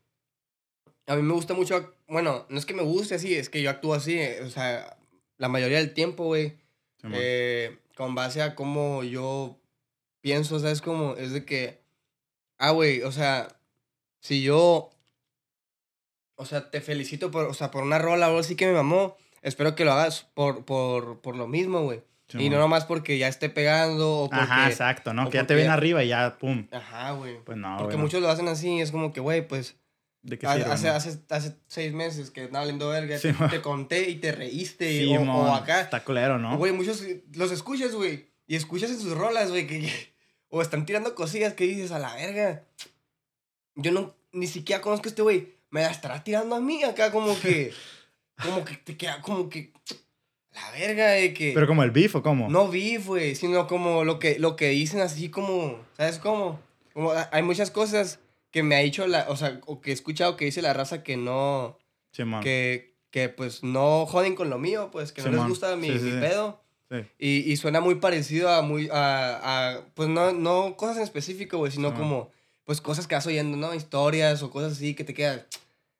a 1.08 1.16
mí 1.16 1.22
me 1.22 1.34
gusta 1.34 1.52
mucho, 1.52 1.92
bueno, 2.06 2.46
no 2.48 2.56
es 2.56 2.66
que 2.66 2.74
me 2.74 2.84
guste 2.84 3.16
así, 3.16 3.34
es 3.34 3.48
que 3.48 3.60
yo 3.60 3.70
actúo 3.70 3.94
así, 3.94 4.20
o 4.44 4.48
sea, 4.48 4.96
la 5.38 5.48
mayoría 5.48 5.78
del 5.78 5.92
tiempo, 5.92 6.26
güey, 6.26 6.56
eh, 7.12 7.78
con 7.96 8.14
base 8.14 8.42
a 8.42 8.54
cómo 8.54 9.02
yo 9.02 9.58
pienso, 10.20 10.60
¿sabes? 10.60 10.80
Como, 10.80 11.16
es 11.16 11.32
de 11.32 11.44
que, 11.44 11.80
ah, 12.58 12.70
güey, 12.70 13.02
o 13.02 13.10
sea, 13.10 13.48
si 14.20 14.40
yo, 14.44 14.90
o 16.36 16.46
sea, 16.46 16.70
te 16.70 16.80
felicito 16.80 17.32
por, 17.32 17.46
o 17.46 17.54
sea, 17.54 17.72
por 17.72 17.82
una 17.82 17.98
rola 17.98 18.26
o 18.26 18.28
algo 18.28 18.38
así 18.38 18.54
que 18.54 18.68
me 18.68 18.74
mamó, 18.74 19.16
espero 19.40 19.74
que 19.74 19.84
lo 19.84 19.90
hagas 19.90 20.28
por, 20.34 20.64
por, 20.64 21.20
por 21.20 21.34
lo 21.34 21.48
mismo, 21.48 21.82
güey. 21.82 22.04
Y 22.34 22.48
no 22.48 22.58
nomás 22.58 22.86
porque 22.86 23.18
ya 23.18 23.28
esté 23.28 23.50
pegando 23.50 24.22
o 24.22 24.30
porque... 24.30 24.44
Ajá, 24.44 24.68
exacto, 24.68 25.12
¿no? 25.12 25.28
Que 25.28 25.38
ya 25.38 25.46
te 25.46 25.54
ven 25.54 25.68
arriba 25.68 26.02
y 26.02 26.08
ya, 26.08 26.38
pum. 26.38 26.66
Ajá, 26.70 27.12
güey. 27.12 27.38
Pues 27.44 27.58
no, 27.58 27.76
Porque 27.78 27.96
muchos 27.96 28.22
lo 28.22 28.30
hacen 28.30 28.48
así, 28.48 28.80
es 28.80 28.90
como 28.90 29.12
que, 29.12 29.20
güey, 29.20 29.46
pues, 29.46 29.76
¿De 30.22 30.38
qué 30.38 30.46
sirve, 30.46 30.70
hace, 30.70 30.86
no? 30.86 30.94
hace, 30.94 31.18
hace 31.28 31.56
seis 31.66 31.92
meses 31.92 32.30
que 32.30 32.44
estaba 32.44 32.64
leyendo 32.64 32.88
verga, 32.88 33.18
Sí, 33.18 33.32
te, 33.50 33.60
conté 33.60 34.08
y 34.08 34.16
te 34.16 34.32
reíste, 34.32 34.92
y- 34.92 35.08
Sí, 35.08 35.16
o, 35.16 35.22
o 35.22 35.52
acá, 35.52 35.80
Está 35.80 36.04
culero, 36.04 36.38
¿no? 36.38 36.56
Güey, 36.56 36.72
muchos 36.72 37.04
los 37.34 37.50
escuchas, 37.50 37.92
güey. 37.92 38.28
Y 38.46 38.56
escuchas 38.56 38.90
en 38.90 39.00
sus 39.00 39.16
rolas, 39.16 39.50
güey, 39.50 39.66
que... 39.66 39.90
O 40.48 40.62
están 40.62 40.86
tirando 40.86 41.14
cosillas 41.14 41.54
que 41.54 41.64
dices, 41.64 41.92
a 41.92 41.98
la 41.98 42.14
verga. 42.14 42.64
Yo 43.74 43.90
no... 43.90 44.14
Ni 44.32 44.46
siquiera 44.46 44.80
conozco 44.80 45.06
a 45.06 45.10
este 45.10 45.22
güey. 45.22 45.54
Me 45.70 45.82
la 45.82 45.90
estará 45.90 46.22
tirando 46.22 46.54
a 46.54 46.60
mí 46.60 46.82
acá 46.84 47.10
como 47.10 47.38
que... 47.40 47.72
como 48.42 48.64
que 48.64 48.76
te 48.76 48.96
queda 48.96 49.20
como 49.22 49.48
que... 49.48 49.72
La 50.54 50.70
verga 50.72 51.08
de 51.10 51.32
que... 51.32 51.52
Pero 51.54 51.66
como 51.66 51.82
el 51.82 51.90
beef 51.90 52.14
o 52.16 52.22
cómo? 52.22 52.48
No 52.50 52.68
vi, 52.68 52.96
güey, 52.98 53.34
sino 53.34 53.66
como 53.66 54.04
lo 54.04 54.18
que, 54.18 54.38
lo 54.38 54.54
que 54.56 54.68
dicen 54.68 55.00
así 55.00 55.28
como... 55.30 55.78
¿Sabes 55.96 56.18
cómo? 56.18 56.60
Como 56.92 57.12
a- 57.12 57.28
hay 57.32 57.42
muchas 57.42 57.70
cosas 57.70 58.18
que 58.50 58.62
me 58.62 58.76
ha 58.76 58.80
dicho 58.80 59.06
la... 59.06 59.26
O 59.30 59.36
sea, 59.36 59.60
o 59.66 59.80
que 59.80 59.90
he 59.90 59.94
escuchado 59.94 60.36
que 60.36 60.44
dice 60.44 60.60
la 60.60 60.74
raza 60.74 61.02
que 61.02 61.16
no 61.16 61.78
Simón. 62.12 62.42
que, 62.42 62.94
que 63.10 63.28
pues 63.30 63.62
no 63.62 64.04
joden 64.06 64.34
con 64.34 64.50
lo 64.50 64.58
mío, 64.58 64.90
pues 64.92 65.12
que 65.12 65.22
no 65.22 65.28
les 65.28 65.36
Simón. 65.36 65.48
gusta 65.48 65.76
mi, 65.76 65.88
Sí, 65.88 65.98
sí, 65.98 66.04
mi 66.04 66.10
sí. 66.12 66.18
pedo. 66.20 66.60
Sí. 66.90 66.96
Y, 67.18 67.50
y 67.50 67.56
suena 67.56 67.80
muy 67.80 67.94
parecido 67.94 68.50
a 68.50 68.60
muy, 68.60 68.90
a, 68.92 69.70
a, 69.76 69.80
pues 69.94 70.10
no, 70.10 70.32
no 70.32 70.76
cosas 70.76 70.98
en 70.98 71.02
específico, 71.04 71.56
güey, 71.56 71.72
sino 71.72 71.94
como, 71.94 72.30
pues 72.64 72.82
cosas 72.82 73.06
que 73.06 73.14
vas 73.14 73.26
oyendo, 73.26 73.56
¿no? 73.56 73.72
Historias 73.74 74.42
o 74.42 74.50
cosas 74.50 74.72
así 74.72 74.94
que 74.94 75.02
te 75.04 75.14
quedan, 75.14 75.42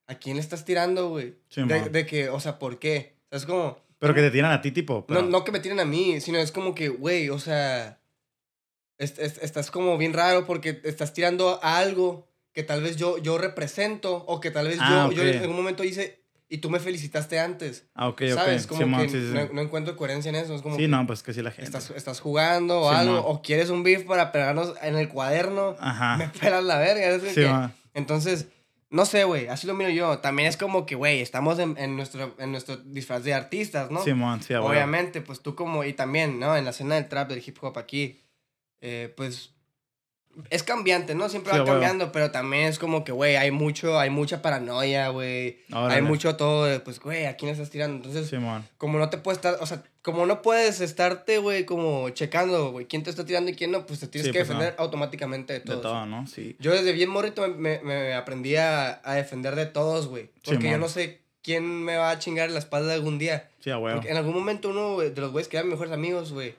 ¿a 0.06 0.16
quién 0.16 0.36
le 0.36 0.42
estás 0.42 0.66
tirando, 0.66 1.08
güey? 1.08 1.36
De, 1.56 1.88
de 1.88 2.04
que, 2.04 2.28
o 2.28 2.38
sea, 2.40 2.58
¿por 2.58 2.78
qué? 2.78 3.14
O 3.26 3.30
sea, 3.30 3.38
es 3.38 3.46
como, 3.46 3.78
Pero 4.02 4.14
que 4.14 4.20
te 4.20 4.30
tiran 4.30 4.52
a 4.52 4.60
ti, 4.60 4.70
tipo. 4.72 4.94
no, 4.94 5.06
pero- 5.06 5.22
no 5.22 5.44
que 5.44 5.52
me 5.52 5.60
tiren 5.60 5.80
a 5.80 5.84
mí, 5.84 6.20
sino 6.20 6.38
es 6.38 6.52
como 6.52 6.74
que, 6.74 6.88
güey, 6.88 7.30
o 7.30 7.38
sea, 7.38 8.00
es- 8.98 9.18
es- 9.18 9.38
estás 9.42 9.70
como 9.70 9.96
bien 9.98 10.12
raro 10.12 10.44
porque 10.46 10.80
estás 10.84 11.12
tirando 11.14 11.58
a 11.62 11.78
algo 11.78 12.28
que 12.52 12.62
tal 12.62 12.82
vez 12.82 12.96
yo, 12.96 13.18
yo 13.18 13.38
represento 13.38 14.16
o 14.26 14.40
que 14.40 14.50
tal 14.50 14.68
vez 14.68 14.78
Ah, 14.80 15.08
yo, 15.10 15.16
yo 15.16 15.22
ok. 15.22 15.28
en 15.36 15.40
algún 15.42 15.56
momento 15.56 15.84
hice 15.84 16.20
y 16.48 16.58
tú 16.58 16.68
me 16.68 16.78
felicitaste 16.80 17.40
antes. 17.40 17.86
Ah, 17.94 18.08
ok, 18.08 18.22
ok. 18.30 18.34
¿Sabes? 18.34 18.66
Como 18.66 18.80
Simón, 18.82 19.02
que 19.02 19.08
sí, 19.08 19.20
sí. 19.26 19.32
No, 19.32 19.48
no 19.54 19.62
encuentro 19.62 19.96
coherencia 19.96 20.28
en 20.28 20.34
eso. 20.34 20.54
Es 20.54 20.60
como 20.60 20.76
Sí, 20.76 20.86
no, 20.86 21.06
pues 21.06 21.22
que 21.22 21.32
sí 21.32 21.40
la 21.40 21.50
gente. 21.50 21.64
estás, 21.64 21.90
estás 21.96 22.20
jugando 22.20 22.80
o 22.80 22.90
algo, 22.90 23.20
o 23.26 23.40
quieres 23.40 23.70
un 23.70 23.82
beef 23.82 24.04
para 24.04 24.32
pegarnos 24.32 24.74
en 24.82 24.96
el 24.96 25.08
cuaderno. 25.08 25.76
Ajá. 25.80 26.16
Me 26.18 26.28
pelas 26.28 26.62
la 26.64 26.76
verga. 26.78 27.08
es 27.08 27.22
que- 27.22 27.50
entonces, 27.94 28.48
no 28.92 29.06
sé, 29.06 29.24
güey, 29.24 29.48
así 29.48 29.66
lo 29.66 29.74
miro 29.74 29.88
yo. 29.88 30.18
También 30.18 30.48
es 30.48 30.58
como 30.58 30.84
que, 30.84 30.94
güey, 30.94 31.20
estamos 31.20 31.58
en, 31.58 31.78
en 31.78 31.96
nuestro, 31.96 32.34
en 32.38 32.52
nuestro 32.52 32.76
disfraz 32.76 33.24
de 33.24 33.32
artistas, 33.32 33.90
¿no? 33.90 34.04
Simón, 34.04 34.42
sí. 34.42 34.52
Obviamente, 34.52 35.22
pues 35.22 35.40
tú 35.40 35.54
como, 35.54 35.82
y 35.82 35.94
también, 35.94 36.38
¿no? 36.38 36.54
En 36.56 36.64
la 36.64 36.70
escena 36.70 36.96
del 36.96 37.08
trap, 37.08 37.30
del 37.30 37.42
hip 37.44 37.56
hop 37.62 37.78
aquí, 37.78 38.20
eh, 38.82 39.12
pues 39.16 39.54
es 40.50 40.62
cambiante, 40.62 41.14
¿no? 41.14 41.28
Siempre 41.28 41.52
Sí, 41.52 41.58
va 41.58 41.64
cambiando, 41.64 42.10
pero 42.12 42.30
también 42.30 42.64
es 42.64 42.78
como 42.78 43.04
que, 43.04 43.12
güey, 43.12 43.36
hay 43.36 43.50
mucho, 43.50 43.98
hay 43.98 44.10
mucha 44.10 44.40
paranoia, 44.42 45.08
güey. 45.08 45.58
Hay 45.70 46.02
mucho 46.02 46.36
todo 46.36 46.64
de, 46.64 46.80
pues, 46.80 47.00
güey, 47.00 47.26
¿a 47.26 47.36
quién 47.36 47.50
estás 47.50 47.70
tirando? 47.70 47.96
Entonces, 48.08 48.30
como 48.78 48.98
no 48.98 49.10
te 49.10 49.18
puedes 49.18 49.38
estar, 49.38 49.56
o 49.60 49.66
sea, 49.66 49.82
como 50.02 50.26
no 50.26 50.42
puedes 50.42 50.80
estarte, 50.80 51.38
güey, 51.38 51.64
como 51.64 52.08
checando, 52.10 52.72
güey, 52.72 52.86
quién 52.86 53.02
te 53.02 53.10
está 53.10 53.24
tirando 53.24 53.50
y 53.50 53.54
quién 53.54 53.70
no, 53.70 53.86
pues 53.86 54.00
te 54.00 54.08
tienes 54.08 54.26
Sí, 54.28 54.32
que 54.32 54.40
pues, 54.40 54.48
no. 54.50 54.54
defender 54.56 54.74
automáticamente 54.78 55.52
de 55.52 55.58
De 55.60 55.64
todos. 55.66 55.82
todo, 55.82 56.06
¿no? 56.06 56.26
Sí. 56.26 56.56
Yo 56.58 56.72
desde 56.72 56.92
bien 56.92 57.08
morrito 57.10 57.46
me, 57.48 57.78
me, 57.80 57.80
me 57.80 58.14
aprendí 58.14 58.56
a, 58.56 59.00
a 59.04 59.14
defender 59.14 59.54
de 59.54 59.66
todos, 59.66 60.08
güey. 60.08 60.30
Porque 60.44 60.70
yo 60.70 60.78
no 60.78 60.88
sé 60.88 61.20
quién 61.42 61.64
me 61.84 61.96
va 61.96 62.10
a 62.10 62.18
chingar 62.18 62.50
la 62.50 62.58
espalda 62.58 62.94
algún 62.94 63.18
día. 63.18 63.48
Sí. 63.60 63.70
Porque 63.70 64.08
en 64.10 64.16
algún 64.16 64.34
momento 64.34 64.70
uno 64.70 64.94
güey, 64.94 65.10
de 65.10 65.20
los 65.20 65.30
güeyes 65.32 65.48
que 65.48 65.56
eran 65.58 65.68
mejores 65.68 65.92
amigos, 65.92 66.32
güey, 66.32 66.54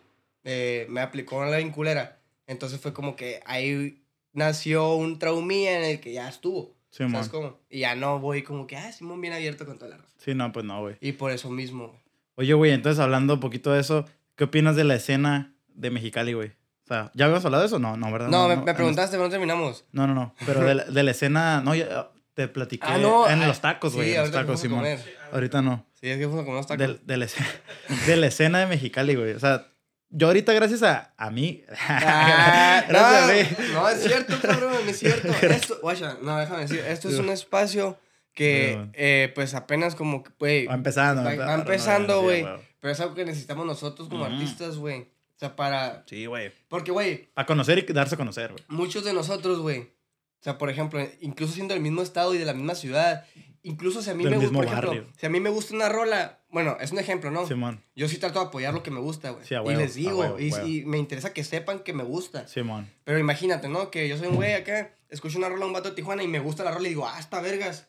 eh, 0.45 0.85
me 0.89 1.01
aplicó 1.01 1.37
una 1.37 1.57
vinculera. 1.57 2.17
Entonces 2.47 2.79
fue 2.79 2.93
como 2.93 3.15
que 3.15 3.41
ahí 3.45 4.03
nació 4.33 4.93
un 4.95 5.19
traumía 5.19 5.77
en 5.77 5.83
el 5.85 5.99
que 5.99 6.13
ya 6.13 6.27
estuvo. 6.29 6.75
Simón. 6.89 7.11
¿Sabes 7.13 7.29
cómo? 7.29 7.59
Y 7.69 7.79
ya 7.79 7.95
no 7.95 8.19
voy 8.19 8.43
como 8.43 8.67
que, 8.67 8.77
ah, 8.77 8.91
Simón 8.91 9.19
bien 9.21 9.33
abierto 9.33 9.65
con 9.65 9.77
toda 9.79 9.91
la 9.91 9.97
raza. 9.97 10.13
Sí, 10.17 10.35
no, 10.35 10.51
pues 10.51 10.65
no, 10.65 10.81
güey. 10.81 10.95
Y 11.01 11.13
por 11.13 11.31
eso 11.31 11.49
mismo. 11.49 11.99
Oye, 12.35 12.53
güey, 12.53 12.71
entonces 12.71 12.99
hablando 12.99 13.35
un 13.35 13.39
poquito 13.39 13.71
de 13.73 13.79
eso, 13.81 14.05
¿qué 14.35 14.43
opinas 14.45 14.75
de 14.75 14.83
la 14.83 14.95
escena 14.95 15.55
de 15.69 15.89
Mexicali, 15.91 16.33
güey? 16.33 16.49
O 16.49 16.87
sea, 16.87 17.11
¿ya 17.15 17.25
habíamos 17.25 17.45
hablado 17.45 17.61
de 17.63 17.67
eso? 17.67 17.79
No, 17.79 17.95
no, 17.97 18.11
¿verdad? 18.11 18.27
No, 18.29 18.47
me, 18.47 18.57
me 18.57 18.69
en- 18.71 18.75
preguntaste, 18.75 19.15
pero 19.15 19.23
no 19.25 19.29
terminamos. 19.31 19.85
No, 19.91 20.05
no, 20.05 20.13
no. 20.13 20.35
Pero 20.45 20.61
de 20.61 20.75
la, 20.75 20.83
de 20.85 21.03
la 21.03 21.11
escena, 21.11 21.61
no, 21.61 21.73
ya 21.73 22.11
te 22.33 22.47
platiqué 22.47 22.85
Ah, 22.87 22.97
no. 22.97 23.27
en 23.29 23.41
ah, 23.41 23.47
los 23.47 23.61
tacos, 23.61 23.95
güey. 23.95 24.09
Sí, 24.09 24.15
en 24.15 24.21
los 24.21 24.31
tacos, 24.31 24.59
Simón. 24.59 24.79
comer. 24.79 24.99
Ahorita 25.31 25.61
no. 25.61 25.85
Sí, 25.93 26.09
es 26.09 26.17
que 26.17 26.25
fuimos 26.25 26.41
a 26.41 26.45
comer 26.45 26.55
unos 26.57 26.67
tacos. 26.67 26.87
De, 26.87 26.99
de 27.05 27.17
la 27.17 27.27
de 28.07 28.15
la 28.17 28.27
escena 28.27 28.59
de 28.59 28.65
Mexicali, 28.67 29.15
güey. 29.15 29.31
O 29.33 29.39
sea, 29.39 29.67
yo 30.13 30.27
ahorita, 30.27 30.53
gracias 30.53 30.83
a, 30.83 31.13
a 31.17 31.29
mí. 31.29 31.63
Ah, 31.89 32.83
gracias 32.87 33.13
a 33.13 33.27
no, 33.27 33.33
mí. 33.33 33.73
no, 33.73 33.89
es 33.89 34.03
cierto, 34.03 34.35
cabrón, 34.41 34.73
es 34.87 34.99
cierto. 34.99 35.27
Esto, 35.41 35.79
guacha, 35.81 36.17
no, 36.21 36.37
déjame 36.37 36.61
decir, 36.61 36.79
esto 36.87 37.09
es 37.09 37.19
un 37.19 37.29
espacio 37.29 37.99
que, 38.33 38.89
eh, 38.93 39.31
pues 39.35 39.53
apenas 39.53 39.95
como 39.95 40.23
que, 40.23 40.31
güey, 40.39 40.65
Va 40.67 40.73
empezando. 40.75 41.23
Va- 41.23 41.35
va 41.35 41.53
empezando, 41.55 42.21
güey. 42.21 42.45
pero 42.79 42.91
es 42.93 42.99
algo 42.99 43.13
que 43.15 43.25
necesitamos 43.25 43.65
nosotros 43.65 44.09
como 44.09 44.25
artistas, 44.25 44.77
güey. 44.77 45.01
O 45.01 45.39
sea, 45.39 45.55
para, 45.55 46.03
Sí, 46.07 46.25
güey. 46.25 46.51
porque, 46.69 46.91
güey, 46.91 47.29
A 47.35 47.45
conocer 47.45 47.79
y 47.79 47.93
darse 47.93 48.15
a 48.15 48.17
conocer, 48.17 48.51
güey. 48.51 48.63
muchos 48.69 49.03
de 49.03 49.13
nosotros, 49.13 49.59
güey, 49.59 49.79
o 49.81 50.43
sea, 50.43 50.57
por 50.57 50.69
ejemplo, 50.69 50.99
incluso 51.21 51.53
siendo 51.53 51.73
del 51.73 51.83
mismo 51.83 52.01
estado 52.01 52.33
y 52.33 52.37
de 52.37 52.45
la 52.45 52.53
misma 52.53 52.75
ciudad, 52.75 53.25
incluso 53.63 54.01
si 54.01 54.09
a 54.09 54.13
mí 54.13 54.23
Del 54.23 54.33
me 54.33 54.37
gusta, 54.39 54.53
por 54.53 54.65
ejemplo, 54.65 55.05
si 55.17 55.25
a 55.25 55.29
mí 55.29 55.39
me 55.39 55.49
gusta 55.49 55.73
una 55.75 55.89
rola, 55.89 56.39
bueno, 56.53 56.77
es 56.79 56.91
un 56.93 56.99
ejemplo, 56.99 57.31
¿no? 57.31 57.45
Simón. 57.45 57.83
Yo 57.95 58.07
sí 58.07 58.17
trato 58.17 58.39
de 58.39 58.45
apoyar 58.45 58.73
lo 58.73 58.81
que 58.83 58.91
me 58.91 58.99
gusta, 59.01 59.31
güey. 59.31 59.45
Sí, 59.45 59.55
y 59.55 59.75
les 59.75 59.95
digo, 59.95 60.19
huevo, 60.19 60.39
y, 60.39 60.51
huevo. 60.51 60.67
y 60.67 60.85
me 60.85 60.97
interesa 60.97 61.33
que 61.33 61.43
sepan 61.43 61.79
que 61.79 61.91
me 61.93 62.03
gusta. 62.03 62.47
Simón. 62.47 62.89
Pero 63.03 63.19
imagínate, 63.19 63.67
¿no? 63.67 63.91
Que 63.91 64.07
yo 64.07 64.17
soy 64.17 64.27
un 64.27 64.35
güey 64.35 64.53
acá, 64.53 64.93
escucho 65.09 65.37
una 65.37 65.49
rola 65.49 65.65
un 65.65 65.73
vato 65.73 65.89
de 65.89 65.95
Tijuana 65.95 66.23
y 66.23 66.27
me 66.27 66.39
gusta 66.39 66.63
la 66.63 66.71
rola 66.71 66.85
y 66.85 66.89
digo, 66.89 67.05
ah, 67.07 67.19
está 67.19 67.41
vergas. 67.41 67.87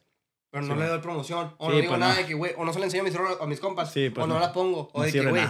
Pero 0.51 0.65
no 0.67 0.77
le 0.77 0.87
doy 0.87 1.01
promoción. 1.01 1.55
O 1.59 1.67
Sí, 1.67 1.73
no 1.73 1.81
digo 1.81 1.91
pues 1.93 2.01
nada 2.01 2.15
no. 2.15 2.21
de 2.21 2.27
que, 2.27 2.35
güey, 2.35 2.53
o 2.57 2.65
no 2.65 2.73
se 2.73 2.79
le 2.79 2.85
enseño 2.87 3.03
a 3.03 3.05
mis, 3.05 3.15
rolas- 3.15 3.39
a 3.41 3.47
mis 3.47 3.61
compas. 3.61 3.93
Sí, 3.93 4.11
pues 4.11 4.25
o 4.25 4.27
no, 4.27 4.35
no. 4.35 4.41
la 4.41 4.53
pongo. 4.53 4.89
O 4.93 4.99
No 5.01 5.05
de 5.05 5.13
que, 5.13 5.21
güey, 5.29 5.43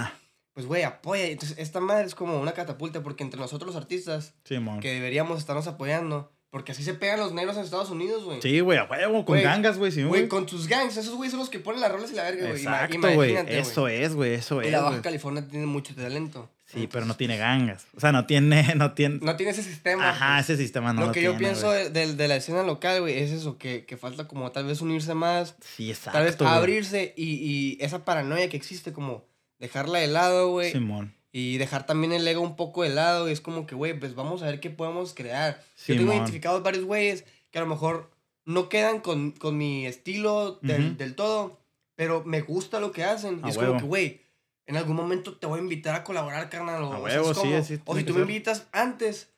pues, 0.54 0.66
güey, 0.66 0.82
apoya. 0.82 1.26
Entonces, 1.26 1.58
esta 1.58 1.80
madre 1.80 2.06
es 2.06 2.14
como 2.14 2.40
una 2.40 2.52
catapulta 2.52 3.02
porque 3.02 3.22
entre 3.22 3.38
nosotros 3.38 3.66
los 3.66 3.76
artistas 3.76 4.34
que 4.80 4.92
deberíamos 4.92 5.38
estarnos 5.38 5.66
apoyando. 5.66 6.32
Porque 6.54 6.70
así 6.70 6.84
se 6.84 6.94
pegan 6.94 7.18
los 7.18 7.32
negros 7.32 7.56
en 7.56 7.64
Estados 7.64 7.90
Unidos, 7.90 8.22
güey. 8.22 8.40
Sí, 8.40 8.60
güey, 8.60 8.78
a 8.78 8.84
huevo, 8.84 9.24
con 9.24 9.42
gangas, 9.42 9.76
güey. 9.76 9.90
Sí, 9.90 10.04
Güey, 10.04 10.28
con 10.28 10.46
tus 10.46 10.68
gangs, 10.68 10.96
esos 10.96 11.16
güeyes 11.16 11.32
son 11.32 11.40
los 11.40 11.50
que 11.50 11.58
ponen 11.58 11.80
las 11.80 11.90
rolas 11.90 12.12
y 12.12 12.14
la 12.14 12.22
verga, 12.22 12.46
güey. 12.46 12.62
Exacto, 12.62 12.96
güey. 13.00 13.30
imagínate, 13.32 13.58
Eso 13.58 13.88
es, 13.88 14.14
güey. 14.14 14.34
Eso 14.34 14.62
Y 14.62 14.66
es, 14.66 14.70
la 14.70 14.82
Baja. 14.82 15.02
California 15.02 15.44
tiene 15.48 15.66
mucho 15.66 15.96
talento. 15.96 16.48
Sí, 16.66 16.88
pero 16.88 17.06
no 17.06 17.16
tiene 17.16 17.38
gangas. 17.38 17.88
O 17.96 17.98
sea, 17.98 18.12
no 18.12 18.26
tiene, 18.26 18.72
no 18.76 18.92
tiene... 18.94 19.18
No 19.20 19.34
tiene 19.34 19.50
ese 19.50 19.64
sistema. 19.64 20.10
Ajá, 20.10 20.38
ese 20.38 20.56
sistema 20.56 20.92
no 20.92 21.00
lo 21.00 21.06
lo 21.08 21.12
que 21.12 21.22
yo 21.22 21.36
pienso 21.36 21.72
de, 21.72 21.90
de- 21.90 22.14
de 22.14 22.28
la 22.28 22.36
escena 22.36 22.62
local, 22.62 23.00
güey, 23.00 23.18
es 23.18 23.32
eso, 23.32 23.58
que, 23.58 23.84
que 23.84 23.96
falta 23.96 24.28
como 24.28 24.52
tal 24.52 24.66
vez 24.66 24.80
unirse 24.80 25.12
más, 25.14 25.56
Sí, 25.60 25.90
exacto, 25.90 26.18
tal 26.18 26.24
vez 26.24 26.40
abrirse 26.40 27.14
y, 27.16 27.32
y 27.34 27.78
esa 27.80 28.04
paranoia 28.04 28.48
que 28.48 28.56
existe, 28.56 28.92
como 28.92 29.24
dejarla 29.58 29.98
de 29.98 30.06
lado, 30.06 30.50
güey, 30.50 30.70
Simón. 30.70 31.16
Y 31.36 31.58
dejar 31.58 31.84
también 31.84 32.12
el 32.12 32.26
ego 32.28 32.42
un 32.42 32.54
poco 32.54 32.84
de 32.84 32.90
lado. 32.90 33.28
Y 33.28 33.32
es 33.32 33.40
como 33.40 33.66
que, 33.66 33.74
güey, 33.74 33.98
pues 33.98 34.14
vamos 34.14 34.42
a 34.42 34.46
ver 34.46 34.60
qué 34.60 34.70
podemos 34.70 35.14
crear. 35.14 35.60
Yo 35.78 35.86
tengo 35.96 36.00
Simón. 36.02 36.16
identificados 36.16 36.62
varios 36.62 36.84
güeyes 36.84 37.24
que 37.50 37.58
a 37.58 37.62
lo 37.62 37.66
mejor 37.66 38.08
no 38.44 38.68
quedan 38.68 39.00
con, 39.00 39.32
con 39.32 39.58
mi 39.58 39.84
estilo 39.84 40.60
del, 40.62 40.86
Ujú. 40.90 40.96
del 40.96 41.16
todo, 41.16 41.58
pero 41.96 42.22
me 42.24 42.40
gusta 42.40 42.78
lo 42.78 42.92
que 42.92 43.02
hacen. 43.02 43.40
Y 43.42 43.46
A 43.46 43.50
es 43.50 43.56
huevo. 43.56 43.70
como 43.72 43.80
que, 43.80 43.86
güey, 43.88 44.20
en 44.66 44.76
algún 44.76 44.94
momento 44.94 45.34
te 45.36 45.48
voy 45.48 45.58
a 45.58 45.62
invitar 45.62 45.96
a 45.96 46.04
colaborar, 46.04 46.48
carnal. 46.50 46.84
O, 46.84 46.92
A 46.92 46.98
huevo, 47.00 47.34
sí, 47.34 47.48
sí, 47.64 47.80
O 47.84 47.96
si 47.96 48.04
tú 48.04 48.14
me 48.14 48.20
invitas 48.20 48.68
antes, 48.70 49.30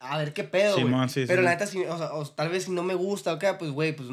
a 0.00 0.18
ver 0.18 0.32
qué 0.32 0.42
pedo, 0.42 0.74
sí, 0.76 0.82
pero 1.28 1.42
sí. 1.42 1.44
la 1.44 1.50
neta, 1.50 1.66
si, 1.68 1.84
o 1.84 1.96
sea, 1.96 2.12
o 2.12 2.26
tal 2.26 2.48
vez 2.48 2.64
si 2.64 2.72
no 2.72 2.82
me 2.82 2.94
gusta 2.96 3.32
o 3.32 3.38
qué, 3.38 3.52
pues, 3.54 3.70
güey, 3.70 3.94
pues... 3.94 4.08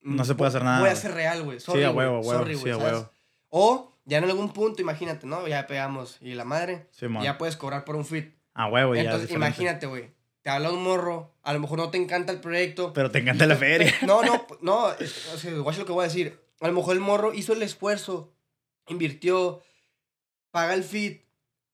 No 0.00 0.24
se 0.24 0.34
puede 0.34 0.48
hacer 0.48 0.64
nada, 0.64 0.80
Voy 0.80 0.88
a 0.88 0.96
ser 0.96 1.12
real, 1.12 1.42
güey. 1.42 1.60
Sí, 1.60 1.82
a 1.82 1.90
huevo, 1.90 2.16
a 2.16 2.20
huevo. 2.20 2.32
sorry, 2.32 2.54
Sí, 2.54 2.60
güey, 2.62 2.72
a 2.72 2.78
huevo. 2.78 3.10
O 3.50 3.92
ya 4.06 4.18
en 4.18 4.24
algún 4.24 4.52
punto, 4.52 4.80
imagínate, 4.80 5.26
¿no? 5.26 5.46
Ya 5.46 5.66
pegamos 5.66 6.16
y 6.22 6.32
la 6.34 6.44
madre, 6.44 6.86
Simón. 6.92 7.22
ya 7.22 7.36
puedes 7.36 7.56
cobrar 7.56 7.84
por 7.84 7.96
un 7.96 8.06
fit. 8.06 8.34
A 8.54 8.66
huevo, 8.68 8.94
ya. 8.94 9.02
es 9.02 9.06
Entonces, 9.08 9.30
imagínate, 9.32 9.86
güey. 9.86 10.14
Te 10.42 10.48
habla 10.50 10.70
un 10.70 10.82
morro, 10.82 11.34
a 11.42 11.52
lo 11.52 11.58
mejor 11.60 11.76
no 11.78 11.90
te 11.90 11.98
encanta 11.98 12.32
el 12.32 12.40
proyecto. 12.40 12.92
Pero 12.94 13.10
te 13.10 13.18
encanta 13.18 13.44
la 13.46 13.56
feria. 13.56 13.92
No, 14.06 14.22
no, 14.22 14.46
no, 14.62 14.92
es- 14.92 15.30
o 15.34 15.38
sea, 15.38 15.52
guacha 15.58 15.80
lo 15.80 15.86
que 15.86 15.92
voy 15.92 16.04
a 16.04 16.08
decir. 16.08 16.40
A 16.60 16.68
lo 16.68 16.72
mejor 16.72 16.94
el 16.94 17.00
morro 17.00 17.34
hizo 17.34 17.52
el 17.52 17.62
esfuerzo, 17.62 18.32
invirtió, 18.88 19.60
paga 20.50 20.74
el 20.74 20.84
feed. 20.84 21.18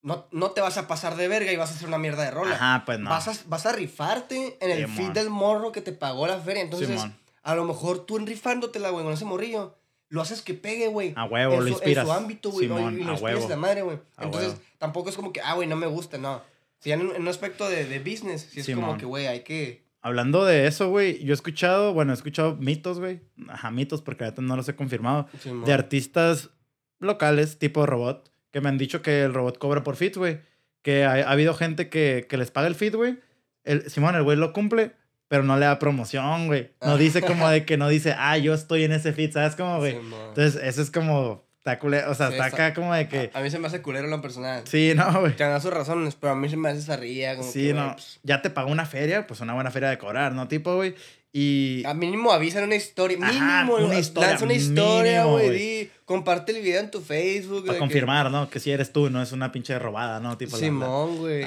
No, 0.02 0.26
no 0.32 0.50
te 0.50 0.60
vas 0.60 0.78
a 0.78 0.88
pasar 0.88 1.14
de 1.16 1.28
verga 1.28 1.52
y 1.52 1.56
vas 1.56 1.70
a 1.70 1.74
hacer 1.74 1.86
una 1.86 1.98
mierda 1.98 2.24
de 2.24 2.32
rola. 2.32 2.56
Ajá, 2.56 2.82
pues 2.84 2.98
no. 2.98 3.10
Vas, 3.10 3.28
a, 3.28 3.34
vas 3.46 3.66
a 3.66 3.72
rifarte 3.72 4.56
en 4.60 4.70
el 4.70 4.86
Simón. 4.86 4.96
feed 4.96 5.10
del 5.12 5.30
morro 5.30 5.70
que 5.70 5.80
te 5.80 5.92
pagó 5.92 6.26
la 6.26 6.40
feria. 6.40 6.62
Entonces, 6.62 6.88
Simón. 6.88 7.16
a 7.44 7.54
lo 7.54 7.64
mejor 7.64 8.04
tú 8.04 8.16
enrifándotela, 8.16 8.90
güey, 8.90 9.04
con 9.04 9.12
ese 9.14 9.24
morrillo, 9.24 9.76
lo 10.12 10.20
haces 10.20 10.42
que 10.42 10.52
pegue, 10.54 10.88
güey. 10.88 11.14
A 11.16 11.24
huevo, 11.24 11.54
en 11.54 11.58
lo 11.60 11.64
su- 11.66 11.72
inspiras. 11.72 12.04
En 12.06 12.12
su 12.12 12.12
ámbito, 12.12 12.50
güey, 12.50 12.68
¿no? 12.68 12.90
Y, 12.90 13.02
lo 13.02 13.12
inspiras 13.12 13.48
la 13.48 13.56
madre, 13.56 13.80
güey. 13.82 13.98
Entonces, 14.18 14.50
huevo. 14.50 14.62
tampoco 14.78 15.08
es 15.08 15.16
como 15.16 15.32
que, 15.32 15.40
ah, 15.40 15.54
güey, 15.54 15.66
no 15.66 15.76
me 15.76 15.86
gusta, 15.86 16.18
no. 16.18 16.42
Si 16.80 16.92
en, 16.92 17.00
un- 17.00 17.14
en 17.16 17.22
un 17.22 17.28
aspecto 17.28 17.68
de, 17.68 17.86
de 17.86 17.98
business, 17.98 18.42
si 18.50 18.60
es 18.60 18.66
como 18.66 18.82
Simón. 18.88 18.98
que, 18.98 19.06
güey, 19.06 19.26
hay 19.26 19.40
que... 19.40 19.82
Hablando 20.02 20.44
de 20.44 20.66
eso, 20.66 20.90
güey, 20.90 21.24
yo 21.24 21.32
he 21.32 21.34
escuchado, 21.34 21.94
bueno, 21.94 22.12
he 22.12 22.14
escuchado 22.14 22.56
mitos, 22.56 22.98
güey. 22.98 23.20
Ajá, 23.48 23.70
mitos, 23.70 24.02
porque 24.02 24.24
ahorita 24.24 24.42
no 24.42 24.54
los 24.56 24.68
he 24.68 24.74
confirmado. 24.76 25.28
Simón. 25.40 25.64
De 25.64 25.72
artistas 25.72 26.50
locales, 26.98 27.58
tipo 27.58 27.86
robot, 27.86 28.30
que 28.50 28.60
me 28.60 28.68
han 28.68 28.78
dicho 28.78 29.00
que 29.00 29.22
el 29.22 29.32
robot 29.32 29.58
cobra 29.58 29.82
por 29.82 29.96
feed, 29.96 30.16
güey. 30.18 30.40
Que 30.82 31.04
ha, 31.04 31.12
ha 31.12 31.30
habido 31.30 31.54
gente 31.54 31.88
que, 31.88 32.26
que 32.28 32.36
les 32.36 32.50
paga 32.50 32.66
el 32.66 32.74
feed, 32.74 32.96
güey. 32.96 33.18
El, 33.64 33.88
Simón, 33.90 34.14
el 34.16 34.24
güey 34.24 34.36
lo 34.36 34.52
cumple, 34.52 34.92
pero 35.32 35.44
no 35.44 35.56
le 35.58 35.64
da 35.64 35.78
promoción, 35.78 36.46
güey. 36.46 36.72
No 36.82 36.92
Ah. 36.92 36.96
dice 36.98 37.22
como 37.22 37.48
de 37.48 37.64
que 37.64 37.78
no 37.78 37.88
dice, 37.88 38.14
ah, 38.18 38.36
yo 38.36 38.52
estoy 38.52 38.84
en 38.84 38.92
ese 38.92 39.14
feed, 39.14 39.32
¿sabes 39.32 39.56
cómo, 39.56 39.78
güey? 39.78 39.96
Entonces, 40.28 40.60
eso 40.62 40.82
es 40.82 40.90
como, 40.90 41.42
está 41.56 41.78
culero, 41.78 42.10
o 42.10 42.14
sea, 42.14 42.26
Sí, 42.26 42.32
está 42.34 42.44
acá 42.44 42.74
como 42.74 42.92
de 42.92 43.08
que, 43.08 43.30
A, 43.32 43.38
a 43.38 43.42
mí 43.42 43.48
se 43.48 43.58
me 43.58 43.66
hace 43.66 43.80
culero 43.80 44.08
lo 44.08 44.20
personal. 44.20 44.62
sí, 44.66 44.92
no, 44.94 45.20
güey. 45.20 45.34
Dan 45.36 45.58
sus 45.62 45.72
razones, 45.72 46.16
pero 46.16 46.34
a 46.34 46.36
mí 46.36 46.50
se 46.50 46.58
me 46.58 46.68
hace 46.68 46.80
esa 46.80 46.98
ría. 46.98 47.34
Como 47.36 47.50
Sí, 47.50 47.68
que, 47.68 47.72
no. 47.72 47.82
güey, 47.84 47.92
pues, 47.94 48.20
Ya 48.22 48.42
te 48.42 48.50
pagó 48.50 48.70
una 48.70 48.84
feria, 48.84 49.26
pues 49.26 49.40
una 49.40 49.54
buena 49.54 49.70
feria 49.70 49.88
de 49.88 49.96
cobrar, 49.96 50.34
¿no? 50.34 50.48
Tipo, 50.48 50.74
güey. 50.76 50.94
Y. 51.32 51.82
a 51.86 51.94
mínimo 51.94 52.30
avisan 52.32 52.64
una 52.64 52.74
historia. 52.76 53.16
Ajá, 53.22 53.64
Mínimo, 53.64 53.86
una 53.86 53.98
historia, 53.98 54.28
Lanza 54.30 54.44
una 54.44 54.54
historia, 54.54 55.24
güey. 55.24 55.90
Comparte 56.04 56.52
el 56.52 56.60
video 56.62 56.80
en 56.80 56.90
tu 56.90 57.00
Facebook. 57.00 57.62
Para 57.64 57.74
que- 57.74 57.78
confirmar, 57.78 58.30
¿no? 58.30 58.50
Que 58.50 58.60
si 58.60 58.70
eres 58.70 58.92
tú, 58.92 59.08
no 59.08 59.22
es 59.22 59.32
una 59.32 59.50
pinche 59.50 59.78
robada, 59.78 60.20
¿no? 60.20 60.36
Tipo, 60.36 60.56
Simón, 60.58 61.16
güey. 61.18 61.44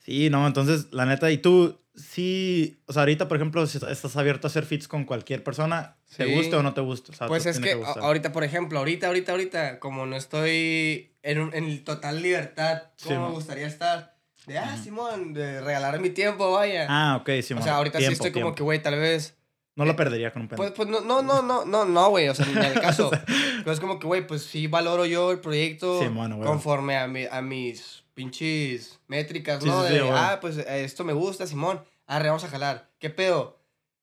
Sí, 0.00 0.30
no, 0.30 0.46
entonces, 0.46 0.86
la 0.92 1.04
neta, 1.04 1.30
y 1.30 1.36
tú, 1.38 1.78
sí. 1.94 2.78
O 2.86 2.92
sea, 2.94 3.02
ahorita, 3.02 3.28
por 3.28 3.36
ejemplo, 3.36 3.66
si 3.66 3.78
estás 3.86 4.16
abierto 4.16 4.46
a 4.46 4.48
hacer 4.50 4.64
fits 4.64 4.88
con 4.88 5.04
cualquier 5.04 5.44
persona, 5.44 5.96
¿te 6.16 6.24
Sí. 6.24 6.32
guste 6.34 6.56
o 6.56 6.62
no 6.62 6.72
te 6.72 6.80
gusta? 6.80 7.12
O 7.12 7.14
sea, 7.14 7.26
Pues 7.26 7.42
te 7.42 7.50
es 7.50 7.60
que 7.60 7.72
ahorita, 8.00 8.32
por 8.32 8.44
ejemplo, 8.44 8.78
ahorita, 8.78 9.08
ahorita, 9.08 9.32
ahorita, 9.32 9.78
como 9.78 10.06
no 10.06 10.16
estoy 10.16 11.12
en, 11.22 11.38
un- 11.40 11.54
en 11.54 11.84
total 11.84 12.22
libertad, 12.22 12.84
Simón. 12.96 13.24
me 13.28 13.30
gustaría 13.34 13.66
estar. 13.66 14.11
De, 14.46 14.58
ah, 14.58 14.76
Simón, 14.76 15.32
de 15.34 15.60
regalar 15.60 16.00
mi 16.00 16.10
tiempo, 16.10 16.52
vaya. 16.52 16.86
Ah, 16.88 17.16
ok, 17.20 17.30
sí, 17.42 17.54
o 17.54 17.62
sea, 17.62 17.76
ahorita 17.76 17.98
sí 17.98 18.06
estoy 18.06 18.32
como 18.32 18.54
que, 18.54 18.62
güey, 18.62 18.82
tal 18.82 18.98
vez. 18.98 19.36
No 19.74 19.84
lo 19.86 19.96
perdería 19.96 20.32
con 20.32 20.42
un 20.42 20.48
pendejo. 20.48 20.74
Pues, 20.74 20.76
pues 20.76 20.88
no, 20.88 21.00
no, 21.00 21.22
no, 21.22 21.40
no, 21.42 21.64
no, 21.64 21.84
no, 21.86 22.10
güey, 22.10 22.28
o 22.28 22.34
sea, 22.34 22.44
ni 22.46 22.58
el 22.58 22.74
caso. 22.80 23.10
Pero 23.58 23.72
es 23.72 23.80
como 23.80 23.98
que, 23.98 24.06
güey, 24.06 24.26
pues 24.26 24.42
sí 24.42 24.66
valoro 24.66 25.06
yo 25.06 25.30
el 25.32 25.40
proyecto 25.40 26.00
Simón, 26.02 26.34
güey. 26.36 26.46
conforme 26.46 26.98
a, 26.98 27.06
mi, 27.06 27.24
a 27.24 27.40
mis 27.40 28.02
pinches 28.14 29.00
métricas, 29.06 29.62
Sí, 29.62 29.68
¿no? 29.68 29.82
sí, 29.82 29.88
sí, 29.88 29.94
de, 29.94 30.10
ah, 30.10 30.38
pues 30.40 30.58
eh, 30.58 30.84
esto 30.84 31.04
me 31.04 31.14
gusta, 31.14 31.46
Simón, 31.46 31.82
arre, 32.06 32.28
vamos 32.28 32.44
a 32.44 32.48
jalar. 32.48 32.90
¿Qué 32.98 33.08
pedo? 33.08 33.58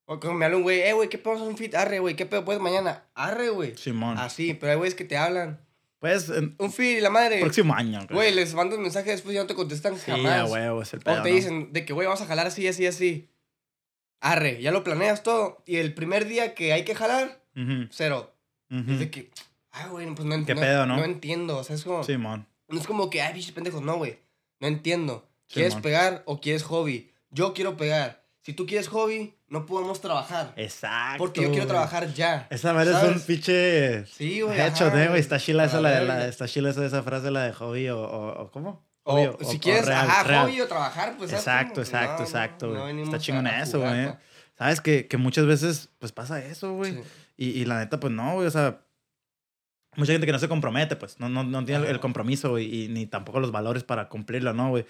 O 0.06 0.20
como 0.20 0.34
me 0.34 0.46
habla 0.46 0.58
un 0.58 0.64
güey, 0.64 0.80
eh, 0.82 0.94
güey, 0.94 1.08
¿qué 1.10 1.20
pedo? 1.20 1.44
Un 1.44 1.56
fit, 1.56 1.76
arre, 1.76 2.00
güey, 2.00 2.16
¿qué 2.16 2.26
pedo? 2.26 2.44
Pues 2.44 2.60
mañana, 2.60 3.04
arre, 3.14 3.50
güey. 3.50 3.78
Simón. 3.78 4.18
Así, 4.18 4.56
pero 4.56 4.72
hay 4.72 4.78
güeyes 4.80 4.96
que 4.96 5.06
te 5.06 5.18
hablan. 5.18 5.60
Pues, 6.00 6.30
en 6.30 6.56
Un 6.60 6.72
feed 6.72 6.98
y 6.98 7.02
la 7.02 7.10
madre. 7.10 7.40
próximo 7.42 7.74
año, 7.76 8.08
Güey, 8.10 8.34
les 8.34 8.54
mandas 8.54 8.80
mensaje 8.80 9.12
después 9.12 9.34
y 9.34 9.36
ya 9.36 9.42
no 9.42 9.48
te 9.48 9.56
contestan 9.56 9.98
Sí, 9.98 10.12
jamás. 10.12 10.50
es 10.50 10.94
el 10.94 11.00
pedo. 11.02 11.20
o 11.20 11.24
te 11.24 11.30
¿no? 11.30 11.36
dicen 11.36 11.74
de 11.74 11.84
que, 11.86 11.92
güey, 11.94 12.08
vamos 12.08 12.22
a 12.22 12.26
jalar 12.26 12.48
así, 12.48 12.68
así, 12.68 12.86
así. 12.86 13.30
Arre, 14.22 14.62
ya 14.62 14.72
lo 14.72 14.84
planeas 14.84 15.24
todo. 15.24 15.62
Y 15.66 15.78
el 15.78 15.94
primer 15.94 16.26
día 16.28 16.54
que 16.56 16.74
hay 16.74 16.84
que 16.86 16.96
jalar, 16.96 17.42
cero. 17.92 18.34
ujú. 18.72 18.92
Es 18.92 19.00
de 19.00 19.10
que, 19.12 19.32
ah, 19.72 19.88
güey, 19.88 20.06
pues 20.16 20.26
no, 20.28 20.46
¿Qué 20.46 20.56
no- 20.56 20.62
pedo, 20.62 20.86
no? 20.86 20.98
no 20.98 21.04
entiendo. 21.04 21.58
O 21.58 21.64
sea, 21.64 21.76
es 21.76 21.84
como. 21.84 22.04
Simón. 22.04 22.48
No 22.68 22.80
es 22.80 22.86
como 22.88 23.10
que, 23.10 23.22
ay, 23.22 23.34
bichos 23.34 23.52
pendejos, 23.52 23.82
no, 23.82 23.96
güey. 23.98 24.20
No 24.60 24.68
entiendo. 24.68 25.28
¿Quieres 25.48 25.76
pegar 25.76 26.22
o 26.26 26.40
quieres 26.40 26.64
hobby? 26.64 27.12
Yo 27.32 27.54
quiero 27.54 27.76
pegar. 27.78 28.19
Si 28.50 28.54
tú 28.56 28.66
quieres 28.66 28.88
hobby, 28.88 29.36
no 29.48 29.68
podemos 29.68 30.02
trabajar. 30.02 30.54
Exacto. 30.56 31.20
porque 31.20 31.44
yo 31.44 31.52
quiero 31.52 31.68
trabajar 31.68 32.12
ya. 32.16 32.48
Esa 32.50 32.74
madre 32.74 32.98
es 32.98 33.04
un 33.16 33.22
pinche. 33.22 34.08
Sí, 34.08 34.42
güey. 34.42 34.60
Hecho, 34.60 34.88
¿eh, 34.88 35.08
güey? 35.08 35.20
Está 35.20 35.38
chila 35.38 35.66
esa, 35.66 35.80
la 35.80 35.92
de 36.00 36.06
la, 36.06 36.28
está 36.28 36.48
chila 36.48 36.72
esa, 36.72 36.84
esa 36.84 37.04
frase, 37.04 37.30
la 37.30 37.44
de 37.44 37.54
hobby 37.54 37.90
o, 37.90 38.02
o, 38.02 38.42
o 38.42 38.50
¿cómo? 38.50 38.84
O 39.04 39.14
Hobby 39.14 39.46
si 39.46 39.60
quieres, 39.60 39.86
real, 39.86 40.08
ajá, 40.10 40.24
real. 40.24 40.46
hobby 40.48 40.62
o 40.62 40.68
trabajar, 40.68 41.14
pues. 41.16 41.30
¿sabes 41.30 41.46
Exacto, 41.46 41.82
exacto, 41.82 42.12
No, 42.14 42.18
no, 42.18 42.24
exacto, 42.26 42.68
no 42.74 42.86
venimos 42.86 43.10
Está 43.10 43.20
chingón 43.20 43.46
a- 43.46 43.52
a 43.52 43.62
eso, 43.62 43.80
güey. 43.82 44.14
Sabes 44.58 44.82
que, 44.82 45.08
que 45.08 45.18
muchas 45.18 45.46
veces, 45.46 45.90
pues 46.00 46.12
pasa 46.12 46.44
eso, 46.44 46.74
güey. 46.74 46.94
Sí. 46.94 47.02
Y, 47.38 47.50
y 47.52 47.66
la 47.66 47.78
neta, 47.78 48.00
pues 48.00 48.12
no, 48.12 48.34
güey. 48.34 48.48
O 48.48 48.52
sea, 48.52 48.82
mucha 49.96 50.12
gente 50.12 50.26
que 50.26 50.32
no 50.34 50.40
se 50.40 50.50
compromete, 50.50 50.96
pues. 50.96 51.20
No, 51.20 51.30
no, 51.30 51.44
no 51.44 51.64
tiene 51.66 51.88
el- 51.88 52.00
compromiso, 52.00 52.50
güey. 52.50 52.86
Y 52.86 52.88
ni 52.88 53.06
tampoco 53.06 53.40
los 53.40 53.52
valores 53.52 53.84
para 53.84 54.10
cumplirlo, 54.10 54.54
¿no, 54.54 54.70
güey? 54.70 54.88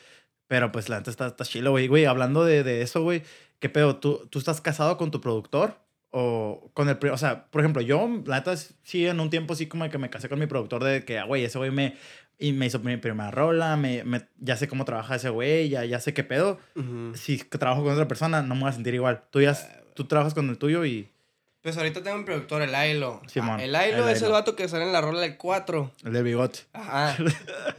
Pero 0.49 0.73
pues 0.73 0.89
la 0.89 0.97
neta 0.97 1.09
está, 1.11 1.27
está 1.27 1.45
chilo, 1.45 1.71
güey. 1.71 1.87
Güey, 1.87 2.03
hablando 2.03 2.43
de, 2.43 2.63
de 2.63 2.81
eso, 2.81 3.01
güey. 3.03 3.23
¿Qué 3.59 3.69
pedo? 3.69 3.95
¿Tú, 3.95 4.27
¿Tú 4.29 4.39
estás 4.39 4.59
casado 4.59 4.97
con 4.97 5.11
tu 5.11 5.21
productor? 5.21 5.77
O 6.11 6.71
con 6.73 6.89
el... 6.89 6.97
O 7.11 7.17
sea, 7.17 7.45
por 7.51 7.61
ejemplo, 7.61 7.81
yo, 7.81 8.09
la 8.25 8.37
neta, 8.39 8.57
sí, 8.57 9.05
en 9.05 9.19
un 9.21 9.29
tiempo 9.29 9.53
sí 9.55 9.67
como 9.67 9.87
que 9.89 9.97
me 9.99 10.09
casé 10.09 10.27
con 10.27 10.39
mi 10.39 10.47
productor 10.47 10.83
de 10.83 11.05
que, 11.05 11.19
ah, 11.19 11.23
güey, 11.25 11.45
ese 11.45 11.57
güey 11.57 11.71
me... 11.71 11.95
Y 12.41 12.53
me 12.53 12.65
hizo 12.65 12.79
mi 12.79 12.97
primera 12.97 13.31
rola, 13.31 13.75
me, 13.77 14.03
me- 14.05 14.25
ya 14.39 14.55
sé 14.57 14.67
cómo 14.67 14.85
trabaja 14.85 15.15
ese 15.15 15.29
güey, 15.29 15.69
ya, 15.69 15.83
ya 15.85 15.99
sé 15.99 16.13
qué 16.13 16.23
pedo 16.23 16.57
Ujú. 16.75 17.11
si 17.13 17.37
que 17.37 17.57
trabajo 17.57 17.83
con 17.83 17.91
otra 17.93 18.07
persona, 18.07 18.41
no 18.41 18.55
me 18.55 18.61
voy 18.61 18.69
a 18.69 18.73
sentir 18.73 18.93
igual. 18.95 19.23
Tú 19.29 19.41
ya, 19.41 19.55
tú 19.93 20.05
trabajas 20.05 20.33
con 20.33 20.49
el 20.49 20.57
tuyo 20.57 20.85
y 20.85 21.09
Pues 21.61 21.75
ahorita 21.75 22.01
tengo 22.01 22.15
un 22.15 22.23
productor, 22.23 22.61
el 22.61 22.73
Ailo. 22.73 23.21
Simón, 23.27 23.59
Ah, 23.59 23.63
el 23.63 23.75
Ailo 23.75 24.07
el 24.07 24.15
es 24.15 24.19
el 24.19 24.25
Ailo. 24.27 24.33
vato 24.35 24.55
que 24.55 24.69
sale 24.69 24.85
en 24.85 24.93
la 24.93 25.01
rola 25.01 25.19
del 25.19 25.35
4. 25.35 25.91
el 26.05 26.13
de 26.13 26.23
bigote. 26.23 26.59
Ajá. 26.71 27.17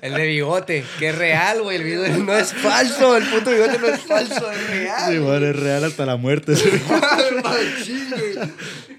El 0.02 0.14
de 0.14 0.26
bigote, 0.26 0.84
que 0.98 1.08
es 1.08 1.14
real, 1.16 1.62
güey. 1.62 1.76
El 1.78 1.84
video 1.84 2.06
no 2.18 2.34
es 2.36 2.52
falso. 2.52 3.16
El 3.16 3.24
puto 3.30 3.50
bigote 3.50 3.78
no 3.78 3.86
es 3.86 4.00
falso, 4.02 4.50
es 4.52 4.70
real. 4.70 5.10
Sí, 5.12 5.18
bueno, 5.18 5.46
es 5.46 5.56
real 5.58 5.82
hasta 5.84 6.04
la 6.04 6.16
muerte. 6.16 6.52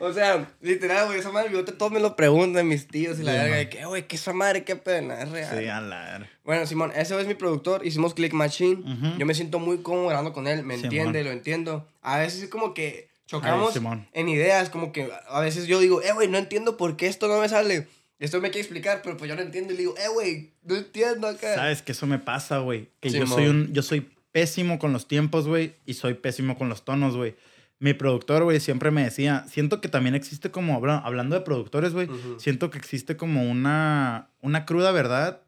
O 0.04 0.12
sea, 0.14 0.50
literal, 0.62 1.06
güey, 1.08 1.20
esa 1.20 1.30
madre 1.32 1.50
del 1.50 1.58
bigote 1.58 1.74
todos 1.74 1.92
me 1.92 2.00
lo 2.00 2.16
preguntan 2.16 2.68
mis 2.68 2.88
tíos 2.88 3.20
y 3.20 3.24
la 3.24 3.34
Sí, 3.34 3.38
verga. 3.38 3.56
De 3.58 3.70
que, 3.70 3.80
"Eh, 3.82 3.86
güey, 3.86 4.08
¿qué 4.08 4.16
esa 4.16 4.34
madre? 4.34 4.64
¿Qué 4.64 4.76
pena? 4.76 5.22
Es 5.22 5.30
real. 5.30 5.58
sí, 5.60 5.68
a 5.68 5.80
la 5.80 6.02
verga. 6.04 6.30
Bueno, 6.44 6.66
Simón, 6.66 6.92
ese 6.96 7.20
es 7.22 7.28
mi 7.28 7.36
productor. 7.36 7.86
Hicimos 7.86 8.16
Click 8.16 8.34
Machine. 8.34 8.84
Yo 9.20 9.26
me 9.28 9.36
siento 9.36 9.60
muy 9.60 9.78
cómodo 9.84 10.08
grabando 10.08 10.34
con 10.34 10.48
él. 10.48 10.64
Me 10.64 10.74
entiende, 10.74 11.24
lo 11.24 11.30
entiendo. 11.32 11.88
A 12.02 12.18
veces 12.18 12.42
es 12.44 12.50
como 12.50 12.74
que 12.74 13.11
chocamos 13.32 13.74
Simón. 13.74 14.08
en 14.14 14.30
ideas. 14.30 14.70
Como 14.70 14.92
que 14.92 15.10
a 15.28 15.40
veces 15.40 15.68
yo 15.68 15.80
digo, 15.80 16.02
eh, 16.02 16.12
güey, 16.14 16.28
no 16.28 16.38
entiendo 16.38 16.78
por 16.78 16.98
qué 16.98 17.08
esto 17.08 17.28
no 17.28 17.40
me 17.40 17.50
sale. 17.50 17.88
Esto 18.20 18.40
me 18.40 18.50
quiere 18.52 18.62
explicar, 18.62 19.02
pero 19.04 19.18
pues 19.18 19.30
yo 19.30 19.36
no 19.36 19.42
entiendo. 19.42 19.74
Y 19.74 19.78
le 19.78 19.82
digo, 19.82 19.96
eh, 19.98 20.08
güey, 20.14 20.52
no 20.64 20.76
entiendo 20.76 21.28
acá. 21.28 21.56
Sabes 21.56 21.82
que 21.82 21.94
eso 21.94 22.06
me 22.06 22.20
pasa, 22.20 22.60
güey. 22.60 22.90
Que 23.00 23.10
yo 23.10 23.26
soy 23.26 23.48
un, 23.48 23.74
yo 23.74 23.82
soy 23.82 24.08
pésimo 24.32 24.78
con 24.80 24.94
los 24.94 25.08
tiempos, 25.08 25.48
güey, 25.48 25.74
y 25.86 25.96
soy 25.96 26.14
pésimo 26.14 26.58
con 26.58 26.70
los 26.70 26.86
tonos, 26.86 27.16
güey. 27.18 27.36
Mi 27.80 27.94
productor, 27.96 28.44
güey, 28.44 28.60
siempre 28.60 28.92
me 28.92 29.04
decía, 29.04 29.44
siento 29.50 29.82
que 29.82 29.90
también 29.90 30.14
existe 30.14 30.52
como, 30.52 30.76
habla- 30.76 31.00
hablando 31.00 31.36
de 31.36 31.42
productores, 31.42 31.94
güey, 31.94 32.08
Ujú. 32.08 32.40
siento 32.40 32.70
que 32.70 32.78
existe 32.78 33.18
como 33.18 33.50
una, 33.50 34.30
una 34.40 34.66
cruda 34.68 34.92
verdad 34.92 35.42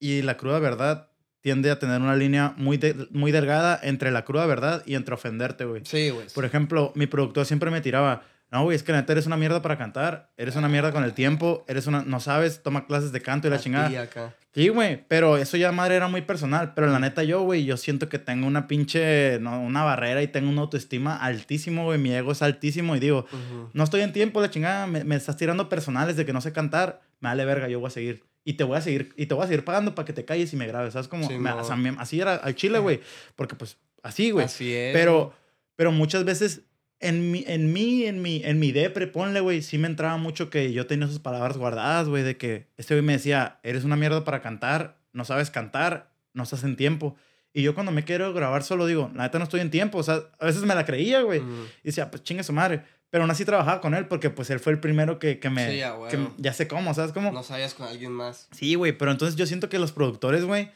y 0.00 0.22
la 0.22 0.38
cruda 0.38 0.58
verdad 0.60 1.10
tiende 1.44 1.70
a 1.70 1.78
tener 1.78 2.00
una 2.00 2.16
línea 2.16 2.54
muy, 2.56 2.78
de- 2.78 3.06
muy 3.10 3.30
delgada 3.30 3.78
entre 3.82 4.10
la 4.10 4.24
cruda 4.24 4.46
verdad 4.46 4.82
y 4.86 4.94
entre 4.94 5.12
ofenderte, 5.14 5.66
güey. 5.66 5.82
Sí, 5.84 6.08
güey. 6.08 6.26
Por 6.34 6.46
ejemplo, 6.46 6.90
mi 6.94 7.06
productor 7.06 7.44
siempre 7.44 7.70
me 7.70 7.82
tiraba, 7.82 8.22
no, 8.50 8.62
güey, 8.62 8.74
es 8.76 8.82
que 8.82 8.92
la 8.92 9.02
neta 9.02 9.12
eres 9.12 9.26
una 9.26 9.36
mierda 9.36 9.60
para 9.60 9.76
cantar, 9.76 10.30
eres 10.38 10.56
una 10.56 10.70
mierda 10.70 10.90
con 10.90 11.04
el 11.04 11.12
tiempo, 11.12 11.62
eres 11.68 11.86
una, 11.86 12.02
no 12.02 12.18
sabes, 12.18 12.62
toma 12.62 12.86
clases 12.86 13.12
de 13.12 13.20
canto 13.20 13.46
y 13.46 13.50
la 13.50 13.56
A 13.56 13.58
ti 13.58 13.64
chingada. 13.64 14.00
acá. 14.02 14.34
Sí, 14.54 14.68
güey, 14.68 15.04
pero 15.06 15.36
eso 15.36 15.58
ya 15.58 15.70
madre 15.70 15.96
era 15.96 16.08
muy 16.08 16.22
personal, 16.22 16.72
pero 16.74 16.86
la 16.86 16.98
neta 16.98 17.22
yo, 17.24 17.42
güey, 17.42 17.66
yo 17.66 17.76
siento 17.76 18.08
que 18.08 18.18
tengo 18.18 18.46
una 18.46 18.66
pinche, 18.66 19.38
no, 19.40 19.60
una 19.60 19.82
barrera 19.84 20.22
y 20.22 20.28
tengo 20.28 20.48
una 20.48 20.62
autoestima 20.62 21.14
altísimo, 21.16 21.84
güey, 21.84 21.98
mi 21.98 22.10
ego 22.14 22.32
es 22.32 22.40
altísimo 22.40 22.96
y 22.96 23.00
digo, 23.00 23.26
no 23.74 23.84
estoy 23.84 24.00
en 24.00 24.14
tiempo, 24.14 24.40
la 24.40 24.48
chingada, 24.48 24.86
me, 24.86 25.04
me 25.04 25.16
estás 25.16 25.36
tirando 25.36 25.68
personales 25.68 26.16
de 26.16 26.24
que 26.24 26.32
no 26.32 26.40
sé 26.40 26.52
cantar, 26.54 27.02
me 27.20 27.28
vale 27.28 27.44
verga, 27.44 27.68
yo 27.68 27.80
voy 27.80 27.88
a 27.88 27.90
seguir. 27.90 28.22
Y 28.44 28.54
te 28.54 28.64
voy 28.64 28.76
a 28.76 28.80
seguir, 28.80 29.12
y 29.16 29.26
te 29.26 29.34
voy 29.34 29.44
a 29.44 29.46
seguir 29.46 29.64
pagando 29.64 29.94
para 29.94 30.04
que 30.06 30.12
te 30.12 30.24
calles 30.24 30.52
y 30.52 30.56
me 30.56 30.66
grabes, 30.66 30.92
¿sabes? 30.92 31.08
Como, 31.08 31.26
Sí, 31.28 31.34
me- 31.38 31.50
mo. 31.52 31.60
o 31.60 31.64
sea, 31.64 31.76
me- 31.76 31.94
así 31.98 32.20
era 32.20 32.34
al 32.36 32.54
chile, 32.54 32.78
güey, 32.78 33.00
porque 33.36 33.54
pues, 33.56 33.78
así, 34.02 34.30
güey. 34.30 34.44
Así 34.46 34.74
es. 34.74 34.92
Pero, 34.92 35.32
pero 35.76 35.92
muchas 35.92 36.24
veces 36.24 36.62
en 37.00 37.30
mi, 37.30 37.44
en 37.46 37.72
mí, 37.72 38.04
en 38.04 38.22
mi, 38.22 38.42
en 38.44 38.58
mi 38.58 38.72
depre, 38.72 39.06
ponle, 39.06 39.40
güey, 39.40 39.62
sí 39.62 39.78
me 39.78 39.88
entraba 39.88 40.16
mucho 40.16 40.48
que 40.50 40.72
yo 40.72 40.86
tenía 40.86 41.06
sus 41.06 41.18
palabras 41.18 41.56
guardadas, 41.56 42.08
güey, 42.08 42.22
de 42.22 42.36
que 42.36 42.68
este 42.76 42.94
güey 42.94 43.04
me 43.04 43.12
decía, 43.14 43.58
eres 43.62 43.84
una 43.84 43.96
mierda 43.96 44.24
para 44.24 44.40
cantar, 44.40 44.98
no 45.12 45.24
sabes 45.24 45.50
cantar, 45.50 46.12
no 46.32 46.42
estás 46.44 46.64
en 46.64 46.76
tiempo. 46.76 47.16
Y 47.52 47.62
yo 47.62 47.74
cuando 47.74 47.92
me 47.92 48.04
quiero 48.04 48.32
grabar 48.32 48.62
solo 48.64 48.84
digo, 48.86 49.10
la 49.14 49.24
neta 49.24 49.38
no 49.38 49.44
estoy 49.44 49.60
en 49.60 49.70
tiempo, 49.70 49.98
o 49.98 50.02
sea, 50.02 50.22
a 50.40 50.46
veces 50.46 50.62
me 50.62 50.74
la 50.74 50.84
creía, 50.84 51.22
güey. 51.22 51.40
Mm. 51.40 51.64
Y 51.82 51.86
decía, 51.86 52.10
pues 52.10 52.22
chingue 52.24 52.42
su 52.42 52.52
madre. 52.52 52.82
Pero 53.10 53.24
aún 53.24 53.30
así 53.30 53.44
trabajaba 53.44 53.80
con 53.80 53.94
él 53.94 54.06
porque 54.08 54.30
pues 54.30 54.50
él 54.50 54.58
fue 54.58 54.72
el 54.72 54.80
primero 54.80 55.18
que, 55.18 55.38
que 55.38 55.48
me... 55.50 55.70
Sí, 55.70 55.82
a 55.82 55.94
huevo. 55.94 56.08
que 56.08 56.42
ya 56.42 56.52
sé 56.52 56.66
cómo, 56.66 56.92
¿sabes 56.94 57.12
cómo? 57.12 57.30
No 57.30 57.42
sabías 57.42 57.74
con 57.74 57.86
alguien 57.86 58.10
más. 58.12 58.48
Sí, 58.52 58.74
güey, 58.74 58.92
pero 58.92 59.12
entonces 59.12 59.36
yo 59.36 59.46
siento 59.46 59.68
que 59.68 59.78
los 59.78 59.92
productores, 59.92 60.44
güey, 60.44 60.70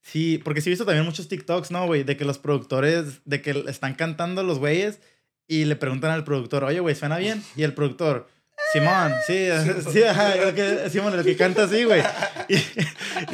sí, 0.00 0.38
porque 0.38 0.60
sí 0.60 0.68
he 0.68 0.72
visto 0.72 0.84
también 0.84 1.04
muchos 1.04 1.28
TikToks, 1.28 1.70
¿no, 1.72 1.86
güey? 1.86 2.04
De 2.04 2.16
que 2.16 2.24
los 2.24 2.38
productores, 2.38 3.22
de 3.24 3.42
que 3.42 3.64
están 3.66 3.94
cantando 3.94 4.42
los 4.44 4.60
güeyes 4.60 5.00
y 5.48 5.64
le 5.64 5.74
preguntan 5.74 6.12
al 6.12 6.22
productor, 6.22 6.62
oye, 6.62 6.78
güey, 6.78 6.94
¿suena 6.94 7.18
bien? 7.18 7.42
Y 7.56 7.64
el 7.64 7.74
productor, 7.74 8.28
Simón, 8.72 9.12
sí, 9.26 9.48
sí, 9.92 10.02
ajá, 10.04 10.34
el 10.34 10.54
que, 10.54 10.90
Simón, 10.90 11.14
el 11.18 11.24
que 11.24 11.36
canta 11.36 11.64
así, 11.64 11.84
güey. 11.84 12.02
Y 12.48 12.56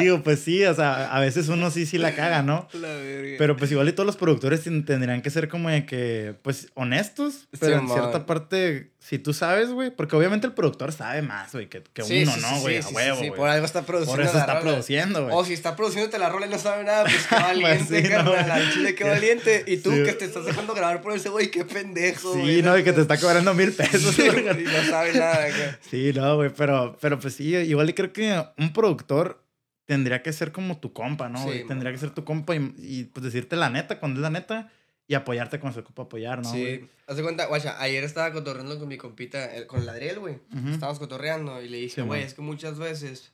digo, 0.03 0.23
pues 0.23 0.41
sí, 0.41 0.65
o 0.65 0.75
sea, 0.75 1.15
a 1.15 1.21
veces 1.21 1.49
uno 1.49 1.71
sí, 1.71 1.85
sí 1.87 1.99
la 1.99 2.15
caga, 2.15 2.43
¿no? 2.43 2.69
La 2.73 2.89
verga. 2.89 3.37
Pero 3.39 3.57
pues 3.57 3.71
igual 3.71 3.89
y 3.89 3.93
todos 3.93 4.07
los 4.07 4.17
productores 4.17 4.63
ten- 4.65 4.85
tendrían 4.85 5.21
que 5.23 5.31
ser 5.31 5.49
como 5.49 5.69
de 5.69 5.85
que, 5.87 6.35
pues, 6.43 6.69
honestos. 6.75 7.49
Pero 7.61 7.79
en 7.81 7.89
cierta 7.89 8.25
parte, 8.27 8.93
si 9.07 9.21
tú 9.21 9.33
sabes, 9.33 9.71
güey, 9.71 9.93
porque 9.93 10.17
obviamente 10.17 10.49
el 10.49 10.53
productor 10.53 10.91
sabe 10.91 11.23
más, 11.23 11.53
güey, 11.53 11.69
que, 11.69 11.81
que 11.81 12.03
Sí, 12.03 12.25
uno, 12.25 12.33
sí, 12.33 12.41
¿no, 12.41 12.59
güey? 12.59 12.75
sí, 12.75 12.79
a 12.81 12.89
sí, 12.89 12.95
huevo, 12.97 13.21
sí. 13.21 13.31
Por 13.31 13.49
algo 13.49 13.65
está 13.65 13.83
produciendo. 13.87 14.17
Por 14.17 14.25
eso 14.25 14.35
la 14.35 14.41
está 14.41 14.55
rola. 14.55 14.65
produciendo, 14.65 15.23
güey. 15.23 15.37
O 15.37 15.45
si 15.45 15.53
está 15.53 15.77
produciéndote 15.77 16.19
la 16.19 16.29
rola 16.29 16.47
y 16.47 16.49
no 16.49 16.59
sabe 16.59 16.83
nada, 16.83 17.05
pues 17.05 17.25
qué 17.29 17.35
valiente, 17.37 18.09
carnal. 18.09 18.51
Al 18.51 18.73
chile, 18.73 18.97
qué 18.97 19.05
valiente. 19.05 19.65
Y 19.69 19.77
tú 19.77 19.91
que 19.91 20.13
te 20.13 20.25
estás 20.25 20.45
dejando 20.45 20.75
grabar 20.75 21.03
por 21.03 21.13
ese 21.13 21.29
güey, 21.29 21.53
qué 21.53 21.65
pendejo. 21.65 22.35
Sí, 22.35 22.63
no, 22.63 22.77
y 22.77 22.83
que 22.83 22.93
te 22.93 23.01
está 23.01 23.17
cobrando 23.17 23.55
mil 23.55 23.73
pesos. 23.73 24.19
Y 24.19 24.65
no 24.65 24.83
sabe 24.91 25.13
nada, 25.13 25.51
güey. 25.51 25.69
Sí, 25.89 26.13
no, 26.13 26.35
güey, 26.35 26.51
pero, 26.57 26.99
pero 27.01 27.21
pues 27.21 27.35
sí, 27.35 27.55
igual 27.55 27.89
y 27.89 27.93
creo 27.93 28.13
que 28.13 28.45
un 28.59 28.73
productor 28.73 29.41
tendría 29.85 30.25
que 30.25 30.33
ser 30.33 30.51
como 30.51 30.79
tu 30.81 30.93
compa, 30.93 31.29
¿no? 31.29 31.47
Tendría 31.69 31.93
que 31.93 31.99
ser 31.99 32.11
tu 32.11 32.25
compa 32.25 32.57
y, 32.57 32.75
y, 32.79 33.05
pues 33.05 33.23
decirte 33.23 33.55
la 33.55 33.71
neta 33.71 34.01
cuando 34.01 34.19
es 34.19 34.23
la 34.23 34.31
neta 34.31 34.73
y 35.09 35.15
apoyarte 35.15 35.61
cuando 35.61 35.75
se 35.75 35.81
ocupa 35.81 36.03
apoyar, 36.03 36.43
¿no? 36.43 36.51
Sí, 36.51 36.89
haz 37.07 37.17
de 37.17 37.23
cuenta, 37.23 37.47
guacha, 37.47 37.81
ayer 37.81 38.03
estaba 38.05 38.33
cotorreando 38.33 38.79
con 38.79 38.89
mi 38.89 38.97
compita, 38.99 39.55
el- 39.55 39.67
con 39.67 39.81
el 39.81 39.89
Adriel, 39.89 40.19
güey. 40.19 40.41
Ujú. 40.57 40.69
Estábamos 40.71 40.99
cotorreando 40.99 41.63
y 41.63 41.69
le 41.69 41.77
dije, 41.79 41.97
Sí, 41.97 42.01
güey, 42.07 42.21
man. 42.21 42.27
es 42.27 42.35
que 42.35 42.43
muchas 42.43 42.79
veces, 42.79 43.33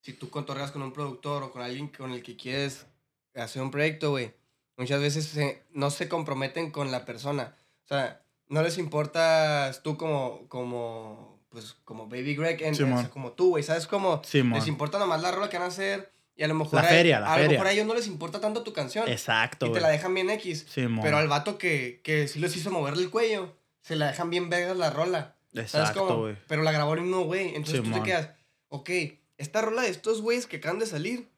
si 0.00 0.12
tú 0.12 0.28
cotorreas 0.30 0.72
con 0.72 0.82
un 0.82 0.92
productor 0.92 1.42
o 1.44 1.52
con 1.52 1.62
alguien 1.62 1.88
con 1.88 2.10
el 2.12 2.22
que 2.22 2.36
quieres 2.36 2.86
hacer 3.34 3.62
un 3.62 3.70
proyecto, 3.70 4.10
güey, 4.10 4.32
muchas 4.76 5.00
veces 5.00 5.26
se- 5.26 5.62
no 5.72 5.90
se 5.90 6.08
comprometen 6.08 6.70
con 6.72 6.90
la 6.90 7.04
persona. 7.04 7.54
O 7.84 7.88
sea, 7.88 8.20
no 8.48 8.62
les 8.62 8.76
importas 8.78 9.82
tú 9.84 9.96
como, 9.96 10.48
como, 10.48 11.38
pues, 11.48 11.76
como 11.84 12.08
Baby 12.08 12.34
Greg, 12.34 12.60
en, 12.62 12.74
Sí, 12.74 12.82
o 12.82 12.86
sea, 12.98 13.10
como 13.10 13.32
tú, 13.32 13.50
güey, 13.50 13.62
¿sabes? 13.62 13.86
Como 13.86 14.20
Simón. 14.24 14.58
les 14.58 14.66
importa 14.66 14.98
nomás 14.98 15.22
la 15.22 15.30
rola 15.30 15.48
que 15.48 15.56
van 15.58 15.66
a 15.66 15.68
hacer 15.68 16.10
y 16.36 16.42
a 16.42 16.48
lo 16.48 16.54
mejor 16.54 16.74
La 16.74 16.80
a- 16.80 16.84
feria, 16.90 17.20
la 17.20 17.26
a, 17.26 17.36
lo 17.36 17.42
feria. 17.42 17.50
mejor 17.50 17.66
a 17.66 17.72
ellos 17.72 17.86
no 17.86 17.94
les 17.94 18.06
importa 18.06 18.40
tanto 18.40 18.62
tu 18.62 18.72
canción 18.72 19.08
Exacto, 19.08 19.66
y 19.66 19.72
te 19.72 19.80
la 19.80 19.88
dejan 19.88 20.12
bien 20.14 20.30
X. 20.30 20.66
Simón. 20.68 21.04
Pero 21.04 21.16
al 21.18 21.28
vato 21.28 21.58
que, 21.58 22.00
que 22.02 22.26
sí 22.28 22.38
les 22.40 22.56
hizo 22.56 22.70
moverle 22.70 23.02
el 23.04 23.10
cuello, 23.10 23.56
se 23.80 23.96
la 23.96 24.06
dejan 24.08 24.30
bien 24.30 24.50
vergas 24.50 24.76
la 24.76 24.90
rola. 24.90 25.36
¿Sabes 25.52 25.74
Exacto, 25.74 26.18
güey. 26.20 26.36
Pero 26.48 26.62
la 26.62 26.72
grabó 26.72 26.94
el 26.94 27.02
mismo 27.02 27.24
güey. 27.24 27.48
Entonces 27.54 27.76
tú 27.80 27.84
Simón. 27.86 28.02
te 28.02 28.08
quedas, 28.08 28.30
ok, 28.68 28.90
esta 29.38 29.60
rola 29.62 29.82
de 29.82 29.90
estos 29.90 30.20
güeyes 30.22 30.46
que 30.48 30.56
acaban 30.56 30.78
de 30.80 30.86
salir 30.86 31.28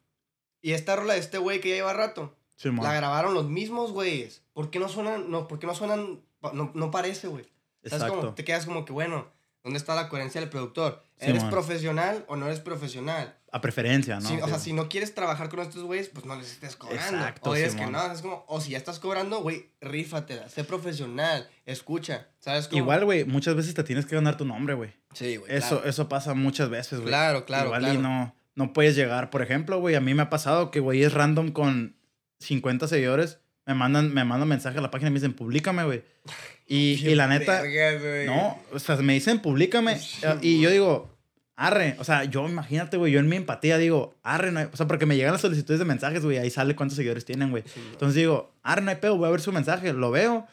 y 0.61 0.71
esta 0.73 0.95
rola 0.95 1.13
de 1.13 1.19
este 1.19 1.37
güey 1.37 1.61
que 1.61 1.69
ya 1.69 1.75
lleva 1.75 1.93
rato, 1.93 2.35
Simón. 2.55 2.83
la 2.83 2.93
grabaron 2.93 3.33
los 3.35 3.47
mismos 3.47 3.91
güeyes. 3.91 4.41
¿Por 4.53 4.71
qué 4.71 4.79
no 4.79 4.89
suenan, 4.89 5.29
no, 5.29 5.47
por 5.47 5.59
qué 5.59 5.67
no 5.67 5.75
suenan, 5.75 6.21
no, 6.53 6.71
no 6.73 6.89
parece, 6.91 7.27
güey? 7.27 7.45
Exacto. 7.83 8.33
Te 8.33 8.43
quedas 8.43 8.65
como 8.65 8.83
que, 8.85 8.91
bueno, 8.93 9.27
¿dónde 9.63 9.77
está 9.77 9.93
la 9.93 10.09
coherencia 10.09 10.41
del 10.41 10.49
productor? 10.49 11.03
¿Eres 11.19 11.43
profesional 11.43 12.25
o 12.27 12.35
no 12.35 12.47
eres 12.47 12.59
profesional? 12.59 13.37
A 13.57 13.61
preferencia, 13.61 14.19
¿no? 14.19 14.29
O 14.43 14.47
sea, 14.47 14.59
si 14.59 14.71
no 14.71 14.87
quieres 14.87 15.15
trabajar 15.15 15.49
con 15.49 15.61
estos 15.61 15.81
güeyes, 15.81 16.09
pues 16.09 16.27
no 16.27 16.35
les 16.35 16.51
estés 16.51 16.75
cobrando. 16.75 17.17
Exacto, 17.17 17.49
o 17.49 17.53
dices 17.55 17.73
que 17.73 17.87
no, 17.87 18.11
es 18.11 18.21
como, 18.21 18.45
o 18.47 18.61
si 18.61 18.71
ya 18.71 18.77
estás 18.77 18.99
cobrando, 18.99 19.41
güey, 19.41 19.71
rífatela, 19.81 20.47
sé 20.47 20.63
profesional, 20.63 21.49
escucha, 21.65 22.27
¿sabes 22.37 22.67
cómo? 22.67 22.77
Igual, 22.77 23.05
güey, 23.05 23.25
muchas 23.25 23.55
veces 23.55 23.73
te 23.73 23.83
tienes 23.83 24.05
que 24.05 24.13
ganar 24.13 24.37
tu 24.37 24.45
nombre, 24.45 24.75
güey. 24.75 24.93
Sí, 25.15 25.37
güey. 25.37 25.51
Eso, 25.51 25.83
eso 25.85 26.07
pasa 26.07 26.35
muchas 26.35 26.69
veces, 26.69 26.99
güey. 26.99 27.07
Claro, 27.07 27.45
claro, 27.45 27.65
Igual 27.65 27.81
claro. 27.81 27.95
y 27.95 27.97
no, 27.97 28.35
no 28.53 28.73
puedes 28.73 28.95
llegar. 28.95 29.31
Por 29.31 29.41
ejemplo, 29.41 29.79
güey, 29.79 29.95
a 29.95 30.01
mí 30.01 30.13
me 30.13 30.21
ha 30.21 30.29
pasado 30.29 30.69
que, 30.69 30.79
güey, 30.79 31.01
es 31.01 31.13
random 31.13 31.51
con 31.51 31.95
50 32.39 32.87
seguidores. 32.87 33.39
Me 33.65 33.73
mandan, 33.73 34.13
me 34.13 34.23
mandan 34.23 34.47
mensaje 34.47 34.77
a 34.77 34.81
la 34.81 34.91
página 34.91 35.09
y 35.09 35.13
me 35.13 35.19
dicen, 35.19 35.33
públicame, 35.33 35.83
güey. 35.83 36.03
Y, 36.69 37.07
y 37.07 37.15
la 37.15 37.27
neta, 37.27 37.61
Vergas, 37.61 38.25
no, 38.25 38.59
o 38.73 38.79
sea, 38.79 38.97
me 38.97 39.13
dicen, 39.13 39.39
públicame. 39.39 39.97
y 40.41 40.59
yo 40.59 40.69
digo, 40.69 41.16
arre. 41.57 41.97
O 41.99 42.03
sea, 42.05 42.23
yo 42.23 42.47
imagínate, 42.47 42.95
güey, 42.95 43.11
yo 43.11 43.19
en 43.19 43.27
mi 43.27 43.35
empatía 43.35 43.77
digo, 43.77 44.15
arre, 44.23 44.51
no 44.53 44.59
hay- 44.61 44.69
O 44.71 44.77
sea, 44.77 44.87
porque 44.87 45.05
me 45.05 45.17
llegan 45.17 45.33
las 45.33 45.41
solicitudes 45.41 45.79
de 45.79 45.85
mensajes, 45.85 46.23
güey, 46.23 46.37
ahí 46.37 46.49
sale 46.49 46.75
cuántos 46.75 46.95
seguidores 46.95 47.25
tienen, 47.25 47.49
güey. 47.51 47.63
Sí. 47.65 47.81
Entonces 47.91 48.15
digo, 48.15 48.53
arre, 48.63 48.81
no 48.81 48.91
hay 48.91 48.97
pedo, 48.97 49.17
voy 49.17 49.27
a 49.27 49.31
ver 49.31 49.41
su 49.41 49.51
mensaje, 49.51 49.91
lo 49.91 50.11
veo. 50.11 50.47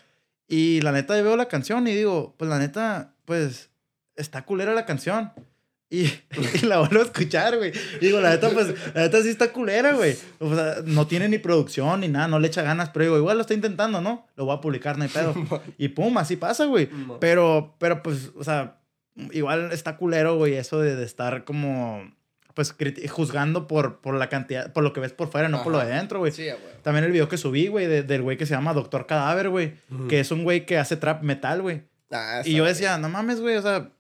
Y 0.49 0.81
la 0.81 0.91
neta, 0.93 1.17
yo 1.17 1.23
veo 1.25 1.37
la 1.37 1.47
canción 1.49 1.87
y 1.87 1.95
digo, 1.95 2.35
pues 2.39 2.49
la 2.51 2.59
neta, 2.59 3.15
pues 3.25 3.71
está 4.17 4.45
culera 4.45 4.75
la 4.75 4.85
canción. 4.87 5.33
Y, 5.91 6.05
y 6.63 6.67
la 6.67 6.79
vuelvo 6.81 7.01
a 7.01 7.05
escuchar, 7.05 7.57
güey. 7.59 7.73
Digo, 8.01 8.21
la 8.21 8.31
neta, 8.31 8.49
pues, 8.51 8.75
la 8.95 9.03
neta 9.03 9.23
sí 9.23 9.29
está 9.29 9.53
culera, 9.53 9.93
güey. 9.93 10.17
O 10.41 10.55
sea, 10.55 10.77
no 10.87 11.07
tiene 11.07 11.29
ni 11.29 11.39
producción 11.39 12.01
ni 12.01 12.09
nada, 12.09 12.27
no 12.29 12.39
le 12.39 12.49
echa 12.49 12.63
ganas, 12.63 12.89
pero 12.91 13.05
digo, 13.05 13.19
igual 13.19 13.37
lo 13.37 13.43
está 13.43 13.55
intentando, 13.55 14.01
¿no? 14.01 14.27
Lo 14.37 14.47
voy 14.47 14.57
a 14.57 14.61
publicar, 14.61 14.97
no 14.99 15.05
hay 15.05 15.11
pedo. 15.11 15.35
Y 15.79 15.89
pum, 15.89 16.17
así 16.19 16.37
pasa, 16.37 16.65
güey. 16.65 16.89
Pero, 17.21 17.77
pero 17.79 18.03
pues, 18.03 18.31
o 18.37 18.43
sea, 18.43 18.79
igual 19.33 19.71
está 19.73 19.97
culero, 19.97 20.37
güey, 20.37 20.55
eso 20.55 20.81
de, 20.81 20.97
de 20.97 21.05
estar 21.05 21.45
como, 21.45 22.13
pues, 22.55 22.75
juzgando 23.11 23.67
por, 23.67 24.01
por 24.01 24.15
la 24.17 24.29
cantidad, 24.29 24.73
por 24.73 24.83
lo 24.85 24.93
que 24.93 25.01
ves 25.01 25.13
por 25.13 25.29
fuera, 25.31 25.49
no 25.49 25.63
por 25.63 25.73
lo 25.73 25.79
de 25.79 25.85
Ajá. 25.87 25.97
dentro, 25.97 26.19
güey. 26.21 26.33
Sí, 26.33 26.45
güey. 26.45 26.57
También 26.83 27.05
el 27.05 27.13
video 27.13 27.29
que 27.29 27.37
subí, 27.37 27.69
güey, 27.69 27.87
de- 27.87 28.03
del 28.03 28.23
güey 28.23 28.37
que 28.37 28.47
se 28.47 28.55
llama 28.55 28.73
Doctor 28.75 29.07
Cadáver, 29.07 29.49
güey. 29.51 29.75
Que 30.09 30.21
es 30.21 30.31
un 30.31 30.45
güey 30.45 30.67
que 30.67 30.79
hace 30.79 30.97
trap 30.97 31.23
metal, 31.23 31.63
güey. 31.63 31.83
Ah, 32.11 32.43
Y 32.45 32.55
yo 32.55 32.65
decía, 32.65 32.99
no 32.99 33.09
mames, 33.09 33.41
güey, 33.41 33.57
o 33.57 33.63
sea, 33.63 33.91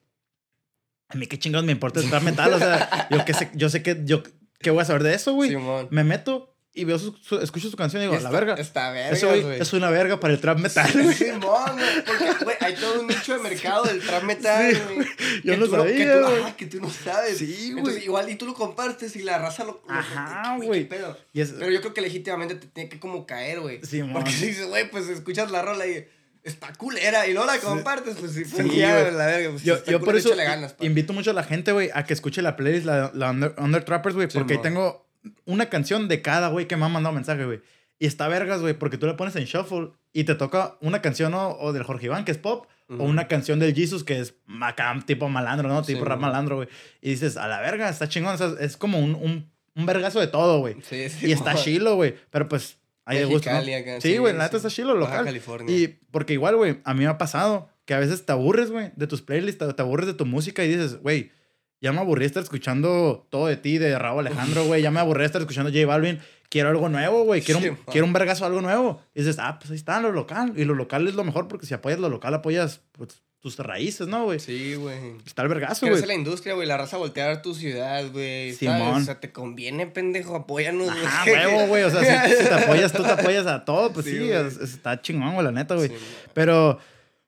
a 1.09 1.17
mí 1.17 1.27
qué 1.27 1.39
chingados 1.39 1.65
me 1.67 1.73
importa 1.73 2.01
el 2.01 2.09
trap 2.09 2.23
metal, 2.23 2.53
o 2.55 2.59
sea, 2.59 3.09
yo 3.11 3.25
que 3.25 3.35
sé, 3.35 3.51
yo 3.55 3.69
sé 3.69 3.83
que, 3.83 4.01
yo, 4.05 4.23
¿qué 4.61 4.71
voy 4.71 4.81
a 4.83 4.85
saber 4.85 5.03
de 5.03 5.15
eso, 5.15 5.33
güey? 5.35 5.57
Me 5.91 6.05
meto 6.05 6.54
y 6.77 6.85
veo 6.85 6.99
su, 6.99 7.16
su- 7.22 7.39
escucho 7.39 7.70
su 7.70 7.77
canción 7.77 8.03
y 8.03 8.07
digo, 8.07 8.18
la 8.20 8.31
verga. 8.31 8.55
Está 8.55 8.91
verga, 8.91 9.29
güey. 9.29 9.61
es 9.61 9.72
una 9.72 9.91
verga 9.91 10.18
para 10.18 10.35
el 10.35 10.41
trap 10.41 10.59
metal. 10.59 10.91
Simón, 11.14 11.41
güey, 11.75 12.05
porque, 12.05 12.45
güey, 12.45 12.57
hay 12.61 12.75
todo 12.75 13.01
un 13.01 13.07
nicho 13.07 13.33
de 13.35 13.39
mercado 13.39 13.85
del 13.85 14.01
trap 14.01 14.25
metal, 14.25 14.75
Sí, 14.75 14.81
güey. 14.95 15.09
yo 15.45 15.57
no 15.57 15.66
lo- 15.66 15.85
que 15.85 15.89
sabía, 15.93 16.20
tú- 16.20 16.27
ajá, 16.27 16.57
que 16.57 16.66
tú 16.66 16.81
no 16.81 16.91
sabes. 16.91 17.39
Sí, 17.39 17.72
güey. 17.79 18.05
Igual, 18.05 18.29
y 18.29 18.35
tú 18.35 18.47
lo 18.47 18.55
compartes 18.55 19.14
y 19.16 19.22
la 19.22 19.39
raza 19.39 19.62
lo... 19.64 19.83
lo- 19.87 19.95
Ajá, 19.95 20.57
güey. 20.61 20.89
Pero 20.89 21.16
yo 21.33 21.81
creo 21.81 21.95
que 21.95 22.01
legítimamente 22.01 22.57
te 22.57 22.66
tiene 22.66 22.89
que 22.91 22.99
como 22.99 23.25
caer, 23.27 23.61
güey. 23.61 23.81
Porque 24.12 24.33
si 24.33 24.47
dices, 24.47 24.66
güey, 24.66 24.91
pues 24.91 25.09
escuchas 25.09 25.51
la 25.53 25.62
rola 25.62 25.87
y 25.87 26.07
está 26.43 26.72
culera 26.75 27.27
y 27.27 27.33
luego 27.33 27.47
la 27.47 27.59
compartes, 27.59 28.16
pues 28.18 28.33
sí, 28.33 28.43
pues 28.45 28.66
Sí, 28.68 28.77
ya, 28.79 29.11
la 29.12 29.27
verga. 29.27 29.51
Pues, 29.51 29.62
Yo, 29.62 30.01
por 30.01 30.16
eso 30.16 30.35
ganas, 30.37 30.75
invito 30.81 31.12
mucho 31.12 31.31
a 31.31 31.35
la 31.35 31.45
gente, 31.45 31.72
güey, 31.72 31.91
a 31.95 32.05
que 32.05 32.12
escuche 32.12 32.43
la 32.43 32.57
playlist, 32.57 32.85
la, 32.85 33.11
la 33.14 33.31
Under, 33.31 33.55
Under 33.59 33.83
Trappers, 33.85 34.14
güey, 34.14 34.29
Sí, 34.31 34.37
porque 34.39 34.55
ahí 34.55 34.61
tengo 34.61 35.04
una 35.45 35.66
canción 35.70 36.09
de 36.09 36.22
cada 36.22 36.49
güey 36.49 36.66
que 36.66 36.77
me 36.77 36.85
ha 36.85 36.89
mandado 36.89 37.14
mensaje, 37.14 37.45
güey. 37.45 37.61
Y 37.99 38.07
está 38.07 38.29
vergas, 38.29 38.61
güey, 38.61 38.75
porque 38.75 38.99
tú 38.99 39.07
le 39.07 39.14
pones 39.14 39.37
en 39.37 39.45
shuffle 39.45 39.91
y 40.12 40.25
te 40.25 40.35
toca 40.35 40.77
una 40.81 41.01
canción 41.01 41.33
o, 41.35 41.57
o 41.59 41.72
del 41.72 41.85
Jorge 41.85 42.07
Iván, 42.07 42.25
que 42.25 42.33
es 42.33 42.39
pop, 42.39 42.66
o 42.89 43.03
una 43.05 43.29
canción 43.29 43.59
del 43.59 43.75
Jesus, 43.75 44.05
que 44.05 44.20
es 44.20 44.35
acá, 44.62 44.95
tipo 45.07 45.29
malandro, 45.29 45.68
¿no? 45.68 45.83
Sí, 45.85 45.95
Tipo 45.95 46.05
rap 46.05 46.20
malandro, 46.20 46.57
güey. 46.57 46.68
Y 47.01 47.11
dices, 47.11 47.37
a 47.37 47.49
la 47.49 47.61
verga, 47.61 47.89
está 47.89 48.09
chingón. 48.09 48.35
o 48.35 48.37
sea, 48.37 48.53
es 48.61 48.77
como 48.77 48.99
un, 48.99 49.14
un, 49.14 49.51
un 49.75 49.87
vergazo 49.87 50.20
de 50.20 50.27
todo, 50.27 50.59
güey. 50.59 50.77
Sí, 50.83 51.09
sí, 51.09 51.29
Y 51.29 51.33
está 51.33 51.55
chilo, 51.64 51.95
güey. 51.95 52.14
Pero 52.31 52.49
pues, 52.49 52.79
hay 53.07 53.18
de 53.20 53.25
gusto, 53.25 53.51
¿no? 53.51 53.57
Acá, 53.57 54.01
Sí, 54.01 54.18
güey, 54.18 54.35
la 54.37 54.45
neta 54.45 54.59
está 54.59 54.68
chilo, 54.68 54.95
Baja 54.95 55.01
local. 55.01 55.25
California. 55.25 55.75
Y 55.75 55.99
porque 56.11 56.35
igual, 56.35 56.57
güey, 56.57 56.81
a 56.85 56.93
mí 56.95 57.01
me 57.05 57.07
ha 57.07 57.16
pasado 57.16 57.70
que 57.87 57.95
a 57.95 57.99
veces 57.99 58.27
te 58.27 58.33
aburres, 58.33 58.70
güey, 58.70 58.93
de 58.97 59.07
tus 59.07 59.22
playlists, 59.22 59.75
te 59.75 59.83
aburres 59.83 60.07
de 60.07 60.14
tu 60.14 60.27
música 60.27 60.64
y 60.64 60.68
dices, 60.68 61.01
güey, 61.01 61.31
ya 61.85 61.93
me 61.93 62.01
aburrí 62.01 62.22
de 62.22 62.26
estar 62.28 62.43
escuchando 62.43 63.26
todo 63.28 63.47
de 63.47 63.59
ti, 63.59 63.76
de 63.76 63.99
Raúl 63.99 64.26
Alejandro, 64.26 64.64
güey, 64.64 64.80
ya 64.80 64.91
me 64.91 65.01
aburrí 65.01 65.20
de 65.20 65.26
estar 65.26 65.43
escuchando 65.43 65.70
J 65.70 65.85
Balvin, 65.85 66.18
quiero 66.49 66.70
algo 66.70 66.89
nuevo, 66.89 67.24
güey, 67.24 67.43
quiero, 67.43 67.61
Sí, 67.61 67.68
un, 67.68 67.76
quiero 67.93 68.07
un 68.07 68.14
vergazo, 68.14 68.47
algo 68.47 68.62
nuevo. 68.62 69.03
Y 69.14 69.20
dices, 69.20 69.37
ah, 69.39 69.59
pues 69.59 69.70
ahí 69.70 69.76
está, 69.76 70.01
lo 70.01 70.11
local. 70.11 70.55
Y 70.57 70.64
lo 70.64 70.74
local 70.74 71.07
es 71.07 71.14
lo 71.14 71.24
mejor 71.24 71.47
porque 71.47 71.66
si 71.66 71.74
apoyas 71.74 72.01
lo 72.01 72.09
local, 72.09 72.32
apoyas 72.32 72.80
pues, 72.93 73.20
tus 73.39 73.59
raíces, 73.59 74.09
¿no, 74.09 74.24
güey? 74.24 74.41
Sí, 74.41 74.74
güey. 74.76 74.97
Está 75.26 75.43
el 75.43 75.49
vergazo, 75.49 75.87
güey. 75.87 76.07
la 76.07 76.14
industria, 76.14 76.55
güey. 76.55 76.66
La 76.66 76.78
raza 76.78 76.97
voltea 76.97 77.26
a 77.26 77.28
ver 77.28 77.43
tu 77.43 77.55
ciudad, 77.55 78.03
güey. 78.11 78.55
Simón. 78.55 79.03
O 79.03 79.05
sea, 79.05 79.20
te 79.20 79.32
conviene, 79.32 79.87
pendejo. 79.87 80.35
Apóyanos, 80.35 80.87
güey. 80.87 81.05
Ah, 81.07 81.24
huevo, 81.26 81.66
güey. 81.66 81.82
O 81.82 81.91
sea, 81.91 82.26
si, 82.26 82.37
si 82.37 82.45
te 82.45 82.55
apoyas, 82.55 82.91
tú 82.95 83.03
te 83.03 83.11
apoyas 83.11 83.47
a 83.47 83.66
todo, 83.66 83.93
pues 83.93 84.07
Sí, 84.07 84.12
sí, 84.12 84.18
güey. 84.20 84.30
es- 84.47 84.57
está 84.57 85.03
chingón, 85.03 85.35
güey, 85.35 85.45
la 85.45 85.53
neta, 85.53 85.74
güey. 85.74 85.89
Sí, 85.91 85.95
Pero, 86.32 86.78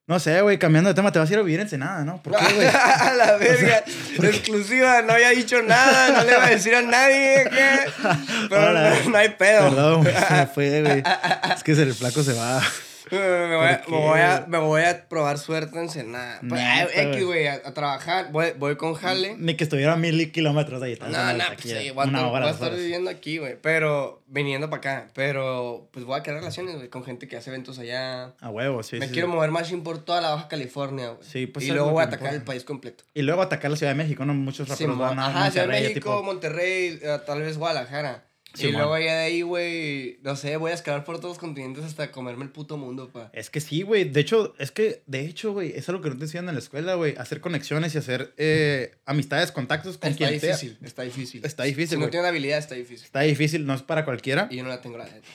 No 0.08 0.20
sé, 0.20 0.40
güey, 0.40 0.56
cambiando 0.56 0.88
de 0.88 0.94
tema, 0.94 1.10
te 1.10 1.18
vas 1.18 1.28
a 1.28 1.32
ir 1.32 1.38
a 1.40 1.42
vivir 1.42 1.58
en 1.58 1.62
Ensenada, 1.62 2.04
¿no? 2.04 2.22
¿Por 2.22 2.36
qué, 2.36 2.44
güey? 2.54 2.68
a 2.68 3.12
la 3.12 3.36
verga. 3.38 3.82
Exclusiva, 4.22 5.02
no 5.02 5.14
había 5.14 5.30
dicho 5.30 5.60
nada, 5.62 6.10
no 6.10 6.22
le 6.22 6.30
iba 6.30 6.44
a 6.44 6.50
decir 6.50 6.76
a 6.76 6.82
nadie 6.82 7.44
que. 7.50 7.90
Pero 8.48 8.72
no, 8.72 9.10
no 9.10 9.18
hay 9.18 9.30
pedo. 9.30 9.68
Perdón, 9.68 10.04
se 10.04 10.34
me 10.34 10.46
fue, 10.46 10.82
güey. 10.82 11.02
Es 11.56 11.64
que 11.64 11.72
el 11.72 11.92
flaco 11.92 12.22
se 12.22 12.34
va. 12.34 12.62
Me 13.10 13.56
voy, 13.56 13.66
a, 13.68 13.82
¿Por 13.82 13.90
me, 13.92 13.98
voy 14.00 14.20
a, 14.20 14.44
qué? 14.44 14.50
me 14.50 14.58
voy 14.58 14.82
a 14.82 15.08
probar 15.08 15.38
suerte 15.38 15.78
en 15.78 15.88
Senada. 15.88 16.40
Pues, 16.48 16.60
ay, 16.60 16.86
X, 17.12 17.24
güey. 17.24 17.46
a, 17.46 17.62
trabajar. 17.72 18.32
Voy, 18.32 18.52
voy 18.58 18.76
con 18.76 18.94
Jale. 18.94 19.36
Ni 19.38 19.54
que 19.54 19.64
estuviera 19.64 19.92
a 19.92 19.96
mil 19.96 20.32
kilómetros 20.32 20.80
de 20.80 20.86
ahí. 20.88 20.98
No, 21.00 21.32
no, 21.34 21.44
pues 21.54 21.60
sí, 21.62 21.90
voy 21.90 22.04
a, 22.04 22.08
estar- 22.08 22.58
voy 22.58 22.68
a 22.68 22.70
viviendo 22.70 23.10
aquí, 23.10 23.38
güey. 23.38 23.56
Pero 23.62 24.22
viniendo 24.26 24.68
para 24.70 24.78
acá. 24.78 25.08
Pero 25.14 25.88
pues 25.92 26.04
voy 26.04 26.18
a 26.18 26.22
crear 26.22 26.38
relaciones, 26.38 26.76
güey, 26.76 26.88
con 26.88 27.04
gente 27.04 27.28
que 27.28 27.36
hace 27.36 27.50
eventos 27.50 27.78
allá. 27.78 28.34
A 28.40 28.50
huevo, 28.50 28.82
sí, 28.82 28.96
Me 28.98 29.06
sí, 29.06 29.12
quiero 29.12 29.28
sí. 29.28 29.34
mover 29.34 29.50
más 29.50 29.70
por 29.84 29.98
toda 30.04 30.20
la 30.20 30.30
Baja 30.30 30.48
California, 30.48 31.10
güey. 31.10 31.28
Sí, 31.28 31.46
pues 31.46 31.64
y 31.66 31.70
luego 31.70 31.90
voy 31.90 32.02
a 32.02 32.06
atacar 32.06 32.34
el 32.34 32.42
país 32.42 32.64
completo. 32.64 33.04
Y 33.14 33.22
luego 33.22 33.42
atacar 33.42 33.70
la 33.70 33.76
Ciudad 33.76 33.92
de 33.92 33.96
México, 33.98 34.24
¿no? 34.24 34.34
Muchos 34.34 34.68
raperos 34.68 34.98
van 34.98 35.18
a 35.18 35.26
Ajá, 35.26 35.50
Ciudad 35.50 35.66
de 35.68 35.72
México. 35.72 36.22
Monterrey, 36.22 36.98
eh, 37.02 37.18
tal 37.26 37.42
vez 37.42 37.58
Guadalajara. 37.58 38.24
Sí, 38.56 38.68
y 38.68 38.72
man. 38.72 38.80
luego 38.82 38.98
ya 38.98 39.14
de 39.16 39.24
ahí, 39.24 39.42
güey, 39.42 40.18
no 40.22 40.34
sé, 40.36 40.56
voy 40.56 40.70
a 40.70 40.74
escalar 40.74 41.04
por 41.04 41.16
todos 41.18 41.32
los 41.32 41.38
continentes 41.38 41.84
hasta 41.84 42.10
comerme 42.10 42.44
el 42.44 42.50
puto 42.50 42.76
mundo, 42.76 43.08
pa. 43.10 43.30
Es 43.32 43.50
que 43.50 43.60
sí, 43.60 43.82
güey. 43.82 44.04
De 44.04 44.20
hecho, 44.20 44.54
es 44.58 44.70
que, 44.70 45.02
de 45.06 45.20
hecho, 45.26 45.52
güey, 45.52 45.72
es 45.76 45.88
algo 45.88 46.00
que 46.02 46.08
no 46.10 46.16
te 46.16 46.24
enseñan 46.24 46.48
en 46.48 46.54
la 46.54 46.60
escuela, 46.60 46.94
güey. 46.94 47.14
Hacer 47.16 47.40
conexiones 47.40 47.94
y 47.94 47.98
hacer 47.98 48.32
eh, 48.38 48.96
amistades, 49.04 49.52
contactos 49.52 49.98
con 49.98 50.10
Está 50.10 50.26
quien 50.28 50.40
sea. 50.40 50.56
difícil, 50.56 50.78
está 50.82 51.02
difícil. 51.02 51.44
Está 51.44 51.62
difícil, 51.64 51.88
Si 51.90 51.94
no 51.96 52.00
güey. 52.00 52.10
tienes 52.10 52.28
habilidad, 52.28 52.58
está 52.58 52.74
difícil. 52.74 53.04
Está 53.04 53.20
difícil, 53.20 53.66
no 53.66 53.74
es 53.74 53.82
para 53.82 54.04
cualquiera. 54.04 54.48
Y 54.50 54.56
yo 54.56 54.62
no 54.62 54.70
la 54.70 54.80
tengo 54.80 54.96
la 54.98 55.04
neta. 55.04 55.26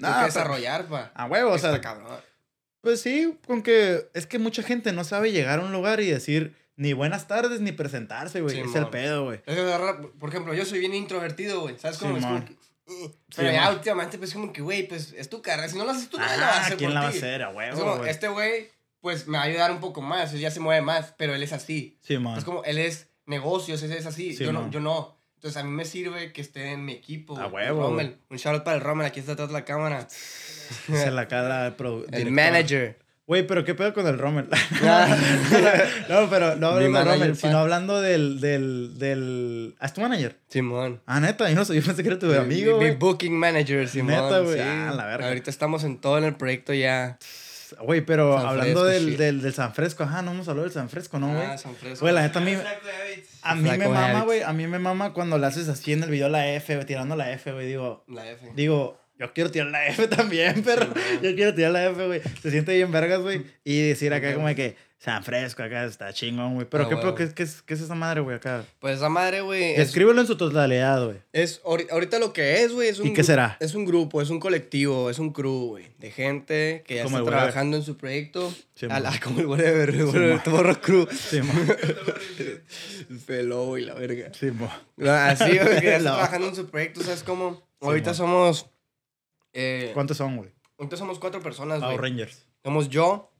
Nah, 0.00 0.20
que 0.20 0.26
desarrollar, 0.26 0.86
pa. 0.88 1.12
A 1.14 1.26
huevo, 1.26 1.52
o 1.52 1.58
sea, 1.58 1.80
cabrón. 1.80 2.08
pues 2.80 3.00
sí, 3.00 3.38
con 3.46 3.62
que 3.62 4.08
es 4.12 4.26
que 4.26 4.38
mucha 4.40 4.62
gente 4.64 4.92
no 4.92 5.04
sabe 5.04 5.30
llegar 5.32 5.60
a 5.60 5.62
un 5.64 5.72
lugar 5.72 6.00
y 6.00 6.06
decir 6.10 6.56
ni 6.76 6.92
buenas 6.92 7.26
tardes 7.28 7.60
ni 7.60 7.72
presentarse, 7.72 8.40
güey. 8.40 8.58
es 8.58 8.64
el 8.66 8.72
Simón. 8.72 8.90
pedo, 8.90 9.24
güey. 9.24 9.40
Es 9.46 9.56
Por 10.18 10.28
ejemplo, 10.28 10.54
yo 10.54 10.64
soy 10.64 10.80
bien 10.80 10.94
introvertido, 10.94 11.60
güey. 11.60 11.78
¿Sabes 11.78 11.98
cómo? 11.98 12.12
Sí, 12.14 12.18
es 12.18 12.24
como 12.24 12.38
man. 12.38 12.44
que, 12.46 12.52
eh, 12.52 13.14
Pero 13.36 13.50
ya 13.52 13.62
man. 13.66 13.74
últimamente, 13.74 14.18
pues 14.18 14.32
como 14.32 14.52
que, 14.52 14.60
güey, 14.62 14.86
pues 14.88 15.14
es 15.16 15.28
tu 15.30 15.40
carrera. 15.42 15.68
Si 15.68 15.76
no 15.78 15.84
lo 15.84 15.92
haces 15.92 16.08
tú, 16.08 16.18
nadie 16.18 16.36
la 16.38 16.46
va 16.46 16.52
a 16.52 16.56
Ah, 16.56 16.60
hacer 16.66 16.76
¿quién 16.78 16.88
por 16.90 16.94
la 16.94 17.00
va 17.00 17.06
a 17.06 17.10
hacer? 17.10 17.42
A 17.42 17.50
Es 17.50 17.56
huevo, 17.56 17.78
como, 17.80 17.96
güey. 17.98 18.10
este 18.10 18.28
güey, 18.28 18.68
pues 19.00 19.26
me 19.28 19.38
va 19.38 19.44
a 19.44 19.46
ayudar 19.46 19.70
un 19.70 19.80
poco 19.80 20.02
más. 20.02 20.32
Ya 20.32 20.50
se 20.50 20.60
mueve 20.60 20.82
más, 20.82 21.14
pero 21.16 21.34
él 21.34 21.42
es 21.42 21.52
así. 21.52 21.98
Sí, 22.02 22.18
man. 22.18 22.36
Es 22.38 22.44
como, 22.44 22.64
él 22.64 22.78
es 22.78 23.08
negocios, 23.26 23.82
ese 23.82 23.96
es 23.98 24.06
así. 24.06 24.34
Sí, 24.34 24.44
yo, 24.44 24.52
no, 24.52 24.62
man. 24.62 24.70
yo 24.70 24.80
no. 24.80 25.16
Entonces 25.36 25.60
a 25.60 25.64
mí 25.64 25.70
me 25.70 25.84
sirve 25.84 26.32
que 26.32 26.40
esté 26.40 26.72
en 26.72 26.84
mi 26.86 26.92
equipo. 26.92 27.38
A 27.38 27.46
huevo, 27.48 27.82
Rommel. 27.82 28.18
Un 28.30 28.38
shout 28.38 28.54
out 28.54 28.64
para 28.64 28.76
el 28.78 28.82
Rommel, 28.82 29.06
aquí 29.06 29.20
está 29.20 29.32
atrás 29.32 29.48
de 29.48 29.52
la 29.54 29.64
cámara. 29.64 30.08
Se 30.86 31.10
la 31.10 31.28
cara 31.28 31.66
el 31.66 32.06
El 32.12 32.30
manager. 32.30 32.98
Güey, 33.26 33.46
pero 33.46 33.64
qué 33.64 33.74
pedo 33.74 33.94
con 33.94 34.06
el 34.06 34.18
Rommel. 34.18 34.46
No, 36.08 36.28
pero 36.28 36.56
no 36.56 36.68
hablando 36.68 36.98
del 36.98 37.06
Rommel, 37.06 37.36
sino 37.36 37.58
hablando 37.58 38.00
del, 38.00 38.40
del, 38.40 38.98
del... 38.98 39.74
¿Ah, 39.80 39.86
es 39.86 39.94
tu 39.94 40.00
manager? 40.00 40.36
Simón. 40.48 41.00
Ah, 41.06 41.20
neta, 41.20 41.48
yo 41.48 41.54
no 41.56 41.64
sé, 41.64 41.74
yo 41.74 41.82
pensé 41.82 42.02
que 42.02 42.08
era 42.10 42.18
tu 42.18 42.26
Mi- 42.26 42.36
amigo, 42.36 42.78
mi, 42.78 42.86
mi 42.86 42.90
booking 42.96 43.36
manager, 43.38 43.88
Simón. 43.88 44.10
Neta, 44.12 44.40
güey. 44.40 44.54
sí. 44.58 44.60
Ah, 44.62 44.92
la 44.94 45.06
verga. 45.06 45.28
Ahorita 45.28 45.50
estamos 45.50 45.84
en 45.84 45.98
todo 46.00 46.18
en 46.18 46.24
el 46.24 46.34
proyecto 46.36 46.72
ya. 46.74 47.18
Güey, 47.80 48.02
pero 48.02 48.36
San 48.36 48.46
hablando 48.46 48.84
Fresco, 48.84 49.04
del, 49.06 49.16
del, 49.16 49.42
del 49.42 49.54
San 49.54 49.74
Fresco, 49.74 50.04
ajá, 50.04 50.22
no 50.22 50.30
hemos 50.32 50.46
hablado 50.48 50.64
del 50.64 50.72
San 50.74 50.88
Fresco, 50.90 51.18
¿no, 51.18 51.28
güey? 51.34 51.46
Ah, 51.46 51.58
San 51.58 51.74
Fresco. 51.74 52.04
Güey, 52.04 52.14
la 52.14 52.22
neta 52.22 52.38
a 52.38 52.42
mí, 52.42 52.54
a 53.42 53.54
mí 53.56 53.62
me 53.78 53.88
mama, 53.88 54.22
güey, 54.22 54.42
a 54.42 54.52
mí 54.52 54.66
me 54.68 54.78
mama 54.78 55.12
cuando 55.12 55.38
le 55.38 55.46
haces 55.46 55.68
así 55.68 55.92
en 55.92 56.02
el 56.04 56.10
video 56.10 56.28
la 56.28 56.46
F, 56.52 56.74
güey, 56.74 56.86
tirando 56.86 57.16
la 57.16 57.32
F, 57.32 57.50
güey, 57.52 57.66
digo, 57.66 58.04
La 58.06 58.30
F. 58.30 58.52
digo, 58.54 59.00
yo 59.18 59.32
quiero 59.32 59.50
tirar 59.50 59.68
la 59.68 59.86
F 59.86 60.06
también, 60.08 60.62
pero 60.64 60.84
Sí, 60.86 61.18
yo 61.22 61.34
quiero 61.34 61.54
tirar 61.54 61.70
la 61.72 61.86
F, 61.86 62.06
güey. 62.06 62.20
Se 62.42 62.50
siente 62.50 62.74
bien 62.74 62.90
vergas, 62.92 63.20
güey, 63.20 63.44
y 63.64 63.80
decir 63.88 64.12
acá 64.12 64.34
como 64.34 64.48
de 64.48 64.54
que 64.54 64.76
San 64.98 65.22
Fresco 65.22 65.62
acá 65.62 65.84
está 65.84 66.14
chingón, 66.14 66.54
güey. 66.54 66.66
Pero 66.66 66.84
Ah, 66.84 67.14
qué, 67.14 67.26
¿qué, 67.28 67.34
qué, 67.34 67.42
es, 67.42 67.60
qué 67.60 67.74
es 67.74 67.80
esa 67.82 67.94
madre, 67.94 68.22
güey, 68.22 68.36
acá? 68.36 68.64
Pues 68.78 68.96
esa 68.96 69.10
madre, 69.10 69.42
güey. 69.42 69.72
Es, 69.74 69.88
Escríbelo 69.88 70.18
en 70.18 70.26
su 70.26 70.34
totalidad, 70.38 71.04
güey. 71.04 71.18
es 71.34 71.62
ahori- 71.62 71.90
ahorita 71.90 72.18
lo 72.18 72.32
que 72.32 72.62
es, 72.62 72.72
güey. 72.72 72.88
Es 72.88 72.98
un 73.00 73.08
¿Y 73.08 73.12
qué 73.12 73.22
será? 73.22 73.58
Es 73.60 73.74
un 73.74 73.84
grupo, 73.84 74.22
es 74.22 74.30
un 74.30 74.40
colectivo, 74.40 75.10
es 75.10 75.18
un 75.18 75.30
crew, 75.34 75.66
güey. 75.68 75.88
De 75.98 76.10
gente 76.10 76.82
que 76.86 76.94
ya 76.96 77.02
Como 77.04 77.18
está 77.18 77.30
trabajando 77.30 77.76
en 77.76 77.82
su 77.82 77.98
proyecto. 77.98 78.50
Sí, 78.76 78.86
A 78.88 78.98
la- 78.98 79.20
como 79.22 79.40
el 79.40 79.46
whatever, 79.46 79.90
el 79.90 80.04
whatever, 80.06 80.80
crew. 80.80 81.06
Sí, 81.12 81.40
pelo, 83.26 83.66
güey, 83.66 83.84
la 83.84 83.94
verga. 83.94 84.30
Sí, 84.32 84.50
mo. 84.50 84.70
Así, 85.06 85.58
güey, 85.58 85.80
que 85.80 85.86
ya 85.86 85.96
está 85.98 86.12
trabajando 86.14 86.48
en 86.48 86.56
su 86.56 86.66
proyecto, 86.70 87.02
¿sabes 87.02 87.22
cómo? 87.22 87.62
Ahorita 87.80 88.14
somos. 88.14 88.66
Eh, 89.54 89.90
¿Cuántos 89.94 90.16
son, 90.18 90.36
güey? 90.36 90.50
ahorita 90.78 90.96
somos 90.96 91.18
cuatro 91.18 91.40
personas, 91.40 91.78
güey. 91.80 91.96
Power 91.96 92.10
Rangers. 92.10 92.46
Somos 92.62 92.88
yo, 92.88 93.32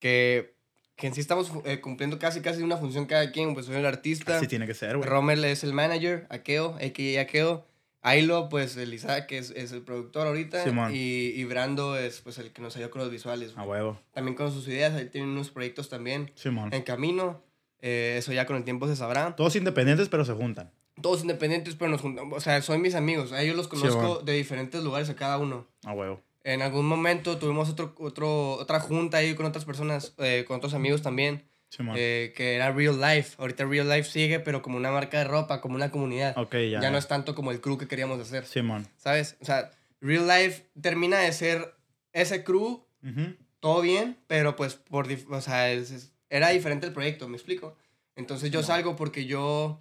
que, 0.00 0.54
que 0.96 1.06
en 1.06 1.14
sí 1.14 1.20
estamos 1.20 1.52
eh, 1.64 1.80
cumpliendo 1.80 2.18
casi 2.18 2.40
casi 2.40 2.62
una 2.62 2.76
función 2.76 3.06
cada 3.06 3.30
quien, 3.30 3.54
pues 3.54 3.66
soy 3.66 3.76
el 3.76 3.86
artista. 3.86 4.38
Así 4.38 4.46
tiene 4.48 4.66
que 4.66 4.74
ser, 4.74 4.96
güey. 4.96 5.08
Rommel 5.08 5.44
es 5.44 5.62
el 5.64 5.72
manager, 5.72 6.26
Akeo, 6.30 6.76
a.k.a. 6.76 7.20
Akeo. 7.20 7.66
Ailo, 8.00 8.48
pues 8.48 8.76
el 8.76 8.94
Isaac 8.94 9.26
que 9.26 9.38
es, 9.38 9.50
es 9.50 9.72
el 9.72 9.82
productor 9.82 10.28
ahorita. 10.28 10.62
Simón. 10.62 10.92
y, 10.94 11.26
y 11.30 11.44
Brando 11.44 11.98
es 11.98 12.20
pues 12.20 12.38
el 12.38 12.52
que 12.52 12.62
nos 12.62 12.76
ayudó 12.76 12.90
con 12.90 13.02
los 13.02 13.10
visuales. 13.10 13.52
A 13.56 13.64
güey. 13.64 13.80
huevo. 13.80 14.00
También 14.12 14.36
con 14.36 14.52
sus 14.52 14.66
ideas, 14.68 14.98
él 14.98 15.10
tiene 15.10 15.26
unos 15.26 15.50
proyectos 15.50 15.88
también 15.88 16.30
Simón. 16.36 16.72
en 16.72 16.82
camino. 16.82 17.42
Eh, 17.80 18.16
eso 18.18 18.32
ya 18.32 18.46
con 18.46 18.56
el 18.56 18.64
tiempo 18.64 18.86
se 18.86 18.94
sabrá. 18.96 19.34
Todos 19.36 19.56
independientes, 19.56 20.08
pero 20.08 20.24
se 20.24 20.32
juntan. 20.32 20.70
Todos 21.02 21.22
independientes, 21.22 21.74
pero 21.76 21.90
nos 21.90 22.00
juntamos. 22.00 22.36
O 22.36 22.40
sea, 22.40 22.60
son 22.62 22.80
mis 22.82 22.94
amigos. 22.94 23.32
A 23.32 23.42
ellos 23.42 23.56
los 23.56 23.68
conozco 23.68 23.96
bueno. 24.00 24.18
de 24.20 24.32
diferentes 24.34 24.82
lugares 24.82 25.08
a 25.10 25.16
cada 25.16 25.38
uno. 25.38 25.66
A 25.84 25.92
huevo. 25.92 26.20
En 26.44 26.62
algún 26.62 26.86
momento 26.86 27.38
tuvimos 27.38 27.68
otro, 27.68 27.94
otro, 27.98 28.52
otra 28.52 28.80
junta 28.80 29.18
ahí 29.18 29.34
con 29.34 29.44
otras 29.46 29.64
personas, 29.64 30.14
eh, 30.18 30.44
con 30.46 30.56
otros 30.56 30.72
amigos 30.74 31.02
también, 31.02 31.44
Simón. 31.68 31.96
eh, 31.98 32.32
que 32.36 32.54
era 32.54 32.72
Real 32.72 32.98
Life. 33.00 33.34
Ahorita 33.38 33.64
Real 33.66 33.88
Life 33.88 34.04
sigue, 34.10 34.40
pero 34.40 34.62
como 34.62 34.76
una 34.78 34.90
marca 34.90 35.18
de 35.18 35.24
ropa, 35.24 35.60
como 35.60 35.74
una 35.74 35.90
comunidad. 35.90 36.36
ok, 36.38 36.54
ya. 36.70 36.80
ya, 36.80 36.90
no 36.90 36.96
es 36.98 37.06
tanto 37.06 37.34
como 37.34 37.50
el 37.52 37.60
crew 37.60 37.76
que 37.76 37.86
queríamos 37.88 38.18
hacer, 38.20 38.46
Simón. 38.46 38.88
¿sabes? 38.96 39.36
O 39.40 39.44
sea, 39.44 39.70
Real 40.00 40.26
Life 40.26 40.64
termina 40.80 41.18
de 41.18 41.32
ser 41.32 41.74
ese 42.12 42.42
crew, 42.44 42.84
Ujú. 43.02 43.34
todo 43.60 43.82
bien, 43.82 44.16
pero 44.26 44.56
pues 44.56 44.74
por, 44.74 45.06
o 45.30 45.40
sea, 45.42 45.70
es- 45.72 46.12
era 46.30 46.48
diferente 46.50 46.86
el 46.86 46.92
proyecto, 46.92 47.28
¿me 47.28 47.36
explico? 47.36 47.76
Entonces 48.16 48.50
yo 48.50 48.62
salgo 48.62 48.96
porque 48.96 49.26
yo, 49.26 49.80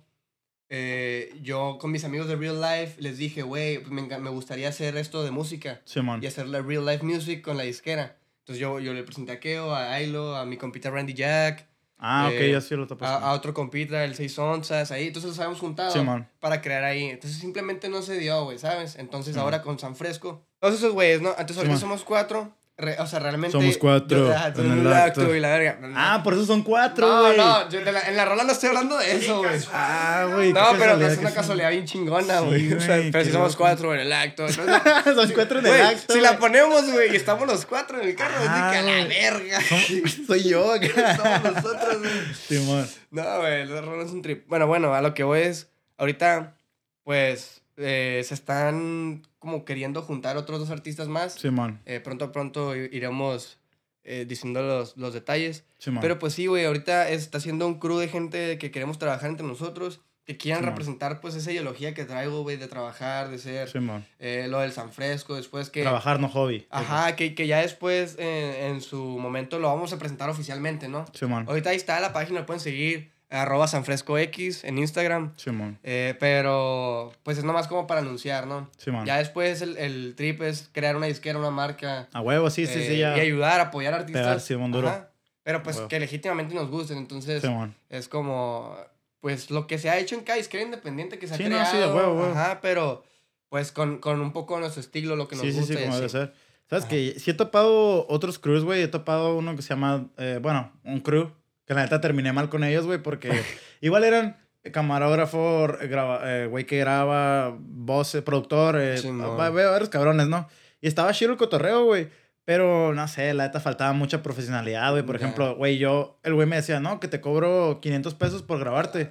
eh, 0.69 1.33
yo 1.41 1.77
con 1.79 1.91
mis 1.91 2.03
amigos 2.03 2.27
de 2.27 2.35
Real 2.35 2.59
Life 2.61 3.01
les 3.01 3.17
dije, 3.17 3.41
güey, 3.43 3.79
pues 3.79 3.91
me, 3.91 4.01
me 4.19 4.29
gustaría 4.29 4.69
hacer 4.69 4.97
esto 4.97 5.23
de 5.23 5.31
música 5.31 5.81
Simón. 5.85 6.21
y 6.23 6.27
hacer 6.27 6.47
la 6.47 6.61
real 6.61 6.85
life 6.85 7.03
music 7.05 7.41
con 7.41 7.57
la 7.57 7.63
disquera. 7.63 8.17
Entonces 8.39 8.59
yo, 8.61 8.79
yo 8.79 8.93
le 8.93 9.03
presenté 9.03 9.31
a 9.33 9.39
Keo, 9.39 9.73
a 9.73 9.93
Ailo, 9.93 10.35
a 10.35 10.45
mi 10.45 10.57
compita 10.57 10.89
Randy 10.89 11.13
Jack, 11.13 11.67
Ah, 11.99 12.27
ok, 12.27 12.33
eh, 12.35 12.51
yo 12.51 12.61
sí 12.61 12.75
lo 12.75 12.85
topo. 12.85 13.03
a, 13.05 13.15
a 13.15 13.33
otro 13.33 13.55
compita, 13.55 14.03
el 14.05 14.13
6 14.13 14.37
onzas, 14.37 14.91
ahí. 14.91 15.07
Entonces 15.07 15.29
nos 15.29 15.39
habíamos 15.39 15.59
juntado 15.59 15.91
para 16.39 16.61
crear 16.61 16.83
ahí. 16.83 17.05
Entonces 17.05 17.39
simplemente 17.39 17.89
no 17.89 18.03
se 18.03 18.19
dio, 18.19 18.43
güey, 18.43 18.59
¿sabes? 18.59 18.97
Entonces 18.97 19.35
ahora 19.35 19.63
con 19.63 19.79
San 19.79 19.95
Fresco. 19.95 20.45
Todos 20.59 20.75
esos 20.75 20.93
güeyes, 20.93 21.21
¿no? 21.21 21.29
Entonces 21.31 21.57
ahorita 21.57 21.77
somos 21.77 22.03
cuatro. 22.03 22.53
Re- 22.77 22.95
o 22.99 23.07
sea, 23.07 23.19
realmente... 23.19 23.51
Somos 23.51 23.77
cuatro 23.77 24.17
Yo- 24.29 24.33
ah, 24.37 24.53
en 24.55 24.65
en 24.71 24.79
el 24.85 24.93
acto. 24.93 25.21
acto 25.21 25.35
y 25.35 25.39
la 25.39 25.49
verga. 25.49 25.79
Ah, 25.95 26.21
por 26.23 26.33
eso 26.35 26.45
son 26.45 26.61
cuatro, 26.63 27.07
no, 27.07 27.33
no, 27.33 27.69
yo 27.69 27.81
de 27.83 27.91
la- 27.91 28.01
en 28.07 28.15
la 28.15 28.25
rola 28.25 28.43
no 28.43 28.51
estoy 28.51 28.69
hablando 28.69 28.97
de 28.97 29.15
eso, 29.17 29.39
güey. 29.39 29.59
Ah, 29.73 30.27
güey. 30.31 30.53
No, 30.53 30.63
pero 30.77 30.95
es 31.07 31.17
una 31.17 31.31
casualidad 31.33 31.71
bien 31.71 31.85
chingona, 31.85 32.39
Sí, 32.39 32.45
güey. 32.45 32.73
O 32.73 32.79
sea, 32.79 32.97
güey, 32.97 33.11
pero 33.11 33.25
si 33.25 33.31
somos 33.31 33.53
loco. 33.53 33.63
cuatro 33.63 33.93
en 33.95 33.99
el 34.01 34.13
acto. 34.13 34.45
Entonces, 34.47 35.15
son 35.15 35.31
cuatro 35.33 35.59
en 35.59 35.65
el 35.65 35.81
acto. 35.81 36.13
si 36.13 36.21
la 36.21 36.37
ponemos, 36.37 36.91
güey, 36.91 37.11
y 37.13 37.15
estamos 37.15 37.47
los 37.47 37.65
cuatro 37.65 37.99
en 38.01 38.07
el 38.09 38.15
carro, 38.15 38.35
es 38.41 38.47
Ah, 38.49 38.67
de 38.67 38.71
que 38.71 38.77
a 38.77 38.81
la 38.83 39.05
güey. 39.05 39.07
verga. 39.07 39.59
Soy 40.27 40.43
yo. 40.49 40.73
Somos 41.17 41.43
nosotros, 41.55 41.97
güey. 41.99 42.11
Simón. 42.47 42.87
No, 43.11 43.39
güey, 43.39 43.61
el 43.61 43.69
rola 43.85 44.03
es 44.03 44.11
un 44.11 44.21
trip. 44.21 44.47
Bueno, 44.47 44.67
bueno, 44.67 44.93
a 44.93 45.01
lo 45.01 45.13
que 45.13 45.23
voy 45.23 45.39
es, 45.41 45.69
ahorita, 45.97 46.55
pues, 47.03 47.61
eh, 47.77 48.21
se 48.25 48.33
están 48.33 49.23
como 49.47 49.65
queriendo 49.65 50.01
juntar 50.01 50.35
otros 50.37 50.59
dos 50.59 50.69
artistas 50.69 51.07
más. 51.07 51.33
Simón. 51.33 51.79
Eh, 51.85 51.99
pronto, 52.01 52.31
pronto 52.31 52.75
i- 52.75 52.89
iremos 52.91 53.57
eh, 54.03 54.25
diciendo 54.27 54.61
los, 54.61 54.95
los 54.97 55.13
detalles. 55.13 55.63
Simón. 55.79 56.01
Pero 56.01 56.19
pues 56.19 56.33
sí, 56.33 56.47
güey, 56.47 56.65
ahorita 56.65 57.09
está 57.09 57.37
haciendo 57.39 57.65
un 57.65 57.79
crew 57.79 57.97
de 57.97 58.07
gente 58.09 58.57
que 58.57 58.71
queremos 58.71 58.99
trabajar 58.99 59.29
entre 59.29 59.45
nosotros, 59.47 60.01
que 60.25 60.35
quieran 60.37 60.59
Simón. 60.61 60.71
representar 60.73 61.21
pues 61.21 61.35
esa 61.35 61.51
ideología 61.53 61.93
que 61.93 62.03
traigo, 62.03 62.41
güey, 62.41 62.57
de 62.57 62.67
trabajar, 62.67 63.29
de 63.29 63.37
ser 63.37 63.69
Simón. 63.69 64.05
eh, 64.19 64.47
lo 64.49 64.59
del 64.59 64.73
San 64.73 64.91
Fresco, 64.91 65.35
después 65.35 65.69
que... 65.69 65.81
Trabajar, 65.83 66.19
no 66.19 66.27
hobby. 66.29 66.67
Ajá, 66.69 67.15
que, 67.15 67.33
que 67.33 67.47
ya 67.47 67.59
después 67.61 68.15
eh, 68.19 68.67
en 68.69 68.81
su 68.81 69.01
momento 69.19 69.57
lo 69.59 69.69
vamos 69.69 69.93
a 69.93 69.97
presentar 69.99 70.29
oficialmente, 70.29 70.89
¿no? 70.89 71.05
Ahorita 71.47 71.69
ahí 71.69 71.77
está 71.77 71.99
la 72.01 72.11
página, 72.11 72.41
lo 72.41 72.45
pueden 72.45 72.59
seguir, 72.59 73.11
arroba 73.29 73.67
sanfrescox 73.67 74.63
en 74.63 74.77
Instagram. 74.77 75.33
Simón. 75.37 75.79
eh, 75.83 76.15
pero 76.19 77.11
pues 77.23 77.37
es 77.37 77.43
nomás 77.43 77.67
como 77.67 77.87
para 77.87 78.01
anunciar, 78.01 78.47
¿no? 78.47 78.69
Simón. 78.77 79.05
Ya 79.05 79.17
después 79.17 79.61
el, 79.61 79.77
el 79.77 80.13
trip 80.15 80.41
es 80.41 80.69
crear 80.71 80.95
una 80.95 81.07
disquera, 81.07 81.37
una 81.37 81.49
marca. 81.51 82.07
A 82.13 82.21
huevo, 82.21 82.49
sí, 82.49 82.65
sí, 82.65 82.79
eh, 82.79 82.87
sí, 82.87 82.97
ya. 82.99 83.17
Y 83.17 83.19
ayudar, 83.21 83.59
apoyar 83.59 83.93
artistas. 83.93 84.21
Pegar, 84.23 84.39
Simón, 84.39 84.71
duro. 84.71 84.87
Ajá, 84.87 85.09
Pero 85.43 85.63
pues 85.63 85.77
que 85.81 85.99
legítimamente 85.99 86.53
nos 86.55 86.69
gusten, 86.69 86.97
entonces 86.97 87.41
Simón. 87.41 87.75
es 87.89 88.07
como, 88.07 88.75
pues 89.19 89.49
lo 89.51 89.67
que 89.67 89.77
se 89.77 89.89
ha 89.89 89.97
hecho 89.97 90.15
en 90.15 90.21
cada 90.21 90.37
disquera 90.37 90.63
independiente 90.63 91.19
que 91.19 91.27
se 91.27 91.33
ha 91.33 91.37
Sí, 91.37 91.43
no, 91.43 91.49
creado. 91.49 91.71
sí, 91.71 91.77
de 91.77 91.85
huevo, 91.87 92.13
huevo. 92.19 92.31
Ajá, 92.33 92.59
pero 92.61 93.03
pues 93.49 93.71
con, 93.71 93.99
con 93.99 94.19
un 94.21 94.31
poco 94.33 94.55
de 94.55 94.61
nuestro 94.61 94.81
estilo, 94.81 95.15
lo 95.15 95.27
que 95.27 95.35
nos 95.35 95.45
Sí, 95.45 95.51
sí, 95.51 95.59
gusta. 95.59 95.73
sí, 95.75 95.79
y 95.79 95.83
como 95.83 95.95
debe 95.97 96.09
ser. 96.09 96.33
¿Sabes 96.69 96.83
Ajá. 96.83 96.89
que 96.91 97.17
Sí 97.17 97.31
he 97.31 97.33
topado 97.33 98.05
otros 98.09 98.39
crews, 98.39 98.65
güey. 98.65 98.81
He 98.81 98.87
topado 98.89 99.37
uno 99.37 99.55
que 99.55 99.61
se 99.61 99.69
llama, 99.69 100.07
eh, 100.17 100.39
bueno, 100.41 100.71
un 100.83 100.99
crew. 100.99 101.31
Que 101.67 101.73
la 101.75 101.83
neta 101.83 102.01
terminé 102.01 102.33
mal 102.33 102.49
con 102.49 102.63
ellos, 102.63 102.85
güey, 102.87 102.97
porque 102.97 103.29
igual 103.81 104.03
eran 104.03 104.37
camarógrafo, 104.71 105.67
eh, 105.81 105.89
eh, 106.23 106.47
güey 106.49 106.65
que 106.65 106.79
graba, 106.79 107.55
voz, 107.59 108.17
productor, 108.25 108.77
eh, 108.79 108.99
va- 109.37 109.49
veo 109.49 109.71
varios 109.71 109.89
cabrones, 109.89 110.27
¿no? 110.27 110.47
Y 110.81 110.87
estaba 110.87 111.13
chido 111.13 111.31
el 111.31 111.37
cotorreo, 111.37 111.85
güey. 111.85 112.09
Pero, 112.45 112.93
no 112.93 113.07
sé, 113.09 113.33
la 113.33 113.43
neta 113.47 113.59
faltaba 113.59 113.91
mucha 113.93 114.23
profesionalidad, 114.23 114.91
güey. 114.91 115.03
Por 115.03 115.19
Ya. 115.19 115.25
ejemplo, 115.25 115.55
güey, 115.57 115.77
yo, 115.77 116.17
el 116.23 116.33
güey 116.33 116.47
me 116.47 116.55
decía, 116.55 116.79
no, 116.79 116.99
que 117.01 117.09
te 117.09 117.19
cobro 117.19 117.79
500 117.81 118.15
pesos 118.15 118.41
por 118.41 118.59
grabarte. 118.59 119.09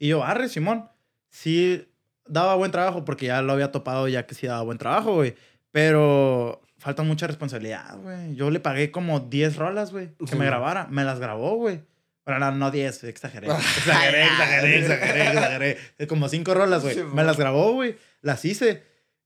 Y 0.00 0.08
yo, 0.08 0.24
arre, 0.24 0.48
Simón. 0.48 0.88
Sí, 1.30 1.88
daba 2.26 2.56
buen 2.56 2.72
trabajo 2.72 3.04
porque 3.04 3.26
ya 3.26 3.40
lo 3.42 3.52
había 3.52 3.70
topado, 3.70 4.08
ya 4.08 4.26
que 4.26 4.34
sí 4.34 4.48
daba 4.48 4.62
buen 4.62 4.78
trabajo, 4.78 5.14
güey. 5.14 5.36
Pero 5.70 6.60
falta 6.78 7.02
mucha 7.04 7.26
responsabilidad, 7.28 7.96
güey. 7.98 8.34
Yo 8.34 8.50
le 8.50 8.58
pagué 8.58 8.90
como 8.90 9.20
10 9.20 9.56
rolas, 9.56 9.92
güey, 9.92 10.08
que 10.18 10.26
Sí. 10.26 10.36
me 10.36 10.46
grabara. 10.46 10.88
Me 10.90 11.04
las 11.04 11.20
grabó, 11.20 11.54
güey. 11.56 11.82
Bueno, 12.24 12.38
no, 12.40 12.52
no 12.52 12.70
10, 12.70 13.04
exageré. 13.04 13.48
Exageré, 13.48 14.24
exageré, 14.24 14.78
exageré, 14.78 15.28
exageré. 15.28 15.78
Como 16.08 16.28
5 16.28 16.54
rolas, 16.54 16.82
güey. 16.82 17.02
Me 17.04 17.24
las 17.24 17.36
grabó, 17.36 17.72
güey. 17.72 17.96
Las 18.20 18.44
hice. 18.44 18.82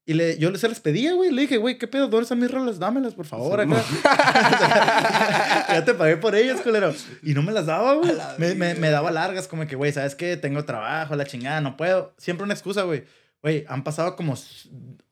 Y 0.08 0.14
le, 0.14 0.38
yo 0.38 0.54
se 0.56 0.68
las 0.68 0.78
pedía, 0.78 1.14
güey. 1.14 1.32
Le 1.32 1.42
dije, 1.42 1.56
güey, 1.56 1.78
¿qué 1.78 1.88
pedo? 1.88 2.06
¿Dónde 2.06 2.22
están 2.22 2.38
mis 2.38 2.48
rolas? 2.48 2.78
Dámelas, 2.78 3.14
por 3.14 3.26
favor, 3.26 3.60
acá. 3.60 3.82
ya 5.68 5.84
te 5.84 5.94
pagué 5.94 6.16
por 6.16 6.36
ellas, 6.36 6.60
culero. 6.60 6.94
Y 7.24 7.34
no 7.34 7.42
me 7.42 7.50
las 7.50 7.66
daba, 7.66 7.94
güey. 7.94 8.12
Me, 8.38 8.54
me, 8.54 8.74
me 8.74 8.90
daba 8.90 9.10
largas, 9.10 9.48
como 9.48 9.66
que, 9.66 9.74
güey, 9.74 9.92
¿sabes 9.92 10.14
qué? 10.14 10.36
Tengo 10.36 10.64
trabajo, 10.64 11.16
la 11.16 11.24
chingada, 11.24 11.60
no 11.60 11.76
puedo. 11.76 12.14
Siempre 12.18 12.44
una 12.44 12.54
excusa, 12.54 12.82
güey. 12.82 13.02
Güey, 13.46 13.64
han 13.68 13.84
pasado 13.84 14.16
como 14.16 14.34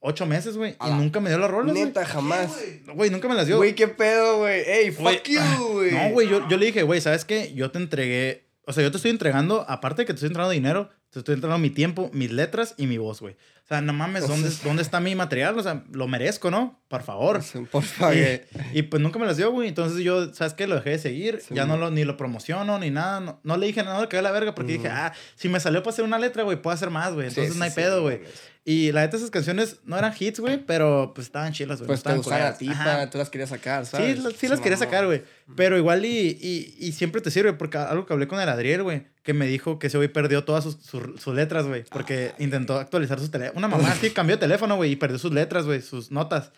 ocho 0.01 0.27
meses, 0.27 0.57
güey. 0.57 0.77
Y 0.85 0.91
nunca 0.91 1.21
me 1.21 1.31
dio 1.31 1.39
las 1.39 1.49
rolas, 1.49 1.73
güey. 1.73 1.85
Neta, 1.85 2.05
jamás. 2.05 2.51
Güey, 2.93 3.09
nunca 3.09 3.29
me 3.29 3.37
las 3.37 3.47
dio. 3.47 3.59
Güey, 3.59 3.77
qué 3.77 3.87
pedo, 3.87 4.39
güey. 4.39 4.61
Ey, 4.69 4.91
fuck 4.91 5.23
you, 5.29 5.69
güey. 5.75 5.93
No, 5.93 6.11
güey, 6.11 6.29
yo, 6.29 6.49
yo 6.49 6.57
le 6.57 6.67
dije, 6.67 6.83
güey, 6.83 7.01
¿sabes 7.01 7.25
qué? 7.25 7.55
Yo 7.55 7.71
te 7.71 7.79
entregué, 7.79 8.49
o 8.67 8.73
sea, 8.73 8.83
yo 8.83 8.91
te 8.91 8.97
estoy 8.97 9.13
entregando, 9.13 9.65
aparte 9.69 10.03
de 10.03 10.07
que 10.07 10.15
te 10.15 10.17
estoy 10.17 10.31
entregando 10.31 10.51
dinero, 10.51 10.91
estoy 11.21 11.35
entregando 11.35 11.61
mi 11.61 11.71
tiempo, 11.71 12.11
mis 12.13 12.31
letras 12.31 12.75
y 12.77 12.87
mi 12.87 12.99
voz, 12.99 13.21
güey. 13.21 13.35
O 13.65 13.67
sea, 13.67 13.81
no 13.81 13.95
mames, 13.95 14.29
¿dónde, 14.29 14.51
¿dónde 14.63 14.83
está 14.83 15.01
mi 15.01 15.15
material? 15.15 15.59
O 15.59 15.63
sea, 15.63 15.85
lo 15.91 16.07
merezco, 16.07 16.51
¿no? 16.51 16.79
Por 16.89 17.03
favor. 17.03 17.41
Por 17.71 17.83
favor. 17.83 18.15
Y, 18.15 18.79
y, 18.79 18.83
pues 18.83 19.03
nunca 19.03 19.19
me 19.19 19.25
las 19.25 19.39
dio, 19.39 19.51
güey. 19.53 19.69
Entonces 19.69 20.05
yo, 20.05 20.35
¿sabes 20.35 20.53
qué? 20.53 20.67
Lo 20.67 20.75
dejé 20.75 20.91
de 20.91 20.99
seguir. 20.99 21.41
Sí, 21.41 21.55
ya 21.55 21.65
no 21.65 21.79
lo, 21.79 21.91
ni 21.91 22.05
lo 22.05 22.19
promociono 22.19 22.79
ni 22.79 22.91
nada. 22.91 23.21
No, 23.21 23.41
no 23.43 23.57
le 23.57 23.67
dije 23.67 23.83
nada, 23.83 24.03
le 24.03 24.09
cagué 24.09 24.23
la 24.23 24.33
verga 24.33 24.55
porque 24.55 24.75
dije, 24.75 24.89
ah, 24.89 25.15
si 25.35 25.49
me 25.49 25.61
salió 25.61 25.83
para 25.83 25.95
hacer 25.95 26.05
una 26.05 26.19
letra, 26.19 26.43
güey, 26.43 26.61
puedo 26.61 26.75
hacer 26.75 26.91
más, 26.91 27.15
güey. 27.15 27.29
Entonces 27.29 27.55
sí, 27.55 27.59
no 27.59 27.65
hay 27.65 27.71
pedo, 27.71 28.03
güey. 28.03 28.21
Y 28.67 28.93
la 28.93 29.03
neta, 29.03 29.19
esas 29.19 29.29
canciones 29.31 29.77
no 29.85 29.99
eran 29.99 30.15
hits, 30.19 30.41
güey, 30.41 30.57
pero 30.65 31.13
pues 31.15 31.27
estaban 31.27 31.53
chilas, 31.53 31.81
güey. 31.81 31.87
Pues 31.87 31.99
no 31.99 32.13
te 32.15 32.19
estaban 32.19 32.19
gustaba 32.19 32.45
la 32.51 32.57
tipa, 32.57 32.73
Ajá. 32.73 33.11
tú 33.11 33.19
las 33.19 33.29
querías 33.29 33.51
sacar, 33.51 33.85
Sí, 33.85 33.91
¿sabes? 33.91 34.23
las- 34.23 34.33
sí 34.35 34.49
las 34.49 34.59
quería 34.61 34.79
sacar, 34.79 35.05
güey. 35.05 35.23
Pero 35.55 35.77
igual 35.77 36.03
y, 36.07 36.39
y, 36.41 36.75
y 36.79 36.93
siempre 36.93 37.21
te 37.21 37.31
sirve, 37.31 37.53
porque 37.53 37.77
algo 37.77 38.07
que 38.07 38.15
hablé 38.15 38.27
con 38.27 38.41
el 38.41 38.49
Adriel, 38.49 38.83
güey, 38.83 39.03
que 39.23 39.35
me 39.35 39.47
dijo 39.47 39.79
que 39.79 39.89
ese 39.89 39.99
güey 39.99 40.09
perdió 40.09 40.45
todas 40.45 40.65
sus, 40.65 40.77
sus, 40.77 41.21
sus 41.21 41.35
letras, 41.35 41.67
güey, 41.67 41.85
porque 41.91 42.31
Ah, 42.33 42.37
intentó 42.43 42.79
actualizar 42.79 43.21
sus 43.21 43.31
teléfonos. 43.31 43.59
Una 43.59 43.69
mamá 43.69 43.95
sí 44.01 44.09
cambió 44.11 44.37
de 44.37 44.41
teléfono, 44.41 44.77
güey, 44.77 44.93
y 44.93 44.97
perdió 44.97 45.19
sus 45.19 45.33
letras, 45.35 45.67
güey, 45.67 45.83
sus 45.83 46.11
notas. 46.11 46.51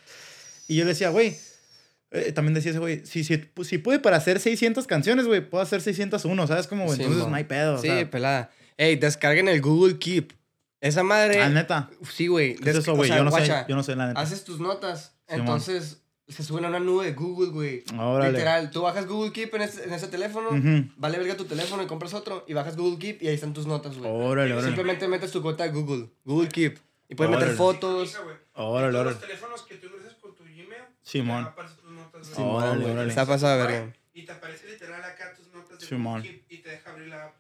Y 0.68 0.76
yo 0.76 0.84
le 0.84 0.90
decía, 0.90 1.09
güey, 1.09 1.36
eh, 2.12 2.30
también 2.30 2.54
decía 2.54 2.70
ese 2.70 2.78
güey, 2.78 3.04
si, 3.04 3.24
si, 3.24 3.42
si 3.64 3.78
pude 3.78 3.98
para 3.98 4.16
hacer 4.18 4.38
600 4.38 4.86
canciones, 4.86 5.26
güey, 5.26 5.40
puedo 5.40 5.61
hacer 5.61 5.80
601, 5.80 6.46
¿sabes? 6.46 6.68
Como, 6.68 6.84
güey, 6.84 6.98
Sí, 6.98 7.02
entonces 7.02 7.26
no 7.28 7.34
hay 7.34 7.44
pedo. 7.44 7.74
o 7.74 7.78
Sí, 7.78 7.88
sea, 7.88 8.09
pelada. 8.09 8.52
Ey, 8.76 8.94
descarguen 8.94 9.48
el 9.48 9.61
Google 9.61 9.98
Keep. 9.98 10.32
Esa 10.81 11.03
madre. 11.03 11.43
ah, 11.43 11.49
neta. 11.49 11.91
Sí, 12.11 12.27
güey. 12.27 12.55
¿Qué 12.57 12.70
es 12.70 12.77
eso, 12.77 12.95
güey? 12.95 13.09
yo 13.09 13.24
no 13.24 13.31
yo 13.66 13.77
no 13.77 13.83
sé 13.83 13.97
la 13.97 14.09
neta. 14.09 14.20
Haces 14.20 14.45
tus 14.45 14.61
notas. 14.61 15.16
Simón. 15.29 15.41
entonces 15.41 16.03
se 16.29 16.43
suben 16.43 16.64
a 16.64 16.68
una 16.68 16.81
nube 16.81 17.07
de 17.07 17.12
Google, 17.14 17.51
güey. 17.51 17.85
Literal, 17.87 18.70
tú 18.70 18.83
bajas 18.83 19.07
Google 19.07 19.33
Keep 19.33 19.55
en 19.55 19.62
ese, 19.62 19.85
en 19.85 19.93
ese 19.93 20.09
teléfono, 20.09 20.49
Ujú. 20.51 20.89
vale 20.97 21.18
verga 21.18 21.37
tu 21.37 21.45
teléfono 21.45 21.83
y 21.83 21.87
compras 21.87 22.14
otro, 22.14 22.45
y 22.49 22.53
bajas 22.53 22.77
Google 22.77 22.99
Keep 22.99 23.22
y 23.22 23.29
ahí 23.29 23.35
están 23.35 23.53
tus 23.53 23.66
notas, 23.66 23.97
güey. 23.97 24.11
Órale, 24.11 24.53
órale. 24.53 24.66
Simplemente 24.66 25.07
metes 25.09 25.31
tu 25.33 25.41
cuenta 25.43 25.64
de 25.64 25.70
Google, 25.70 26.09
Google 26.24 26.49
Keep. 26.49 26.79
Y 27.09 27.14
puedes 27.14 27.31
meter 27.31 27.45
Órale. 27.45 27.57
fotos. 27.57 28.11
Hija, 28.11 28.22
güey. 28.22 28.37
Órale, 28.55 28.99
órale. 28.99 29.11
los 29.12 29.20
teléfonos 29.20 29.62
que 29.62 29.77
tú 29.77 29.87
ingresas 29.87 30.14
con 30.14 30.35
tu 30.35 30.43
Gmail, 30.43 30.66
Simón. 31.03 31.45
te 31.45 31.51
aparecen 31.51 31.77
tus 31.79 31.91
notas. 31.93 32.27
Simón. 32.27 32.55
Órale, 32.62 32.85
órale. 32.91 33.09
Está 33.09 33.27
pasado 33.27 33.59
verga. 33.64 33.93
Y 34.14 34.24
te 34.24 34.33
aparece 34.33 34.66
literal 34.68 35.05
acá 35.05 35.33
tus 35.37 35.47
notas 35.53 35.79
de 35.79 35.87
Simón. 35.87 36.20
Google 36.22 36.41
Keep 36.41 36.45
y 36.51 36.62
te 36.62 36.70
deja 36.70 36.91
abrir 36.91 37.07
la 37.09 37.24
app. 37.27 37.35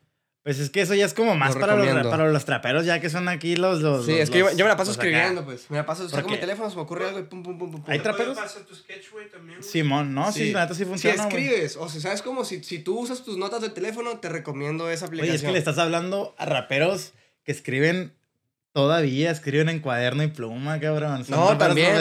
Pues 0.46 0.60
es 0.60 0.70
que 0.70 0.80
eso 0.80 0.94
ya 0.94 1.04
es 1.06 1.12
como 1.12 1.34
más 1.34 1.54
Lo 1.54 1.60
para 1.60 1.74
los, 1.74 2.06
para 2.06 2.28
los 2.30 2.44
traperos, 2.44 2.86
ya 2.86 3.00
que 3.00 3.10
son 3.10 3.26
aquí 3.26 3.56
los. 3.56 3.80
los 3.80 4.06
Sí, 4.06 4.12
los- 4.12 4.20
es 4.20 4.30
que 4.30 4.38
yo, 4.38 4.46
me 4.54 4.62
la 4.68 4.76
paso 4.76 4.92
escribiendo, 4.92 5.44
pues. 5.44 5.68
Me 5.72 5.76
la 5.76 5.84
paso, 5.84 6.08
saco 6.08 6.22
¿Por 6.22 6.30
mi 6.30 6.38
teléfono, 6.38 6.70
se 6.70 6.76
me 6.76 6.82
ocurre 6.82 7.08
algo 7.08 7.18
y 7.18 7.24
pum, 7.24 7.42
pum, 7.42 7.58
pum, 7.58 7.72
pum. 7.72 7.82
¿Hay 7.88 7.98
traperos? 7.98 8.38
pasar 8.38 8.62
tu 8.62 8.72
sketch, 8.72 9.10
güey, 9.10 9.28
también, 9.28 9.58
güey. 9.58 9.68
Simón, 9.68 10.14
no, 10.14 10.30
sí, 10.30 10.52
la 10.52 10.60
neta 10.60 10.74
sí 10.74 10.84
Si 10.84 10.88
funciona. 10.88 11.24
güey. 11.24 11.46
escribes, 11.46 11.76
o 11.76 11.88
sea, 11.88 12.00
¿sabes 12.00 12.22
cómo? 12.22 12.44
Si, 12.44 12.62
si 12.62 12.78
tú 12.78 12.96
usas 13.00 13.24
tus 13.24 13.36
notas 13.36 13.60
del 13.60 13.72
teléfono, 13.72 14.18
te 14.20 14.28
recomiendo 14.28 14.88
esa 14.88 15.06
aplicación. 15.06 15.30
Oye, 15.32 15.36
es 15.36 15.42
que 15.44 15.50
le 15.50 15.58
estás 15.58 15.78
hablando 15.78 16.36
a 16.38 16.44
raperos 16.46 17.12
que 17.42 17.50
escriben 17.50 18.14
todavía, 18.76 19.30
escriben 19.30 19.70
en 19.70 19.80
cuaderno 19.80 20.22
y 20.22 20.26
pluma, 20.26 20.78
cabrón. 20.78 21.24
Son 21.24 21.34
No, 21.40 21.56
también. 21.56 21.96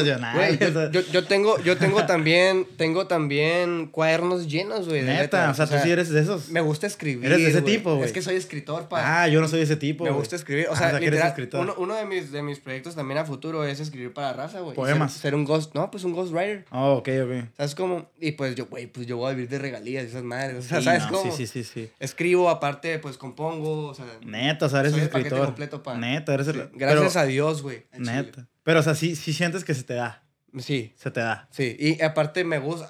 yo, 0.60 0.92
yo, 0.92 1.02
yo 1.10 1.24
tengo, 1.24 1.58
yo 1.64 1.78
tengo 1.78 2.06
también, 2.06 2.68
tengo 2.76 3.08
también 3.08 3.88
cuadernos 3.88 4.48
llenos, 4.50 4.86
güey. 4.90 5.00
de 5.02 5.14
Neta, 5.14 5.50
o 5.50 5.54
sea, 5.54 5.68
tú 5.68 5.76
sí 5.82 5.90
eres 5.90 6.10
de 6.10 6.20
esos. 6.20 6.50
Me 6.50 6.60
gusta 6.60 6.86
escribir. 6.86 7.26
Eres 7.28 7.38
de 7.38 7.48
ese 7.48 7.62
tipo, 7.62 7.96
güey. 7.96 8.06
Es 8.06 8.12
que 8.12 8.22
soy 8.22 8.36
escritor, 8.36 8.90
pa. 8.90 9.22
Ah, 9.24 9.28
yo 9.30 9.40
no 9.40 9.48
soy 9.48 9.62
ese 9.62 9.78
tipo. 9.78 10.04
me 10.04 10.10
gusta 10.10 10.36
escribir. 10.36 10.68
O 10.68 10.74
Ah, 10.74 10.76
sea, 10.76 10.90
eres 10.90 11.00
literal, 11.02 11.28
escritor. 11.30 11.62
uno, 11.62 11.76
uno 11.78 11.96
de, 11.96 12.04
mis, 12.06 12.34
de 12.34 12.42
mis 12.42 12.60
proyectos 12.60 12.94
también 12.94 13.20
a 13.20 13.24
futuro 13.26 13.64
es 13.64 13.80
escribir 13.80 14.12
para 14.14 14.34
raza, 14.34 14.60
güey. 14.60 14.76
Poemas. 14.76 15.14
Ser, 15.14 15.22
ser 15.22 15.36
un 15.36 15.46
ghost, 15.46 15.74
no, 15.76 15.90
pues 15.90 16.04
un 16.04 16.12
ghostwriter. 16.12 16.66
Oh, 16.72 16.96
ok, 16.96 17.10
ok. 17.24 17.32
¿Sabes 17.56 17.74
cómo? 17.74 18.10
Y 18.20 18.34
pues 18.34 18.54
yo, 18.56 18.66
güey, 18.66 18.88
pues 18.88 19.08
yo 19.08 19.16
voy 19.16 19.32
a 19.32 19.34
vivir 19.34 19.48
de 19.50 19.60
regalías 19.60 20.04
y 20.04 20.08
esas 20.08 20.24
madres. 20.24 20.58
O 20.58 20.62
sea, 20.68 20.80
Sí, 20.80 20.84
¿sabes 20.86 21.04
no, 21.04 21.12
cómo? 21.20 21.32
Sí, 21.32 21.48
sí, 21.48 21.64
sí, 21.64 21.64
sí. 21.64 21.90
Escribo, 22.00 22.50
aparte, 22.50 23.00
pues 23.00 23.18
compongo, 23.18 23.88
o 23.88 23.94
sea. 23.94 24.06
Neta, 24.26 24.66
o 24.66 24.70
sea, 24.70 24.82
eres 24.82 24.92
Soy 24.92 25.00
el 25.02 25.08
escritor. 25.08 25.46
completo, 25.46 25.82
pa. 25.82 25.96
Neta, 25.98 26.34
eres 26.34 26.50
el. 26.50 26.65
Gracias 26.74 27.14
pero- 27.14 27.20
a 27.24 27.26
Dios, 27.26 27.62
güey. 27.62 27.86
al 27.92 28.00
chile. 28.00 28.14
Neta. 28.14 28.48
Pero, 28.64 28.80
o 28.80 28.84
sea, 28.84 28.96
sí, 28.96 29.16
sí 29.16 29.34
sientes 29.34 29.64
que 29.64 29.74
se 29.74 29.84
te 29.84 29.94
da. 29.94 30.24
Sí, 30.58 30.94
Se 30.96 31.12
te 31.12 31.20
da. 31.20 31.48
Sí, 31.52 31.76
y 31.78 32.02
aparte 32.02 32.44
me 32.46 32.60
gusta, 32.60 32.90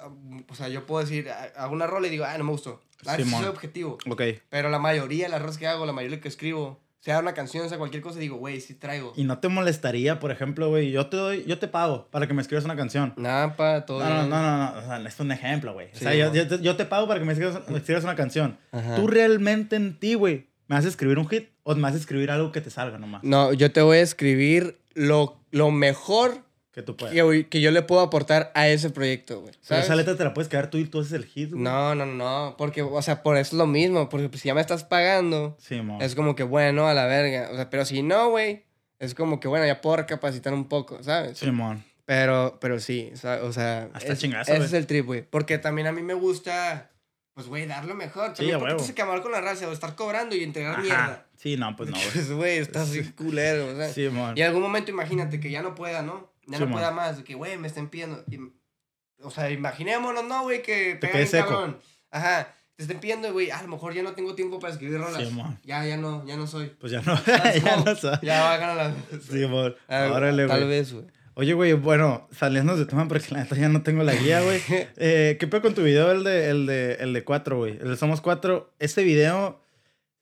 o 0.50 0.54
sea, 0.56 0.68
yo 0.68 0.86
puedo 0.86 1.04
decir, 1.04 1.30
a- 1.30 1.52
hago 1.64 1.74
una 1.74 1.88
rola 1.88 2.06
y 2.08 2.12
digo, 2.12 2.24
ah, 2.26 2.38
no 2.38 2.44
me 2.44 2.52
gustó. 2.52 2.82
Ah, 3.08 3.16
Simón. 3.18 3.42
soy 3.42 3.50
objetivo. 3.50 3.98
Ok. 4.10 4.22
Pero 4.50 4.70
la 4.70 4.78
mayoría 4.80 5.26
de 5.26 5.30
las 5.32 5.42
rolas 5.42 5.58
que 5.58 5.68
hago, 5.68 5.86
la 5.86 5.92
mayoría 5.92 6.22
que 6.22 6.28
escribo, 6.28 6.82
sea 7.00 7.20
una 7.20 7.34
canción, 7.34 7.68
sea 7.70 7.78
cualquier 7.80 8.02
cosa, 8.04 8.20
digo, 8.20 8.38
güey, 8.38 8.62
sí 8.62 8.74
traigo. 8.76 9.14
Y 9.16 9.24
no 9.26 9.40
te 9.40 9.48
molestaría, 9.48 10.20
por 10.20 10.32
ejemplo, 10.32 10.70
güey, 10.70 10.92
yo 10.92 11.08
te 11.08 11.18
doy, 11.18 11.44
yo 11.46 11.58
te 11.60 11.68
pago 11.68 12.08
para 12.12 12.28
que 12.28 12.34
me 12.34 12.42
escribas 12.42 12.66
una 12.66 12.76
canción. 12.76 13.14
Nada, 13.18 13.56
pa, 13.56 13.86
todo 13.86 14.00
No, 14.00 14.10
no, 14.10 14.28
no, 14.28 14.42
no, 14.42 14.58
no, 14.74 14.80
o 14.80 14.82
sea, 14.82 14.98
es 15.08 15.20
un 15.20 15.32
ejemplo, 15.32 15.74
güey. 15.74 15.88
O 15.88 15.96
Sí, 15.96 16.04
sea, 16.04 16.16
yo, 16.16 16.34
yo 16.34 16.48
te, 16.48 16.62
yo 16.64 16.76
te 16.76 16.86
pago 16.86 17.08
para 17.08 17.20
que 17.20 17.26
me 17.26 17.34
escribas, 17.34 17.68
me 17.70 17.78
escribas 17.80 18.04
una 18.04 18.16
canción. 18.16 18.58
Ajá. 18.72 18.96
¿Tú 18.96 19.08
realmente 19.08 19.76
en 19.76 20.00
ti, 20.00 20.14
güey, 20.16 20.50
me 20.68 20.76
a 20.76 20.80
escribir 20.80 21.20
un 21.20 21.28
hit 21.30 21.50
o 21.68 21.74
a 21.86 21.90
escribir 21.90 22.32
algo 22.32 22.52
que 22.52 22.62
te 22.62 22.70
salga 22.70 22.98
nomás? 22.98 23.24
No, 23.24 23.52
yo 23.54 23.72
te 23.72 23.82
voy 23.82 23.98
a 23.98 24.02
escribir 24.02 24.78
lo, 24.94 25.38
lo 25.52 25.72
mejor 25.72 26.38
Que 26.72 26.82
tú 26.84 26.96
puedas. 26.96 27.14
que, 27.14 27.48
que 27.50 27.60
yo 27.62 27.72
le 27.72 27.82
puedo 27.82 28.02
aportar 28.02 28.52
a 28.54 28.68
ese 28.68 28.92
proyecto, 28.92 29.42
güey. 29.42 29.54
Pero 29.68 29.82
esa 29.82 29.96
letra 29.96 30.16
te 30.16 30.24
la 30.24 30.34
puedes 30.34 30.48
quedar 30.48 30.70
tú 30.70 30.78
y 30.78 30.86
tú 30.86 31.00
haces 31.02 31.14
el 31.14 31.26
hit, 31.26 31.50
güey. 31.52 31.62
No, 31.64 31.96
no, 31.96 32.06
no, 32.06 32.56
porque, 32.58 32.82
o 32.84 33.02
sea, 33.02 33.24
por 33.24 33.36
eso 33.38 33.56
es 33.56 33.58
lo 33.58 33.66
mismo, 33.68 34.10
porque 34.10 34.30
pues, 34.30 34.42
si 34.42 34.48
ya 34.48 34.54
me 34.54 34.62
estás 34.62 34.84
pagando, 34.84 35.58
Sí, 35.60 35.82
es 36.02 36.14
como 36.16 36.36
que, 36.36 36.44
bueno, 36.44 36.88
a 36.88 36.94
la 36.94 37.06
verga. 37.08 37.50
O 37.52 37.56
sea, 37.56 37.70
pero 37.70 37.84
si 37.84 38.04
no, 38.04 38.30
güey, 38.30 38.64
es 39.00 39.16
como 39.16 39.40
que, 39.40 39.48
bueno, 39.48 39.66
ya 39.66 39.82
puedo 39.82 39.98
recapacitar 39.98 40.54
un 40.54 40.68
poco, 40.70 41.02
¿sabes? 41.04 41.38
Simón. 41.40 41.84
Pero, 42.06 42.60
pero 42.62 42.80
sí, 42.80 43.12
o 43.42 43.52
sea, 43.52 43.90
Hasta 43.94 44.14
es- 44.14 44.20
chingazo, 44.20 44.52
ese 44.52 44.60
güey. 44.60 44.68
es 44.68 44.74
el 44.74 44.86
trip, 44.86 45.06
güey. 45.08 45.24
Porque 45.28 45.58
también 45.58 45.88
a 45.88 45.92
mí 45.92 46.04
me 46.04 46.14
gusta, 46.14 46.92
pues, 47.34 47.48
güey, 47.48 47.66
dar 47.66 47.86
lo 47.86 47.96
mejor. 47.96 48.30
Sí, 48.30 48.36
También 48.38 48.60
porque 48.60 48.74
huevo. 48.74 48.82
te 48.82 48.88
se 48.88 48.94
quemar 48.94 49.22
con 49.24 49.32
la 49.32 49.42
raza 49.42 49.68
o 49.68 49.72
estar 49.72 49.96
cobrando 49.96 50.36
y 50.36 50.44
entregar 50.44 50.74
Ajá. 50.74 50.82
mierda. 50.84 51.25
Sí, 51.46 51.58
no, 51.58 51.76
pues 51.76 51.92
no. 51.92 51.98
Pues, 52.12 52.32
güey, 52.32 52.58
estás 52.58 52.90
así 52.90 53.04
culero, 53.16 53.68
o 53.68 53.76
sea. 53.76 53.88
Simón. 53.90 54.36
Y 54.36 54.42
en 54.42 54.48
algún 54.48 54.64
momento 54.64 54.90
imagínate 54.90 55.40
que 55.40 55.52
ya 55.52 55.62
no 55.62 55.76
pueda, 55.76 56.02
¿no? 56.02 56.32
Ya 56.48 56.54
no 56.58 56.66
Simón. 56.66 56.72
pueda 56.74 56.90
más, 56.90 57.20
que, 57.22 57.36
güey, 57.36 57.56
me 57.60 57.68
estén 57.68 57.88
pidiendo. 57.88 58.24
Y- 58.32 58.40
o 59.22 59.30
sea, 59.30 59.52
imaginémonos, 59.52 60.24
¿no, 60.26 60.42
güey? 60.42 60.64
Que 60.64 60.98
pega 61.00 61.24
seco. 61.28 61.50
cabrón. 61.50 61.78
Ajá. 62.10 62.52
Te 62.76 62.84
estén 62.84 63.00
pidiendo, 63.00 63.32
güey, 63.32 63.52
a 63.52 63.62
lo 63.62 63.68
mejor 63.68 63.94
ya 63.94 64.02
no 64.02 64.14
tengo 64.14 64.34
tiempo 64.34 64.60
para 64.60 64.74
escribir 64.74 64.98
rolas. 65.00 65.24
Simón. 65.24 65.60
ya, 65.64 65.86
ya 65.86 65.98
no, 65.98 66.26
ya 66.26 66.36
no 66.36 66.48
soy. 66.48 66.68
Pues 66.80 66.92
ya 66.92 67.02
no, 67.04 67.16
¿Sabes 67.18 67.64
ya 67.64 67.76
no 67.78 67.96
sabes. 67.96 68.22
Ya 68.22 68.42
va 68.42 68.54
a 68.54 68.58
ganar 68.58 68.76
la... 69.12 69.20
Simón. 69.22 69.76
Ah, 69.88 70.10
Órale, 70.12 70.48
Tal 70.48 70.58
güey. 70.62 70.70
vez, 70.70 70.94
güey. 70.94 71.06
Oye, 71.36 71.54
güey, 71.54 71.74
bueno, 71.74 72.28
saliendo 72.32 72.76
de 72.76 72.86
tema 72.86 73.08
porque 73.08 73.28
la 73.34 73.40
neta 73.44 73.56
ya 73.56 73.70
no 73.70 73.84
tengo 73.84 74.02
la 74.04 74.16
guía, 74.16 74.42
güey. 74.42 74.62
Eh, 74.98 75.38
¿Qué 75.40 75.48
pedo 75.48 75.62
con 75.62 75.76
tu 75.76 75.84
video, 75.84 76.12
el 76.12 76.24
de, 76.24 76.50
el 76.50 76.66
de, 76.66 76.94
el 76.96 77.14
de 77.14 77.24
cuatro, 77.24 77.58
güey? 77.58 77.74
El 77.78 77.90
de 77.90 77.98
Somos 77.98 78.22
Cuatro. 78.22 78.74
Ese 78.80 79.04
video 79.04 79.62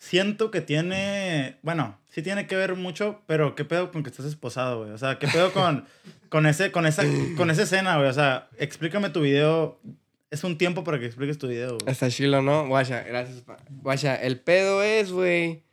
siento 0.04 0.52
que 0.52 0.60
tiene, 0.60 1.58
bueno, 1.62 1.98
sí 2.10 2.22
tiene 2.22 2.46
que 2.46 2.58
ver 2.58 2.76
mucho, 2.76 3.22
pero 3.26 3.56
¿qué 3.56 3.64
pedo 3.64 3.90
con 3.90 4.04
que 4.04 4.10
estás 4.10 4.26
esposado, 4.26 4.80
güey? 4.80 4.92
O 4.92 4.98
sea, 4.98 5.18
¿qué 5.18 5.28
pedo 5.30 5.54
con, 5.54 5.86
con, 6.30 6.46
ese, 6.46 6.72
con, 6.74 6.86
esa, 6.86 7.04
con 7.38 7.50
esa 7.50 7.64
escena, 7.64 7.96
güey? 7.96 8.10
O 8.10 8.14
sea, 8.14 8.50
explícame 8.58 9.10
tu 9.12 9.22
video. 9.22 9.80
Es 10.30 10.44
un 10.44 10.58
tiempo 10.58 10.84
para 10.84 11.00
que 11.00 11.06
expliques 11.06 11.38
tu 11.38 11.48
video, 11.48 11.78
güey. 11.78 11.92
Está 11.92 12.10
chilo, 12.10 12.42
¿no? 12.42 12.68
Guacha, 12.68 13.04
gracias. 13.04 13.44
Guacha, 13.70 14.16
el 14.16 14.40
pedo 14.42 14.84
es, 14.84 15.12
güey. 15.12 15.64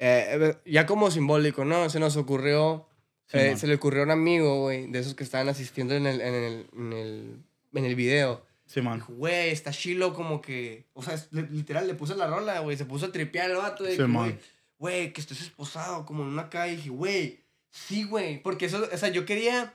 eh, 0.00 0.56
ya 0.64 0.84
como 0.86 1.10
simbólico, 1.12 1.64
¿no? 1.64 1.88
Se 1.90 2.00
nos 2.00 2.16
ocurrió 2.16 2.88
eh, 3.32 3.42
Simón. 3.42 3.58
se 3.58 3.66
le 3.68 3.74
ocurrió 3.76 4.02
a 4.02 4.04
un 4.06 4.10
amigo, 4.10 4.62
güey, 4.62 4.88
de 4.88 4.98
esos 4.98 5.14
que 5.14 5.22
estaban 5.22 5.48
asistiendo 5.48 5.94
en 5.94 6.06
el, 6.06 6.20
en 6.20 6.34
el, 6.34 6.66
en 6.76 6.92
el, 6.92 7.36
en 7.74 7.84
el 7.84 7.94
video. 7.94 8.44
Simón. 8.70 8.98
Dijo, 8.98 9.12
güey, 9.14 9.50
está 9.50 9.72
chilo 9.72 10.14
como 10.14 10.40
que... 10.40 10.86
O 10.92 11.02
sea, 11.02 11.20
literal, 11.32 11.88
le 11.88 11.94
puse 11.94 12.14
la 12.14 12.28
rola, 12.28 12.60
güey. 12.60 12.76
Se 12.76 12.84
puso 12.84 13.06
a 13.06 13.12
tripear 13.12 13.50
el 13.50 13.56
vato. 13.56 13.82
De 13.82 13.90
que, 13.90 13.96
Simón. 13.96 14.38
güey, 14.78 15.12
que 15.12 15.20
estés 15.20 15.40
esposado 15.40 16.06
como 16.06 16.22
en 16.22 16.28
una 16.28 16.48
calle. 16.48 16.74
Y 16.74 16.76
dije, 16.76 16.90
güey, 16.90 17.40
sí, 17.70 18.04
güey. 18.04 18.40
Porque 18.40 18.66
eso, 18.66 18.88
o 18.92 18.96
sea, 18.96 19.08
yo 19.08 19.26
quería... 19.26 19.74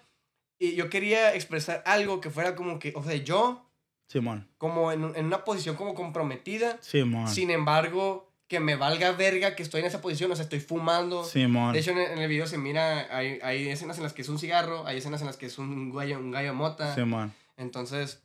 Yo 0.58 0.90
quería 0.90 1.36
expresar 1.36 1.84
algo 1.86 2.22
que 2.22 2.30
fuera 2.30 2.56
como 2.56 2.80
que... 2.80 2.94
O 2.96 3.04
sea, 3.04 3.16
yo 3.16 3.70
Simón. 4.08 4.48
como 4.58 4.94
en, 4.94 5.14
en 5.18 5.26
una 5.26 5.44
posición 5.44 5.76
como 5.76 5.94
comprometida. 5.94 6.78
Simón. 6.82 7.28
Sin 7.28 7.52
embargo, 7.52 8.32
que 8.48 8.62
me 8.62 8.78
valga 8.78 9.12
verga 9.12 9.56
que 9.58 9.64
estoy 9.64 9.82
en 9.82 9.88
esa 9.88 10.00
posición. 10.00 10.32
O 10.32 10.36
sea, 10.38 10.44
estoy 10.44 10.62
fumando. 10.62 11.26
Simón. 11.26 11.74
De 11.74 11.80
hecho, 11.80 11.92
en 11.92 11.98
el, 11.98 12.12
en 12.12 12.20
el 12.20 12.30
video 12.30 12.48
se 12.48 12.58
mira, 12.58 13.14
hay, 13.14 13.40
hay 13.44 13.68
escenas 13.68 13.98
en 13.98 14.04
las 14.04 14.14
que 14.14 14.22
es 14.22 14.30
un 14.30 14.40
cigarro, 14.40 14.88
hay 14.88 15.00
escenas 15.00 15.20
en 15.20 15.28
las 15.28 15.36
que 15.36 15.48
es 15.48 15.58
un 15.58 15.94
gallo, 15.94 16.18
un 16.18 16.32
gallo 16.32 16.54
mota. 16.54 16.96
Simón. 16.96 17.34
Entonces, 17.58 18.22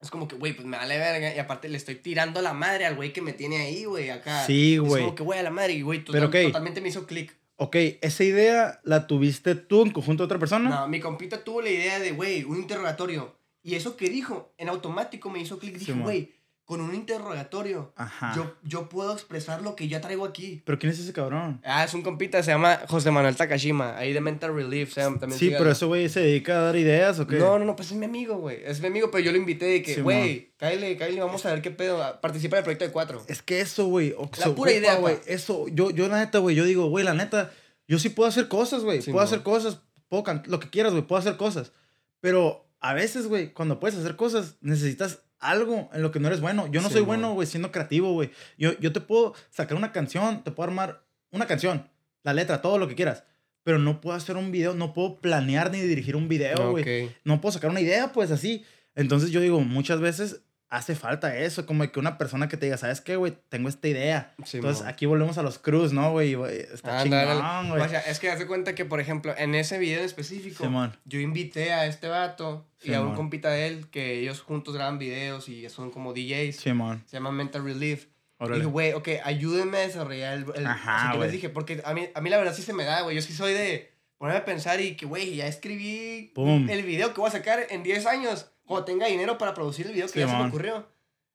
es 0.00 0.10
como 0.10 0.26
que, 0.28 0.36
güey, 0.36 0.52
pues 0.54 0.66
me 0.66 0.76
vale 0.76 0.96
verga. 0.98 1.34
Y 1.34 1.38
aparte 1.38 1.68
le 1.68 1.76
estoy 1.76 1.96
tirando 1.96 2.40
la 2.42 2.52
madre 2.54 2.86
al 2.86 2.96
güey 2.96 3.12
que 3.12 3.20
me 3.22 3.32
tiene 3.32 3.58
ahí, 3.58 3.84
güey, 3.84 4.10
acá. 4.10 4.44
Sí, 4.46 4.74
Es 4.74 4.80
güey. 4.80 5.02
como 5.02 5.14
que, 5.14 5.22
güey, 5.22 5.38
a 5.38 5.42
la 5.42 5.50
madre. 5.50 5.74
Y, 5.74 5.82
güey, 5.82 6.02
total- 6.04 6.24
ok. 6.24 6.36
totalmente 6.44 6.80
me 6.80 6.88
hizo 6.88 7.06
clic. 7.06 7.36
Ok, 7.56 7.76
¿esa 8.00 8.24
idea 8.24 8.80
la 8.84 9.06
tuviste 9.06 9.54
tú 9.54 9.82
en 9.82 9.90
conjunto 9.90 10.22
de 10.22 10.26
otra 10.26 10.38
persona? 10.38 10.70
No, 10.70 10.88
mi 10.88 10.98
compita 11.00 11.44
tuvo 11.44 11.60
la 11.60 11.68
idea 11.68 11.98
de, 11.98 12.12
güey, 12.12 12.44
un 12.44 12.56
interrogatorio. 12.56 13.36
Y 13.62 13.74
eso 13.74 13.98
que 13.98 14.08
dijo, 14.08 14.54
en 14.56 14.70
automático 14.70 15.28
me 15.28 15.40
hizo 15.40 15.58
clic. 15.58 15.76
Dije, 15.76 15.92
güey, 15.92 16.32
con 16.70 16.80
un 16.80 16.94
interrogatorio, 16.94 17.92
Ajá. 17.96 18.32
yo, 18.36 18.54
yo 18.62 18.88
puedo 18.88 19.12
expresar 19.12 19.60
lo 19.60 19.74
que 19.74 19.88
ya 19.88 20.00
traigo 20.00 20.24
aquí. 20.24 20.62
¿Pero 20.64 20.78
quién 20.78 20.92
es 20.92 21.00
ese 21.00 21.12
cabrón? 21.12 21.60
Ah, 21.64 21.82
es 21.82 21.94
un 21.94 22.02
compita, 22.02 22.40
se 22.44 22.52
llama 22.52 22.82
José 22.86 23.10
Manuel 23.10 23.34
Takashima, 23.34 23.96
ahí 23.98 24.12
de 24.12 24.20
Mental 24.20 24.54
Relief. 24.54 24.94
se 24.94 25.00
llama- 25.00 25.18
también 25.18 25.36
Sí, 25.36 25.50
pero 25.50 25.68
ese 25.72 25.84
güey 25.84 26.08
se 26.08 26.20
dedica 26.20 26.60
a 26.60 26.62
dar 26.62 26.76
ideas 26.76 27.18
o 27.18 27.26
qué? 27.26 27.38
No, 27.40 27.58
no, 27.58 27.64
no, 27.64 27.74
pues 27.74 27.90
es 27.90 27.96
mi 27.96 28.04
amigo, 28.04 28.36
güey. 28.36 28.58
Es 28.64 28.80
mi 28.80 28.86
amigo, 28.86 29.10
pero 29.10 29.24
yo 29.24 29.32
lo 29.32 29.38
invité 29.38 29.64
de 29.66 29.82
que, 29.82 30.00
güey, 30.00 30.52
cállale, 30.58 30.96
cállale, 30.96 31.20
vamos 31.20 31.44
a 31.44 31.50
ver 31.52 31.60
qué 31.60 31.72
pedo. 31.72 32.20
Participa 32.20 32.54
en 32.56 32.58
el 32.58 32.62
proyecto 32.64 32.84
de 32.84 32.92
cuatro. 32.92 33.20
Es 33.26 33.42
que 33.42 33.60
eso, 33.60 33.86
güey. 33.86 34.14
La 34.38 34.54
pura 34.54 34.70
idea, 34.70 34.94
güey. 34.94 35.16
Eso, 35.26 35.66
yo, 35.72 35.90
yo 35.90 36.06
la 36.06 36.18
neta, 36.20 36.38
güey, 36.38 36.54
yo 36.54 36.62
digo, 36.64 36.88
güey, 36.88 37.04
la 37.04 37.14
neta, 37.14 37.50
yo 37.88 37.98
sí 37.98 38.10
puedo 38.10 38.28
hacer 38.28 38.46
cosas, 38.46 38.84
güey. 38.84 39.02
Sí, 39.02 39.10
puedo 39.10 39.24
hacer 39.24 39.42
cosas, 39.42 39.80
puedo 40.08 40.22
lo 40.46 40.60
que 40.60 40.70
quieras, 40.70 40.92
güey, 40.92 41.04
puedo 41.04 41.18
hacer 41.18 41.36
cosas. 41.36 41.72
Pero 42.20 42.70
a 42.78 42.94
veces, 42.94 43.26
güey, 43.26 43.52
cuando 43.52 43.80
puedes 43.80 43.98
hacer 43.98 44.14
cosas, 44.14 44.54
necesitas 44.60 45.22
algo 45.40 45.88
en 45.92 46.02
lo 46.02 46.10
que 46.10 46.20
no 46.20 46.28
eres 46.28 46.40
bueno. 46.40 46.66
Yo 46.68 46.80
no 46.80 46.88
Sí, 46.88 46.94
soy 46.94 47.02
bueno, 47.02 47.32
güey, 47.34 47.46
siendo 47.46 47.72
creativo, 47.72 48.12
güey. 48.12 48.30
Yo, 48.58 48.78
yo 48.78 48.92
te 48.92 49.00
puedo 49.00 49.34
sacar 49.50 49.76
una 49.76 49.92
canción, 49.92 50.44
te 50.44 50.50
puedo 50.50 50.68
armar 50.68 51.02
una 51.32 51.46
canción, 51.46 51.88
la 52.22 52.32
letra, 52.34 52.60
todo 52.62 52.78
lo 52.78 52.86
que 52.88 52.94
quieras. 52.94 53.24
Pero 53.62 53.78
no 53.78 54.00
puedo 54.00 54.16
hacer 54.16 54.36
un 54.36 54.52
video, 54.52 54.74
no 54.74 54.94
puedo 54.94 55.16
planear 55.20 55.70
ni 55.70 55.80
dirigir 55.80 56.16
un 56.16 56.28
video, 56.28 56.70
güey 56.70 57.04
Ok. 57.06 57.12
no 57.24 57.40
puedo 57.40 57.52
sacar 57.52 57.70
una 57.70 57.80
idea, 57.80 58.12
pues 58.12 58.30
así. 58.30 58.64
Entonces 58.94 59.30
yo 59.30 59.40
digo, 59.40 59.60
muchas 59.60 60.00
veces 60.00 60.42
hace 60.70 60.94
falta 60.94 61.36
eso, 61.36 61.66
como 61.66 61.90
que 61.90 61.98
una 61.98 62.16
persona 62.16 62.48
que 62.48 62.56
te 62.56 62.66
diga, 62.66 62.76
¿sabes 62.78 63.00
qué, 63.00 63.16
güey? 63.16 63.36
Tengo 63.48 63.68
esta 63.68 63.88
idea. 63.88 64.32
Sí, 64.44 64.58
Entonces 64.58 64.84
mo. 64.84 64.88
aquí 64.88 65.04
volvemos 65.04 65.36
a 65.36 65.42
los 65.42 65.58
cruz, 65.58 65.92
¿no, 65.92 66.12
güey? 66.12 66.34
Está 66.72 67.00
Ándale. 67.00 67.32
chingón, 67.32 67.68
güey. 67.70 67.82
O 67.82 67.88
sea, 67.88 68.00
es 68.00 68.18
que 68.20 68.30
hace 68.30 68.46
cuenta 68.46 68.74
que, 68.74 68.84
por 68.84 69.00
ejemplo, 69.00 69.34
en 69.36 69.54
ese 69.54 69.78
video 69.78 69.98
en 69.98 70.04
específico, 70.06 70.62
Simón. 70.64 70.96
yo 71.04 71.18
invité 71.20 71.72
a 71.72 71.86
este 71.86 72.06
vato 72.08 72.66
y 72.82 72.94
a 72.94 73.00
un 73.00 73.06
Simón. 73.08 73.16
compita 73.16 73.50
de 73.50 73.66
él 73.66 73.86
que 73.90 74.20
ellos 74.20 74.40
juntos 74.40 74.74
graban 74.74 74.98
videos 74.98 75.48
y 75.48 75.68
son 75.68 75.90
como 75.90 76.12
DJs. 76.14 76.56
Se 76.56 76.70
llama 76.70 77.32
Mental 77.32 77.64
Relief. 77.64 78.06
Y 78.42 78.48
dije, 78.54 78.64
güey, 78.66 78.92
ok, 78.94 79.08
ayúdenme 79.22 79.76
a 79.76 79.80
desarrollar 79.80 80.32
el... 80.38 80.46
el 80.54 80.66
Ajá, 80.66 81.10
yo 81.12 81.18
güey. 81.18 81.28
les 81.28 81.32
dije, 81.32 81.50
porque 81.50 81.82
a 81.84 81.92
mí, 81.92 82.08
a 82.14 82.20
mí 82.22 82.30
la 82.30 82.38
verdad 82.38 82.54
sí 82.54 82.62
se 82.62 82.72
me 82.72 82.84
da, 82.84 83.02
güey. 83.02 83.14
Yo 83.16 83.20
sí 83.20 83.34
soy 83.34 83.52
de 83.52 83.90
ponerme 84.16 84.40
a 84.40 84.44
pensar 84.46 84.80
y 84.80 84.94
que, 84.96 85.04
güey, 85.04 85.34
ya 85.36 85.46
escribí 85.46 86.30
Pum. 86.34 86.70
el 86.70 86.82
video 86.84 87.12
que 87.12 87.20
voy 87.20 87.28
a 87.28 87.32
sacar 87.32 87.66
en 87.68 87.82
10 87.82 88.06
años. 88.06 88.50
Cuando 88.70 88.84
tenga 88.84 89.06
dinero 89.06 89.36
para 89.36 89.52
producir 89.52 89.86
el 89.86 89.92
video 89.92 90.08
que 90.08 90.20
ya 90.20 90.28
se 90.28 90.36
me 90.36 90.46
ocurrió. 90.48 90.86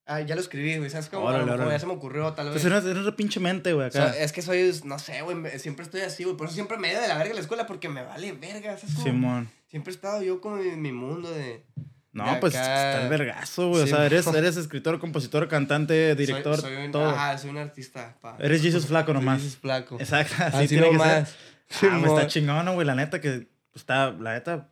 Ah, 0.05 0.21
ya 0.21 0.35
lo 0.35 0.41
escribí, 0.41 0.77
güey. 0.77 0.89
¿Sabes 0.89 1.09
cómo? 1.09 1.25
Órale, 1.25 1.51
órale. 1.51 1.71
ya 1.71 1.79
se 1.79 1.85
me 1.87 1.93
ocurrió, 1.93 2.31
tal 2.33 2.49
vez. 2.49 2.63
Entonces 2.63 2.85
eres, 2.89 2.97
eres 3.03 3.13
pinche 3.15 3.39
mente, 3.39 3.73
güey, 3.73 3.87
O 3.87 3.91
sea, 3.91 4.05
acá. 4.09 4.17
es 4.19 4.31
que 4.31 4.41
soy, 4.43 4.71
no 4.83 4.99
sé, 4.99 5.21
güey, 5.23 5.59
siempre 5.59 5.83
estoy 5.83 6.01
así, 6.01 6.23
güey. 6.23 6.37
Por 6.37 6.45
eso 6.47 6.53
siempre 6.55 6.77
me 6.77 6.87
he 6.89 6.91
ido 6.93 7.01
de 7.01 7.07
la 7.07 7.17
verga 7.17 7.31
a 7.31 7.35
la 7.35 7.41
escuela, 7.41 7.65
porque 7.65 7.89
me 7.89 8.03
vale 8.03 8.31
verga, 8.33 8.77
¿sabes? 8.77 8.95
Simón. 9.03 9.49
Siempre 9.67 9.91
he 9.91 9.95
estado 9.95 10.21
yo 10.21 10.39
como 10.41 10.57
en 10.59 10.81
mi 10.81 10.91
mundo 10.91 11.29
de... 11.31 11.65
No, 12.13 12.33
de 12.33 12.39
pues 12.39 12.55
acá. 12.55 12.91
está 12.91 13.03
el 13.03 13.09
vergazo, 13.09 13.67
güey. 13.69 13.81
o 13.81 13.85
Sí, 13.87 13.91
sea, 13.91 14.05
eres, 14.05 14.25
eres 14.27 14.55
escritor, 14.55 14.99
compositor, 14.99 15.49
cantante, 15.49 16.15
director, 16.15 16.61
soy, 16.61 16.73
soy 16.75 16.85
un, 16.85 16.91
todo. 16.93 17.09
Ajá, 17.09 17.37
soy 17.37 17.49
un 17.49 17.57
artista, 17.57 18.15
pa. 18.21 18.37
Eres 18.39 18.61
Jesus 18.61 18.85
Flaco 18.85 19.07
Soy 19.11 19.15
nomás. 19.19 19.41
Jesus 19.41 19.57
flaco. 19.57 19.97
Exacto, 19.99 20.33
así, 20.37 20.55
Así 20.57 20.67
tiene 20.69 20.85
que 20.87 20.93
nomás. 20.93 21.29
ser. 21.67 21.89
Ah, 21.91 21.95
Simón. 21.99 22.05
está 22.17 22.27
chingón, 22.27 22.73
güey, 22.75 22.87
la 22.87 22.95
neta 22.95 23.19
que 23.19 23.47
pues, 23.71 23.81
está, 23.81 24.11
la 24.11 24.33
neta, 24.33 24.69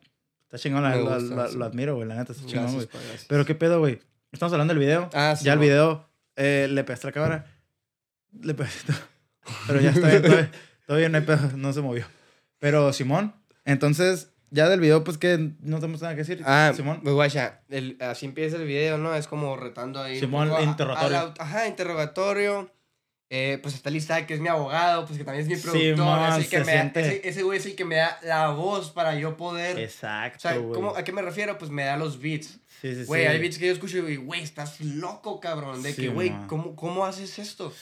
está 0.54 0.58
chingón, 0.68 0.82
la- 0.82 0.96
gusta, 0.96 1.34
la- 1.34 1.48
sí. 1.48 1.56
lo 1.56 1.64
admiro, 1.64 1.96
güey, 1.96 2.06
la 2.08 2.14
neta, 2.16 2.32
está 2.32 2.46
chingón, 2.46 2.72
güey. 2.74 2.88
Pero 3.28 3.44
qué 3.44 3.54
pedo, 3.54 3.78
güey. 3.80 4.00
Estamos 4.32 4.52
hablando 4.52 4.72
del 4.74 4.80
video. 4.80 5.10
Ah, 5.14 5.34
sí, 5.36 5.44
ya 5.44 5.52
el 5.52 5.58
mo. 5.58 5.64
video 5.64 6.08
eh, 6.36 6.66
le 6.70 6.84
pegaste 6.84 7.06
la 7.08 7.12
cámara. 7.12 7.46
Le 8.40 8.54
pegaste. 8.54 8.92
Pero 9.66 9.80
ya 9.80 9.90
está 9.90 10.08
bien, 10.08 10.22
todo 10.22 10.32
bien, 10.36 10.50
todo 10.86 10.96
bien, 10.96 11.12
no 11.12 11.18
hay 11.18 11.24
pedo, 11.24 11.50
no 11.56 11.72
se 11.72 11.80
movió. 11.80 12.06
Pero 12.58 12.92
Simón, 12.92 13.34
entonces, 13.64 14.30
ya 14.50 14.68
del 14.68 14.80
video, 14.80 15.04
pues 15.04 15.18
que 15.18 15.52
no 15.60 15.80
tenemos 15.80 16.00
nada 16.02 16.14
que 16.14 16.20
decir. 16.22 16.42
Ah, 16.46 16.72
Simón. 16.74 17.00
pues 17.02 17.14
guacha, 17.14 17.60
el- 17.68 17.96
así 18.00 18.26
empieza 18.26 18.56
el 18.56 18.64
video, 18.66 18.96
¿no? 18.98 19.14
Es 19.14 19.28
como 19.28 19.56
retando 19.56 20.00
ahí. 20.02 20.18
Simón, 20.18 20.48
poco 20.48 20.60
a- 20.60 20.64
interrogatorio. 20.64 21.18
a 21.18 21.22
la- 21.26 21.34
ajá, 21.38 21.66
interrogatorio. 21.68 22.70
Eh, 23.30 23.58
pues 23.62 23.74
está 23.74 23.90
lista 23.90 24.26
que 24.26 24.34
es 24.34 24.40
mi 24.40 24.48
abogado, 24.48 25.06
pues 25.06 25.18
que 25.18 25.24
también 25.24 25.42
es 25.44 25.48
mi 25.48 25.56
productor. 25.60 25.96
Simón, 25.96 26.28
es 26.32 26.36
el 26.44 26.48
que 26.50 26.58
me 26.60 26.74
da- 26.74 26.92
ese, 26.94 27.28
ese 27.28 27.42
güey 27.42 27.58
es 27.58 27.66
el 27.66 27.74
que 27.74 27.84
me 27.84 27.96
da 27.96 28.18
la 28.22 28.50
voz 28.50 28.90
para 28.90 29.14
yo 29.16 29.36
poder. 29.36 29.76
o 29.76 29.80
Exacto, 29.80 30.40
sea, 30.40 30.56
güey. 30.58 30.74
¿cómo- 30.74 30.94
¿a 30.96 31.02
qué 31.02 31.10
me 31.12 31.22
refiero? 31.22 31.58
Pues 31.58 31.70
me 31.70 31.84
da 31.84 31.96
los 31.96 32.20
beats. 32.20 32.58
Sí, 32.80 32.94
sí, 32.94 33.04
Güey, 33.04 33.22
sí. 33.22 33.28
hay 33.28 33.40
beats 33.40 33.58
que 33.58 33.66
yo 33.66 33.72
escucho 33.72 33.96
y 33.98 34.02
digo, 34.02 34.24
güey, 34.24 34.42
estás 34.42 34.80
loco, 34.82 35.40
cabrón. 35.40 35.82
De 35.82 35.94
que, 35.94 36.02
Sí, 36.02 36.08
güey. 36.08 36.32
¿cómo, 36.48 36.76
¿cómo 36.76 37.06
haces 37.06 37.38
esto? 37.38 37.72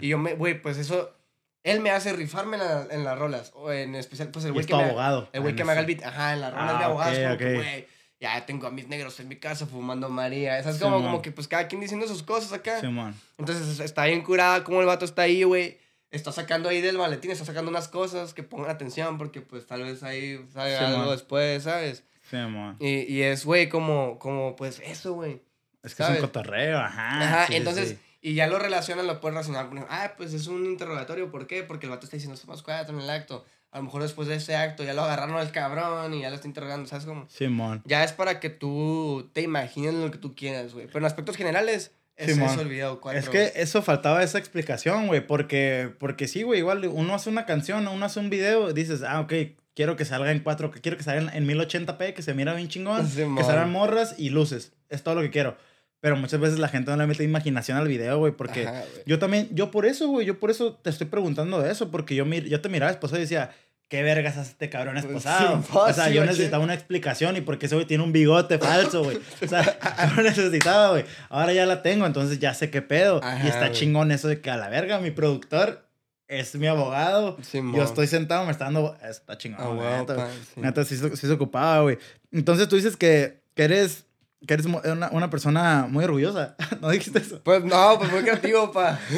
Y 0.00 0.08
yo 0.08 0.18
me, 0.18 0.34
güey, 0.34 0.60
pues 0.60 0.76
eso, 0.78 1.14
él 1.62 1.80
me 1.80 1.90
hace 1.90 2.12
rifarme 2.12 2.56
en, 2.56 2.64
la- 2.64 2.86
en 2.90 3.04
las 3.04 3.16
rolas. 3.18 3.52
O 3.54 3.70
en 3.72 3.94
especial, 3.94 4.28
pues 4.30 4.44
el 4.46 4.52
güey 4.52 4.62
es 4.62 4.66
que 4.66 4.72
tu 4.72 4.78
me. 4.78 4.84
abogado. 4.84 5.28
El 5.32 5.42
güey 5.42 5.54
que 5.54 5.64
me 5.64 5.72
haga 5.72 5.80
el 5.82 5.86
beat, 5.86 6.02
ajá, 6.04 6.32
en 6.34 6.40
las 6.40 6.52
rolas 6.52 6.72
Ah, 6.74 6.78
de 6.78 6.84
abogado. 6.84 7.12
es 7.12 7.18
ok, 7.18 7.24
como 7.24 7.38
que, 7.38 7.54
güey, 7.54 7.88
ya 8.20 8.44
tengo 8.46 8.66
a 8.66 8.70
mis 8.70 8.88
negros 8.88 9.18
en 9.20 9.28
mi 9.28 9.36
casa 9.36 9.66
fumando 9.66 10.08
María. 10.08 10.58
Esas 10.58 10.78
como, 10.78 10.96
Simón. 10.96 11.10
como 11.10 11.22
que, 11.22 11.30
pues 11.30 11.46
cada 11.48 11.68
quien 11.68 11.80
diciendo 11.80 12.06
sus 12.06 12.22
cosas 12.22 12.52
acá. 12.52 12.80
Simón. 12.80 13.14
Entonces 13.38 13.80
está 13.80 14.06
bien 14.06 14.22
curada 14.22 14.64
como 14.64 14.80
el 14.80 14.86
vato 14.86 15.04
está 15.04 15.22
ahí, 15.22 15.42
güey. 15.44 15.78
Está 16.10 16.32
sacando 16.32 16.68
ahí 16.70 16.80
del 16.80 16.96
maletín, 16.96 17.30
está 17.30 17.44
sacando 17.44 17.70
unas 17.70 17.86
cosas 17.86 18.32
que 18.32 18.42
pongan 18.42 18.70
atención 18.70 19.18
porque, 19.18 19.42
pues 19.42 19.66
tal 19.66 19.82
vez 19.82 20.02
ahí 20.02 20.42
salga 20.52 20.88
algo 20.88 21.10
después, 21.10 21.64
¿sabes? 21.64 22.02
Simón. 22.30 22.76
Y, 22.80 23.12
y 23.12 23.22
es, 23.22 23.44
güey, 23.44 23.68
como, 23.68 24.18
como, 24.18 24.56
pues 24.56 24.80
eso, 24.84 25.12
güey. 25.12 25.42
Es 25.82 25.94
que 25.94 26.02
es 26.02 26.08
un 26.08 26.16
cotorreo, 26.16 26.78
ajá. 26.78 27.22
Ajá, 27.22 27.46
sí, 27.46 27.52
sí, 27.52 27.58
entonces, 27.58 27.88
sí. 27.90 27.98
Y 28.20 28.34
ya 28.34 28.46
lo 28.46 28.58
relacionan, 28.58 29.06
lo 29.06 29.20
puedes 29.20 29.34
relacionar. 29.34 29.86
Ah, 29.90 30.14
pues 30.16 30.34
es 30.34 30.46
un 30.46 30.66
interrogatorio, 30.66 31.30
¿por 31.30 31.46
qué? 31.46 31.62
Porque 31.62 31.86
el 31.86 31.90
vato 31.90 32.04
está 32.04 32.16
diciendo, 32.16 32.36
somos 32.36 32.62
cuatro 32.62 32.96
en 32.96 33.02
el 33.02 33.10
acto. 33.10 33.44
A 33.70 33.78
lo 33.78 33.84
mejor 33.84 34.02
después 34.02 34.28
de 34.28 34.36
ese 34.36 34.56
acto 34.56 34.82
ya 34.82 34.94
lo 34.94 35.02
agarraron 35.02 35.36
al 35.36 35.52
cabrón 35.52 36.14
y 36.14 36.22
ya 36.22 36.30
lo 36.30 36.36
está 36.36 36.48
interrogando, 36.48 36.88
¿sabes 36.88 37.04
cómo? 37.04 37.28
Simón. 37.28 37.82
Ya 37.84 38.02
es 38.02 38.12
para 38.12 38.40
que 38.40 38.48
tú 38.48 39.30
te 39.34 39.42
imagines 39.42 39.94
lo 39.94 40.10
que 40.10 40.18
tú 40.18 40.34
quieras, 40.34 40.72
güey. 40.72 40.86
Pero 40.86 41.00
en 41.00 41.04
aspectos 41.04 41.36
generales, 41.36 41.92
es 42.16 42.36
eso 42.36 42.60
el 42.60 42.68
video 42.68 43.00
cuatro. 43.00 43.20
Es 43.20 43.28
que 43.28 43.52
eso 43.54 43.82
faltaba 43.82 44.22
esa 44.22 44.38
explicación, 44.38 45.06
güey, 45.06 45.24
porque, 45.24 45.94
porque 46.00 46.26
sí, 46.26 46.42
güey, 46.42 46.60
igual 46.60 46.84
uno 46.86 47.14
hace 47.14 47.30
una 47.30 47.46
canción, 47.46 47.86
uno 47.86 48.04
hace 48.04 48.18
un 48.18 48.30
video, 48.30 48.72
dices, 48.72 49.02
ah, 49.02 49.20
ok, 49.20 49.32
quiero 49.74 49.94
que 49.94 50.04
salga 50.04 50.32
en 50.32 50.40
4, 50.40 50.72
quiero 50.82 50.96
que 50.96 51.04
salga 51.04 51.32
en, 51.32 51.48
en 51.48 51.58
1080p, 51.58 52.14
que 52.14 52.22
se 52.22 52.34
mira 52.34 52.54
bien 52.54 52.68
chingón, 52.68 53.06
Simón. 53.06 53.36
que 53.36 53.44
salgan 53.44 53.70
morras 53.70 54.16
y 54.18 54.30
luces, 54.30 54.72
es 54.88 55.04
todo 55.04 55.14
lo 55.14 55.20
que 55.20 55.30
quiero. 55.30 55.56
Pero 56.00 56.16
muchas 56.16 56.38
veces 56.38 56.58
la 56.58 56.68
gente 56.68 56.90
no 56.92 56.96
le 56.96 57.06
mete 57.06 57.24
imaginación 57.24 57.76
al 57.76 57.88
video, 57.88 58.18
güey, 58.18 58.32
porque 58.32 58.66
Ajá, 58.66 58.80
güey. 58.80 59.02
yo 59.06 59.18
también, 59.18 59.48
yo 59.52 59.70
por 59.72 59.84
eso, 59.84 60.06
güey, 60.08 60.26
yo 60.26 60.38
por 60.38 60.50
eso 60.50 60.74
te 60.74 60.90
estoy 60.90 61.08
preguntando 61.08 61.60
de 61.60 61.72
eso, 61.72 61.90
porque 61.90 62.14
yo, 62.14 62.24
mir- 62.24 62.44
yo 62.48 62.60
te 62.60 62.68
miraba 62.68 62.92
esposado 62.92 63.18
y 63.18 63.22
decía, 63.22 63.50
¿qué 63.88 64.02
vergas 64.04 64.36
hace 64.36 64.52
este 64.52 64.70
cabrón 64.70 64.96
esposado? 64.96 65.60
Simón, 65.62 65.64
o 65.88 65.92
sea, 65.92 66.06
sí, 66.06 66.14
yo 66.14 66.24
necesitaba 66.24 66.62
una 66.62 66.74
explicación 66.74 67.36
y 67.36 67.40
porque 67.40 67.66
ese 67.66 67.74
güey 67.74 67.86
tiene 67.86 68.04
un 68.04 68.12
bigote 68.12 68.58
falso, 68.58 69.02
güey. 69.02 69.18
O 69.42 69.48
sea, 69.48 69.76
yo 70.16 70.22
necesitaba, 70.22 70.90
güey. 70.90 71.04
Ahora 71.30 71.52
ya 71.52 71.66
la 71.66 71.82
tengo, 71.82 72.06
entonces 72.06 72.38
ya 72.38 72.54
sé 72.54 72.70
qué 72.70 72.80
pedo. 72.80 73.20
Ajá, 73.24 73.44
y 73.44 73.48
está 73.48 73.60
güey. 73.68 73.72
chingón 73.72 74.12
eso 74.12 74.28
de 74.28 74.40
que 74.40 74.50
a 74.50 74.56
la 74.56 74.68
verga, 74.68 75.00
mi 75.00 75.10
productor 75.10 75.84
es 76.28 76.54
mi 76.54 76.68
abogado. 76.68 77.38
Simón. 77.42 77.74
Yo 77.74 77.82
estoy 77.82 78.06
sentado, 78.06 78.44
me 78.44 78.52
está 78.52 78.66
dando. 78.66 78.96
Está 79.02 79.36
chingón, 79.36 79.76
güey, 79.76 79.88
huevo, 79.88 79.98
neta, 80.00 80.28
sí. 80.54 80.60
neta, 80.60 80.84
sí, 80.84 80.96
sí 80.96 81.26
se 81.26 81.32
ocupaba, 81.32 81.80
güey. 81.82 81.98
Entonces 82.30 82.68
tú 82.68 82.76
dices 82.76 82.96
que, 82.96 83.40
que 83.54 83.64
eres 83.64 84.04
que 84.46 84.54
eres 84.54 84.66
una, 84.66 85.08
una 85.10 85.30
persona 85.30 85.86
muy 85.90 86.04
orgullosa. 86.04 86.54
¿No 86.80 86.90
dijiste 86.90 87.18
eso? 87.18 87.40
Pues 87.42 87.64
no, 87.64 87.98
pues 87.98 88.10
muy 88.12 88.22
creativo, 88.22 88.70
pa. 88.72 88.98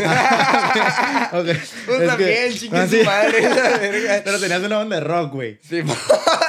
Ok. 1.32 1.44
Pues 1.44 1.58
Es 1.58 1.72
que- 1.86 2.06
también, 2.06 2.52
Ah, 2.72 2.86
sí. 2.88 3.02
madre, 3.04 3.42
la 3.42 3.78
verga. 3.78 4.22
Pero 4.24 4.40
tenías 4.40 4.62
una 4.62 4.78
banda 4.78 4.96
de 4.96 5.02
rock, 5.02 5.32
güey. 5.32 5.58
Simón. 5.62 5.96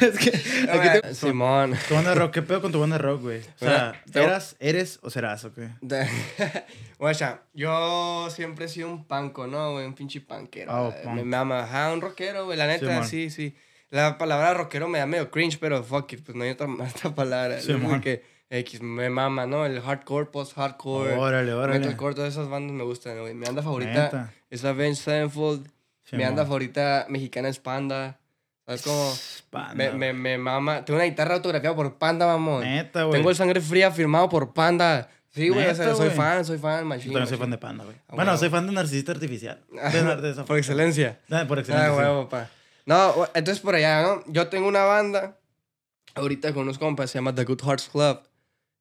es 0.00 0.18
que. 0.18 0.30
aquí 0.70 1.00
te- 1.02 1.14
Simón. 1.14 1.76
Tu 1.88 1.94
banda 1.94 2.10
de 2.10 2.16
rock, 2.16 2.32
¿qué 2.32 2.42
pedo 2.42 2.62
con 2.62 2.72
tu 2.72 2.80
banda 2.80 2.96
de 2.96 3.02
rock, 3.02 3.22
güey? 3.22 3.40
O 3.40 3.58
sea, 3.58 4.00
¿eras, 4.14 4.56
eres 4.58 4.98
o 5.02 5.10
serás 5.10 5.44
o 5.44 5.52
qué? 5.52 5.68
Guacha, 6.98 7.40
yo 7.54 8.28
siempre 8.30 8.66
he 8.66 8.68
sido 8.68 8.88
un 8.88 9.04
panco, 9.06 9.46
¿no, 9.46 9.72
güey? 9.72 9.86
Un 9.86 9.94
pinche 9.94 10.20
panquero. 10.20 10.72
Oh, 10.72 10.90
eh, 10.90 11.00
punk. 11.04 11.14
Me 11.16 11.24
mama, 11.24 11.64
ajá, 11.64 11.92
un 11.92 12.00
rockero, 12.00 12.44
güey. 12.46 12.56
La 12.58 12.66
neta, 12.66 13.04
sí, 13.04 13.30
sí. 13.30 13.54
La 13.90 14.18
palabra 14.18 14.54
rockero 14.54 14.88
me 14.88 14.98
da 14.98 15.06
medio 15.06 15.30
cringe, 15.30 15.58
pero 15.58 15.82
fuck 15.82 16.12
it, 16.12 16.24
pues 16.24 16.36
no 16.36 16.44
hay 16.44 16.50
otra, 16.50 16.66
otra 16.96 17.14
palabra. 17.14 17.58
Como 17.66 18.00
que 18.00 18.22
X 18.48 18.80
me 18.82 19.10
mama, 19.10 19.46
¿no? 19.46 19.66
El 19.66 19.80
hardcore, 19.80 20.26
post-hardcore, 20.26 21.14
Órale, 21.14 21.52
órale. 21.52 21.78
metalcore, 21.80 22.14
todas 22.14 22.32
esas 22.32 22.48
bandas 22.48 22.72
me 22.72 22.84
gustan, 22.84 23.18
güey. 23.20 23.34
Mi 23.34 23.46
banda 23.46 23.62
favorita 23.62 24.04
Neta. 24.04 24.32
es 24.50 24.64
Avenged 24.64 24.96
Sevenfold. 25.02 25.62
Mi 25.66 25.70
Simón. 26.18 26.26
banda 26.26 26.44
favorita 26.44 27.06
mexicana 27.08 27.48
es 27.48 27.58
Panda. 27.60 28.18
¿Sabes 28.66 28.82
cómo? 28.82 29.12
Panda, 29.50 29.74
Me, 29.74 29.92
me, 29.92 30.12
me 30.12 30.38
mama. 30.38 30.84
Tengo 30.84 30.98
una 30.98 31.04
guitarra 31.06 31.34
autografiada 31.36 31.74
por 31.76 31.94
Panda, 31.98 32.26
mamón. 32.26 32.62
Neta, 32.64 33.04
güey. 33.04 33.18
Tengo 33.18 33.30
el 33.30 33.36
sangre 33.36 33.60
fría 33.60 33.90
firmado 33.92 34.28
por 34.28 34.52
Panda. 34.52 35.08
Sí, 35.30 35.48
güey, 35.48 35.66
o 35.68 35.74
sea, 35.74 35.84
Neta, 35.84 35.96
soy 35.96 36.06
güey. 36.06 36.16
fan, 36.16 36.44
soy 36.44 36.58
fan, 36.58 36.80
Yo 36.80 36.86
machine. 36.86 37.12
también 37.12 37.28
soy 37.28 37.38
fan 37.38 37.50
de 37.50 37.58
Panda, 37.58 37.84
güey. 37.84 37.96
Ah, 38.08 38.14
Bueno, 38.16 38.36
soy 38.36 38.48
fan 38.50 38.66
de 38.66 38.72
Narcisista 38.72 39.12
Artificial. 39.12 39.60
De, 39.70 40.02
nar- 40.02 40.20
de 40.20 40.30
esa- 40.32 40.44
Por 40.44 40.58
excelencia. 40.58 41.20
Ah, 41.30 41.44
por 41.46 41.60
excelencia. 41.60 41.90
Ah, 41.90 41.94
sí. 41.94 41.98
huevo, 42.00 42.28
pa. 42.28 42.48
No, 42.86 43.28
entonces 43.34 43.60
por 43.60 43.74
allá, 43.74 44.02
¿no? 44.02 44.24
Yo 44.26 44.48
tengo 44.48 44.66
una 44.68 44.84
banda, 44.84 45.38
ahorita 46.14 46.52
con 46.52 46.62
unos 46.64 46.78
compas, 46.78 47.10
se 47.10 47.18
llama 47.18 47.34
The 47.34 47.44
Good 47.44 47.62
Hearts 47.64 47.88
Club. 47.90 48.20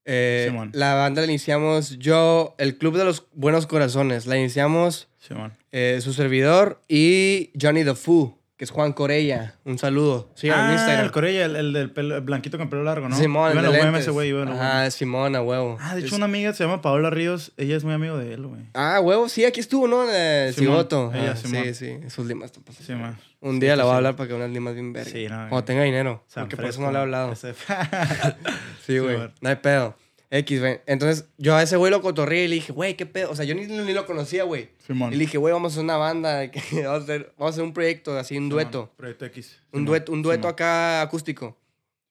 Eh, 0.06 0.46
Simón. 0.50 0.72
la 0.74 0.96
banda 0.96 1.22
la 1.22 1.28
iniciamos 1.28 2.00
yo, 2.00 2.56
el 2.58 2.78
Club 2.78 2.98
de 2.98 3.04
los 3.06 3.26
Buenos 3.34 3.68
Corazones. 3.68 4.26
La 4.26 4.38
iniciamos 4.38 5.08
Simón. 5.20 5.54
eh, 5.72 6.00
su 6.02 6.14
servidor 6.14 6.82
y 6.88 7.52
Johnny 7.62 7.84
the 7.84 7.94
Foo, 7.94 8.39
que 8.60 8.66
es 8.66 8.72
Juan 8.72 8.92
Corella. 8.92 9.56
Un 9.64 9.78
saludo. 9.78 10.34
En 10.42 10.52
ah, 10.52 10.74
Instagram. 10.74 11.06
el 11.06 11.12
Corella, 11.14 11.46
el, 11.46 11.56
el 11.56 11.72
del 11.72 11.92
pelo, 11.92 12.18
el 12.18 12.22
blanquito 12.22 12.58
con 12.58 12.70
pelo 12.70 12.84
largo, 12.84 13.08
¿no? 13.08 13.16
Simón, 13.16 13.58
el 13.58 13.64
en 13.64 13.94
de 13.94 14.00
ese 14.02 14.12
güey, 14.12 14.32
en. 14.32 14.50
Ah, 14.50 14.92
Simón, 14.92 15.34
a 15.38 15.42
huevo. 15.42 15.78
Ah, 15.80 15.96
de 15.96 16.02
hecho, 16.02 16.08
Es- 16.08 16.14
una 16.14 16.26
amiga 16.26 16.52
se 16.52 16.66
llama 16.66 16.82
Paola 16.82 17.10
Ríos. 17.10 17.54
Ella 17.56 17.78
es 17.78 17.86
muy 17.86 17.94
amigo 17.94 18.18
de 18.18 18.34
él, 18.34 18.46
güey. 18.46 18.64
Ah, 18.74 19.00
huevo, 19.02 19.30
sí, 19.30 19.46
aquí 19.46 19.62
estuvo, 19.62 19.88
¿no? 19.88 20.04
Eh, 20.12 20.52
Simón, 20.54 20.74
Cigoto. 20.74 21.12
ella, 21.16 21.32
Ah, 21.32 21.36
Simón. 21.38 21.64
sí, 21.64 21.74
sí, 21.74 22.00
sus 22.10 22.26
limas. 22.28 22.52
Sí, 22.86 22.92
man. 22.96 23.18
Un 23.40 23.54
Sí, 23.54 23.60
día 23.62 23.76
sí, 23.76 23.78
la 23.78 23.84
voy 23.86 23.92
a 23.92 23.94
sí. 23.94 23.98
hablar 23.98 24.16
para 24.18 24.28
que 24.28 24.34
unas 24.34 24.50
limas 24.50 24.74
bien 24.74 24.92
verga. 24.92 25.10
Sí, 25.10 25.24
no, 25.24 25.36
Cuando 25.36 25.50
güey. 25.52 25.64
tenga 25.64 25.84
dinero. 25.84 26.24
San 26.28 26.44
porque 26.44 26.58
por 26.58 26.66
eso 26.66 26.82
no 26.82 26.92
le 26.92 26.98
he 26.98 27.02
hablado. 27.02 27.34
Sí, 28.86 28.98
güey. 29.00 29.18
No 29.40 29.50
hay 29.50 29.56
pedo. 29.56 29.96
X, 30.32 30.60
güey. 30.60 30.82
Entonces, 30.86 31.28
yo 31.38 31.56
a 31.56 31.64
ese 31.64 31.76
güey 31.76 31.92
lo 31.92 32.02
cotorreé 32.02 32.46
y 32.46 32.48
le 32.48 32.56
dije, 32.56 32.72
güey, 32.72 32.96
¿qué 32.96 33.06
pedo? 33.06 33.32
O 33.32 33.36
sea, 33.36 33.46
yo 33.46 33.56
ni, 33.56 33.66
ni 33.66 33.94
lo 33.94 34.06
conocía, 34.06 34.44
güey. 34.44 34.70
Simón. 34.86 35.12
Y 35.12 35.16
le 35.16 35.22
dije, 35.22 35.38
güey, 35.40 35.52
vamos 35.54 35.72
a 35.72 35.74
hacer 35.74 35.84
una 35.84 35.98
banda. 35.98 36.52
que 36.52 36.62
vamos, 36.84 37.02
a 37.02 37.04
hacer, 37.04 37.34
vamos 37.38 37.52
a 37.52 37.56
hacer 37.56 37.64
un 37.64 37.74
proyecto, 37.74 38.18
así, 38.18 38.36
un 38.36 38.44
Simón. 38.44 38.50
dueto. 38.50 38.94
Proyecto 38.96 39.26
X. 39.26 39.60
Un 39.72 39.80
Simón. 39.80 39.86
dueto, 39.86 40.12
un 40.12 40.22
dueto 40.22 40.48
acá 40.48 41.02
acústico. 41.02 41.58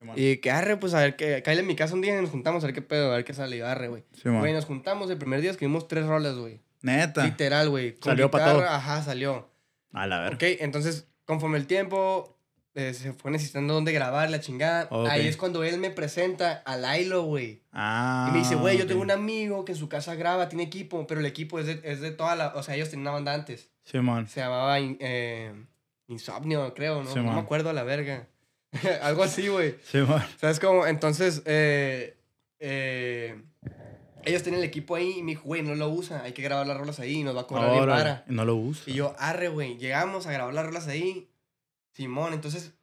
Simón. 0.00 0.14
Y 0.18 0.38
que 0.38 0.50
arre, 0.50 0.76
pues 0.76 0.94
a 0.94 1.00
ver, 1.00 1.16
que 1.16 1.42
cállale 1.42 1.60
en 1.60 1.66
mi 1.68 1.76
casa 1.76 1.94
un 1.94 2.00
día 2.00 2.16
y 2.18 2.20
nos 2.20 2.30
juntamos 2.30 2.62
a 2.64 2.66
ver 2.66 2.74
qué 2.74 2.82
pedo, 2.82 3.12
a 3.12 3.16
ver 3.16 3.24
qué 3.24 3.34
sale. 3.34 3.56
Y 3.56 3.60
arre, 3.60 3.88
güey. 3.88 4.04
Güey, 4.24 4.52
nos 4.52 4.64
juntamos 4.64 5.10
el 5.10 5.18
primer 5.18 5.40
día, 5.40 5.50
escribimos 5.50 5.86
tres 5.86 6.06
rolas, 6.06 6.36
güey. 6.36 6.60
Neta. 6.82 7.24
Literal, 7.24 7.70
güey. 7.70 7.96
Salió 8.02 8.30
pa' 8.30 8.38
guitarra, 8.38 8.58
todo. 8.58 8.68
Ajá, 8.68 9.02
salió. 9.02 9.48
A 9.92 10.06
la 10.06 10.20
ver. 10.20 10.34
Ok, 10.34 10.42
entonces, 10.60 11.08
conforme 11.24 11.58
el 11.58 11.66
tiempo 11.66 12.37
eh, 12.74 12.94
se 12.94 13.12
fue 13.12 13.30
necesitando 13.30 13.74
dónde 13.74 13.92
grabar 13.92 14.30
la 14.30 14.40
chingada, 14.40 14.88
ahí 15.10 15.26
es 15.26 15.36
cuando 15.36 15.64
él 15.64 15.78
me 15.78 15.90
presenta 15.90 16.62
a 16.64 16.76
Lailo, 16.76 17.22
güey. 17.24 17.62
Ah. 17.72 18.26
Y 18.28 18.32
me 18.32 18.38
dice, 18.38 18.54
güey, 18.54 18.78
yo 18.78 18.86
tengo 18.86 19.02
un 19.02 19.10
amigo 19.10 19.64
que 19.64 19.72
en 19.72 19.78
su 19.78 19.88
casa 19.88 20.14
graba, 20.14 20.48
tiene 20.48 20.64
equipo, 20.64 21.06
pero 21.06 21.20
el 21.20 21.26
equipo 21.26 21.58
es 21.58 21.66
de, 21.66 21.80
es 21.84 22.00
de 22.00 22.10
toda 22.10 22.36
la... 22.36 22.48
O 22.54 22.62
sea, 22.62 22.74
ellos 22.74 22.90
tenían 22.90 23.08
una 23.08 23.12
banda 23.12 23.34
antes. 23.34 23.70
Simón. 23.84 24.28
Se 24.28 24.40
llamaba 24.40 24.78
eh, 24.78 25.52
Insomnio, 26.08 26.74
creo, 26.74 27.02
¿no? 27.02 27.10
Sí, 27.10 27.16
no 27.16 27.22
me 27.22 27.30
man. 27.30 27.38
acuerdo 27.38 27.70
a 27.70 27.72
la 27.72 27.84
verga. 27.84 28.28
Algo 29.02 29.22
así, 29.22 29.48
güey. 29.48 29.76
Simón. 29.82 30.22
¿Sabes 30.38 30.60
cómo? 30.60 30.86
Entonces, 30.86 31.42
eh, 31.46 32.16
eh, 32.60 33.40
ellos 34.24 34.42
tenían 34.42 34.62
el 34.62 34.68
equipo 34.68 34.94
ahí 34.94 35.18
y 35.18 35.22
me 35.22 35.32
dijo, 35.32 35.44
güey, 35.44 35.62
no 35.62 35.74
lo 35.74 35.88
usa, 35.88 36.22
hay 36.22 36.32
que 36.32 36.42
grabar 36.42 36.66
las 36.66 36.76
rolas 36.76 37.00
ahí 37.00 37.20
y 37.20 37.24
nos 37.24 37.36
va 37.36 37.42
a 37.42 37.46
cobrar 37.46 37.72
bien 37.72 37.86
para. 37.86 38.24
No 38.26 38.44
lo 38.44 38.56
uso. 38.56 38.90
Y 38.90 38.94
yo, 38.94 39.14
arre, 39.18 39.48
güey, 39.48 39.78
llegamos 39.78 40.26
a 40.26 40.32
grabar 40.32 40.52
las 40.54 40.66
rolas 40.66 40.88
ahí. 40.88 41.28
Simón, 41.98 42.32
entonces 42.32 42.74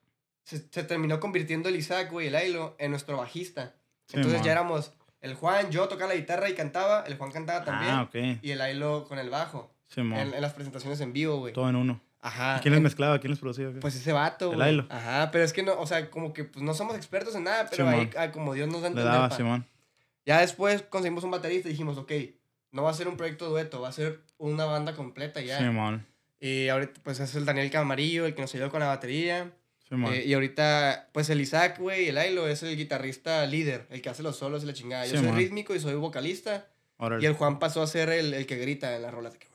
se, 0.44 0.58
se 0.70 0.84
terminó 0.84 1.22
convirtiendo 1.22 1.70
el 1.70 1.78
Isaac, 1.78 2.12
güey, 2.12 2.28
el 2.28 2.36
Ailo, 2.36 2.76
en 2.80 2.92
nuestro 2.92 3.16
bajista. 3.16 3.76
Entonces 4.12 4.42
ya 4.44 4.52
éramos 4.52 4.92
el 5.22 5.36
Juan, 5.36 5.72
yo 5.72 5.88
tocaba 5.88 6.14
la 6.14 6.20
guitarra 6.20 6.50
y 6.50 6.54
cantaba, 6.54 7.06
el 7.08 7.18
Juan 7.18 7.32
cantaba 7.32 7.64
también. 7.64 7.92
Ah, 7.94 8.02
ok. 8.04 8.44
Y 8.44 8.52
el 8.52 8.60
Ailo 8.60 9.06
con 9.08 9.18
el 9.18 9.30
bajo. 9.30 9.72
Simón. 9.88 10.20
En, 10.20 10.34
en 10.34 10.42
las 10.42 10.52
presentaciones 10.54 11.00
en 11.00 11.14
vivo, 11.14 11.38
güey. 11.38 11.54
Todo 11.54 11.70
en 11.70 11.78
uno. 11.78 12.02
Ajá. 12.20 12.60
¿Quién 12.62 12.74
les 12.74 12.80
en- 12.80 12.84
mezclaba? 12.84 13.20
¿Quién 13.20 13.32
les 13.32 13.40
producía? 13.40 13.72
qué? 13.72 13.80
Pues 13.80 13.96
ese 13.96 14.12
vato, 14.12 14.50
El 14.50 14.56
güey. 14.58 14.68
Ailo. 14.68 14.86
Ajá, 14.90 15.32
pero 15.32 15.46
es 15.46 15.54
que 15.54 15.64
no, 15.64 15.80
o 15.80 15.88
sea, 15.88 16.10
como 16.12 16.34
que 16.34 16.44
pues 16.44 16.62
no 16.62 16.74
somos 16.74 16.98
expertos 16.98 17.34
en 17.36 17.46
nada, 17.46 17.68
pero 17.72 17.86
Simón. 17.90 17.94
ahí 18.02 18.10
ah, 18.18 18.32
como 18.32 18.54
Dios 18.54 18.68
nos 18.68 18.82
da 18.82 18.88
a 18.88 18.90
Le 18.92 18.98
entender, 19.00 19.14
daba, 19.14 19.30
pa. 19.30 19.38
Simón. 19.38 19.66
Ya 20.26 20.42
después 20.42 20.82
conseguimos 20.82 21.24
un 21.24 21.32
baterista 21.32 21.70
y 21.70 21.72
dijimos, 21.72 21.98
ok, 21.98 22.12
no 22.72 22.84
va 22.84 22.90
a 22.90 22.94
ser 22.94 23.08
un 23.08 23.16
proyecto 23.16 23.48
dueto, 23.50 23.80
va 23.80 23.88
a 23.88 23.94
ser 23.94 24.22
una 24.38 24.66
banda 24.66 24.94
completa 24.94 25.40
ya. 25.40 25.58
Simón. 25.60 26.06
Y 26.48 26.70
ahorita 26.70 27.02
pues 27.04 27.20
es 27.20 27.34
el 27.36 27.46
Daniel 27.46 27.72
Camarillo, 27.72 28.26
el 28.28 28.36
que 28.36 28.42
nos 28.42 28.54
ayudó 28.54 28.70
con 28.70 28.80
la 28.82 28.88
batería. 28.88 29.52
Simón. 29.90 30.14
Eh, 30.14 30.24
y 30.26 30.34
ahorita, 30.34 31.10
pues 31.12 31.30
el 31.32 31.42
Isaac, 31.42 31.78
güey, 31.80 32.08
el 32.10 32.18
Ailo 32.18 32.48
es 32.48 32.62
el 32.64 32.76
guitarrista 32.78 33.46
líder, 33.48 33.88
el 33.90 34.02
que 34.02 34.10
hace 34.10 34.22
los 34.24 34.36
solos 34.38 34.64
y 34.64 34.68
la 34.68 34.74
chingada. 34.74 35.06
Yo 35.06 35.12
Sí, 35.12 35.18
soy 35.18 35.28
man. 35.28 35.38
rítmico 35.38 35.74
y 35.74 35.80
soy 35.80 35.96
vocalista. 35.96 36.68
Y 37.20 37.26
el 37.26 37.34
Juan 37.34 37.58
pasó 37.60 37.82
a 37.82 37.88
ser 37.88 38.10
el, 38.10 38.34
el 38.34 38.46
que 38.46 38.58
grita 38.58 38.96
en 38.96 39.02
las 39.02 39.14
rolas. 39.14 39.36
que, 39.38 39.48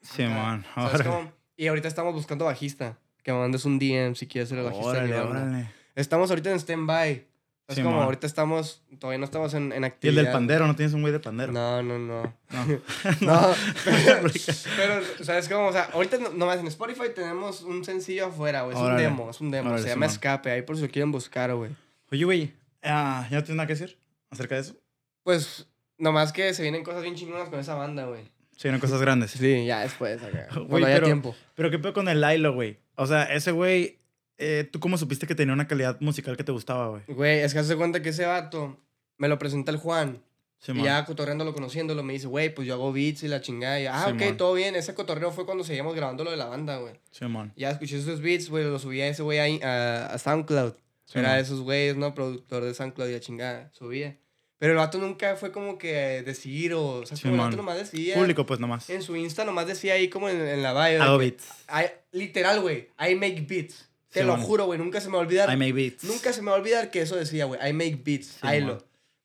Simón. 0.00 0.64
¿sabes 0.74 0.94
Órale. 0.94 1.10
cómo? 1.10 1.32
Y 1.56 1.66
ahorita 1.68 1.88
estamos 1.88 2.14
buscando 2.14 2.44
bajista. 2.46 2.98
Que 3.22 3.32
me 3.32 3.38
mandes 3.38 3.64
un 3.64 3.78
DM 3.78 4.14
si 4.16 4.26
quieres 4.26 4.48
ser 4.48 4.58
el 4.58 4.64
bajista 4.64 4.88
Órale, 4.88 5.20
órale. 5.20 5.70
Estamos 5.94 6.30
ahorita 6.30 6.50
en 6.50 6.56
stand-by. 6.60 7.26
Es 7.72 7.76
Sí, 7.78 7.82
como 7.82 7.96
man. 7.96 8.04
ahorita 8.04 8.26
estamos, 8.26 8.82
todavía 8.98 9.18
no 9.18 9.24
estamos 9.24 9.52
en, 9.54 9.64
en 9.72 9.72
¿Y 9.72 9.76
el 9.78 9.84
actividad. 9.84 10.22
del 10.22 10.32
pandero? 10.32 10.66
¿No 10.66 10.76
tienes 10.76 10.94
un 10.94 11.00
güey 11.00 11.12
de 11.12 11.20
pandero? 11.20 11.52
No, 11.52 11.82
no, 11.82 11.98
no. 11.98 12.22
No. 12.22 12.32
No, 13.20 13.54
pero, 13.84 14.30
pero, 14.76 15.02
¿sabes 15.24 15.48
cómo? 15.48 15.66
O 15.68 15.72
sea, 15.72 15.84
ahorita 15.92 16.18
no- 16.18 16.30
nomás 16.30 16.58
en 16.60 16.66
Spotify 16.68 17.08
tenemos 17.14 17.62
un 17.62 17.84
sencillo 17.84 18.26
afuera, 18.26 18.62
güey. 18.62 18.76
Es 18.76 18.80
Órale. 18.82 19.06
un 19.06 19.16
demo, 19.16 19.30
es 19.30 19.40
un 19.40 19.50
demo. 19.50 19.68
Órale, 19.70 19.82
se 19.82 19.88
llama. 19.90 20.06
Escape, 20.06 20.50
ahí 20.50 20.62
por 20.62 20.76
si 20.76 20.82
lo 20.82 20.88
quieren 20.88 21.10
buscar, 21.12 21.54
güey. 21.54 21.70
Oye, 22.10 22.24
güey. 22.24 22.52
ah, 22.82 23.26
¿Ya 23.30 23.38
no 23.38 23.44
tienes 23.44 23.56
nada 23.56 23.66
que 23.66 23.74
decir 23.74 23.98
acerca 24.30 24.54
de 24.56 24.60
eso? 24.62 24.74
Pues, 25.22 25.66
nomás 25.98 26.32
que 26.32 26.52
se 26.54 26.62
vienen 26.62 26.84
cosas 26.84 27.02
bien 27.02 27.14
chingonas 27.14 27.48
con 27.48 27.58
esa 27.60 27.74
banda, 27.74 28.04
güey. 28.06 28.30
Sí, 28.56 28.68
eran 28.68 28.80
cosas 28.80 29.00
grandes. 29.00 29.30
Sí, 29.32 29.64
ya 29.66 29.80
después, 29.80 30.22
acá. 30.22 30.46
Cuando 30.52 30.76
haya 30.86 30.96
pero- 30.96 31.06
tiempo. 31.06 31.34
Pero 31.54 31.70
qué 31.70 31.78
pedo 31.78 31.92
con 31.94 32.08
el 32.08 32.20
Lilo, 32.20 32.52
güey. 32.52 32.78
O 32.96 33.06
sea, 33.06 33.24
ese 33.24 33.50
güey, 33.52 33.98
eh, 34.42 34.64
¿tú 34.64 34.80
cómo 34.80 34.98
supiste 34.98 35.26
que 35.26 35.34
tenía 35.34 35.54
una 35.54 35.66
calidad 35.68 36.00
musical 36.00 36.36
que 36.36 36.44
te 36.44 36.52
gustaba, 36.52 36.88
güey? 36.88 37.02
Güey, 37.08 37.38
es 37.40 37.52
que 37.52 37.60
hace 37.60 37.76
cuenta 37.76 38.02
que 38.02 38.10
ese 38.10 38.24
vato 38.26 38.78
me 39.18 39.28
lo 39.28 39.38
presenta 39.38 39.70
el 39.70 39.76
Juan. 39.78 40.22
Sí, 40.58 40.70
y 40.70 40.74
man. 40.76 40.84
ya 40.84 41.04
cotorreándolo, 41.04 41.54
conociéndolo, 41.54 42.02
me 42.04 42.12
dice, 42.12 42.28
güey, 42.28 42.54
pues 42.54 42.68
yo 42.68 42.74
hago 42.74 42.92
beats 42.92 43.24
y 43.24 43.28
la 43.28 43.40
chingada. 43.40 43.80
Y, 43.80 43.86
ah, 43.86 44.06
ok, 44.08 44.18
Simón. 44.20 44.36
todo 44.36 44.54
bien. 44.54 44.76
Ese 44.76 44.94
cotorreo 44.94 45.32
fue 45.32 45.44
cuando 45.44 45.64
seguíamos 45.64 45.94
grabando 45.96 46.22
lo 46.22 46.30
de 46.30 46.36
la 46.36 46.44
banda, 46.46 46.76
güey. 46.78 46.94
Sí, 47.10 47.24
man. 47.26 47.52
Ya 47.56 47.70
escuché 47.72 47.98
esos 47.98 48.20
beats, 48.20 48.48
güey, 48.48 48.64
los 48.64 48.82
subía 48.82 49.08
ese 49.08 49.22
güey 49.24 49.38
a, 49.60 50.06
a 50.06 50.18
SoundCloud. 50.18 50.74
Sí, 51.06 51.18
Era 51.18 51.28
man. 51.28 51.36
de 51.38 51.42
esos 51.42 51.60
güeyes, 51.62 51.96
¿no? 51.96 52.14
Productor 52.14 52.62
de 52.64 52.74
SoundCloud 52.74 53.08
y 53.08 53.12
la 53.12 53.20
chingada, 53.20 53.70
subía. 53.72 54.16
Pero 54.58 54.74
el 54.74 54.78
vato 54.78 54.98
nunca 54.98 55.34
fue 55.34 55.50
como 55.50 55.76
que 55.76 56.22
decir 56.22 56.72
o... 56.74 56.98
O 57.00 57.06
sea, 57.06 57.16
Sí, 57.16 57.24
como 57.24 57.34
el 57.34 57.38
man. 57.40 57.46
vato 57.50 57.56
nomás 57.56 57.78
decía... 57.78 58.14
Público, 58.14 58.46
pues, 58.46 58.60
nomás. 58.60 58.88
En 58.88 59.02
su 59.02 59.16
Insta 59.16 59.44
nomás 59.44 59.66
decía 59.66 59.94
ahí 59.94 60.08
como 60.08 60.28
en, 60.28 60.40
en 60.40 60.62
la 60.62 60.72
bio. 60.72 61.02
Hago 61.02 61.18
beats. 61.18 61.44
I- 61.68 62.16
literal, 62.16 62.60
güey, 62.60 62.88
I 63.00 63.16
make 63.16 63.40
beats. 63.48 63.88
Te 64.12 64.20
Sí, 64.20 64.26
lo 64.26 64.36
man. 64.36 64.42
juro, 64.46 64.66
güey, 64.66 64.78
nunca 64.78 65.00
se 65.00 65.08
me 65.08 65.14
va 65.14 65.18
a 65.20 65.26
olvidar. 65.26 65.52
I 65.52 65.56
make 65.56 65.72
beats. 65.72 66.04
Nunca 66.04 66.32
se 66.32 66.42
me 66.42 66.50
va 66.50 66.56
a 66.56 66.60
olvidar 66.60 66.90
que 66.90 67.00
eso 67.02 67.16
decía, 67.16 67.46
güey, 67.46 67.58
I 67.68 67.72
make 67.72 68.00
beats, 68.04 68.26
Sí, 68.26 68.38
Ailo. 68.42 68.78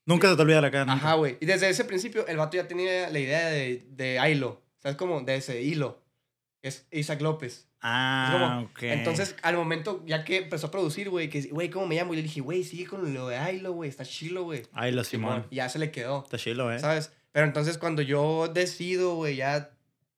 Nunca 0.06 0.30
se 0.30 0.36
te 0.38 0.42
olvida 0.42 0.62
la 0.62 0.72
cara. 0.72 0.92
Ajá, 0.94 1.16
güey. 1.16 1.38
Y 1.42 1.46
desde 1.46 1.70
ese 1.70 1.84
principio 1.84 2.26
el 2.28 2.38
vato 2.38 2.56
ya 2.56 2.68
tenía 2.68 3.10
la 3.10 3.20
idea 3.20 3.48
de, 3.50 3.86
de 3.90 4.18
Ailo. 4.20 4.62
¿Sabes 4.82 4.96
cómo? 4.98 5.20
De 5.22 5.36
ese 5.36 5.62
hilo. 5.62 6.02
Es 6.62 6.88
Isaac 6.92 7.20
López. 7.22 7.68
Ah, 7.82 8.30
como- 8.56 8.62
ok. 8.70 8.84
Entonces, 8.84 9.36
al 9.42 9.56
momento, 9.58 10.02
ya 10.08 10.24
que 10.24 10.38
empezó 10.38 10.68
a 10.68 10.72
producir, 10.72 11.10
güey, 11.10 11.30
que, 11.30 11.42
güey, 11.44 11.70
¿cómo 11.70 11.86
me 11.86 11.96
llamo? 11.96 12.14
Y 12.14 12.18
le 12.18 12.24
dije, 12.24 12.40
güey, 12.42 12.64
sigue 12.64 12.86
con 12.88 13.14
lo 13.14 13.28
de 13.28 13.36
Ailo, 13.38 13.74
güey, 13.74 13.90
está 13.90 14.04
chilo, 14.06 14.44
güey. 14.46 14.64
Ay, 14.74 14.92
lo 14.94 15.04
Simón. 15.04 15.46
Y 15.52 15.58
ya 15.58 15.68
se 15.70 15.78
le 15.78 15.92
quedó, 15.92 16.24
Está 16.24 16.38
chilo, 16.38 16.72
eh. 16.74 16.80
¿sabes? 16.80 17.12
Pero 17.34 17.46
entonces, 17.46 17.78
cuando 17.78 18.02
yo 18.02 18.48
decido, 18.48 19.16
güey, 19.16 19.36
ya 19.36 19.70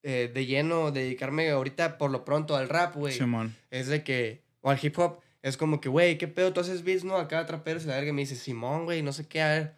eh, 0.04 0.32
de 0.34 0.46
lleno 0.46 0.92
dedicarme 0.92 1.50
ahorita 1.50 1.98
por 1.98 2.12
lo 2.12 2.24
pronto 2.24 2.56
al 2.56 2.70
rap, 2.70 2.96
güey, 2.96 3.14
Simón. 3.14 3.56
es 3.72 3.88
de 3.88 4.04
que, 4.04 4.42
o 4.62 4.70
al 4.70 4.80
hip 4.82 4.98
hop, 5.00 5.20
es 5.42 5.58
como 5.58 5.80
que, 5.80 5.90
güey, 5.90 6.18
¿qué 6.18 6.28
pedo? 6.28 6.52
Tú 6.52 6.62
haces 6.62 6.84
beats, 6.84 7.04
¿no? 7.04 7.16
Acá 7.16 7.46
traperos 7.46 7.84
y 7.84 7.88
la 7.88 7.96
verga 7.96 8.10
y 8.10 8.14
me 8.14 8.22
dice, 8.22 8.36
Simón, 8.36 8.86
güey, 8.86 9.02
no 9.02 9.14
sé 9.14 9.28
qué, 9.28 9.42
a 9.42 9.50
ver. 9.50 9.76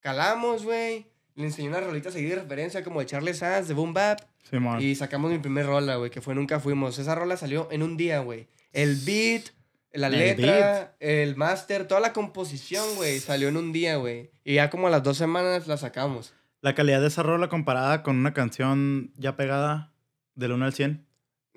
Calamos, 0.00 0.64
güey. 0.64 1.06
Le 1.34 1.44
enseñé 1.44 1.68
una 1.68 1.80
rolita 1.80 2.10
seguida 2.10 2.34
de 2.34 2.42
referencia 2.42 2.82
como 2.82 2.98
de 2.98 3.06
Charles 3.06 3.38
Sands, 3.38 3.68
de 3.68 3.74
Boom 3.74 3.94
Bap. 3.94 4.20
Simón. 4.50 4.82
Y 4.82 4.94
sacamos 4.96 5.30
mi 5.30 5.38
primer 5.38 5.66
rola, 5.66 5.96
güey, 5.96 6.10
que 6.10 6.20
fue 6.20 6.34
Nunca 6.34 6.58
Fuimos. 6.58 6.98
Esa 6.98 7.14
rola 7.14 7.36
salió 7.36 7.68
en 7.70 7.82
un 7.82 7.96
día, 7.96 8.20
güey. 8.20 8.48
El 8.72 8.96
beat, 8.96 9.50
La 9.92 10.08
El 10.08 10.18
letra, 10.18 10.96
el 10.98 11.36
máster, 11.36 11.86
toda 11.86 12.00
la 12.00 12.12
composición, 12.12 12.84
güey, 12.96 13.20
salió 13.20 13.48
en 13.48 13.56
un 13.56 13.72
día, 13.72 13.96
güey. 13.96 14.30
Y 14.44 14.54
ya 14.54 14.68
como 14.68 14.88
a 14.88 14.90
las 14.90 15.02
dos 15.02 15.16
semanas 15.16 15.68
la 15.68 15.76
sacamos. 15.76 16.34
La 16.60 16.74
calidad 16.74 17.00
de 17.00 17.06
esa 17.06 17.22
rola 17.22 17.48
comparada 17.48 18.02
con 18.02 18.16
una 18.16 18.34
canción 18.34 19.12
ya 19.16 19.36
pegada 19.36 19.92
del 20.34 20.52
1 20.52 20.64
al 20.64 20.72
100. 20.72 21.07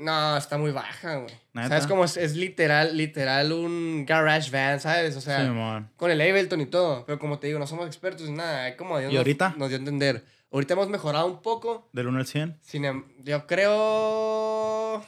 No, 0.01 0.35
está 0.37 0.57
muy 0.57 0.71
baja, 0.71 1.15
güey. 1.17 1.33
¿Sabes 1.53 1.85
cómo 1.87 2.03
es, 2.05 2.17
es 2.17 2.35
literal, 2.35 2.97
literal 2.97 3.51
un 3.53 4.05
garage 4.05 4.49
band, 4.49 4.79
¿sabes? 4.81 5.15
O 5.15 5.21
sea, 5.21 5.87
con 5.95 6.09
el 6.11 6.19
Ableton 6.21 6.59
y 6.61 6.65
todo. 6.65 7.05
Pero 7.05 7.19
como 7.19 7.39
te 7.39 7.47
digo, 7.47 7.59
no 7.59 7.67
somos 7.67 7.85
expertos 7.87 8.27
en 8.27 8.35
nada. 8.35 8.75
Como 8.77 8.97
Dios 8.99 9.11
¿Y 9.11 9.15
nos- 9.15 9.19
ahorita? 9.19 9.53
Nos 9.57 9.69
dio 9.69 9.77
a 9.77 9.79
entender. 9.79 10.25
Ahorita 10.51 10.73
hemos 10.73 10.89
mejorado 10.89 11.27
un 11.27 11.41
poco. 11.41 11.87
Del 11.93 12.07
1 12.07 12.19
al 12.19 12.25
100. 12.25 12.57
Sin 12.61 12.85
em- 12.85 13.05
yo 13.23 13.45
creo. 13.47 15.03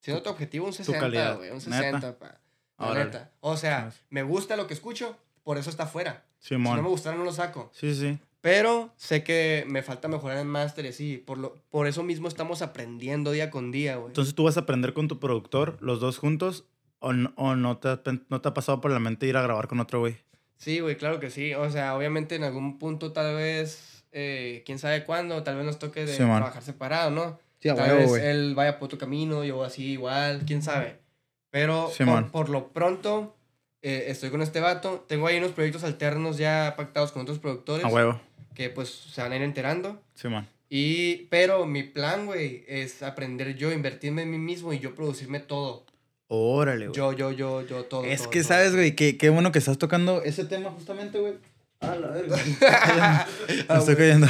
Siendo 0.00 0.22
tu 0.22 0.30
objetivo, 0.30 0.66
un 0.66 0.72
60, 0.72 1.00
calidad. 1.00 1.36
güey. 1.36 1.50
Un 1.50 1.56
¿Neta? 1.58 1.76
60, 1.76 2.18
pa. 2.18 2.38
La 2.78 2.86
Órale. 2.86 3.04
neta. 3.06 3.30
O 3.40 3.56
sea, 3.56 3.90
me 4.08 4.22
gusta 4.22 4.56
lo 4.56 4.66
que 4.66 4.74
escucho, 4.74 5.16
por 5.42 5.58
eso 5.58 5.68
está 5.70 5.86
fuera. 5.86 6.24
Si 6.38 6.48
Simón. 6.54 6.76
no 6.76 6.82
me 6.82 6.88
gustara, 6.88 7.16
no 7.16 7.24
lo 7.24 7.32
saco. 7.32 7.70
Sí, 7.74 7.94
sí. 7.94 8.18
Pero 8.40 8.92
sé 8.96 9.22
que 9.22 9.64
me 9.68 9.82
falta 9.82 10.08
mejorar 10.08 10.38
en 10.38 10.46
máster 10.46 10.86
y 10.86 10.88
así. 10.88 11.18
Por, 11.18 11.38
lo, 11.38 11.56
por 11.70 11.86
eso 11.86 12.02
mismo 12.02 12.26
estamos 12.28 12.62
aprendiendo 12.62 13.32
día 13.32 13.50
con 13.50 13.70
día, 13.70 13.96
güey. 13.96 14.08
Entonces 14.08 14.34
tú 14.34 14.44
vas 14.44 14.56
a 14.56 14.60
aprender 14.60 14.94
con 14.94 15.08
tu 15.08 15.18
productor, 15.20 15.76
los 15.80 16.00
dos 16.00 16.16
juntos, 16.18 16.64
o, 17.00 17.12
n- 17.12 17.30
o 17.36 17.54
no, 17.54 17.76
te, 17.78 17.88
no 18.28 18.40
te 18.40 18.48
ha 18.48 18.54
pasado 18.54 18.80
por 18.80 18.90
la 18.90 18.98
mente 18.98 19.26
ir 19.26 19.36
a 19.36 19.42
grabar 19.42 19.68
con 19.68 19.80
otro 19.80 20.00
güey. 20.00 20.16
Sí, 20.56 20.80
güey, 20.80 20.96
claro 20.96 21.20
que 21.20 21.30
sí. 21.30 21.54
O 21.54 21.70
sea, 21.70 21.94
obviamente 21.96 22.34
en 22.34 22.44
algún 22.44 22.78
punto 22.78 23.12
tal 23.12 23.34
vez, 23.36 24.04
eh, 24.12 24.62
quién 24.64 24.78
sabe 24.78 25.04
cuándo, 25.04 25.42
tal 25.42 25.56
vez 25.56 25.66
nos 25.66 25.78
toque 25.78 26.00
de 26.06 26.12
Sí, 26.12 26.18
trabajar 26.22 26.62
separado, 26.62 27.10
¿no? 27.10 27.38
Sí, 27.58 27.68
a 27.68 27.74
Tal 27.74 27.88
huevo, 27.90 27.98
vez 28.00 28.08
güey. 28.08 28.24
él 28.26 28.54
vaya 28.54 28.78
por 28.78 28.86
otro 28.86 28.98
camino, 28.98 29.44
yo 29.44 29.62
así 29.64 29.84
igual, 29.92 30.44
quién 30.46 30.62
sabe. 30.62 30.98
Pero 31.50 31.90
Sí, 31.90 32.04
por, 32.04 32.30
por 32.30 32.48
lo 32.48 32.68
pronto 32.68 33.36
eh, 33.82 34.04
estoy 34.08 34.30
con 34.30 34.40
este 34.40 34.60
vato. 34.60 35.04
Tengo 35.08 35.26
ahí 35.26 35.36
unos 35.38 35.52
proyectos 35.52 35.84
alternos 35.84 36.36
ya 36.38 36.74
pactados 36.76 37.12
con 37.12 37.22
otros 37.22 37.38
productores 37.38 37.84
A 37.84 37.88
huevo. 37.88 38.20
Que 38.60 38.68
pues 38.68 38.90
se 38.90 39.22
van 39.22 39.32
a 39.32 39.36
ir 39.36 39.42
enterando. 39.42 40.02
Simón. 40.12 40.46
Y, 40.68 41.28
pero 41.30 41.64
mi 41.64 41.82
plan, 41.82 42.26
güey, 42.26 42.62
es 42.68 43.02
aprender 43.02 43.56
yo, 43.56 43.72
invertirme 43.72 44.20
en 44.20 44.30
mí 44.30 44.36
mismo 44.36 44.74
y 44.74 44.78
yo 44.78 44.94
producirme 44.94 45.40
todo. 45.40 45.86
Órale, 46.28 46.88
güey. 46.88 46.94
Yo, 46.94 47.14
yo, 47.14 47.32
yo, 47.32 47.66
yo, 47.66 47.84
todo. 47.84 48.04
es 48.04 48.20
todo, 48.20 48.30
que, 48.30 48.40
todo. 48.40 48.48
¿sabes, 48.48 48.74
güey? 48.74 48.94
Qué, 48.94 49.16
qué 49.16 49.30
bueno 49.30 49.50
que 49.50 49.58
estás 49.58 49.78
tocando 49.78 50.22
ese 50.22 50.44
tema 50.44 50.70
justamente, 50.72 51.18
güey. 51.18 51.38
A 51.80 51.96
la 51.96 52.08
verga. 52.08 52.36
Me 53.70 53.78
estoy 53.78 53.96
cayendo. 53.96 54.26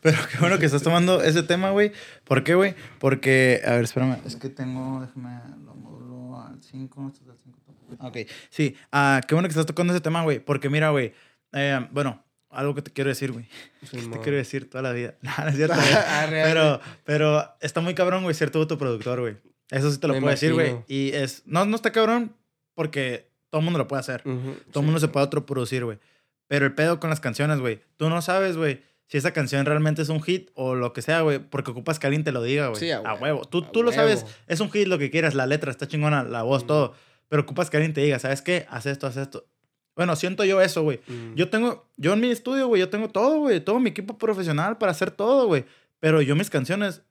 Pero 0.00 0.16
qué 0.32 0.38
bueno 0.38 0.58
que 0.58 0.64
estás 0.64 0.82
tomando 0.82 1.22
ese 1.22 1.42
tema, 1.42 1.70
güey. 1.70 1.92
¿Por 2.24 2.42
qué, 2.42 2.54
güey? 2.54 2.74
Porque, 2.98 3.60
a 3.66 3.72
ver, 3.72 3.84
espérame. 3.84 4.16
Es 4.24 4.36
que 4.36 4.48
tengo, 4.48 5.02
déjame, 5.02 5.40
lo 5.62 5.74
modulo 5.74 6.40
al 6.40 6.58
5. 6.62 7.10
Esto 7.12 7.24
es 7.24 7.30
al 7.32 7.36
5. 7.38 8.06
Ok, 8.08 8.16
sí. 8.48 8.76
Ah, 8.90 9.20
qué 9.28 9.34
bueno 9.34 9.46
que 9.46 9.52
estás 9.52 9.66
tocando 9.66 9.92
ese 9.92 10.00
tema, 10.00 10.22
güey. 10.22 10.38
Porque 10.38 10.70
mira, 10.70 10.88
güey. 10.88 11.12
eh, 11.52 11.86
bueno, 11.92 12.23
algo 12.54 12.74
que 12.74 12.82
te 12.82 12.90
quiero 12.92 13.08
decir, 13.08 13.32
güey. 13.32 13.46
Sí, 13.90 13.98
Te 14.10 14.20
quiero 14.20 14.38
decir 14.38 14.68
toda 14.70 14.82
la 14.82 14.92
vida. 14.92 15.14
No, 15.22 15.30
no 15.42 15.48
es 15.48 15.56
cierto, 15.56 15.74
arre. 16.08 16.42
Pero, 16.44 16.80
pero 17.04 17.44
está 17.60 17.80
muy 17.80 17.94
cabrón, 17.94 18.22
güey, 18.22 18.34
ser 18.34 18.50
tu 18.50 18.58
autoproductor, 18.58 19.20
güey. 19.20 19.36
Eso 19.70 19.90
sí 19.90 19.98
te 19.98 20.06
lo 20.08 20.14
Me 20.14 20.20
puedo 20.20 20.30
decir, 20.30 20.52
güey. 20.52 20.68
imagino. 20.70 20.84
Y 20.88 21.10
es... 21.12 21.42
No, 21.46 21.64
no 21.64 21.76
está 21.76 21.90
cabrón 21.92 22.34
porque 22.74 23.30
todo 23.50 23.60
el 23.60 23.64
mundo 23.64 23.78
lo 23.78 23.88
puede 23.88 24.00
hacer. 24.00 24.22
Ujú, 24.24 24.56
Todo 24.70 24.80
el 24.80 24.84
mundo 24.86 25.00
se 25.00 25.08
puede 25.08 25.24
autoproducir, 25.24 25.84
güey. 25.84 25.98
Pero 26.46 26.66
el 26.66 26.74
pedo 26.74 27.00
con 27.00 27.08
las 27.10 27.20
canciones, 27.20 27.60
güey. 27.60 27.80
Tú 27.96 28.08
no 28.10 28.20
sabes, 28.20 28.56
güey, 28.56 28.82
si 29.06 29.16
esa 29.16 29.32
canción 29.32 29.64
realmente 29.64 30.02
es 30.02 30.08
un 30.10 30.22
hit 30.22 30.50
o 30.54 30.74
lo 30.74 30.92
que 30.92 31.00
sea, 31.02 31.22
güey. 31.22 31.38
Porque 31.38 31.70
ocupas 31.70 31.98
que 31.98 32.06
alguien 32.06 32.24
te 32.24 32.32
lo 32.32 32.42
diga, 32.42 32.68
güey. 32.68 32.80
Sí, 32.80 32.90
a 32.90 32.98
a 32.98 33.14
huevo, 33.14 33.22
huevo. 33.22 33.44
Tú, 33.46 33.64
a 33.64 33.72
tú 33.72 33.82
lo 33.82 33.92
sabes. 33.92 34.22
huevo. 34.24 34.34
Es 34.46 34.60
un 34.60 34.70
hit 34.70 34.86
lo 34.88 34.98
que 34.98 35.10
quieras. 35.10 35.34
La 35.34 35.46
letra 35.46 35.70
está 35.70 35.88
chingona, 35.88 36.22
la 36.22 36.42
voz, 36.42 36.66
todo. 36.66 36.94
Pero 37.28 37.42
ocupas 37.42 37.70
que 37.70 37.78
alguien 37.78 37.94
te 37.94 38.02
diga, 38.02 38.18
¿sabes 38.18 38.42
qué? 38.42 38.66
Haz 38.68 38.86
esto, 38.86 39.06
haz 39.06 39.16
esto. 39.16 39.46
Bueno, 39.96 40.16
siento 40.16 40.44
yo 40.44 40.60
eso, 40.60 40.82
güey. 40.82 41.00
Mm. 41.06 41.34
Yo 41.34 41.48
tengo, 41.50 41.86
yo 41.96 42.12
en 42.14 42.20
mi 42.20 42.30
estudio, 42.30 42.66
güey, 42.66 42.80
yo 42.80 42.88
tengo 42.88 43.08
todo, 43.08 43.38
güey, 43.38 43.60
todo 43.60 43.78
mi 43.78 43.90
equipo 43.90 44.18
profesional 44.18 44.78
para 44.78 44.92
hacer 44.92 45.10
todo, 45.10 45.46
güey. 45.46 45.64
Pero 46.00 46.20
yo 46.20 46.36
mis 46.36 46.50
canciones 46.50 47.02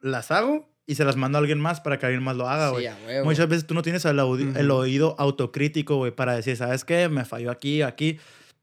las 0.00 0.30
hago 0.30 0.68
y 0.86 0.94
se 0.94 1.04
las 1.04 1.16
mando 1.16 1.38
a 1.38 1.40
alguien 1.40 1.60
más 1.60 1.80
para 1.80 1.98
que 1.98 2.06
alguien 2.06 2.22
más 2.22 2.36
lo 2.36 2.48
haga, 2.48 2.70
güey. 2.70 2.86
Sí. 2.86 2.92
Muchas 3.24 3.48
veces 3.48 3.66
tú 3.66 3.74
no 3.74 3.82
tienes 3.82 4.04
el, 4.04 4.18
el 4.18 4.70
oído 4.70 5.14
autocrítico, 5.18 5.96
güey, 5.96 6.10
para 6.12 6.34
decir, 6.34 6.56
¿sabes 6.56 6.84
qué? 6.84 7.08
Me 7.08 7.24
falló 7.24 7.50
aquí, 7.50 7.82
aquí. 7.82 8.18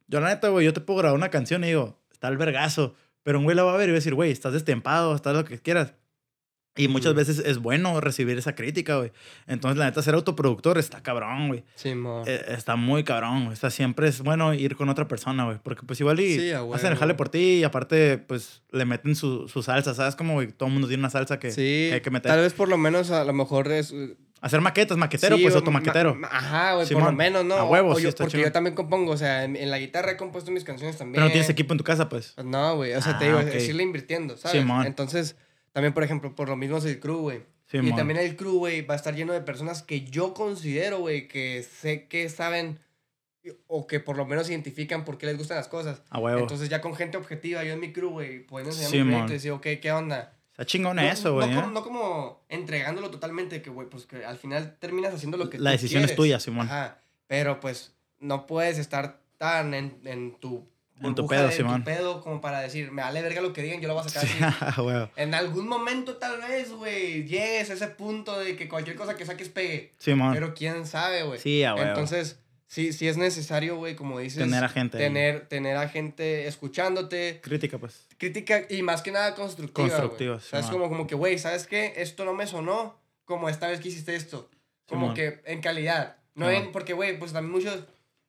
Yo, 0.08 0.20
la 0.20 0.30
neta, 0.30 0.50
güey, 0.50 0.66
yo 0.66 0.74
te 0.74 0.82
puedo 0.82 1.00
grabar 1.00 1.16
una 1.16 1.30
canción 1.30 1.64
y 1.64 1.68
digo, 1.68 2.00
está 2.12 2.28
el 2.28 2.38
vergazo. 2.38 2.96
Pero 3.24 3.40
un 3.40 3.44
güey 3.44 3.56
la 3.56 3.64
va 3.64 3.74
a 3.74 3.78
ver 3.78 3.90
y 3.90 3.92
va 3.92 3.96
a 3.96 4.00
decir, 4.00 4.16
güey, 4.16 4.32
estás 4.32 4.54
destempado, 4.54 5.16
estás 5.16 5.36
lo 5.36 5.46
que 5.46 5.60
quieras. 5.60 5.94
Y 6.78 6.88
muchas 6.88 7.14
veces 7.14 7.40
es 7.40 7.58
bueno 7.58 8.00
recibir 8.02 8.38
esa 8.38 8.56
crítica, 8.56 8.98
güey. 8.98 9.12
Entonces, 9.48 9.78
la 9.78 9.86
neta, 9.86 10.02
ser 10.02 10.14
autoproductor 10.16 10.78
está 10.78 11.02
cabrón, 11.04 11.48
güey. 11.48 11.64
Sí, 11.76 11.96
mo. 11.96 12.24
Eh, 12.26 12.42
está 12.50 12.76
muy 12.76 13.04
cabrón, 13.04 13.46
güey. 13.46 13.54
Está 13.54 13.70
siempre 13.70 14.08
es 14.08 14.22
bueno 14.22 14.54
ir 14.54 14.76
con 14.76 14.90
otra 14.90 15.08
persona, 15.08 15.46
güey. 15.46 15.58
Porque 15.64 15.84
pues 15.86 16.00
igual 16.00 16.20
y 16.20 16.36
Sí, 16.40 16.52
hacen 16.52 16.92
el 16.92 16.98
jale 16.98 17.14
por 17.16 17.30
ti 17.30 17.40
y 17.60 17.64
aparte, 17.64 18.18
pues, 18.18 18.62
le 18.72 18.86
meten 18.86 19.16
su, 19.16 19.48
su 19.48 19.64
salsa. 19.64 19.94
¿Sabes? 19.94 20.16
Como, 20.16 20.34
güey, 20.36 20.52
todo 20.52 20.68
el 20.68 20.74
mundo 20.74 20.88
tiene 20.88 21.02
una 21.02 21.10
salsa 21.10 21.40
que, 21.40 21.52
sí, 21.52 21.88
que 21.90 21.92
hay 21.96 22.02
que 22.02 22.12
meter. 22.12 22.32
tal 22.32 22.40
vez 22.42 22.54
por 22.54 22.70
lo 22.70 22.78
menos 22.78 23.12
a 23.12 23.24
lo 23.24 23.34
mejor 23.34 23.72
es... 23.72 23.94
Hacer 24.40 24.62
maquetas, 24.62 24.98
maquetero, 25.00 25.36
pues, 25.42 25.52
ma- 25.56 25.58
automaquetero. 25.60 26.14
ma- 26.14 26.28
Ajá, 26.32 26.76
güey, 26.76 26.88
por 26.88 27.02
lo 27.02 27.12
menos, 27.12 27.44
¿no? 27.44 27.56
a 27.56 27.64
huevo, 27.64 27.90
O 27.94 27.96
sí, 27.96 28.04
yo- 28.04 28.12
Porque 28.16 28.34
chido. 28.34 28.44
yo 28.44 28.52
también 28.52 28.76
compongo, 28.76 29.12
o 29.14 29.18
sea, 29.18 29.44
en, 29.44 29.56
en 29.56 29.72
la 29.72 29.80
guitarra 29.80 30.12
he 30.12 30.18
compuesto 30.18 30.52
mis 30.52 30.64
canciones 30.64 30.96
también. 30.96 31.16
Pero 31.16 31.26
no 31.26 31.32
tienes 31.32 31.50
equipo 31.50 31.74
en 31.74 31.80
tu 31.80 31.84
casa, 31.84 32.08
pues. 32.08 32.36
No, 32.46 32.76
güey, 32.76 32.94
o 32.94 33.02
sea, 33.02 33.14
Ah, 33.16 33.18
te 33.18 33.26
digo, 33.26 33.40
ok. 33.40 33.48
es 33.48 33.68
irle 33.68 33.82
invirtiendo, 33.82 34.38
¿sabes? 34.38 34.62
Simón. 34.62 34.86
Entonces, 34.86 35.36
también, 35.78 35.94
por 35.94 36.04
ejemplo, 36.04 36.34
por 36.34 36.50
lo 36.50 36.56
mismo 36.56 36.78
es 36.78 36.86
el 36.86 37.00
crew, 37.00 37.18
güey. 37.20 37.44
Sí, 37.68 37.78
y 37.78 37.94
también 37.96 38.18
el 38.20 38.36
crew, 38.36 38.58
güey, 38.58 38.82
va 38.82 38.96
a 38.96 38.98
estar 38.98 39.14
lleno 39.14 39.32
de 39.34 39.42
personas 39.42 39.84
que 39.84 40.02
yo 40.02 40.34
considero, 40.34 40.98
güey, 41.02 41.28
que 41.28 41.62
sé 41.62 42.08
que 42.08 42.30
saben 42.30 42.80
o 43.68 43.86
que 43.86 44.00
por 44.00 44.18
lo 44.18 44.26
menos 44.26 44.50
identifican 44.50 45.06
por 45.06 45.20
qué 45.20 45.28
les 45.28 45.38
gustan 45.38 45.58
las 45.58 45.68
cosas. 45.68 46.02
A 46.10 46.18
huevo. 46.20 46.40
Entonces, 46.40 46.68
ya 46.70 46.82
con 46.82 46.96
gente 46.96 47.16
objetiva, 47.18 47.64
yo 47.64 47.74
en 47.74 47.80
mi 47.80 47.94
crew, 47.94 48.10
güey, 48.10 48.40
pueden 48.40 48.70
enseñar 48.70 48.90
Sí, 48.90 48.98
mi 48.98 49.04
mon. 49.04 49.12
proyecto 49.12 49.34
y 49.34 49.36
decir, 49.36 49.52
ok, 49.52 49.68
¿qué 49.80 49.92
onda? 49.92 50.34
Está 50.50 50.66
chingón 50.66 50.96
No- 50.96 51.04
eso, 51.04 51.36
güey. 51.36 51.48
no, 51.48 51.54
¿eh? 51.54 51.62
como, 51.62 51.72
no 51.74 51.84
como 51.84 52.46
entregándolo 52.50 53.12
totalmente, 53.12 53.62
que, 53.62 53.70
güey, 53.70 53.88
pues 53.88 54.08
que 54.08 54.26
al 54.26 54.38
final 54.38 54.78
terminas 54.80 55.14
haciendo 55.14 55.38
lo 55.38 55.52
que 55.52 55.60
La 55.60 55.70
tú 55.70 55.74
decisión 55.74 56.04
es 56.04 56.16
tuya, 56.16 56.40
Simón. 56.40 56.66
Ajá, 56.66 57.00
pero 57.28 57.60
pues 57.60 57.94
no 58.20 58.48
puedes 58.48 58.80
estar 58.80 59.22
tan 59.38 59.76
en, 59.76 60.00
en 60.06 60.36
tu 60.40 60.68
En 61.02 61.14
tu 61.16 61.28
pedo, 61.28 61.48
de- 61.48 61.52
Simón. 61.54 61.82
tu 61.82 61.86
pedo 61.86 62.22
como 62.22 62.42
para 62.42 62.60
decir, 62.62 62.92
me 62.92 63.02
vale 63.02 63.22
verga 63.22 63.42
lo 63.42 63.54
que 63.54 63.62
digan, 63.62 63.80
yo 63.82 63.88
lo 63.88 63.94
voy 63.94 64.04
a 64.06 64.10
sacar 64.10 64.28
Sí, 64.28 64.38
así. 64.42 64.56
a 64.80 64.82
huevo. 64.82 65.10
En 65.16 65.34
algún 65.34 65.68
momento 65.68 66.18
tal 66.18 66.40
vez, 66.42 66.72
güey, 66.72 67.26
llegues 67.26 67.70
a 67.70 67.74
ese 67.74 67.88
punto 67.88 68.38
de 68.40 68.56
que 68.56 68.68
cualquier 68.68 68.96
cosa 68.96 69.16
que 69.16 69.26
saques 69.26 69.50
pegue. 69.50 69.94
Simón. 70.00 70.34
Pero 70.34 70.54
quién 70.54 70.86
sabe, 70.88 71.24
güey. 71.24 71.40
Sí, 71.40 71.64
a 71.64 71.76
huevo. 71.76 71.88
Entonces, 71.88 72.40
sí, 72.68 72.94
sí 72.94 73.08
es 73.08 73.18
necesario, 73.18 73.76
güey, 73.78 73.96
como 73.96 74.20
dices. 74.20 74.40
Tener 74.44 74.64
a 74.64 74.70
gente 74.70 74.98
ahí. 74.98 75.04
Tener, 75.04 75.48
tener 75.48 75.78
a 75.78 75.88
gente 75.90 76.48
escuchándote. 76.48 77.40
Crítica, 77.44 77.78
pues. 77.78 78.08
Crítica 78.18 78.64
y 78.70 78.82
más 78.82 79.02
que 79.02 79.12
nada 79.12 79.36
constructiva. 79.36 79.88
Constructiva. 79.90 80.36
O 80.36 80.40
sea, 80.40 80.60
es 80.60 80.66
como, 80.68 80.90
como 80.90 81.06
que, 81.08 81.16
güey, 81.16 81.38
¿sabes 81.38 81.68
qué? 81.68 81.94
Esto 81.98 82.26
no 82.26 82.34
me 82.34 82.48
sonó 82.48 83.00
como 83.26 83.50
esta 83.50 83.68
vez 83.68 83.80
que 83.80 83.90
hiciste 83.90 84.16
esto. 84.16 84.50
Como 84.88 85.14
Simón. 85.14 85.16
que 85.16 85.42
en 85.46 85.62
calidad. 85.62 86.18
No 86.34 86.50
en, 86.50 86.72
porque, 86.72 86.94
güey, 86.94 87.18
pues 87.18 87.34
también 87.34 87.52
muchos 87.52 87.84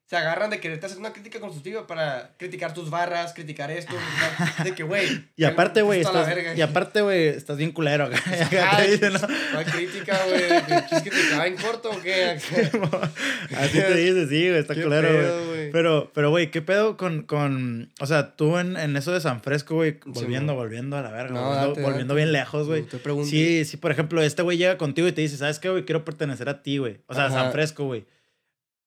se 0.09 0.16
agarran 0.16 0.48
de 0.48 0.59
quererte 0.59 0.86
hacer 0.86 0.97
una 0.97 1.12
crítica 1.12 1.39
constructiva 1.39 1.86
para 1.86 2.30
criticar 2.39 2.72
tus 2.72 2.89
barras, 2.89 3.35
criticar 3.35 3.70
esto, 3.70 3.93
criticar- 3.94 4.64
de 4.64 4.74
que, 4.74 4.82
güey. 4.82 5.06
Y 5.36 5.44
aparte, 5.44 5.82
güey, 5.82 6.02
la 6.02 6.55
y 6.56 6.62
aparte, 6.62 7.02
güey, 7.02 7.28
estás 7.28 7.59
bien 7.59 7.72
culero 7.72 8.05
acá. 8.06 8.16
Acá 8.47 8.76
Ay, 8.78 8.86
te 8.86 8.93
dicen, 8.93 9.12
¿no? 9.12 9.20
¿Cuál 9.52 9.64
crítica, 9.66 10.18
güey? 10.26 10.43
¿Es 10.90 11.02
que 11.02 11.10
te 11.10 11.47
en 11.47 11.56
corto 11.56 11.90
o 11.90 12.01
qué? 12.01 12.24
Así 13.56 13.78
te 13.78 13.94
dices, 13.94 14.28
sí, 14.30 14.48
güey, 14.48 14.59
está 14.60 14.74
¿Qué 14.74 14.82
culero, 14.82 15.47
güey. 15.47 15.70
Pero, 15.72 16.10
pero, 16.14 16.30
güey, 16.30 16.51
¿qué 16.51 16.62
pedo 16.62 16.97
con, 16.97 17.22
con... 17.22 17.93
O 18.01 18.06
sea, 18.06 18.35
tú 18.35 18.56
en, 18.56 18.78
en 18.78 18.97
eso 18.97 19.12
de 19.12 19.20
San 19.20 19.43
Fresco, 19.43 19.74
güey, 19.74 19.98
volviendo, 20.06 20.55
volviendo 20.55 20.97
a 20.97 21.02
la 21.02 21.10
verga, 21.10 21.35
No, 21.35 21.43
volviendo, 21.43 21.68
date, 21.68 21.82
volviendo 21.82 22.14
date. 22.14 22.24
bien 22.24 22.32
lejos, 22.32 22.66
güey. 22.66 22.86
Sí, 23.26 23.66
sí, 23.66 23.76
por 23.76 23.90
ejemplo, 23.90 24.22
este 24.22 24.40
güey 24.40 24.56
llega 24.56 24.78
contigo 24.78 25.06
y 25.06 25.12
te 25.12 25.20
dice, 25.20 25.36
¿sabes 25.36 25.59
qué, 25.59 25.68
güey? 25.68 25.85
Quiero 25.85 26.02
pertenecer 26.05 26.48
a 26.48 26.62
ti, 26.62 26.78
güey. 26.78 26.98
O 27.09 27.14
sea, 27.14 27.26
Ajá. 27.26 27.35
San 27.43 27.52
Fresco, 27.52 27.85
güey. 27.85 28.06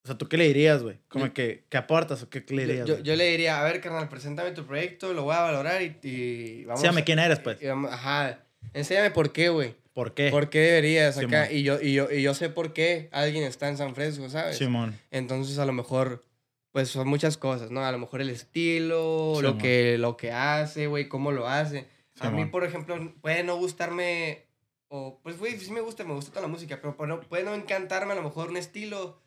O 0.03 0.07
sea, 0.07 0.17
¿tú 0.17 0.27
qué 0.27 0.37
le 0.37 0.47
dirías, 0.47 0.81
güey? 0.81 0.97
Como 1.07 1.27
Yo- 1.27 1.33
que, 1.33 1.65
¿qué 1.69 1.77
aportas 1.77 2.23
o 2.23 2.29
qué, 2.29 2.43
qué 2.43 2.55
le 2.55 2.65
dirías? 2.65 2.87
yo, 2.87 2.99
yo 2.99 3.15
le 3.15 3.29
diría, 3.29 3.59
a 3.61 3.63
ver, 3.63 3.81
carnal, 3.81 4.09
preséntame 4.09 4.51
tu 4.51 4.65
proyecto, 4.65 5.13
lo 5.13 5.23
voy 5.23 5.35
a 5.35 5.41
valorar 5.41 5.81
y, 5.83 5.95
y 6.01 6.65
vamos. 6.65 6.83
A- 6.83 7.01
quién 7.03 7.19
eres, 7.19 7.39
pues. 7.39 7.61
y 7.61 7.67
vamos- 7.67 7.91
ajá. 7.91 8.39
Enséñame 8.73 9.11
por 9.11 9.31
qué, 9.31 9.49
güey. 9.49 9.75
¿Por 9.93 10.13
qué? 10.13 10.29
¿Por 10.31 10.49
qué 10.49 10.59
deberías 10.59 11.17
acá? 11.17 11.47
Simón. 11.47 11.57
y, 11.59 11.63
yo, 11.63 11.81
y, 11.81 11.93
yo, 11.93 12.09
y 12.11 12.21
yo 12.21 12.33
sé 12.33 12.49
por 12.49 12.71
qué 12.73 13.09
alguien 13.11 13.43
está 13.43 13.67
en 13.67 13.77
San 13.77 13.93
Fresco, 13.93 14.29
¿sabes? 14.29 14.57
Simón. 14.57 14.97
Entonces, 15.11 15.59
a 15.59 15.65
lo 15.65 15.73
mejor, 15.73 16.23
pues 16.71 16.87
son 16.89 17.07
muchas 17.07 17.37
cosas, 17.37 17.69
¿no? 17.71 17.83
A 17.85 17.91
lo 17.91 17.97
mejor 17.99 18.21
el 18.21 18.29
estilo, 18.29 19.33
Simón. 19.35 19.43
lo, 19.43 19.57
que, 19.57 19.97
lo 19.97 20.15
que 20.17 20.31
hace, 20.31 20.87
güey, 20.87 21.07
cómo 21.09 21.31
lo 21.31 21.47
hace. 21.47 21.87
A 22.19 22.29
mí, 22.29 22.37
Simón. 22.37 22.51
por 22.51 22.63
ejemplo, 22.63 23.13
puede 23.21 23.43
no 23.43 23.57
gustarme, 23.57 24.45
o 24.87 25.19
pues, 25.21 25.37
güey, 25.37 25.59
sí 25.59 25.71
me 25.71 25.81
gusta, 25.81 26.03
me 26.05 26.13
gusta 26.13 26.31
toda 26.31 26.43
la 26.43 26.47
música, 26.47 26.79
pero 26.81 27.21
puede 27.21 27.43
no 27.43 27.53
encantarme 27.53 28.13
a 28.13 28.15
lo 28.15 28.23
mejor 28.23 28.49
un 28.49 28.57
estilo, 28.57 29.21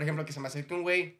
por 0.00 0.04
ejemplo, 0.04 0.24
que 0.24 0.32
se 0.32 0.40
me 0.40 0.48
acerque 0.48 0.72
un 0.72 0.80
güey 0.80 1.18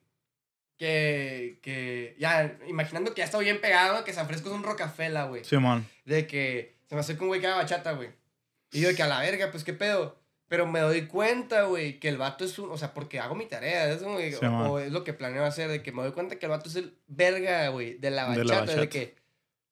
que, 0.78 1.58
que, 1.60 2.16
ya, 2.18 2.56
imaginando 2.66 3.12
que 3.12 3.18
ya 3.18 3.26
está 3.26 3.36
bien 3.38 3.60
pegado, 3.60 4.02
que 4.04 4.14
San 4.14 4.26
Fresco 4.26 4.48
es 4.48 4.54
un 4.54 4.62
rocafela, 4.62 5.24
güey. 5.24 5.44
Simón. 5.44 5.86
De 6.06 6.26
que 6.26 6.76
se 6.88 6.94
me 6.94 7.02
acerca 7.02 7.20
un 7.22 7.28
güey 7.28 7.42
que 7.42 7.46
haga 7.46 7.56
bachata, 7.56 7.92
güey. 7.92 8.08
Y 8.72 8.80
yo 8.80 8.88
de 8.88 8.94
que 8.94 9.02
a 9.02 9.06
la 9.06 9.20
verga, 9.20 9.50
pues 9.50 9.64
qué 9.64 9.74
pedo. 9.74 10.18
Pero 10.48 10.66
me 10.66 10.80
doy 10.80 11.02
cuenta, 11.02 11.64
güey, 11.64 12.00
que 12.00 12.08
el 12.08 12.16
vato 12.16 12.46
es 12.46 12.58
un. 12.58 12.70
O 12.70 12.78
sea, 12.78 12.94
porque 12.94 13.20
hago 13.20 13.34
mi 13.34 13.44
tarea. 13.44 13.92
Es, 13.92 14.02
como- 14.02 14.18
Sí, 14.18 14.34
o, 14.40 14.50
man. 14.50 14.66
o 14.70 14.78
es 14.78 14.90
lo 14.90 15.04
que 15.04 15.12
planeo 15.12 15.44
hacer. 15.44 15.68
De 15.68 15.82
que 15.82 15.92
me 15.92 16.02
doy 16.02 16.12
cuenta 16.12 16.36
que 16.38 16.46
el 16.46 16.50
vato 16.50 16.70
es 16.70 16.76
el 16.76 16.96
verga, 17.06 17.68
güey, 17.68 17.98
de 17.98 18.10
la 18.10 18.22
De 18.30 18.38
bachata. 18.38 18.44
la 18.54 18.60
De, 18.62 18.66
bachata. 18.78 18.88
que. 18.88 19.14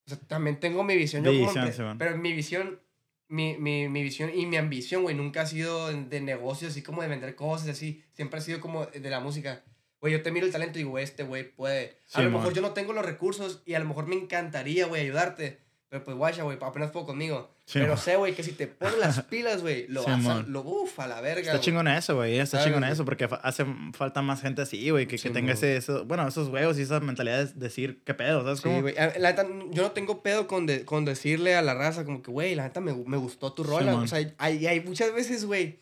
O 0.05 0.10
sea, 0.10 0.18
también 0.26 0.60
tengo 0.60 0.85
mi 0.85 0.94
visión. 0.94 1.24
Yo 1.24 1.30
De 1.32 1.39
como 1.39 1.48
visión, 1.48 1.66
que- 1.66 1.72
sí, 1.72 1.80
man. 1.82 1.97
pero 1.97 2.16
mi 2.18 2.32
visión. 2.35 2.80
Mi, 3.28 3.56
mi, 3.59 3.88
mi 3.88 4.02
visión 4.02 4.30
y 4.34 4.46
mi 4.46 4.56
ambición, 4.56 5.02
güey, 5.02 5.14
nunca 5.14 5.42
ha 5.42 5.46
sido 5.46 5.88
de 5.88 6.20
negocios, 6.20 6.72
así 6.72 6.82
como 6.82 7.02
de 7.02 7.09
vender 7.09 7.34
cosas, 7.34 7.68
así. 7.68 8.02
Siempre 8.14 8.38
ha 8.38 8.42
sido 8.42 8.60
como 8.60 8.86
de 8.86 9.10
la 9.10 9.20
música. 9.20 9.64
Güey, 10.00 10.12
yo 10.12 10.22
te 10.22 10.30
miro 10.30 10.46
el 10.46 10.52
talento 10.52 10.78
y 10.78 10.84
digo, 10.84 10.98
este 10.98 11.24
güey 11.24 11.44
puede. 11.44 11.98
Sí, 12.06 12.20
a 12.20 12.22
lo 12.22 12.30
man. 12.30 12.40
mejor 12.40 12.55
yo 12.55 12.62
no 12.62 12.72
tengo 12.72 12.92
los 12.92 13.05
recursos 13.05 13.62
y 13.66 13.74
a 13.74 13.78
lo 13.80 13.84
mejor 13.84 14.06
me 14.06 14.16
encantaría, 14.16 14.86
güey, 14.86 15.02
ayudarte. 15.02 15.59
Pero 15.90 16.05
pues, 16.05 16.16
guacha, 16.19 16.43
güey, 16.43 16.59
apenas 16.60 16.90
puedo 16.90 17.06
conmigo. 17.06 17.51
Sí, 17.65 17.78
pero 17.78 17.94
man. 17.94 17.98
sé, 17.98 18.16
güey, 18.16 18.35
que 18.35 18.43
si 18.43 18.52
te 18.52 18.66
pones 18.66 18.98
las 18.98 19.23
pilas, 19.23 19.62
güey, 19.62 19.86
lo 19.89 20.02
Sí, 20.02 20.10
vas 20.10 20.27
a, 20.27 20.43
lo 20.43 20.60
uf, 20.60 21.01
a 21.01 21.06
la 21.06 21.23
verga. 21.23 21.40
Está 21.52 21.60
chingón 21.60 21.89
eso, 21.89 22.15
güey. 22.16 22.39
Está 22.39 22.59
¿Sabes, 22.59 22.66
chingón 22.74 22.85
eso 22.90 23.06
porque 23.06 23.27
hace 23.43 23.65
falta 23.94 24.20
más 24.20 24.43
gente 24.43 24.60
así, 24.60 24.90
güey, 24.90 25.06
que, 25.06 25.12
que 25.12 25.19
Sí, 25.19 25.31
tenga 25.31 25.47
man. 25.48 25.56
ese, 25.56 25.78
eso, 25.78 26.05
bueno, 26.05 26.28
esos 26.28 26.48
huevos 26.48 26.78
y 26.78 26.82
esa 26.82 27.01
mentalidad 27.01 27.47
de 27.48 27.52
decir 27.59 28.02
qué 28.05 28.12
pedo, 28.12 28.43
¿sabes? 28.43 28.59
Sí, 28.59 28.65
cómo? 28.65 28.82
güey. 28.82 28.98
A- 28.98 29.19
La 29.19 29.31
neta, 29.31 29.47
yo 29.70 29.82
no 29.82 29.93
tengo 29.93 30.23
pedo 30.23 30.47
con, 30.47 30.66
de- 30.66 30.85
con 30.85 31.06
decirle 31.06 31.55
a 31.56 31.62
la 31.62 31.73
raza 31.73 32.05
como 32.05 32.23
que, 32.23 32.31
güey, 32.31 32.55
la 32.55 32.65
neta 32.65 32.81
me, 32.81 32.93
me 32.93 33.16
gustó 33.16 33.55
tu 33.55 33.65
rola. 33.65 33.94
o 33.97 34.06
sea, 34.06 34.19
hay, 34.36 34.66
hay 34.66 34.81
muchas 34.81 35.15
veces, 35.15 35.47
güey, 35.47 35.81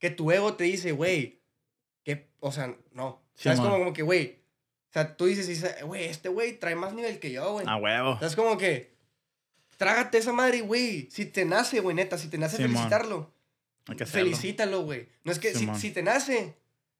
que 0.00 0.10
tu 0.10 0.32
ego 0.32 0.54
te 0.54 0.64
dice, 0.64 0.90
güey, 0.90 1.40
que, 2.02 2.26
o 2.40 2.50
sea, 2.50 2.74
no. 2.92 3.22
¿Sabes? 3.36 3.60
como, 3.60 3.78
como 3.78 3.92
que, 3.92 4.02
güey, 4.02 4.38
o 4.90 4.92
sea, 4.92 5.16
tú 5.16 5.26
dices, 5.26 5.46
dices, 5.46 5.76
güey, 5.84 6.04
este 6.04 6.28
güey 6.28 6.58
trae 6.58 6.74
más 6.74 6.92
nivel 6.92 7.18
que 7.20 7.30
yo, 7.32 7.52
güey. 7.52 7.66
A 7.68 7.76
huevo. 7.76 8.14
¿Sabes? 8.18 8.34
Como 8.36 8.58
que, 8.58 8.93
trágate 9.76 10.18
esa 10.18 10.32
madre, 10.32 10.60
güey. 10.60 11.08
Si 11.10 11.26
te 11.26 11.44
nace, 11.44 11.80
güey, 11.80 11.94
neta, 11.96 12.18
si 12.18 12.28
te 12.28 12.38
nace 12.38 12.56
Sí, 12.56 12.62
man. 12.62 12.72
felicitarlo, 12.72 13.32
Hay 13.86 13.96
que 13.96 14.06
felicítalo, 14.06 14.82
güey. 14.82 15.08
No 15.24 15.32
es 15.32 15.38
que 15.38 15.54
si, 15.54 15.68
si 15.76 15.90
te 15.90 16.02
nace 16.02 16.54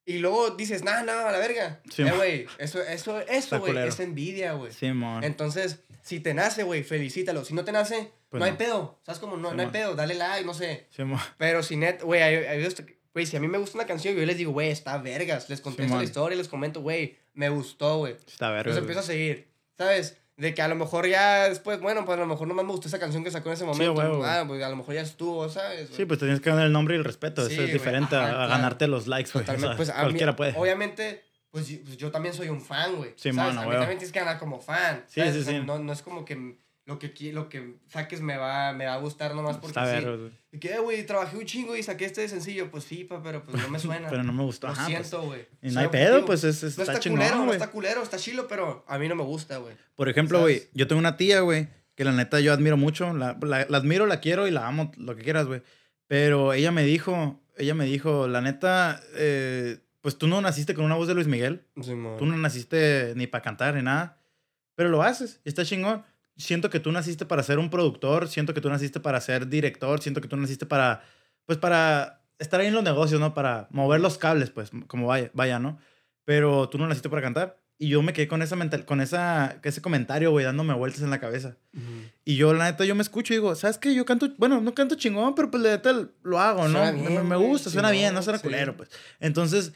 y 0.07 0.19
luego 0.19 0.51
dices, 0.51 0.85
nah, 0.85 1.03
no, 1.03 1.13
a 1.13 1.33
la 1.33 1.39
verga. 1.39 1.81
Eh, 1.97 2.13
güey, 2.15 2.47
eso, 2.59 2.83
eso, 2.83 3.21
eso, 3.21 3.61
güey, 3.61 3.77
es 3.89 4.01
envidia, 4.01 4.53
güey. 4.53 4.71
Entonces, 5.23 5.81
si 6.03 6.21
te 6.21 6.35
nace, 6.35 6.63
güey, 6.63 6.83
felicítalo. 6.83 7.45
Si 7.45 7.55
no 7.55 7.65
te 7.65 7.73
nace, 7.73 8.11
Pues 8.29 8.41
no, 8.41 8.45
hay 8.45 8.53
pedo. 8.53 9.01
¿Sabes 9.05 9.19
cómo? 9.19 9.37
No, 9.37 9.55
no 9.55 9.63
hay 9.63 9.69
pedo, 9.69 9.95
dale 9.95 10.15
like, 10.15 10.45
no 10.45 10.53
sé. 10.53 10.87
Sí, 10.91 11.05
mon. 11.05 11.19
Pero 11.39 11.63
si 11.63 11.77
net, 11.77 12.03
güey, 12.03 12.21
güey, 13.15 13.27
si 13.27 13.37
a 13.37 13.41
mí 13.41 13.49
me 13.49 13.57
gusta 13.59 13.79
una 13.79 13.87
canción, 13.87 14.15
yo 14.15 14.27
les 14.27 14.37
digo, 14.37 14.53
güey, 14.53 14.71
está 14.71 14.99
vergas. 14.99 15.49
Les 15.49 15.61
contesto 15.63 15.97
la 15.97 16.05
historia, 16.05 16.37
les 16.37 16.49
comento, 16.49 16.83
güey, 16.83 17.17
me 17.33 17.49
gustó, 17.49 17.99
güey. 17.99 18.17
Está 18.27 18.51
verga. 18.51 18.65
Los 18.69 18.75
güey. 18.75 18.83
empiezo 18.83 19.01
a 19.01 19.05
seguir, 19.05 19.49
¿sabes? 19.79 20.19
De 20.37 20.53
que 20.53 20.63
a 20.63 20.69
lo 20.69 20.75
mejor 20.75 21.07
ya 21.07 21.49
después, 21.49 21.81
bueno, 21.81 22.05
pues 22.05 22.19
a 22.19 22.21
lo 22.21 22.27
mejor 22.27 22.49
nomás 22.49 22.65
me 22.65 22.73
gustó 22.73 22.89
esa 22.89 22.99
canción 22.99 23.23
que 23.23 23.31
sacó 23.31 23.51
en 23.51 23.55
ese 23.55 23.65
momento. 23.65 23.93
huevo, 23.93 24.17
güey. 24.19 24.29
ah, 24.31 24.45
pues 24.47 24.63
a 24.65 24.69
lo 24.69 24.75
mejor 24.77 24.95
ya 24.95 25.03
estuvo, 25.03 25.49
¿sabes? 25.49 25.91
Sí, 25.93 26.05
pues 26.07 26.19
tienes 26.19 26.41
que 26.41 26.51
ganar 26.51 26.67
el 26.67 26.73
nombre 26.73 26.97
y 26.97 26.99
el 26.99 27.05
respeto. 27.05 27.47
Sí, 27.47 27.53
Eso 27.53 27.63
es 27.63 27.69
güey, 27.69 27.73
diferente 27.73 28.17
ajá, 28.17 28.25
a, 28.25 28.29
a 28.31 28.33
claro. 28.35 28.49
ganarte 28.51 28.87
los 28.89 29.07
likes, 29.07 29.31
güey. 29.33 29.43
O 29.43 29.47
Totalmente, 29.47 29.69
sea, 29.69 29.77
pues 29.77 29.91
a 29.91 29.95
mí- 29.95 30.01
cualquiera 30.07 30.35
puede. 30.35 30.55
Obviamente, 30.57 31.23
pues 31.53 31.69
yo, 31.69 31.79
pues 31.85 31.97
yo 31.97 32.11
también 32.11 32.35
soy 32.35 32.49
un 32.49 32.61
fan, 32.61 32.97
güey. 32.97 33.13
Sí, 33.17 33.33
¿sabes? 33.33 33.55
mano, 33.55 33.61
A 33.61 33.65
mí 33.67 33.71
también 33.79 33.99
tienes 33.99 34.11
que 34.13 34.19
ganar 34.19 34.39
como 34.41 34.61
fan. 34.61 35.05
Sí, 35.07 35.21
¿sabes? 35.21 35.35
sí, 35.35 35.41
O 35.41 35.45
sea, 35.45 35.61
sí. 35.61 35.67
No, 35.67 35.79
no 35.79 35.93
es 35.93 36.03
como 36.03 36.25
que 36.25 36.57
lo 36.87 36.99
que, 36.99 37.15
lo 37.33 37.49
que 37.49 37.77
saques 37.89 38.21
me 38.21 38.37
va, 38.37 38.73
me 38.75 38.85
va 38.87 38.95
a 38.95 38.99
gustar 38.99 39.35
nomás 39.35 39.57
porque 39.57 39.79
Está 39.79 39.99
sí. 40.01 40.05
güey. 40.05 40.31
Y 40.53 40.59
que, 40.59 40.75
"Eh, 40.75 40.79
güey, 40.79 41.07
trabajé 41.07 41.37
un 41.39 41.45
chingo 41.47 41.75
y 41.77 41.83
saqué 41.83 42.05
este 42.05 42.29
sencillo. 42.29 42.71
Pues 42.71 42.85
sí, 42.85 43.05
pa, 43.05 43.23
pero 43.23 43.43
pues 43.45 43.61
no 43.63 43.69
me 43.71 43.79
suena. 43.81 44.09
Pero 44.11 44.23
no 44.23 44.33
me 44.33 44.43
gustó. 44.43 44.67
Lo 44.67 44.73
Ajá, 44.75 44.85
pues. 44.85 44.97
siento, 45.09 45.23
güey. 45.27 45.47
Y 45.63 45.71
no 45.71 45.81
hay 45.81 45.89
pedo, 45.89 46.25
pues 46.27 46.45
es, 46.45 46.63
es- 46.63 46.77
No 46.77 46.85
está, 46.85 47.01
chingón, 47.01 47.21
culero, 47.21 47.45
no 47.47 47.53
está 47.53 47.71
culero, 47.71 48.03
está 48.03 48.19
chilo, 48.19 48.47
pero 48.49 48.85
a 48.87 48.99
mí 48.99 49.09
no 49.09 49.15
me 49.15 49.23
gusta, 49.25 49.57
güey. 49.59 49.75
Por 49.95 50.09
ejemplo, 50.09 50.41
güey, 50.41 50.65
yo 50.75 50.87
tengo 50.87 50.99
una 50.99 51.17
tía, 51.17 51.41
güey, 51.41 51.69
que 51.95 52.05
la 52.05 52.13
neta 52.13 52.41
yo 52.41 52.53
admiro 52.53 52.77
mucho. 52.77 53.15
La, 53.15 53.39
la- 53.41 53.67
la 53.69 53.77
admiro, 53.79 54.07
la 54.07 54.21
quiero 54.21 54.47
y 54.47 54.51
la 54.51 54.67
amo, 54.67 54.93
lo 54.99 55.17
que 55.17 55.23
quieras, 55.23 55.47
güey. 55.47 55.63
Pero 56.07 56.53
ella 56.53 56.71
me 56.71 56.85
dijo, 56.85 57.41
ella 57.57 57.75
me 57.75 57.87
dijo, 57.87 58.29
la 58.29 58.43
neta, 58.43 59.01
eh, 59.15 59.79
pues 60.03 60.19
tú 60.19 60.27
no 60.27 60.43
naciste 60.43 60.75
con 60.75 60.85
una 60.85 60.97
voz 60.97 61.09
de 61.09 61.15
Luis 61.15 61.29
Miguel. 61.29 61.65
Tú 62.19 62.27
no 62.27 62.37
naciste 62.37 63.15
ni 63.17 63.27
para 63.27 63.41
cantar 63.43 63.75
ni 63.75 63.81
nada. 63.83 64.19
Pero 64.75 64.91
lo 64.91 65.03
haces 65.03 65.41
y 65.45 65.49
está 65.49 65.65
chingón. 65.65 66.05
Siento 66.37 66.69
que 66.71 66.81
tú 66.81 66.91
naciste 66.93 67.27
para 67.27 67.43
ser 67.43 67.59
un 67.59 67.71
productor, 67.71 68.29
siento 68.29 68.55
que 68.55 68.61
tú 68.61 68.69
naciste 68.69 69.01
para 69.01 69.21
ser 69.21 69.49
director, 69.49 70.01
siento 70.01 70.21
que 70.21 70.29
tú 70.29 70.37
naciste 70.37 70.67
para, 70.67 71.03
pues 71.47 71.59
para 71.59 72.23
estar 72.39 72.61
ahí 72.61 72.67
en 72.67 72.75
los 72.75 72.83
negocios, 72.83 73.21
¿no? 73.21 73.35
Para 73.35 73.69
mover 73.71 74.01
los 74.01 74.19
cables, 74.19 74.51
pues, 74.51 74.71
como 74.89 75.07
vaya, 75.07 75.31
vaya 75.35 75.59
¿no? 75.59 75.79
Pero 76.25 76.69
tú 76.69 76.79
no 76.79 76.87
naciste 76.89 77.09
para 77.09 77.23
cantar. 77.23 77.59
Y 77.77 77.89
yo 77.89 78.03
me 78.03 78.13
quedé 78.13 78.29
con 78.29 78.41
esa 78.41 78.55
mental, 78.55 78.85
con 78.85 79.01
esa, 79.01 79.59
ese 79.63 79.83
comentario, 79.83 80.31
güey, 80.31 80.45
dándome 80.45 80.75
vueltas 80.75 81.03
en 81.03 81.11
la 81.11 81.19
cabeza. 81.19 81.57
Y 82.25 82.37
yo, 82.37 82.55
la 82.55 82.65
neta, 82.65 82.85
yo 82.85 82.95
me 82.95 83.03
escucho 83.03 83.33
y 83.33 83.37
digo, 83.37 83.55
¿sabes 83.57 83.79
qué? 83.79 83.93
Yo 83.95 84.05
canto, 84.05 84.29
bueno, 84.39 84.61
no 84.61 84.75
canto 84.75 84.95
chingón, 84.95 85.35
pero 85.35 85.51
pues 85.51 85.63
la 85.63 85.71
neta 85.71 86.09
lo 86.23 86.41
hago, 86.41 86.69
¿no? 86.69 86.85
Me- 86.85 86.93
bien, 86.93 87.29
me, 87.29 87.37
güey, 87.37 87.49
gusta, 87.49 87.71
suena 87.71 87.91
bien, 87.91 88.15
no 88.15 88.23
suena 88.23 88.39
sí. 88.39 88.45
culero, 88.45 88.77
pues. 88.77 88.91
Entonces, 89.19 89.73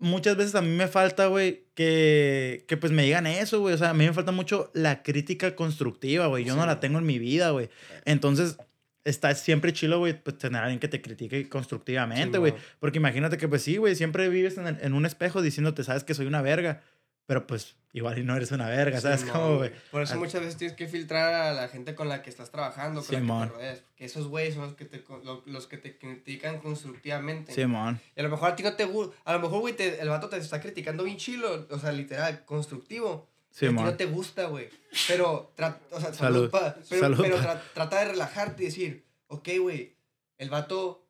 muchas 0.00 0.36
veces 0.36 0.54
a 0.56 0.62
mí 0.62 0.70
me 0.74 0.88
falta, 0.88 1.26
güey, 1.28 1.64
que, 1.74 2.64
que 2.66 2.76
pues 2.76 2.92
me 2.92 3.04
digan 3.04 3.26
eso, 3.26 3.60
güey. 3.60 3.74
O 3.74 3.78
sea, 3.78 3.90
a 3.90 3.94
mí 3.94 4.04
me 4.06 4.12
falta 4.12 4.32
mucho 4.32 4.70
la 4.74 5.02
crítica 5.02 5.54
constructiva, 5.54 6.26
güey. 6.26 6.44
Yo 6.44 6.54
Sí. 6.54 6.58
no 6.58 6.66
la 6.66 6.80
tengo 6.80 6.98
en 6.98 7.06
mi 7.06 7.18
vida, 7.18 7.50
güey. 7.50 7.68
Entonces, 8.04 8.56
está 9.04 9.34
siempre 9.34 9.72
chilo, 9.72 9.98
güey, 9.98 10.20
pues 10.22 10.36
tener 10.38 10.60
a 10.60 10.64
alguien 10.64 10.80
que 10.80 10.88
te 10.88 11.00
critique 11.00 11.48
constructivamente, 11.48 12.38
güey. 12.38 12.54
Porque 12.80 12.98
imagínate 12.98 13.38
que, 13.38 13.48
pues 13.48 13.62
sí, 13.62 13.76
güey, 13.76 13.94
siempre 13.94 14.28
vives 14.28 14.58
en, 14.58 14.66
el- 14.66 14.78
en 14.82 14.92
un 14.94 15.06
espejo 15.06 15.40
diciéndote, 15.42 15.84
sabes 15.84 16.04
que 16.04 16.14
soy 16.14 16.26
una 16.26 16.42
verga. 16.42 16.82
Pero 17.30 17.46
pues 17.46 17.76
igual 17.92 18.18
y 18.18 18.24
no 18.24 18.34
eres 18.36 18.50
una 18.50 18.68
verga, 18.68 19.00
¿sabes 19.00 19.20
Simón, 19.20 19.32
cómo, 19.36 19.56
güey? 19.58 19.70
Por 19.92 20.02
eso 20.02 20.16
muchas 20.16 20.40
veces 20.40 20.56
tienes 20.56 20.76
que 20.76 20.88
filtrar 20.88 21.32
a 21.32 21.52
la 21.52 21.68
gente 21.68 21.94
con 21.94 22.08
la 22.08 22.22
que 22.22 22.30
estás 22.30 22.50
trabajando, 22.50 23.04
con 23.04 23.14
la 23.14 23.20
Simón. 23.20 23.42
que 23.48 23.52
te 23.52 23.54
rodeas. 23.60 23.78
Porque 23.82 24.04
esos 24.06 24.26
güeyes 24.26 24.54
son 24.54 24.64
los 24.64 24.74
que 24.74 24.84
te, 24.84 25.04
los 25.46 25.66
que 25.68 25.76
te 25.78 25.96
critican 25.96 26.58
constructivamente. 26.58 27.52
Simón. 27.54 28.00
Y 28.16 28.20
a 28.20 28.24
lo 28.24 28.30
mejor 28.30 28.50
a 28.50 28.56
ti 28.56 28.64
no 28.64 28.74
te 28.74 28.84
gusta. 28.84 29.16
A 29.24 29.32
lo 29.34 29.38
mejor, 29.38 29.60
güey, 29.60 29.76
el 29.78 30.08
vato 30.08 30.28
te 30.28 30.38
está 30.38 30.60
criticando 30.60 31.04
bien 31.04 31.18
chilo. 31.18 31.68
O 31.70 31.78
sea, 31.78 31.92
literal, 31.92 32.44
constructivo. 32.44 33.28
y 33.60 33.66
a 33.66 33.68
ti 33.68 33.74
no 33.76 33.94
te 33.96 34.06
gusta, 34.06 34.46
güey. 34.46 34.68
Pero, 35.06 35.52
o 35.56 36.00
sea, 36.00 36.12
Salud. 36.12 36.14
salud, 36.14 36.50
pa. 36.50 36.76
Pero, 36.88 37.00
Salud, 37.02 37.18
pero 37.22 37.38
tra- 37.38 37.60
trata 37.74 38.00
de 38.00 38.06
relajarte 38.06 38.64
y 38.64 38.66
decir, 38.66 39.04
ok, 39.28 39.48
güey, 39.60 39.94
el 40.38 40.50
vato 40.50 41.06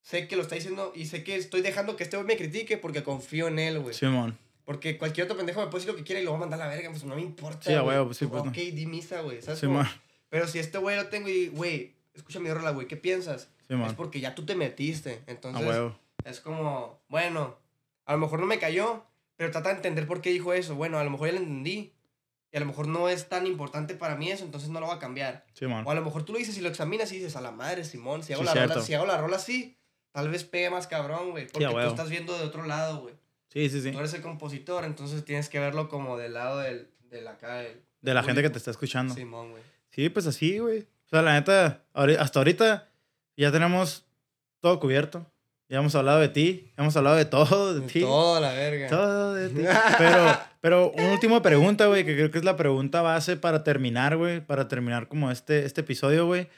sé 0.00 0.26
que 0.28 0.36
lo 0.36 0.40
está 0.42 0.54
diciendo 0.54 0.92
y 0.94 1.04
sé 1.04 1.22
que 1.24 1.36
estoy 1.36 1.60
dejando 1.60 1.94
que 1.96 2.04
este 2.04 2.16
güey 2.16 2.26
me 2.26 2.38
critique 2.38 2.78
porque 2.78 3.02
confío 3.02 3.48
en 3.48 3.58
él, 3.58 3.80
güey. 3.80 3.94
Simón. 3.94 4.38
Porque 4.68 4.98
cualquier 4.98 5.24
otro 5.24 5.34
pendejo 5.34 5.62
me 5.62 5.68
puede 5.68 5.80
decir 5.80 5.94
lo 5.94 5.96
que 5.96 6.04
quiera 6.04 6.20
y 6.20 6.24
lo 6.24 6.32
va 6.32 6.36
a 6.36 6.40
mandar 6.40 6.60
a 6.60 6.66
la 6.66 6.70
verga, 6.70 6.90
pues 6.90 7.02
no 7.02 7.14
me 7.14 7.22
importa. 7.22 7.62
Sí, 7.62 7.74
güey. 7.74 8.04
pues 8.04 8.18
sí, 8.18 8.26
pues, 8.26 8.44
no. 8.44 8.50
Ok, 8.50 8.56
di 8.56 8.84
misa, 8.84 9.22
güey. 9.22 9.40
¿Sabes 9.40 9.60
Simón. 9.60 9.86
cómo? 9.86 9.98
Pero 10.28 10.46
si 10.46 10.58
este 10.58 10.76
güey 10.76 10.94
lo 10.94 11.06
tengo 11.06 11.30
y, 11.30 11.48
güey, 11.48 11.96
escucha 12.12 12.38
mi 12.38 12.52
rola, 12.52 12.72
güey, 12.72 12.86
¿qué 12.86 12.98
piensas? 12.98 13.44
Es 13.60 13.68
Simón. 13.68 13.94
porque 13.96 14.20
ya 14.20 14.34
tú 14.34 14.44
te 14.44 14.54
metiste. 14.54 15.22
Entonces, 15.26 15.66
huevo. 15.66 15.98
es 16.22 16.40
como, 16.40 17.00
bueno, 17.08 17.56
a 18.04 18.12
lo 18.12 18.18
mejor 18.18 18.40
no 18.40 18.44
me 18.44 18.58
cayó, 18.58 19.06
pero 19.36 19.50
trata 19.50 19.70
de 19.70 19.76
entender 19.76 20.06
por 20.06 20.20
qué 20.20 20.28
dijo 20.28 20.52
eso. 20.52 20.74
Bueno, 20.74 20.98
a 20.98 21.04
lo 21.04 21.08
mejor 21.08 21.28
ya 21.28 21.32
lo 21.32 21.38
entendí. 21.38 21.94
Y 22.52 22.56
a 22.58 22.60
lo 22.60 22.66
mejor 22.66 22.88
no 22.88 23.08
es 23.08 23.26
tan 23.30 23.46
importante 23.46 23.94
para 23.94 24.16
mí 24.16 24.30
eso, 24.30 24.44
entonces 24.44 24.68
no 24.68 24.80
lo 24.80 24.86
voy 24.88 24.96
a 24.96 24.98
cambiar. 24.98 25.46
Simón. 25.54 25.82
O 25.86 25.90
a 25.90 25.94
lo 25.94 26.02
mejor 26.02 26.24
tú 26.24 26.34
lo 26.34 26.38
dices 26.38 26.58
y 26.58 26.60
lo 26.60 26.68
examinas 26.68 27.10
y 27.12 27.16
dices, 27.16 27.36
a 27.36 27.40
la 27.40 27.52
madre, 27.52 27.84
Simón, 27.84 28.22
si 28.22 28.34
hago, 28.34 28.42
Sí, 28.42 28.54
la, 28.54 28.66
rola, 28.66 28.82
si 28.82 28.92
hago 28.92 29.06
la 29.06 29.16
rola 29.16 29.36
así, 29.36 29.78
tal 30.12 30.28
vez 30.28 30.44
pegue 30.44 30.68
más 30.68 30.86
cabrón, 30.86 31.30
güey. 31.30 31.46
Porque 31.46 31.66
tú 31.66 31.78
estás 31.78 32.10
viendo 32.10 32.36
de 32.36 32.44
otro 32.44 32.66
lado, 32.66 33.00
güey. 33.00 33.14
Sí, 33.48 33.68
sí, 33.70 33.80
sí. 33.80 33.92
Tú 33.92 33.98
eres 33.98 34.14
el 34.14 34.22
compositor, 34.22 34.84
entonces 34.84 35.24
tienes 35.24 35.48
que 35.48 35.58
verlo 35.58 35.88
como 35.88 36.16
del 36.16 36.34
lado 36.34 36.58
del, 36.58 36.88
del 37.10 37.26
acá. 37.26 37.56
Del, 37.56 37.80
De 38.00 38.14
la 38.14 38.22
gente 38.22 38.42
que 38.42 38.48
te 38.48 38.52
público. 38.52 38.58
está 38.58 38.70
escuchando. 38.70 39.14
Simón, 39.14 39.50
güey. 39.52 39.62
Sí, 39.90 40.08
pues 40.08 40.26
así, 40.26 40.58
güey. 40.58 40.80
O 41.06 41.08
sea, 41.08 41.22
la 41.22 41.32
neta, 41.32 41.84
hasta 41.94 42.40
ahorita 42.40 42.88
ya 43.36 43.50
tenemos 43.50 44.04
todo 44.60 44.78
cubierto. 44.78 45.26
Ya 45.70 45.78
hemos 45.78 45.94
hablado 45.94 46.20
de 46.20 46.30
ti, 46.30 46.72
hemos 46.78 46.96
hablado 46.96 47.16
de 47.16 47.26
todo, 47.26 47.74
de 47.74 47.86
ti. 47.86 48.00
Todo 48.00 48.40
la 48.40 48.52
verga. 48.52 48.88
Todo 48.88 49.34
de 49.34 49.50
ti. 49.50 49.62
Pero, 49.98 50.38
pero 50.60 50.90
una 50.92 51.12
última 51.12 51.42
pregunta, 51.42 51.86
güey, 51.86 52.06
que 52.06 52.14
creo 52.14 52.30
que 52.30 52.38
es 52.38 52.44
la 52.44 52.56
pregunta 52.56 53.02
base 53.02 53.36
para 53.36 53.64
terminar, 53.64 54.16
güey, 54.16 54.40
para 54.40 54.66
terminar 54.66 55.08
como 55.08 55.30
este, 55.30 55.66
este 55.66 55.82
episodio, 55.82 56.24
güey. 56.26 56.48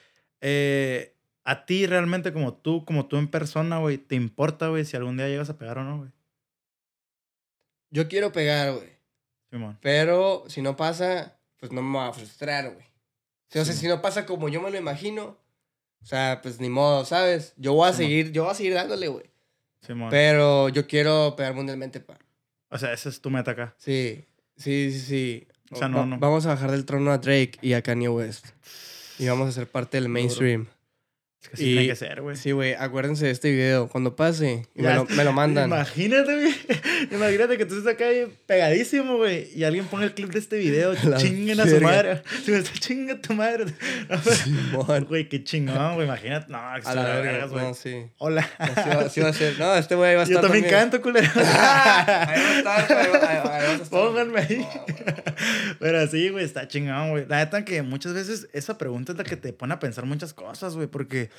Eh, 0.41 1.17
a 1.45 1.67
ti 1.67 1.87
realmente, 1.87 2.33
como 2.33 2.55
tú, 2.55 2.85
como 2.85 3.07
tú 3.07 3.17
en 3.17 3.27
persona, 3.27 3.79
güey, 3.79 3.99
¿te 3.99 4.15
importa, 4.15 4.69
güey, 4.69 4.85
si 4.85 4.97
algún 4.97 5.17
día 5.17 5.27
llegas 5.29 5.51
a 5.51 5.59
pegar 5.59 5.79
o 5.79 5.85
no, 5.85 5.99
güey? 5.99 6.11
Yo 7.91 8.09
quiero 8.09 8.33
pegar, 8.33 8.73
güey. 8.75 8.91
Pero 9.81 10.45
si 10.49 10.63
no 10.63 10.77
pasa, 10.77 11.37
pues 11.59 11.73
no 11.73 11.83
me 11.83 11.99
va 11.99 12.09
a 12.09 12.13
frustrar, 12.13 12.73
güey. 12.73 12.85
O 12.87 13.53
sea, 13.53 13.65
Sí. 13.65 13.73
si 13.73 13.89
no 13.89 14.01
pasa 14.01 14.27
como 14.27 14.49
yo 14.49 14.61
me 14.63 14.71
lo 14.71 14.79
imagino, 14.79 15.37
o 16.03 16.07
sea, 16.07 16.41
pues 16.43 16.61
ni 16.61 16.69
modo, 16.69 17.05
¿sabes? 17.05 17.53
Yo 17.57 17.75
voy 17.75 17.89
a 17.89 17.93
Sí, 17.93 18.05
seguir, 18.05 18.31
yo 18.33 18.45
voy 18.45 18.53
a 18.53 18.55
seguir 18.55 18.75
dándole, 18.75 19.09
güey. 19.09 19.29
Pero 20.11 20.69
yo 20.69 20.87
quiero 20.87 21.35
pegar 21.37 21.55
mundialmente, 21.55 22.01
pa. 22.01 22.19
O 22.69 22.79
sea, 22.79 22.93
esa 22.93 23.09
es 23.09 23.21
tu 23.21 23.31
meta 23.31 23.51
acá. 23.53 23.75
Sí, 23.79 24.25
sí, 24.57 24.93
sí, 24.93 25.01
sí. 25.01 25.49
O 25.73 25.77
sea, 25.77 25.89
no, 25.89 26.07
no. 26.07 26.19
Vamos 26.19 26.47
a 26.47 26.51
bajar 26.51 26.71
del 26.71 26.85
trono 26.85 27.11
a 27.11 27.19
Drake 27.19 27.59
y 27.61 27.73
a 27.73 27.83
Kanye 27.83 28.09
West. 28.09 28.47
Y 29.19 29.27
vamos 29.27 29.49
a 29.49 29.53
ser 29.53 29.67
parte 29.69 29.97
del 30.01 30.09
mainstream. 30.09 30.69
Es 31.43 31.49
que 31.49 31.57
sí 31.57 31.63
Y- 31.65 31.73
tiene 31.73 31.87
que 31.89 31.97
ser, 31.97 32.21
güey. 32.21 32.37
Sí, 32.37 32.51
güey, 32.53 32.75
acuérdense 32.75 33.25
de 33.25 33.31
este 33.31 33.51
video. 33.51 33.89
Cuando 33.89 34.15
pase, 34.15 34.67
y 34.75 34.83
me 34.83 34.95
lo, 34.95 35.07
me 35.07 35.25
lo 35.25 35.33
mandan. 35.33 35.69
Imagínate, 35.71 36.35
güey. 36.35 36.55
Imagínate 37.11 37.57
que 37.57 37.65
tú 37.65 37.79
estás 37.79 37.95
acá 37.95 38.05
ahí 38.05 38.27
pegadísimo, 38.47 39.17
güey. 39.17 39.49
Y 39.57 39.65
alguien 39.65 39.87
pone 39.87 40.05
el 40.05 40.13
clip 40.13 40.31
de 40.33 40.39
este 40.39 40.59
video. 40.59 40.93
La 41.05 41.17
Chinguen 41.17 41.59
a 41.61 41.67
su 41.67 41.81
madre. 41.81 42.23
Si 42.45 42.51
me 42.51 42.59
está 42.59 42.73
chinga 42.79 43.19
tu 43.21 43.33
madre. 43.33 43.65
Güey, 45.09 45.29
qué 45.29 45.43
chingón, 45.43 45.95
güey. 45.95 46.07
Imagínate. 46.07 46.53
No, 46.53 46.59
que 46.83 46.89
A 46.89 46.95
la 46.95 47.03
vergas, 47.05 47.23
verga, 47.25 47.47
güey. 47.47 47.65
no, 47.65 47.75
sí. 47.75 48.07
Hola. 48.19 48.49
Así 48.59 48.89
va, 48.91 49.01
así 49.01 49.21
va 49.21 49.29
a 49.29 49.33
ser. 49.33 49.59
No, 49.59 49.75
este 49.77 49.95
güey 49.95 50.15
va 50.15 50.21
a 50.21 50.25
estar 50.25 50.37
Yo 50.43 50.43
también 50.43 50.69
canto, 50.69 51.01
culero. 51.01 51.27
ahí 51.35 52.63
va 52.65 52.77
a 52.77 52.81
estar, 52.81 52.99
ahí 52.99 53.11
va- 53.43 53.57
a 53.57 53.73
estar. 53.75 53.89
Pónganme 53.89 54.41
ahí. 54.41 54.67
Pero 55.79 56.07
sí, 56.07 56.29
güey, 56.29 56.45
está 56.45 56.69
chingón, 56.69 57.11
güey. 57.11 57.27
La 57.29 57.39
neta 57.39 57.65
que 57.65 57.83
muchas 57.83 58.13
veces 58.13 58.49
esa 58.53 58.77
pregunta 58.79 59.13
es 59.13 59.19
la 59.19 59.25
que 59.25 59.37
te 59.37 59.53
pone 59.53 59.75
a 59.75 59.79
pensar 59.79 60.05
muchas 60.07 60.35
cosas, 60.35 60.75
güey. 60.75 60.87
Porque, 60.87 61.30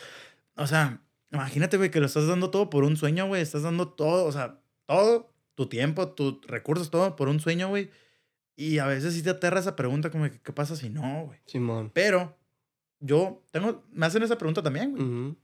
o 0.56 0.68
sea, 0.68 1.02
imagínate, 1.32 1.78
güey, 1.78 1.92
que 1.92 2.00
lo 2.00 2.06
estás 2.06 2.28
dando 2.28 2.52
todo 2.52 2.70
por 2.70 2.84
un 2.84 2.98
sueño, 2.98 3.28
güey. 3.28 3.42
Estás 3.42 3.64
dando 3.64 3.90
todo, 3.90 4.26
o 4.26 4.32
sea, 4.32 4.62
todo, 4.86 5.34
tu 5.56 5.68
tiempo, 5.68 6.10
tus 6.10 6.46
recursos, 6.48 6.92
todo 6.92 7.16
por 7.16 7.30
un 7.30 7.40
sueño, 7.40 7.70
güey. 7.70 7.90
Y 8.56 8.80
a 8.80 8.86
veces 8.86 9.14
sí 9.14 9.24
te 9.24 9.30
aterra 9.32 9.60
esa 9.60 9.76
pregunta, 9.76 10.12
como, 10.12 10.30
que, 10.30 10.40
¿qué 10.40 10.54
pasa 10.54 10.76
si 10.76 10.90
no, 10.90 11.26
güey? 11.26 11.40
Simón. 11.46 11.92
Pero 11.94 12.38
yo 13.00 13.44
tengo, 13.52 13.84
me 13.92 14.06
hacen 14.06 14.24
esa 14.24 14.38
pregunta 14.38 14.62
también, 14.62 14.92
güey. 14.92 15.04
Ujú. 15.04 15.38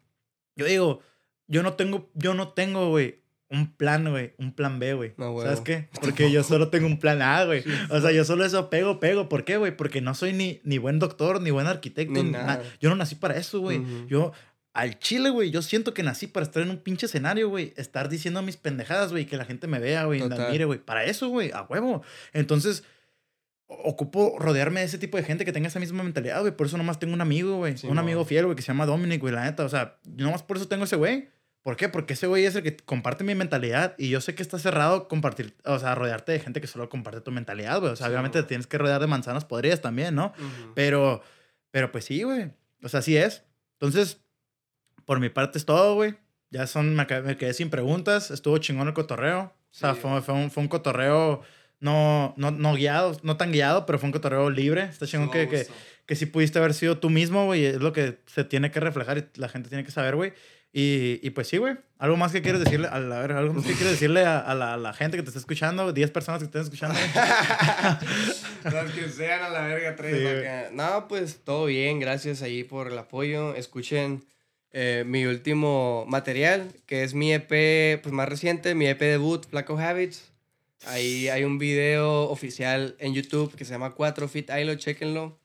Yo 0.55 0.65
digo, 0.65 1.01
yo 1.47 1.63
no 1.63 1.73
tengo, 1.73 2.09
yo 2.13 2.33
no 2.33 2.53
tengo, 2.53 2.89
güey, 2.89 3.23
un 3.49 3.73
plan, 3.75 4.09
güey, 4.09 4.33
un 4.37 4.53
plan 4.53 4.77
B, 4.79 4.93
güey. 4.93 5.13
No. 5.17 5.39
¿Sabes 5.41 5.61
qué? 5.61 5.87
Porque 6.01 6.31
yo 6.31 6.43
solo 6.43 6.69
tengo 6.69 6.85
un 6.87 6.99
plan 6.99 7.21
A, 7.21 7.45
güey. 7.45 7.63
O 7.89 8.01
sea, 8.01 8.11
yo 8.11 8.25
solo 8.25 8.43
eso 8.45 8.69
pego, 8.69 8.99
pego. 8.99 9.29
¿Por 9.29 9.45
qué, 9.45 9.57
güey? 9.57 9.75
Porque 9.75 10.01
no 10.01 10.13
soy 10.15 10.33
ni, 10.33 10.59
ni 10.63 10.77
buen 10.77 10.99
doctor, 10.99 11.41
ni 11.41 11.51
buen 11.51 11.67
arquitecto. 11.67 12.21
Ni 12.23 12.31
na- 12.31 12.43
nada. 12.43 12.63
Yo 12.81 12.89
no 12.89 12.95
nací 12.95 13.15
para 13.15 13.37
eso, 13.37 13.59
güey. 13.61 13.81
Yo, 14.07 14.33
al 14.73 14.99
chile, 14.99 15.29
güey, 15.29 15.49
yo 15.49 15.61
siento 15.61 15.93
que 15.93 16.03
nací 16.03 16.27
para 16.27 16.45
estar 16.45 16.61
en 16.61 16.69
un 16.69 16.77
pinche 16.77 17.05
escenario, 17.07 17.49
güey. 17.49 17.73
Estar 17.77 18.09
diciendo 18.09 18.41
mis 18.41 18.57
pendejadas, 18.57 19.11
güey, 19.11 19.25
que 19.25 19.37
la 19.37 19.45
gente 19.45 19.65
me 19.67 19.79
vea, 19.79 20.03
güey, 20.05 20.19
y 20.19 20.23
me 20.23 20.35
admire, 20.47 20.65
güey. 20.65 20.79
Para 20.79 21.05
eso, 21.05 21.29
güey, 21.29 21.51
a 21.51 21.63
huevo. 21.63 22.03
Entonces, 22.33 22.83
ocupo 23.69 24.35
rodearme 24.39 24.79
de 24.81 24.85
ese 24.85 24.97
tipo 24.97 25.17
de 25.17 25.23
gente 25.23 25.43
que 25.45 25.51
tenga 25.51 25.67
esa 25.67 25.79
misma 25.79 26.03
mentalidad, 26.03 26.39
güey. 26.41 26.55
Por 26.55 26.67
eso 26.67 26.77
nomás 26.77 26.99
tengo 26.99 27.13
un 27.13 27.21
amigo, 27.21 27.57
güey. 27.57 27.77
Sí, 27.77 27.87
un 27.87 27.97
amigo 27.99 28.23
fiel, 28.25 28.45
güey, 28.45 28.55
que 28.55 28.61
se 28.61 28.67
llama 28.67 28.85
Dominic, 28.85 29.19
güey, 29.21 29.33
la 29.33 29.43
neta. 29.45 29.65
O 29.65 29.69
sea, 29.69 29.97
nomás 30.05 30.43
por 30.43 30.57
eso 30.57 30.67
tengo 30.67 30.83
ese 30.85 30.95
güey. 30.95 31.29
¿Por 31.67 31.75
qué? 31.75 31.89
Porque 31.89 32.13
ese 32.13 32.27
güey 32.27 32.45
es 32.45 32.55
el 32.55 32.63
que 32.63 32.77
comparte 32.77 33.25
mi 33.25 33.35
mentalidad 33.35 33.93
y 33.97 34.07
yo 34.07 34.21
sé 34.21 34.33
que 34.35 34.41
está 34.41 34.57
cerrado 34.57 35.09
compartir, 35.09 35.53
o 35.65 35.77
sea, 35.79 35.95
rodearte 35.95 36.31
de 36.31 36.39
gente 36.39 36.61
que 36.61 36.67
solo 36.67 36.87
comparte 36.87 37.19
tu 37.19 37.29
mentalidad, 37.33 37.81
güey. 37.81 37.91
O 37.91 37.95
sea, 37.97 38.05
Sí, 38.07 38.11
obviamente 38.13 38.41
te 38.41 38.47
tienes 38.47 38.67
que 38.67 38.77
rodear 38.77 39.01
de 39.01 39.07
manzanas 39.07 39.43
podridas 39.43 39.81
también, 39.81 40.15
¿no? 40.15 40.27
Ujú. 40.37 40.71
Pero, 40.75 41.21
pero 41.71 41.91
pues 41.91 42.05
sí, 42.05 42.23
güey. 42.23 42.51
O 42.83 42.87
sea, 42.87 43.01
así 43.01 43.17
es. 43.17 43.43
Entonces, 43.73 44.21
por 45.03 45.19
mi 45.19 45.27
parte 45.27 45.57
es 45.57 45.65
todo, 45.65 45.95
güey. 45.95 46.15
Ya 46.51 46.67
son, 46.67 46.95
me, 46.95 47.05
quedé- 47.05 47.21
me 47.23 47.35
quedé 47.35 47.53
sin 47.53 47.69
preguntas. 47.69 48.31
Estuvo 48.31 48.57
chingón 48.59 48.87
el 48.87 48.93
cotorreo. 48.93 49.41
O 49.69 49.73
sea, 49.73 49.93
fue, 49.93 50.21
fue, 50.21 50.35
un, 50.35 50.49
fue 50.49 50.63
un 50.63 50.69
cotorreo 50.69 51.41
no, 51.81 52.33
no, 52.37 52.49
no 52.51 52.75
guiado, 52.75 53.19
no 53.23 53.35
tan 53.35 53.51
guiado, 53.51 53.85
pero 53.85 53.99
fue 53.99 54.07
un 54.07 54.13
cotorreo 54.13 54.49
libre. 54.49 54.83
Está 54.83 55.05
chingón 55.05 55.29
que, 55.31 55.49
que, 55.49 55.67
que 56.05 56.15
sí 56.15 56.27
pudiste 56.27 56.59
haber 56.59 56.73
sido 56.73 56.97
tú 56.97 57.09
mismo, 57.09 57.43
güey. 57.45 57.65
Es 57.65 57.81
lo 57.81 57.91
que 57.91 58.19
se 58.25 58.45
tiene 58.45 58.71
que 58.71 58.79
reflejar 58.79 59.17
y 59.17 59.27
la 59.37 59.49
gente 59.49 59.67
tiene 59.67 59.83
que 59.83 59.91
saber, 59.91 60.15
güey. 60.15 60.31
Y, 60.73 61.19
y 61.23 61.29
pues 61.31 61.47
sí, 61.47 61.57
güey. 61.57 61.75
¿Algo 61.97 62.17
más 62.17 62.31
que 62.31 62.41
quieres 62.41 62.63
decirle? 62.63 62.87
A 62.87 62.99
la, 62.99 63.17
a 63.17 63.21
ver, 63.21 63.31
¿algo 63.31 63.53
más 63.53 63.65
que 63.65 63.73
quieres 63.73 63.93
decirle 63.93 64.23
a, 64.23 64.39
a 64.39 64.53
la, 64.53 64.73
a 64.75 64.77
la 64.77 64.93
gente 64.93 65.17
que 65.17 65.23
te 65.23 65.29
está 65.29 65.39
escuchando? 65.39 65.91
10 65.91 66.11
personas 66.11 66.41
que 66.41 66.47
te 66.47 66.59
están 66.59 66.73
escuchando. 66.73 66.99
Los 68.63 68.91
que 68.91 69.09
sean 69.09 69.41
a 69.43 69.49
la 69.49 69.61
verga 69.61 69.95
tres 69.95 70.69
Sí. 70.69 70.75
No, 70.75 71.07
pues 71.07 71.39
todo 71.43 71.65
bien, 71.65 71.99
gracias 71.99 72.41
ahí 72.41 72.63
por 72.63 72.91
el 72.91 72.97
apoyo. 72.97 73.55
Escuchen 73.55 74.23
eh, 74.71 75.03
mi 75.07 75.25
último 75.25 76.05
material, 76.07 76.71
que 76.85 77.03
es 77.03 77.15
mi 77.15 77.33
EP 77.33 77.99
pues, 78.01 78.13
más 78.13 78.29
reciente, 78.29 78.75
mi 78.75 78.87
EP 78.87 78.99
debut, 78.99 79.47
Flaco 79.47 79.79
Habits. 79.79 80.31
Ahí 80.85 81.29
hay 81.29 81.43
un 81.43 81.57
video 81.57 82.29
oficial 82.29 82.95
en 82.99 83.15
YouTube 83.15 83.55
que 83.55 83.65
se 83.65 83.71
llama 83.71 83.91
4 83.95 84.27
Fit 84.27 84.51
Hilo, 84.51 84.75
chequenlo. 84.75 85.39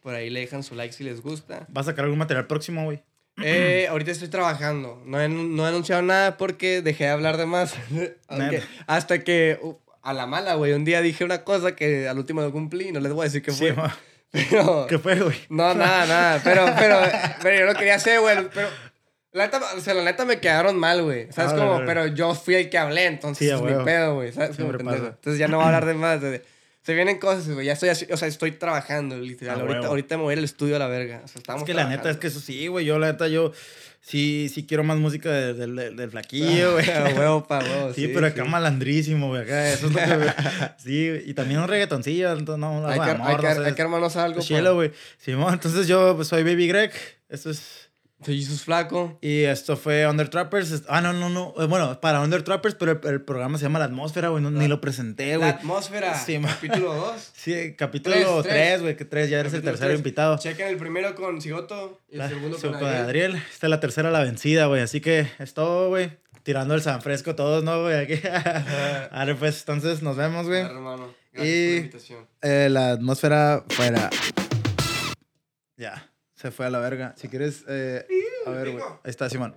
Por 0.00 0.14
ahí 0.14 0.30
le 0.30 0.40
dejan 0.40 0.62
su 0.62 0.74
like 0.74 0.94
si 0.94 1.04
les 1.04 1.20
gusta. 1.20 1.66
¿Vas 1.68 1.86
a 1.86 1.90
sacar 1.90 2.04
algún 2.04 2.18
material 2.18 2.46
próximo, 2.46 2.84
güey? 2.84 3.02
Eh, 3.42 3.86
ahorita 3.88 4.10
estoy 4.10 4.28
trabajando. 4.28 5.02
No 5.06 5.20
he, 5.20 5.28
no 5.28 5.64
he 5.64 5.68
anunciado 5.68 6.02
nada 6.02 6.36
porque 6.36 6.82
dejé 6.82 7.04
de 7.04 7.10
hablar 7.10 7.36
de 7.36 7.46
más. 7.46 7.74
Aunque- 8.28 8.62
hasta 8.86 9.22
que, 9.24 9.58
uh, 9.62 9.76
a 10.02 10.12
la 10.12 10.26
mala, 10.26 10.54
güey, 10.54 10.72
un 10.72 10.84
día 10.84 11.00
dije 11.02 11.24
una 11.24 11.44
cosa 11.44 11.74
que 11.76 12.08
al 12.08 12.18
último 12.18 12.40
no 12.40 12.50
cumplí. 12.52 12.92
No 12.92 13.00
les 13.00 13.12
voy 13.12 13.22
a 13.22 13.24
decir 13.24 13.42
qué 13.42 13.52
Sí, 13.52 13.68
fue. 13.72 13.84
pero, 14.30 14.86
¿Qué 14.88 14.98
fue, 14.98 15.18
güey? 15.20 15.36
no, 15.48 15.74
nada, 15.74 16.06
nada. 16.06 16.40
Pero, 16.44 16.66
pero, 16.78 17.00
pero 17.42 17.58
yo 17.60 17.66
lo 17.66 17.74
quería 17.74 17.94
hacer, 17.96 18.20
güey. 18.20 18.36
Pero, 18.52 18.68
la 19.32 19.44
neta, 19.44 19.60
o 19.76 19.80
sea, 19.80 19.94
la 19.94 20.04
neta 20.04 20.24
me 20.24 20.40
quedaron 20.40 20.78
mal, 20.78 21.02
güey. 21.02 21.30
¿Sabes 21.32 21.52
Ah, 21.52 21.56
cómo? 21.56 21.72
la 21.72 21.78
verga. 21.80 21.86
Pero 21.86 22.06
yo 22.14 22.34
fui 22.34 22.54
el 22.56 22.70
que 22.70 22.78
hablé, 22.78 23.06
entonces 23.06 23.46
Sí, 23.48 23.54
es 23.54 23.60
mi 23.60 23.84
pedo, 23.84 24.14
güey. 24.16 24.32
¿Sabes? 24.32 24.56
cómo. 24.56 24.70
Entonces 24.72 25.38
ya 25.38 25.48
no 25.48 25.58
voy 25.58 25.64
a 25.64 25.66
hablar 25.68 25.86
de 25.86 25.94
más. 25.94 26.20
de- 26.20 26.42
se 26.82 26.94
vienen 26.94 27.18
cosas, 27.18 27.48
güey. 27.50 27.66
Ya 27.66 27.72
estoy 27.74 27.90
así, 27.90 28.06
o 28.10 28.16
sea, 28.16 28.28
estoy 28.28 28.52
trabajando, 28.52 29.18
literal. 29.18 29.56
A 29.56 29.60
ahorita, 29.60 29.78
huevo. 29.80 29.86
ahorita 29.88 30.16
me 30.16 30.22
voy 30.22 30.34
al 30.34 30.44
estudio 30.44 30.76
a 30.76 30.78
la 30.78 30.86
verga. 30.88 31.20
O 31.24 31.28
sea, 31.28 31.38
estamos 31.40 31.62
Es 31.62 31.66
que 31.66 31.74
la 31.74 31.82
neta 31.84 31.94
es 31.94 32.00
trabajando. 32.02 32.20
que 32.20 32.26
eso 32.28 32.40
sí, 32.40 32.66
güey. 32.68 32.86
Yo, 32.86 32.98
la 32.98 33.08
neta, 33.12 33.28
yo 33.28 33.52
sí, 34.00 34.50
sí 34.52 34.66
quiero 34.66 34.84
más 34.84 34.96
música 34.96 35.30
del 35.30 35.76
del- 35.76 35.96
del 35.96 36.10
flaquillo, 36.10 36.72
güey. 36.72 36.90
A 36.90 37.04
huevo, 37.18 37.46
pa, 37.46 37.58
huevo. 37.58 37.92
Sí, 37.94 38.08
pero 38.08 38.26
acá 38.26 38.44
malandrísimo, 38.44 39.28
güey. 39.28 39.42
Acá, 39.42 39.70
eso 39.70 39.88
es 39.88 39.92
lo 39.92 39.98
que. 39.98 40.32
sí, 40.78 41.22
y 41.26 41.34
también 41.34 41.60
un 41.60 41.68
reggaetoncillo. 41.68 42.32
Entonces, 42.32 42.58
no, 42.58 42.86
Hay 42.88 42.98
que, 42.98 43.04
de 43.04 43.10
amor, 43.12 43.28
hay, 43.28 43.36
que, 43.36 43.60
no 43.60 43.66
hay 43.66 43.74
que 43.74 43.82
armarnos 43.82 44.16
algo. 44.16 44.40
Chilo, 44.40 44.74
güey. 44.74 44.92
Simón, 45.18 45.52
entonces 45.54 45.86
yo 45.88 46.16
pues, 46.16 46.28
soy 46.28 46.42
Baby 46.42 46.68
Greg. 46.68 46.92
Esto 47.28 47.50
es. 47.50 47.77
Soy 48.24 48.38
Jesus 48.40 48.62
Flaco. 48.64 49.16
Y 49.22 49.42
esto 49.44 49.76
fue 49.76 50.04
Under 50.08 50.28
Trappers. 50.28 50.82
Ah, 50.88 51.00
no, 51.00 51.12
no, 51.12 51.28
no. 51.30 51.54
Eh, 51.56 51.66
Bueno, 51.66 52.00
para 52.00 52.20
Under 52.20 52.42
Trappers, 52.42 52.74
pero 52.74 52.92
el, 53.00 53.00
el 53.08 53.20
programa 53.22 53.58
se 53.58 53.64
llama 53.64 53.78
La 53.78 53.84
Atmósfera, 53.84 54.28
güey. 54.30 54.42
no- 54.42 54.50
ni 54.50 54.66
lo 54.66 54.80
presenté, 54.80 55.30
La 55.32 55.36
güey. 55.38 55.50
atmósfera. 55.50 56.18
Sí, 56.18 56.40
capítulo 56.40 56.94
2. 56.94 57.30
Sí, 57.36 57.74
capítulo 57.76 58.14
Tres, 58.16 58.26
3, 58.42 58.44
tres. 58.52 58.82
güey. 58.82 58.96
Que 58.96 59.04
3, 59.04 59.30
ya 59.30 59.38
eres 59.38 59.54
el 59.54 59.62
tercero 59.62 59.88
tres. 59.90 60.00
invitado. 60.00 60.36
Chequen 60.36 60.66
el 60.68 60.76
primero 60.78 61.14
con 61.14 61.40
Sigoto 61.40 62.00
y 62.08 62.14
el 62.14 62.18
La- 62.18 62.28
segundo 62.28 62.58
con 62.58 62.74
Adriel. 62.74 62.96
Adriel. 63.04 63.36
Esta 63.36 63.66
es 63.66 63.70
la 63.70 63.78
tercera 63.80 64.10
la 64.10 64.20
vencida, 64.24 64.66
güey. 64.66 64.82
Así 64.82 65.00
que 65.00 65.28
es 65.38 65.54
todo, 65.54 65.88
güey. 65.88 66.10
Tirando 66.42 66.74
el 66.74 66.82
San 66.82 67.02
Fresco 67.02 67.36
todos, 67.36 67.62
¿no, 67.62 67.82
güey? 67.82 67.98
Aquí. 67.98 68.14
Ahora 69.12 69.36
pues, 69.38 69.60
entonces 69.60 70.02
nos 70.02 70.16
vemos, 70.16 70.46
güey. 70.46 70.62
Hermano. 70.62 71.14
Gracias 71.32 71.34
por 71.34 71.40
la 71.40 71.46
Y 71.46 71.76
invitación. 71.76 72.26
eh, 72.42 72.68
la 72.70 72.90
atmósfera 72.92 73.64
fuera. 73.68 74.10
Ya, 75.76 76.10
se 76.40 76.52
fue 76.52 76.66
a 76.66 76.70
la 76.70 76.78
verga. 76.78 77.14
Si 77.16 77.28
quieres, 77.28 77.64
eh, 77.66 78.06
a 78.46 78.50
ver, 78.50 78.70
güey. 78.70 78.84
Ahí 78.84 79.10
está, 79.10 79.28
Simón. 79.28 79.54